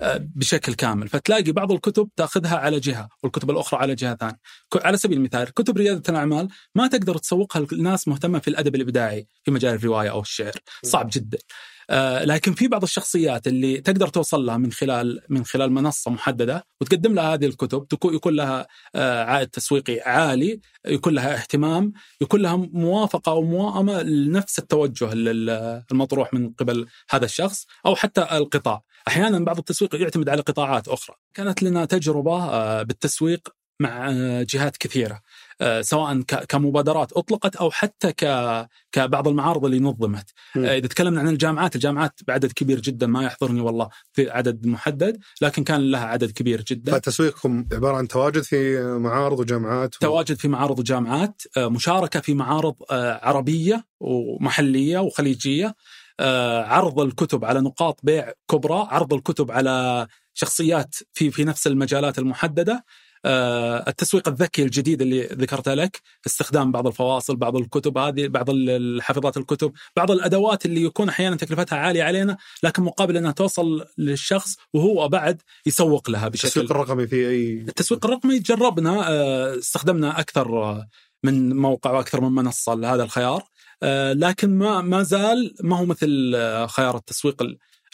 آه، 0.00 0.28
بشكل 0.34 0.74
كامل. 0.74 1.08
فتلاقي 1.08 1.52
بعض 1.52 1.72
الكتب 1.72 2.08
تاخذها 2.16 2.56
على 2.56 2.80
جهة 2.80 3.08
والكتب 3.22 3.50
الأخرى 3.50 3.80
على 3.80 3.94
جهة 3.94 4.16
ثانية. 4.16 4.38
على 4.74 4.96
سبيل 4.96 5.18
المثال 5.18 5.54
كتب 5.54 5.76
ريادة 5.76 6.02
الأعمال 6.08 6.48
ما 6.74 6.86
تقدر 6.86 7.18
تسوقها 7.18 7.66
لناس 7.72 8.08
مهتمة 8.08 8.38
في 8.38 8.48
الأدب 8.48 8.74
الإبداعي 8.74 9.26
في 9.44 9.50
مجال 9.50 9.74
الرواية 9.74 10.10
أو 10.10 10.20
الشعر. 10.20 10.52
صعب 10.84 11.10
جدا. 11.12 11.38
آه، 11.90 12.24
لكن 12.24 12.52
في 12.52 12.68
بعض 12.68 12.82
الشخصيات 12.82 13.46
اللي 13.46 13.80
تقدر 13.80 14.08
توصل 14.08 14.46
لها 14.46 14.56
من 14.56 14.72
خلال 14.72 15.20
من 15.28 15.44
خلال 15.44 15.72
منصة 15.72 16.10
محددة 16.10 16.66
وتقدم 16.80 17.14
لها 17.14 17.34
هذه 17.34 17.46
الكتب 17.46 17.86
يكون 18.04 18.34
لها 18.34 18.66
آه، 18.94 19.24
عائد 19.24 19.48
تسويقي 19.48 20.00
عالي 20.00 20.60
يكون 20.86 21.14
لها 21.14 21.34
اهتمام 21.34 21.92
يكون 22.20 22.40
لها 22.40 22.56
موافقة 22.56 23.32
أو 23.32 23.42
موائمه 23.42 24.02
لنفس 24.02 24.58
التوجه 24.58 25.10
المطروح 25.12 26.34
من 26.34 26.52
قبل 26.52 26.86
هذا 27.10 27.24
الشخص 27.24 27.66
أو 27.86 27.94
حتى 27.94 28.22
القطاع. 28.32 28.82
أحيانا 29.08 29.38
بعض 29.38 29.58
التسويق 29.58 29.94
يعتمد 29.94 30.28
على 30.28 30.42
قطاعات 30.42 30.88
أخرى. 30.88 31.16
كانت 31.34 31.62
لنا 31.62 31.84
تجربة 31.84 32.44
آه، 32.44 32.82
بالتسويق 32.82 33.48
مع 33.80 34.10
جهات 34.42 34.76
كثيرة. 34.76 35.20
سواء 35.80 36.20
كمبادرات 36.22 37.12
أطلقت 37.12 37.56
أو 37.56 37.70
حتى 37.70 38.12
كبعض 38.92 39.28
المعارض 39.28 39.64
اللي 39.64 39.78
نظمت. 39.80 40.30
آه، 40.56 40.78
إذا 40.78 40.86
تكلمنا 40.86 41.20
عن 41.20 41.28
الجامعات 41.28 41.74
الجامعات 41.74 42.20
بعدد 42.26 42.52
كبير 42.52 42.80
جدا 42.80 43.06
ما 43.06 43.24
يحضرني 43.24 43.60
والله 43.60 43.88
في 44.12 44.30
عدد 44.30 44.66
محدد 44.66 45.18
لكن 45.40 45.64
كان 45.64 45.90
لها 45.90 46.04
عدد 46.04 46.30
كبير 46.30 46.62
جدا. 46.62 46.92
فتسويقكم 46.92 47.64
عبارة 47.72 47.96
عن 47.96 48.08
تواجد 48.08 48.42
في 48.42 48.82
معارض 48.82 49.40
وجامعات 49.40 49.94
و... 49.94 49.98
تواجد 49.98 50.36
في 50.36 50.48
معارض 50.48 50.78
وجامعات 50.78 51.42
مشاركة 51.58 52.20
في 52.20 52.34
معارض 52.34 52.74
عربية 53.22 53.84
ومحلية 54.00 54.98
وخليجية 54.98 55.74
عرض 56.20 57.00
الكتب 57.00 57.44
على 57.44 57.60
نقاط 57.60 58.00
بيع 58.02 58.32
كبرى 58.50 58.86
عرض 58.90 59.14
الكتب 59.14 59.50
على 59.50 60.06
شخصيات 60.34 60.94
في 61.12 61.30
في 61.30 61.44
نفس 61.44 61.66
المجالات 61.66 62.18
المحددة 62.18 62.74
آه، 62.74 62.84
التسويق 63.24 64.28
الذكي 64.28 64.62
الجديد 64.62 65.02
اللي 65.02 65.22
ذكرته 65.22 65.74
لك 65.74 66.00
استخدام 66.26 66.72
بعض 66.72 66.86
الفواصل 66.86 67.36
بعض 67.36 67.56
الكتب 67.56 67.98
هذه 67.98 68.26
بعض 68.26 68.50
الحافظات 68.50 69.36
الكتب 69.36 69.72
بعض 69.96 70.10
الأدوات 70.10 70.66
اللي 70.66 70.82
يكون 70.82 71.08
أحيانا 71.08 71.36
تكلفتها 71.36 71.78
عالية 71.78 72.02
علينا 72.02 72.36
لكن 72.62 72.82
مقابل 72.82 73.16
أنها 73.16 73.32
توصل 73.32 73.84
للشخص 73.98 74.56
وهو 74.74 75.08
بعد 75.08 75.42
يسوق 75.66 76.10
لها 76.10 76.28
بشكل 76.28 76.48
التسويق 76.48 76.70
الرقمي 76.70 77.06
في 77.06 77.28
أي 77.28 77.52
التسويق 77.52 78.06
الرقمي 78.06 78.38
جربنا 78.38 79.10
آه، 79.10 79.58
استخدمنا 79.58 80.20
أكثر 80.20 80.78
من 81.24 81.56
موقع 81.56 81.90
وأكثر 81.90 82.20
من 82.20 82.32
منصة 82.32 82.74
لهذا 82.74 83.02
الخيار 83.02 83.42
آه، 83.82 84.12
لكن 84.12 84.58
ما 84.58 84.80
ما 84.80 85.02
زال 85.02 85.54
ما 85.62 85.78
هو 85.78 85.84
مثل 85.84 86.36
خيار 86.68 86.96
التسويق 86.96 87.42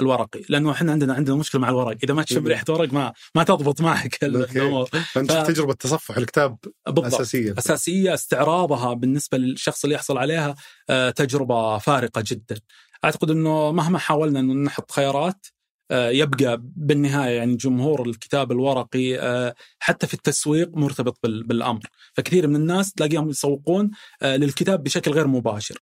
الورقي 0.00 0.40
لأنه 0.48 0.72
إحنا 0.72 0.92
عندنا 0.92 1.14
عندنا 1.14 1.36
مشكلة 1.36 1.60
مع 1.60 1.68
الورق 1.68 1.96
إذا 2.04 2.14
ما 2.14 2.22
تشم 2.22 2.46
ريحة 2.46 2.64
ورق 2.68 2.92
ما 2.92 3.12
ما 3.34 3.42
تضبط 3.42 3.80
معك 3.80 4.24
الأمور. 4.24 4.86
فأنت 4.86 5.32
ف... 5.32 5.36
تجربة 5.36 5.74
تصفح 5.74 6.16
الكتاب 6.16 6.56
بالضبط. 6.86 7.14
اساسيه 7.14 7.54
أساسية 7.58 8.14
استعراضها 8.14 8.94
بالنسبة 8.94 9.38
للشخص 9.38 9.84
اللي 9.84 9.94
يحصل 9.94 10.18
عليها 10.18 10.54
آه، 10.90 11.10
تجربة 11.10 11.78
فارقة 11.78 12.22
جدا. 12.26 12.56
أعتقد 13.04 13.30
إنه 13.30 13.72
مهما 13.72 13.98
حاولنا 13.98 14.40
انه 14.40 14.54
نحط 14.54 14.92
خيارات 14.92 15.46
آه، 15.90 16.10
يبقى 16.10 16.62
بالنهاية 16.62 17.36
يعني 17.36 17.56
جمهور 17.56 18.06
الكتاب 18.08 18.52
الورقي 18.52 19.18
آه، 19.18 19.54
حتى 19.78 20.06
في 20.06 20.14
التسويق 20.14 20.70
مرتبط 20.74 21.18
بالأمر، 21.22 21.82
فكثير 22.12 22.46
من 22.46 22.56
الناس 22.56 22.92
تلاقيهم 22.92 23.30
يسوقون 23.30 23.90
للكتاب 24.22 24.82
بشكل 24.82 25.10
غير 25.10 25.26
مباشر. 25.26 25.78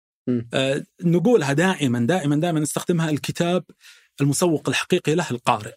نقولها 1.04 1.54
دائما 1.54 2.00
دائما 2.00 2.36
دائما 2.36 2.60
نستخدمها 2.60 3.10
الكتاب 3.10 3.64
المسوق 4.22 4.70
الحقيقي 4.70 5.16
له 5.16 5.28
القارئ. 5.32 5.74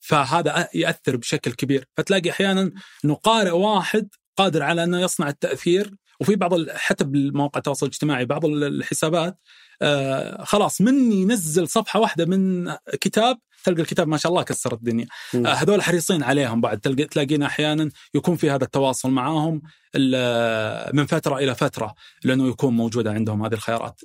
فهذا 0.00 0.68
ياثر 0.74 1.16
بشكل 1.16 1.52
كبير. 1.52 1.84
فتلاقي 1.96 2.30
أحيانا 2.30 2.72
إنه 3.04 3.14
قارئ 3.14 3.50
واحد 3.50 4.08
قادر 4.36 4.62
على 4.62 4.84
إنه 4.84 5.00
يصنع 5.00 5.28
التأثير 5.28 5.94
وفي 6.20 6.36
بعض 6.36 6.70
حتى 6.70 7.04
بالمواقع 7.04 7.58
التواصل 7.58 7.86
الاجتماعي 7.86 8.24
بعض 8.24 8.44
الحسابات 8.44 9.38
آه 9.82 10.44
خلاص 10.44 10.80
من 10.80 11.12
ينزل 11.12 11.68
صفحة 11.68 12.00
واحدة 12.00 12.24
من 12.26 12.72
كتاب 13.00 13.38
تلقى 13.64 13.82
الكتاب 13.82 14.08
ما 14.08 14.16
شاء 14.16 14.32
الله 14.32 14.42
كسر 14.42 14.72
الدنيا. 14.72 15.06
آه 15.34 15.48
هذول 15.48 15.82
حريصين 15.82 16.22
عليهم 16.22 16.60
بعد. 16.60 16.80
تلقى 16.80 17.04
تلاقينا 17.04 17.46
أحيانا 17.46 17.90
يكون 18.14 18.36
في 18.36 18.50
هذا 18.50 18.64
التواصل 18.64 19.10
معاهم 19.10 19.62
من 20.94 21.06
فترة 21.06 21.38
إلى 21.38 21.54
فترة 21.54 21.94
لأنه 22.24 22.48
يكون 22.48 22.76
موجودة 22.76 23.12
عندهم 23.12 23.44
هذه 23.44 23.54
الخيارات. 23.54 24.00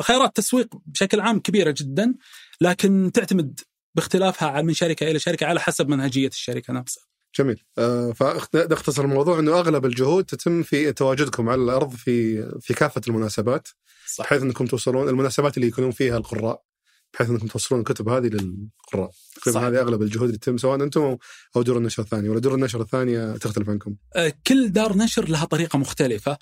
خيارات 0.00 0.36
تسويق 0.36 0.74
بشكل 0.86 1.20
عام 1.20 1.40
كبيرة 1.40 1.74
جدا. 1.78 2.14
لكن 2.62 3.10
تعتمد 3.14 3.60
باختلافها 3.94 4.62
من 4.62 4.74
شركة 4.74 5.10
إلى 5.10 5.18
شركة 5.18 5.46
على 5.46 5.60
حسب 5.60 5.88
منهجية 5.88 6.28
الشركة 6.28 6.72
نفسها. 6.72 7.04
جميل. 7.38 7.64
آه 7.78 8.12
فاختصر 8.12 9.04
الموضوع 9.04 9.38
إنه 9.38 9.52
أغلب 9.52 9.86
الجهود 9.86 10.24
تتم 10.24 10.62
في 10.62 10.92
تواجدكم 10.92 11.48
على 11.48 11.62
الأرض 11.62 11.94
في 11.94 12.46
في 12.60 12.74
كافة 12.74 13.00
المناسبات 13.08 13.68
صح. 14.14 14.24
بحيث 14.24 14.42
إنكم 14.42 14.66
توصلون 14.66 15.08
المناسبات 15.08 15.56
اللي 15.56 15.68
يكونون 15.68 15.90
فيها 15.90 16.16
القراء 16.16 16.62
بحيث 17.14 17.30
إنكم 17.30 17.46
توصلون 17.46 17.80
الكتب 17.80 18.08
هذه 18.08 18.26
للقراء. 18.26 19.10
تقريبا 19.42 19.68
هذه 19.68 19.80
أغلب 19.80 20.02
الجهود 20.02 20.26
اللي 20.26 20.38
تتم 20.38 20.58
سواء 20.58 20.82
أنتم 20.82 21.16
أو 21.56 21.62
دور 21.62 21.78
النشر 21.78 22.02
الثانية 22.02 22.30
ولا 22.30 22.40
دور 22.40 22.54
النشر 22.54 22.80
الثانية 22.80 23.36
تختلف 23.36 23.68
عنكم. 23.68 23.94
آه، 24.16 24.32
كل 24.46 24.68
دار 24.68 24.96
نشر 24.96 25.28
لها 25.28 25.44
طريقة 25.44 25.78
مختلفة. 25.78 26.38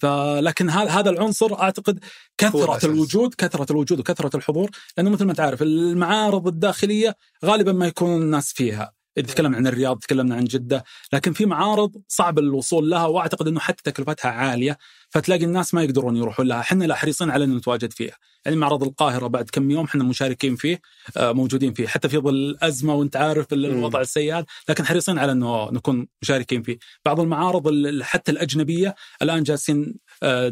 فلكن 0.00 0.70
هذا 0.70 0.90
هذا 0.90 1.10
العنصر 1.10 1.60
أعتقد 1.60 2.00
كثرة 2.38 2.86
الوجود 2.86 3.34
كثرة 3.34 3.72
الوجود 3.72 4.00
وكثرة 4.00 4.36
الحضور 4.36 4.70
لأنه 4.96 5.10
مثل 5.10 5.24
ما 5.24 5.32
تعرف 5.32 5.62
المعارض 5.62 6.46
الداخلية 6.46 7.16
غالبا 7.44 7.72
ما 7.72 7.86
يكون 7.86 8.22
الناس 8.22 8.52
فيها. 8.52 8.92
تكلمنا 9.16 9.56
عن 9.56 9.66
الرياض 9.66 9.98
تكلمنا 9.98 10.34
عن 10.34 10.44
جدة 10.44 10.84
لكن 11.12 11.32
في 11.32 11.46
معارض 11.46 11.96
صعب 12.08 12.38
الوصول 12.38 12.90
لها 12.90 13.06
وأعتقد 13.06 13.48
إنه 13.48 13.60
حتى 13.60 13.90
تكلفتها 13.90 14.30
عالية 14.30 14.78
فتلاقي 15.10 15.44
الناس 15.44 15.74
ما 15.74 15.82
يقدرون 15.82 16.16
يروحون 16.16 16.46
لها. 16.46 16.60
إحنا 16.60 16.84
لا 16.84 16.94
حريصين 16.94 17.30
على 17.30 17.44
إن 17.44 17.56
نتواجد 17.56 17.92
فيها. 17.92 18.16
يعني 18.44 18.56
معرض 18.56 18.82
القاهرة 18.82 19.26
بعد 19.26 19.50
كم 19.50 19.70
يوم 19.70 19.84
إحنا 19.84 20.04
مشاركين 20.04 20.56
فيه 20.56 20.80
آه، 21.16 21.32
موجودين 21.32 21.72
فيه. 21.72 21.86
حتى 21.86 22.08
في 22.08 22.18
ظل 22.18 22.34
الأزمة 22.34 22.94
وأنت 22.94 23.16
عارف 23.16 23.52
الوضع 23.52 24.00
السيء 24.00 24.44
لكن 24.68 24.86
حريصين 24.86 25.18
على 25.18 25.32
إنه 25.32 25.70
نكون 25.70 26.06
مشاركين 26.22 26.62
فيه. 26.62 26.78
بعض 27.04 27.20
المعارض 27.20 27.70
حتى 28.02 28.32
الأجنبية 28.32 28.94
الآن 29.22 29.42
جالسين 29.42 29.94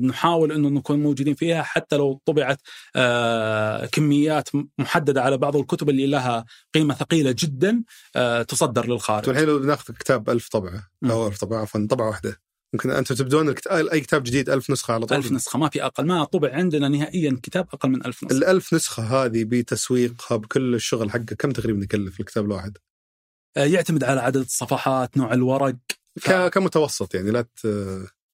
نحاول 0.03 0.53
إنه 0.53 0.69
نكون 0.69 1.03
موجودين 1.03 1.35
فيها 1.35 1.63
حتى 1.63 1.97
لو 1.97 2.23
طبعت 2.25 2.61
آه، 2.97 3.87
كميات 3.87 4.49
محددة 4.79 5.23
على 5.23 5.39
بعض 5.39 5.57
الكتب 5.57 5.89
اللي 5.91 6.07
لها 6.07 6.45
قيمة 6.75 6.95
ثقيلة 6.95 7.35
جدا 7.39 7.83
تصدر 8.49 8.87
للخارج. 8.87 9.29
الحين 9.29 9.45
لو 9.45 9.59
ناخذ 9.59 9.95
كتاب 9.95 10.31
ألف 10.31 10.49
طبعة 10.49 10.89
أو 11.05 11.29
ألف 11.29 11.39
طبعة 11.39 11.61
عفوا 11.61 11.87
طبعة 11.91 12.09
واحدة 12.09 12.41
يمكن 12.75 12.91
أنتم 12.91 13.15
تبدون 13.15 13.55
أي 13.71 14.01
كتاب 14.01 14.23
جديد 14.23 14.51
ألف 14.51 14.71
نسخة 14.71 14.95
على 14.95 15.07
طول؟ 15.07 15.19
ألف 15.19 15.33
نسخة 15.33 15.59
ما 15.59 15.69
في 15.69 15.85
أقل. 15.85 16.07
ما 16.07 16.25
طبع 16.25 16.55
عندنا 16.55 16.89
نهائيا 16.89 17.41
كتاب 17.43 17.69
أقل 17.73 17.89
من 17.89 18.07
ألف 18.07 18.25
نسخة. 18.25 18.37
الألف 18.37 18.75
نسخة 18.75 19.03
هذه 19.03 19.45
بتسويقها 19.45 20.37
بكل 20.37 20.75
الشغل 20.75 21.11
حقه 21.11 21.37
كم 21.39 21.51
تقريبا 21.51 21.85
يكلف 21.85 22.21
الكتاب 22.21 22.45
الواحد؟ 22.45 22.79
آه، 23.57 23.65
يعتمد 23.65 24.05
على 24.05 24.21
عدد 24.21 24.41
الصفحات 24.41 25.17
نوع 25.17 25.33
الورق. 25.33 25.77
ف... 26.21 26.31
كمتوسط 26.31 27.15
يعني 27.15 27.31
لا 27.31 27.43
ت... 27.43 27.67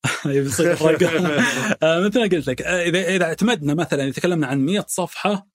آه، 1.82 2.00
مثل 2.00 2.20
ما 2.20 2.26
قلت 2.26 2.48
لك 2.48 2.62
آه، 2.62 2.82
إذا 2.82 3.08
إذا 3.08 3.24
اعتمدنا 3.24 3.74
مثلا 3.74 4.04
إذا 4.04 4.12
تكلمنا 4.12 4.46
عن 4.46 4.58
100 4.58 4.84
صفحة 4.88 5.46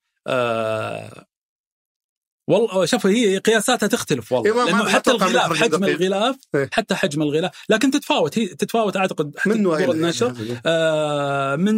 والله 2.47 2.85
شوف 2.85 3.05
هي 3.05 3.37
قياساتها 3.37 3.87
تختلف 3.87 4.31
والله. 4.31 4.51
إيه 4.51 4.65
لأنه 4.65 4.89
حتى 4.89 5.11
الغلاف 5.11 5.63
حجم 5.63 5.83
الغلاف 5.83 6.35
إيه؟ 6.55 6.69
حتى 6.73 6.95
حجم 6.95 7.21
الغلاف. 7.21 7.51
لكن 7.69 7.91
تتفاوت 7.91 8.39
هي 8.39 8.47
تتفاوت 8.47 8.97
أعتقد 8.97 9.35
من 9.45 9.63
دور 9.63 9.91
النشر. 9.91 10.35
آه 10.65 11.55
من 11.55 11.75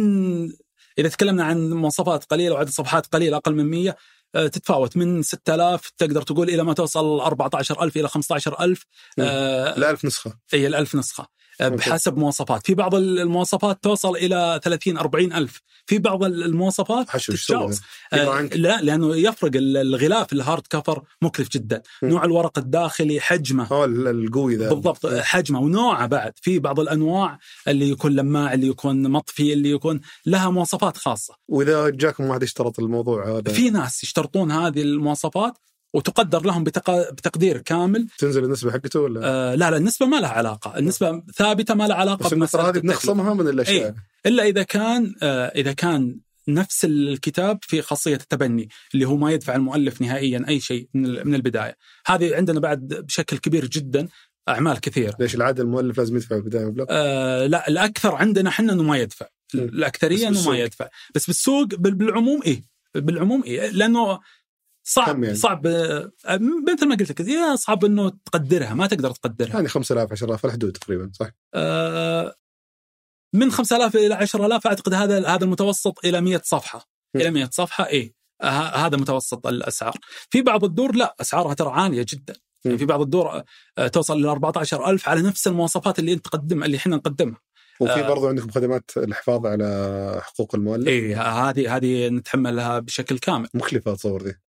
إذا 0.98 1.08
تكلمنا 1.08 1.44
عن 1.44 1.70
مواصفات 1.70 2.24
قليلة 2.24 2.54
وعدد 2.54 2.68
صفحات 2.68 3.06
قليل 3.06 3.34
أقل 3.34 3.54
من 3.54 3.64
100 3.64 3.96
آه 4.34 4.46
تتفاوت 4.46 4.96
من 4.96 5.22
6000 5.22 5.90
تقدر 5.98 6.22
تقول 6.22 6.48
إلى 6.48 6.64
ما 6.64 6.74
توصل 6.74 7.20
14000 7.20 7.96
إلى 7.96 8.08
15000 8.08 8.86
آه 9.18 9.76
ال 9.76 9.84
1000 9.84 10.04
نسخة. 10.04 10.38
اي 10.54 10.66
ال 10.66 10.74
1000 10.74 10.94
نسخة. 10.94 11.28
بحسب 11.60 12.16
مواصفات. 12.16 12.66
في 12.66 12.74
بعض 12.74 12.94
المواصفات 12.94 13.78
توصل 13.82 14.16
إلى 14.16 14.60
30 14.64 14.98
40 14.98 15.32
ألف. 15.32 15.60
في 15.86 15.98
بعض 15.98 16.24
المواصفات 16.24 17.16
تتجاوز. 17.16 17.80
آه 18.12 18.40
لا 18.40 18.80
لأنه 18.82 19.16
يفرق 19.16 19.50
الغلاف 19.54 20.32
ال 20.32 20.38
hard 20.38 20.62
cover 20.70 21.02
مكلف 21.22 21.48
جدا. 21.48 21.82
م. 22.02 22.06
نوع 22.06 22.24
الورق 22.24 22.58
الداخلي 22.58 23.20
حجمه. 23.20 23.68
آه 23.70 23.84
القوي 23.84 24.56
ذا. 24.56 24.68
بالضبط 24.68 25.06
حجمه. 25.06 25.60
ونوعه 25.60 26.06
بعد. 26.06 26.32
في 26.36 26.58
بعض 26.58 26.80
الأنواع 26.80 27.38
اللي 27.68 27.90
يكون 27.90 28.12
لماع 28.12 28.54
اللي 28.54 28.66
يكون 28.66 29.10
مطفي 29.10 29.52
اللي 29.52 29.70
يكون 29.70 30.00
لها 30.26 30.50
مواصفات 30.50 30.96
خاصة. 30.96 31.34
وإذا 31.48 31.88
جاكم 31.88 32.24
واحد 32.24 32.42
يشترط 32.42 32.78
الموضوع 32.80 33.28
هذا؟ 33.28 33.52
في 33.52 33.70
ناس 33.70 34.04
يشترطون 34.04 34.50
هذه 34.50 34.82
المواصفات 34.82 35.58
وتقدر 35.94 36.42
لهم 36.42 36.64
بتق... 36.64 37.12
بتقدير 37.12 37.58
كامل. 37.58 38.06
تنزل 38.18 38.44
النسبة 38.44 38.72
حقته 38.72 39.00
ولا؟ 39.00 39.20
آه 39.24 39.54
لا 39.54 39.70
لا 39.70 39.76
النسبة 39.76 40.06
ما 40.06 40.20
لها 40.20 40.28
علاقة، 40.28 40.78
النسبة 40.78 41.22
ثابتة 41.34 41.74
ما 41.74 41.84
لها 41.84 41.96
علاقة 41.96 42.26
بس 42.26 42.32
النسبة 42.32 42.68
هذه 42.68 42.78
بنخصمها 42.78 43.34
من 43.34 43.48
الأشياء. 43.48 43.86
إيه؟ 43.86 43.94
إلا 44.26 44.42
إذا 44.42 44.62
كان 44.62 45.14
آه 45.22 45.46
إذا 45.46 45.72
كان 45.72 46.18
نفس 46.48 46.84
الكتاب 46.84 47.58
في 47.62 47.82
خاصية 47.82 48.14
التبني 48.14 48.68
اللي 48.94 49.04
هو 49.04 49.16
ما 49.16 49.32
يدفع 49.32 49.54
المؤلف 49.54 50.00
نهائيا 50.00 50.44
أي 50.48 50.60
شيء 50.60 50.88
من 50.94 51.34
البداية. 51.34 51.76
هذه 52.06 52.36
عندنا 52.36 52.60
بعد 52.60 52.88
بشكل 52.88 53.38
كبير 53.38 53.66
جدا 53.66 54.08
أعمال 54.48 54.80
كثيرة. 54.80 55.16
ليش 55.20 55.34
العاده 55.34 55.62
المؤلف 55.62 55.98
لازم 55.98 56.16
يدفع 56.16 56.36
البدايه 56.36 56.64
مبلغ؟ 56.64 56.84
آه 56.90 57.46
لا 57.46 57.68
الأكثر 57.68 58.14
عندنا 58.14 58.48
إحنا 58.48 58.72
إنه 58.72 58.82
ما 58.82 58.98
يدفع. 58.98 59.26
الأكثرية 59.54 60.28
إنه 60.28 60.48
ما 60.48 60.58
يدفع. 60.58 60.88
بس 61.14 61.26
بالسوق 61.26 61.74
بالعموم 61.74 62.40
إيه. 62.46 62.62
بالعموم 62.94 63.42
إيه. 63.44 63.70
لأنه 63.70 64.20
صعب 64.84 65.24
يعني. 65.24 65.36
صعب 65.36 65.66
آه، 65.66 66.10
مثل 66.68 66.88
ما 66.88 66.94
قلت 66.94 67.10
لك 67.10 67.28
يا 67.28 67.56
صعب 67.56 67.84
إنه 67.84 68.12
تقدرها 68.24 68.74
ما 68.74 68.86
تقدر 68.86 69.10
تقدرها. 69.10 69.54
يعني 69.54 69.68
5000 69.68 70.12
10000 70.12 70.46
الحدود 70.46 70.72
تقريبا 70.72 71.10
صح؟ 71.14 71.30
آه 71.54 72.34
من 73.34 73.50
5000 73.50 73.96
إلى 73.96 74.14
10000 74.14 74.66
أعتقد 74.66 74.94
هذا 74.94 75.28
هذا 75.28 75.44
المتوسط 75.44 76.04
إلى 76.04 76.20
100 76.20 76.40
صفحة. 76.44 76.88
م. 77.14 77.20
إلى 77.20 77.30
100 77.30 77.48
صفحة 77.52 77.88
اي 77.88 78.14
آه 78.42 78.46
هذا 78.46 78.96
متوسط 78.96 79.46
الأسعار. 79.46 79.98
في 80.30 80.42
بعض 80.42 80.64
الدور 80.64 80.94
لا 80.94 81.16
أسعارها 81.20 81.54
ترى 81.54 81.70
عالية 81.70 82.06
جدا. 82.08 82.34
يعني 82.64 82.78
في 82.78 82.84
بعض 82.84 83.00
الدور 83.00 83.42
آه 83.78 83.88
توصل 83.88 84.22
ل 84.22 84.26
14000 84.26 85.08
على 85.08 85.22
نفس 85.22 85.46
المواصفات 85.46 85.98
اللي 85.98 86.12
أنت 86.12 86.24
تقدمها 86.24 86.66
اللي 86.66 86.76
إحنا 86.76 86.96
نقدمها. 86.96 87.40
وفي 87.80 88.02
برضو 88.02 88.28
عندكم 88.28 88.50
خدمات 88.50 88.90
الحفاظ 88.96 89.46
على 89.46 90.20
حقوق 90.22 90.54
المؤلف؟ 90.54 90.88
اي 90.88 91.14
هذه 91.14 91.76
هذه 91.76 92.08
نتحملها 92.08 92.78
بشكل 92.78 93.18
كامل. 93.18 93.48
مكلفة 93.54 93.92
اتصور 93.92 94.22
دي. 94.22 94.40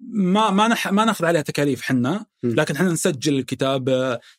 ما 0.00 0.50
ما 0.50 0.68
نح 0.68 0.92
ما 0.92 1.04
ناخذ 1.04 1.24
عليها 1.24 1.42
تكاليف 1.42 1.82
حنا 1.82 2.26
لكن 2.44 2.74
إحنا 2.74 2.92
نسجل 2.92 3.38
الكتاب 3.38 3.90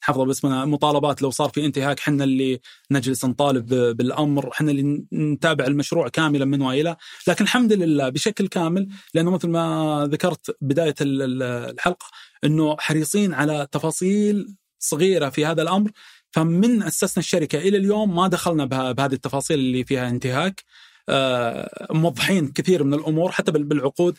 نحفظه 0.01 0.25
باسمنا 0.25 0.65
مطالبات 0.65 1.21
لو 1.21 1.29
صار 1.29 1.49
في 1.49 1.65
انتهاك 1.65 1.99
حنا 1.99 2.23
اللي 2.23 2.59
نجلس 2.91 3.25
نطالب 3.25 3.65
بالأمر 3.97 4.51
حنا 4.53 4.71
اللي 4.71 5.05
نتابع 5.13 5.65
المشروع 5.65 6.07
كاملا 6.09 6.45
من 6.45 6.61
وإلى. 6.61 6.95
لكن 7.27 7.43
الحمد 7.43 7.73
لله 7.73 8.09
بشكل 8.09 8.47
كامل 8.47 8.87
لأنه 9.13 9.31
مثل 9.31 9.49
ما 9.49 10.07
ذكرت 10.11 10.57
بداية 10.61 10.95
الحلقة 11.01 12.05
إنه 12.43 12.75
حريصين 12.79 13.33
على 13.33 13.67
تفاصيل 13.71 14.55
صغيرة 14.79 15.29
في 15.29 15.45
هذا 15.45 15.61
الأمر. 15.61 15.91
فمن 16.31 16.83
أسسنا 16.83 17.23
الشركة 17.23 17.59
إلى 17.59 17.77
اليوم 17.77 18.15
ما 18.15 18.27
دخلنا 18.27 18.65
بهذه 18.65 19.13
التفاصيل 19.13 19.59
اللي 19.59 19.83
فيها 19.83 20.09
انتهاك. 20.09 20.63
آه، 21.09 21.87
موضحين 21.91 22.51
كثير 22.51 22.83
من 22.83 22.93
الأمور 22.93 23.31
حتى 23.31 23.51
بالعقود. 23.51 24.17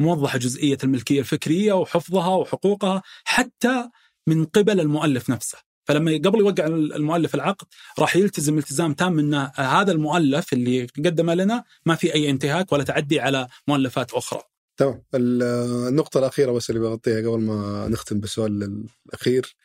موضحه 0.00 0.38
جزئية 0.38 0.78
الملكية 0.84 1.20
الفكرية 1.20 1.72
وحفظها 1.72 2.34
وحقوقها 2.34 3.02
حتى 3.24 3.90
من 4.26 4.44
قبل 4.44 4.80
المؤلف 4.80 5.30
نفسه 5.30 5.58
فلما 5.84 6.12
قبل 6.12 6.38
يوقع 6.38 6.66
المؤلف 6.66 7.34
العقد 7.34 7.66
راح 7.98 8.16
يلتزم 8.16 8.58
التزام 8.58 8.94
تام 8.94 9.18
إن 9.18 9.50
هذا 9.54 9.92
المؤلف 9.92 10.52
اللي 10.52 10.86
قدمه 10.96 11.34
لنا 11.34 11.64
ما 11.86 11.94
في 11.94 12.14
أي 12.14 12.30
انتهاك 12.30 12.72
ولا 12.72 12.84
تعدي 12.84 13.20
على 13.20 13.48
مؤلفات 13.68 14.12
أخرى. 14.12 14.42
تمام 14.76 15.02
النقطة 15.14 16.18
الأخيرة 16.18 16.52
بس 16.52 16.70
اللي 16.70 16.80
بغطيها 16.80 17.30
قبل 17.30 17.40
ما 17.40 17.88
نختم 17.88 18.20
بالسؤال 18.20 18.86
الأخير 19.06 19.56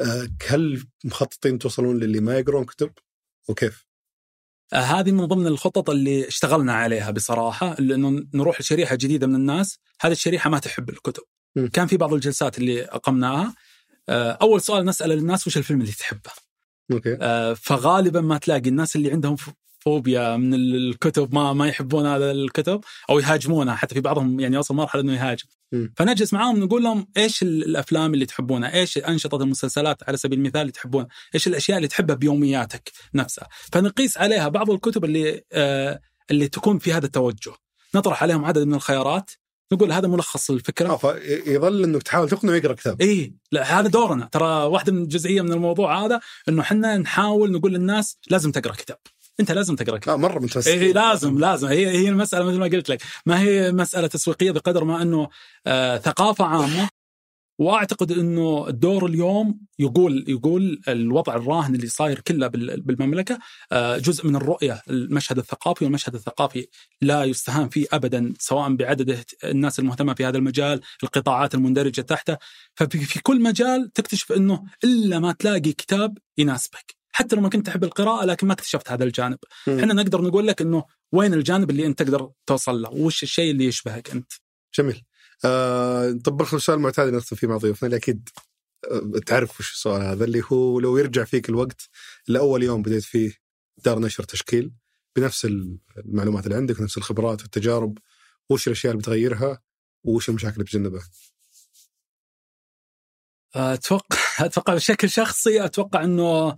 آه، 0.00 0.28
هل 0.46 0.84
مخططين 1.04 1.58
توصلون 1.58 1.98
للي 1.98 2.20
ما 2.20 2.38
يقرون 2.38 2.64
كتب 2.64 2.90
وكيف؟ 3.48 3.85
آه، 4.72 4.76
هذه 4.76 5.12
من 5.12 5.24
ضمن 5.24 5.46
الخطط 5.46 5.90
اللي 5.90 6.28
اشتغلنا 6.28 6.72
عليها 6.72 7.10
بصراحة 7.10 7.74
لأنه 7.78 8.24
نروح 8.34 8.60
لشريحة 8.60 8.94
جديدة 8.94 9.26
من 9.26 9.34
الناس، 9.34 9.78
هذه 10.00 10.12
الشريحة 10.12 10.50
ما 10.50 10.58
تحب 10.58 10.90
الكتب. 10.90 11.22
م. 11.56 11.66
كان 11.66 11.86
في 11.86 11.96
بعض 11.96 12.14
الجلسات 12.14 12.58
اللي 12.58 12.84
أقمناها 12.84 13.54
آه، 14.08 14.38
أول 14.42 14.60
سؤال 14.60 14.84
نسأل 14.84 15.12
الناس 15.12 15.46
وش 15.46 15.56
الفيلم 15.56 15.80
اللي 15.80 15.92
تحبه؟ 15.92 16.30
أوكي 16.92 17.16
فغالبا 17.54 18.20
ما 18.20 18.38
تلاقي 18.38 18.68
الناس 18.68 18.96
اللي 18.96 19.12
عندهم 19.12 19.36
فوبيا 19.86 20.36
من 20.36 20.54
الكتب 20.54 21.34
ما 21.34 21.52
ما 21.52 21.68
يحبون 21.68 22.06
هذا 22.06 22.30
الكتب 22.30 22.80
أو 23.10 23.18
يهاجمونها 23.18 23.74
حتى 23.74 23.94
في 23.94 24.00
بعضهم 24.00 24.40
يعني 24.40 24.56
يوصل 24.56 24.74
مرحلة 24.74 25.02
إنه 25.02 25.14
يهاجم. 25.14 25.44
م. 25.72 25.86
فنجلس 25.96 26.32
معاهم 26.32 26.58
نقول 26.58 26.82
لهم 26.82 27.06
إيش 27.16 27.42
الأفلام 27.42 28.14
اللي 28.14 28.26
تحبونها 28.26 28.74
إيش 28.74 28.98
انشطه 28.98 29.42
المسلسلات 29.42 30.08
على 30.08 30.16
سبيل 30.16 30.38
المثال 30.38 30.60
اللي 30.60 30.72
تحبونها 30.72 31.08
إيش 31.34 31.46
الأشياء 31.46 31.76
اللي 31.76 31.88
تحبها 31.88 32.16
بيومياتك 32.16 32.92
نفسها؟ 33.14 33.48
فنقيس 33.72 34.18
عليها 34.18 34.48
بعض 34.48 34.70
الكتب 34.70 35.04
اللي 35.04 35.42
آه 35.52 36.00
اللي 36.30 36.48
تكون 36.48 36.78
في 36.78 36.92
هذا 36.92 37.06
التوجه. 37.06 37.52
نطرح 37.94 38.22
عليهم 38.22 38.44
عدد 38.44 38.62
من 38.62 38.74
الخيارات. 38.74 39.30
نقول 39.72 39.92
هذا 39.92 40.08
ملخص 40.08 40.50
الفكرة. 40.50 40.88
آه 40.88 40.96
فيظل 40.96 41.84
إنك 41.84 42.02
تحاول 42.02 42.28
تقنعه 42.28 42.54
يقرأ 42.54 42.72
كتاب. 42.72 43.02
اي 43.02 43.34
لا 43.52 43.80
هذا 43.80 43.88
دورنا. 43.88 44.28
ترى 44.32 44.64
واحدة 44.64 44.92
من 44.92 45.02
الجزئيه 45.02 45.42
من 45.42 45.52
الموضوع 45.52 46.04
هذا 46.04 46.20
إنه 46.48 46.62
إحنا 46.62 46.98
نحاول 46.98 47.52
نقول 47.52 47.72
للناس 47.72 48.18
لازم 48.30 48.52
تقرأ 48.52 48.72
كتاب. 48.72 48.98
انت 49.40 49.52
لازم 49.52 49.76
تقرأ 49.76 49.98
كتاب. 49.98 50.20
لا 50.20 50.28
مرة 50.28 50.38
متفسر 50.38 50.70
إيه 50.70 50.92
لازم 50.92 51.38
لازم. 51.38 51.68
هي 51.68 51.86
هي 51.88 52.08
المسألة 52.08 52.44
مثل 52.44 52.58
ما 52.58 52.66
قلت 52.66 52.88
لك. 52.88 53.02
ما 53.26 53.40
هي 53.40 53.72
مسألة 53.72 54.06
تسويقية 54.06 54.50
بقدر 54.50 54.84
ما 54.84 55.02
أنه 55.02 55.28
آه 55.66 55.98
ثقافة 55.98 56.44
عامة. 56.44 56.88
وأعتقد 57.58 58.12
أنه 58.12 58.68
الدور 58.68 59.06
اليوم 59.06 59.60
يقول 59.78 60.24
يقول 60.28 60.80
الوضع 60.88 61.34
الراهن 61.36 61.74
اللي 61.74 61.86
صاير 61.86 62.20
كله 62.20 62.46
بالمملكة 62.48 63.38
آه، 63.72 63.98
جزء 63.98 64.26
من 64.26 64.36
الرؤية. 64.36 64.82
المشهد 64.90 65.38
الثقافي 65.38 65.84
والمشهد 65.84 66.14
الثقافي 66.14 66.66
لا 67.00 67.24
يستهان 67.24 67.68
فيه 67.68 67.86
ابدا 67.92 68.34
سواء 68.38 68.74
بعدد 68.74 69.24
الناس 69.44 69.78
المهتمة 69.78 70.14
في 70.14 70.24
هذا 70.24 70.38
المجال، 70.38 70.80
القطاعات 71.02 71.54
المندرجة 71.54 72.00
تحته، 72.00 72.36
ففي 72.74 73.20
كل 73.22 73.42
مجال 73.42 73.92
تكتشف 73.92 74.32
أنه 74.32 74.64
إلا 74.84 75.18
ما 75.18 75.32
تلاقي 75.32 75.72
كتاب 75.72 76.18
يناسبك. 76.38 76.95
حتى 77.16 77.36
لو 77.36 77.42
ما 77.42 77.48
كنت 77.48 77.66
تحب 77.66 77.84
القراءة 77.84 78.24
لكن 78.24 78.46
ما 78.46 78.52
اكتشفت 78.52 78.90
هذا 78.90 79.04
الجانب. 79.04 79.38
إحنا 79.68 79.94
نقدر 79.94 80.20
نقول 80.22 80.46
لك 80.46 80.60
إنه 80.62 80.84
وين 81.12 81.34
الجانب 81.34 81.70
اللي 81.70 81.86
أنت 81.86 82.02
تقدر 82.02 82.30
توصل 82.46 82.82
له؟ 82.82 82.90
وش 82.90 83.22
الشيء 83.22 83.50
اللي 83.50 83.64
يشبهك 83.64 84.10
أنت؟ 84.10 84.32
جميل. 84.78 85.02
آه 85.44 86.12
طب 86.24 86.36
بخل 86.36 86.56
السؤال 86.56 86.78
المعتاد 86.78 87.06
اللي 87.06 87.18
نختم 87.18 87.36
فيه 87.36 87.46
مع 87.46 87.56
ضيوفنا 87.56 87.86
اللي 87.86 87.96
أكيد 87.96 88.28
آه، 88.90 89.18
تعرف 89.26 89.60
وش 89.60 89.72
السؤال 89.72 90.02
هذا 90.02 90.24
اللي 90.24 90.42
هو 90.52 90.80
لو 90.80 90.98
يرجع 90.98 91.24
فيك 91.24 91.48
الوقت 91.48 91.88
لأول 92.28 92.62
يوم 92.62 92.82
بديت 92.82 93.04
فيه 93.04 93.32
دار 93.84 93.98
نشر 93.98 94.24
تشكيل 94.24 94.72
بنفس 95.16 95.44
المعلومات 95.96 96.44
اللي 96.44 96.56
عندك 96.56 96.80
ونفس 96.80 96.98
الخبرات 96.98 97.42
والتجارب 97.42 97.98
وش 98.50 98.66
الأشياء 98.66 98.92
اللي 98.92 99.02
بتغيرها 99.02 99.62
وش 100.04 100.28
المشاكل 100.28 100.54
اللي 100.54 100.64
بتجنبها؟ 100.64 101.08
أتوقع 103.54 104.18
أتوقع 104.46 104.74
بشكل 104.74 105.10
شخصي 105.10 105.64
أتوقع 105.64 106.04
إنه 106.04 106.56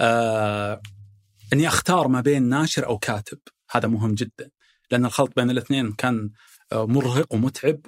آه 0.00 0.80
إني 1.52 1.68
أختار 1.68 2.08
ما 2.08 2.20
بين 2.20 2.42
ناشر 2.42 2.86
أو 2.86 2.98
كاتب. 2.98 3.38
هذا 3.70 3.88
مهم 3.88 4.14
جدا 4.14 4.50
لأن 4.90 5.04
الخلط 5.04 5.32
بين 5.36 5.50
الاثنين 5.50 5.92
كان 5.92 6.30
آه، 6.72 6.86
مرهق 6.86 7.34
ومتعب 7.34 7.80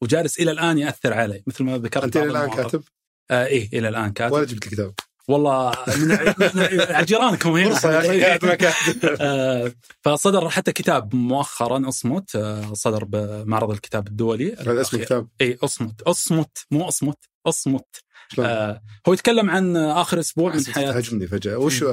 وجالس 0.00 0.40
إلى 0.40 0.50
الآن 0.50 0.78
يأثر 0.78 1.14
علي. 1.14 1.42
مثل 1.46 1.64
ما 1.64 1.78
ذكرت 1.78 2.04
أنت 2.04 2.16
إلى 2.16 2.30
الآن 2.30 2.50
كاتب؟ 2.50 2.82
آه 3.30 3.46
إيه 3.46 3.68
إلى 3.78 3.88
الآن 3.88 4.12
كاتب. 4.12 4.32
ولا 4.32 4.44
جبت 4.44 4.66
الكتاب؟ 4.66 4.94
والله 5.28 5.72
من 5.96 7.04
جيرانكم 7.04 7.50
هنا. 7.50 7.74
فرصة 7.74 7.92
يا 7.92 8.36
أخي 8.36 8.56
آه 9.20 9.72
فصدر 10.02 10.48
حتى 10.48 10.72
كتاب 10.72 11.14
مؤخرا 11.14 11.88
أصمت. 11.88 12.36
آه 12.36 12.72
صدر 12.72 13.04
بمعرض 13.04 13.70
الكتاب 13.70 14.06
الدولي. 14.06 14.54
هذا 14.54 14.80
اسم 14.80 14.96
الكتاب؟ 14.96 15.28
اي 15.40 15.58
أصمت. 15.64 16.02
أصمت 16.02 16.66
مو 16.70 16.88
أصمت. 16.88 17.18
أصمت. 17.46 18.04
آه 18.38 18.82
هو 19.08 19.12
يتكلم 19.12 19.50
عن 19.50 19.76
آخر 19.76 20.20
أسبوع 20.20 20.54
من 20.54 20.64
حياته. 20.64 20.92
تهاجمني 20.92 21.26
فجأة. 21.26 21.56
وش 21.56 21.84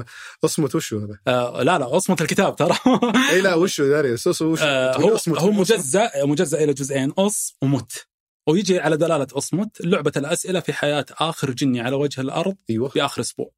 أصمت 0.46 0.76
وش 0.76 0.94
هذا؟ 0.94 1.20
آه 1.28 1.64
لا 1.64 1.78
لا 1.78 1.98
أصمت 1.98 2.22
الكتاب 2.22 2.56
ترى. 2.56 2.78
إي 3.32 3.42
لا 3.42 3.56
وش 3.56 3.82
داري 3.82 4.14
وش؟ 4.42 4.62
آه 4.62 4.98
هو 4.98 5.18
هو 5.28 5.52
مجزء 5.52 6.10
مجزء 6.26 6.64
إلى 6.64 6.74
جزئين 6.74 7.12
أص 7.12 7.56
ومت. 7.62 8.08
ويجي 8.48 8.80
على 8.80 8.98
دلالة 8.98 9.28
أصمت 9.34 9.82
لعبة 9.82 10.12
الأسئلة 10.18 10.60
في 10.60 10.74
حياة 10.74 11.06
آخر 11.12 11.52
جني 11.52 11.82
على 11.82 11.96
وجه 11.96 12.22
الأرض 12.22 12.56
أيوه. 12.70 12.90
في 12.90 13.06
آخر 13.06 13.22
أسبوع. 13.22 13.52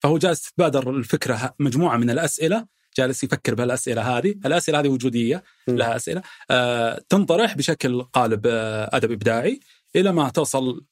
فهو 0.00 0.18
جالس 0.18 0.42
تتبادر 0.42 0.90
الفكرة 0.90 1.54
مجموعة 1.58 1.96
من 1.96 2.10
الأسئلة 2.10 2.66
جالس 2.96 3.24
يفكر 3.24 3.54
بهالأسئلة 3.54 4.18
هذه، 4.18 4.34
الأسئلة 4.46 4.80
هذه 4.80 4.88
وجودية 4.88 5.44
لها 5.68 5.96
أسئلة. 5.96 6.22
آه 6.50 7.00
تنطرح 7.08 7.54
بشكل 7.56 8.02
قالب 8.02 8.46
آه 8.46 8.90
أدب 8.92 9.12
إبداعي 9.12 9.60
إلى 9.96 10.12
ما 10.12 10.28
توصل 10.28 10.84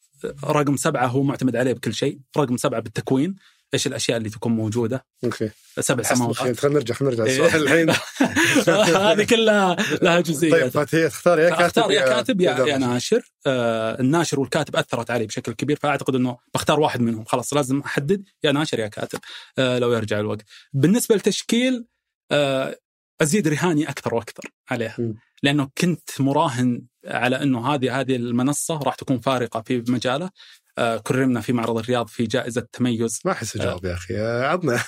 رقم 0.45 0.77
سبعة 0.77 1.07
هو 1.07 1.23
معتمد 1.23 1.57
عليه 1.57 1.73
بكل 1.73 1.95
شيء، 1.95 2.19
رقم 2.39 2.57
سبعة 2.57 2.81
بالتكوين، 2.81 3.37
إيش 3.75 3.87
الأشياء 3.87 4.19
اللي 4.19 4.31
تكون 4.31 4.53
موجودة؟ 4.53 5.07
أوكي. 5.25 5.51
سبع 5.81 6.03
سماوات. 6.03 6.37
خلينا 6.37 6.79
نرجع 6.79 6.95
خلينا 6.95 7.17
نرجع 7.17 7.25
السؤال 7.25 7.63
الحين. 7.63 7.91
هذه 9.07 9.25
كلها 9.25 9.77
لها 10.03 10.21
جزئيه 10.21 10.51
طيب 10.51 10.87
فهي 10.87 11.09
تختار 11.09 11.39
يا 11.39 11.51
كاتب 11.51 11.63
أختار 11.63 11.91
يا 11.91 12.05
كاتب 12.07 12.41
يا, 12.41 12.59
يا 12.67 12.79
ناشر. 12.79 13.33
آه 13.47 14.01
الناشر 14.01 14.41
والكاتب 14.41 14.77
أثرت 14.77 15.11
علي 15.11 15.27
بشكل 15.27 15.53
كبير 15.53 15.79
فأعتقد 15.83 16.15
إنه 16.15 16.37
بختار 16.55 16.81
واحد 16.81 17.01
منهم. 17.01 17.25
خلاص 17.25 17.55
لازم 17.55 17.81
أحدد 17.81 18.25
يا 18.45 18.53
ناشر 18.53 18.79
يا 18.79 18.89
كاتب 18.89 19.19
آه 19.59 19.79
لو 19.79 19.93
يرجع 19.93 20.21
الوقت. 20.21 20.43
بالنسبة 20.73 21.15
للتشكيل 21.15 21.87
آه 22.31 22.77
أزيد 23.23 23.49
رهاني 23.49 23.89
أكثر 23.89 24.15
وأكثر 24.15 24.51
عليها. 24.71 24.97
لأنه 25.43 25.69
كنت 25.79 26.21
مراهن 26.21 26.83
على 27.09 27.43
إنه 27.43 27.74
هذه 27.74 28.01
هذه 28.01 28.16
المنصة 28.16 28.78
راح 28.78 28.95
تكون 28.95 29.20
فارقة 29.20 29.62
في 29.66 29.85
مجاله. 29.89 30.31
آه، 30.78 30.97
كرمنا 30.97 31.41
في 31.41 31.53
معرض 31.53 31.78
الرياض 31.78 32.09
في 32.09 32.27
جائزة 32.27 32.66
تميز. 32.73 33.20
ما 33.24 33.33
أحس 33.33 33.59
جواب 33.59 33.85
يا 33.85 33.95
أخي. 33.95 34.16
عطنا. 34.20 34.83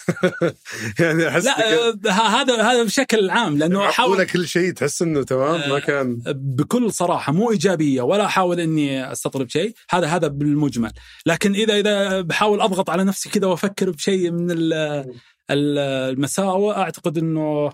يعني 1.01 1.29
أحس 1.29 1.45
لا 1.45 2.13
هذا 2.13 2.63
هذا 2.63 2.83
بشكل 2.83 3.31
عام 3.31 3.59
لأنه 3.59 3.91
حاول 3.91 4.25
كل 4.25 4.49
شيء 4.49 4.73
تحس 4.73 5.03
إنه 5.03 5.23
تمام 5.23 5.71
ما 5.71 5.79
كان 5.79 6.23
بكل 6.27 6.93
صراحة 6.93 7.33
مو 7.33 7.51
إيجابية 7.51 8.03
ولا 8.03 8.25
احاول 8.25 8.61
إني 8.61 9.13
استطرد 9.13 9.51
شيء. 9.51 9.75
هذا 9.91 10.07
هذا 10.07 10.29
بالمجمل. 10.29 10.93
لكن 11.27 11.55
اذا 11.55 11.77
إذا 11.77 12.21
بحاول 12.21 12.61
أضغط 12.61 12.91
على 12.91 13.05
نفسي 13.05 13.29
كذا 13.29 13.47
وأفكر 13.47 13.91
بشيء 13.91 14.31
من 14.31 14.49
المساوئ 15.51 16.77
أعتقد 16.77 17.19
إنه 17.19 17.71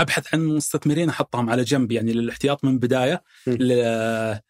أبحث 0.00 0.34
عن 0.34 0.44
مستثمرين 0.46 1.08
أحطهم 1.08 1.50
على 1.50 1.62
جنب 1.62 1.92
يعني 1.92 2.12
للاحتياط 2.12 2.64
من 2.64 2.78
بداية 2.78 3.22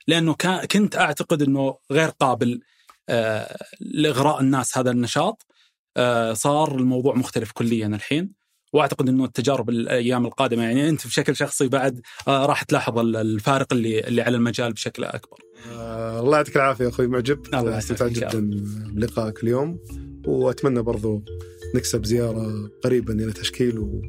لأنه 0.07 0.35
كنت 0.73 0.97
أعتقد 0.97 1.43
إنه 1.43 1.79
غير 1.93 2.09
قابل 2.09 2.61
آه، 3.09 3.57
لإغراء 3.81 4.41
الناس 4.41 4.79
هذا 4.79 4.91
النشاط. 4.91 5.47
آه، 5.97 6.33
صار 6.33 6.75
الموضوع 6.75 7.15
مختلف 7.15 7.53
كليا 7.53 7.87
الحين. 7.87 8.33
وأعتقد 8.73 9.09
إنه 9.09 9.25
التجارب 9.25 9.71
الأيام 9.71 10.27
القادمة 10.27 10.63
يعني 10.63 10.89
أنت 10.89 11.07
بشكل 11.07 11.37
شخصي 11.37 11.69
بعد 11.69 12.01
آه، 12.29 12.47
راح 12.47 12.63
تلاحظ 12.63 12.99
الفارق 12.99 13.73
اللي 13.73 14.01
اللي 14.01 14.23
على 14.23 14.37
المجال 14.37 14.73
بشكل 14.73 15.05
أكبر. 15.05 15.39
آه 15.73 16.21
الله 16.21 16.37
يعطيك 16.37 16.57
العافية 16.57 16.89
أخوي 16.89 17.07
معجب. 17.07 17.55
استمتعت 17.55 18.11
جدا 18.11 18.51
بلقائك 18.93 19.43
اليوم. 19.43 19.79
وأتمنى 20.27 20.83
برضو 20.83 21.25
نكسب 21.75 22.05
زيارة 22.05 22.71
قريبا 22.85 23.15
إلى 23.15 23.33
تشكيل 23.33 23.79
و 23.79 24.03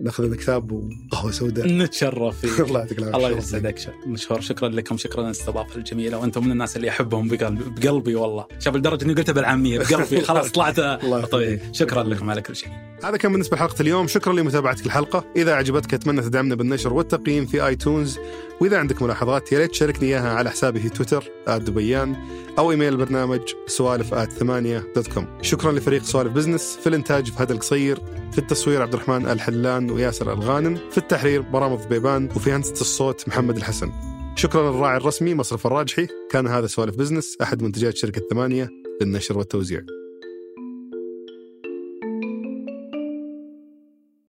ناخذ 0.00 0.24
لنا 0.24 0.36
كتاب 0.36 0.72
وقهوة 0.72 1.30
سوداء. 1.30 1.66
نتشرف 1.68 2.40
فيك 2.40 2.60
الله 2.68 2.80
يعطيك 2.80 2.98
العافية. 2.98 3.16
الله 3.16 3.38
يسعدك. 3.38 3.94
مشهور 4.06 4.40
شكرا 4.40 4.68
لكم. 4.68 4.96
شكرا 4.96 5.22
للاستضافة 5.22 5.76
الجميلة. 5.76 6.18
وأنتم 6.18 6.44
من 6.44 6.52
الناس 6.52 6.76
اللي 6.76 6.88
أحبهم 6.88 7.28
بقلبي, 7.28 7.64
بقلبي 7.80 8.14
والله. 8.14 8.46
شوف 8.58 8.76
لدرجه 8.76 9.04
إني 9.04 9.14
قلتها 9.14 9.32
بالعامية 9.32 9.78
بقلبي. 9.78 10.20
خلاص 10.28 10.50
طلعت. 10.50 10.80
طيب. 11.32 11.60
شكرا 11.72 12.02
لكم 12.02 12.30
على 12.30 12.42
كل 12.42 12.56
شيء. 12.56 12.68
هذا 13.04 13.16
كان 13.16 13.32
بالنسبة 13.32 13.56
لحلقة 13.56 13.82
اليوم. 13.82 14.06
شكرا 14.06 14.32
لمتابعتك 14.32 14.86
الحلقة. 14.86 15.24
إذا 15.36 15.54
عجبتك 15.54 15.94
أتمنى 15.94 16.20
تدعمنا 16.22 16.54
بالنشر 16.54 16.92
والتقييم 16.92 17.46
في 17.46 17.66
iTunes 17.66 18.18
وإذا 18.60 18.78
عندك 18.78 19.02
ملاحظات 19.02 19.52
يا 19.52 19.58
ريت 19.58 19.70
تشاركني 19.70 20.08
إياها 20.08 20.32
على 20.32 20.50
حسابي 20.50 20.80
في 20.80 20.88
تويتر 20.88 21.24
@دبيان 21.48 22.16
أو 22.58 22.70
إيميل 22.70 22.92
البرنامج 22.92 23.40
سوالف 23.66 24.14
ثمانية 24.14 24.92
dot 24.96 25.12
com. 25.12 25.38
شكرا 25.42 25.72
لفريق 25.72 26.02
سوالف 26.02 26.32
بزنس 26.32 26.78
في 26.80 26.86
الإنتاج 26.86 27.30
فهد 27.30 27.50
القصير 27.50 27.98
في 28.32 28.38
التصوير 28.38 28.82
عبد 28.82 28.94
الرحمن 28.94 29.28
الحلان 29.28 29.90
وياسر 29.90 30.32
الغانم 30.32 30.78
في 30.90 30.98
التحرير 30.98 31.40
برامج 31.40 31.78
بيبان 31.90 32.28
وفي 32.36 32.52
هندسة 32.52 32.80
الصوت 32.80 33.28
محمد 33.28 33.56
الحسن. 33.56 33.92
شكرا 34.36 34.70
للراعي 34.70 34.96
الرسمي 34.96 35.34
مصرف 35.34 35.66
الراجحي 35.66 36.08
كان 36.30 36.46
هذا 36.46 36.66
سوالف 36.66 36.96
بزنس 36.96 37.36
أحد 37.42 37.62
منتجات 37.62 37.96
شركة 37.96 38.22
ثمانية 38.30 38.70
للنشر 39.00 39.38
والتوزيع. 39.38 39.80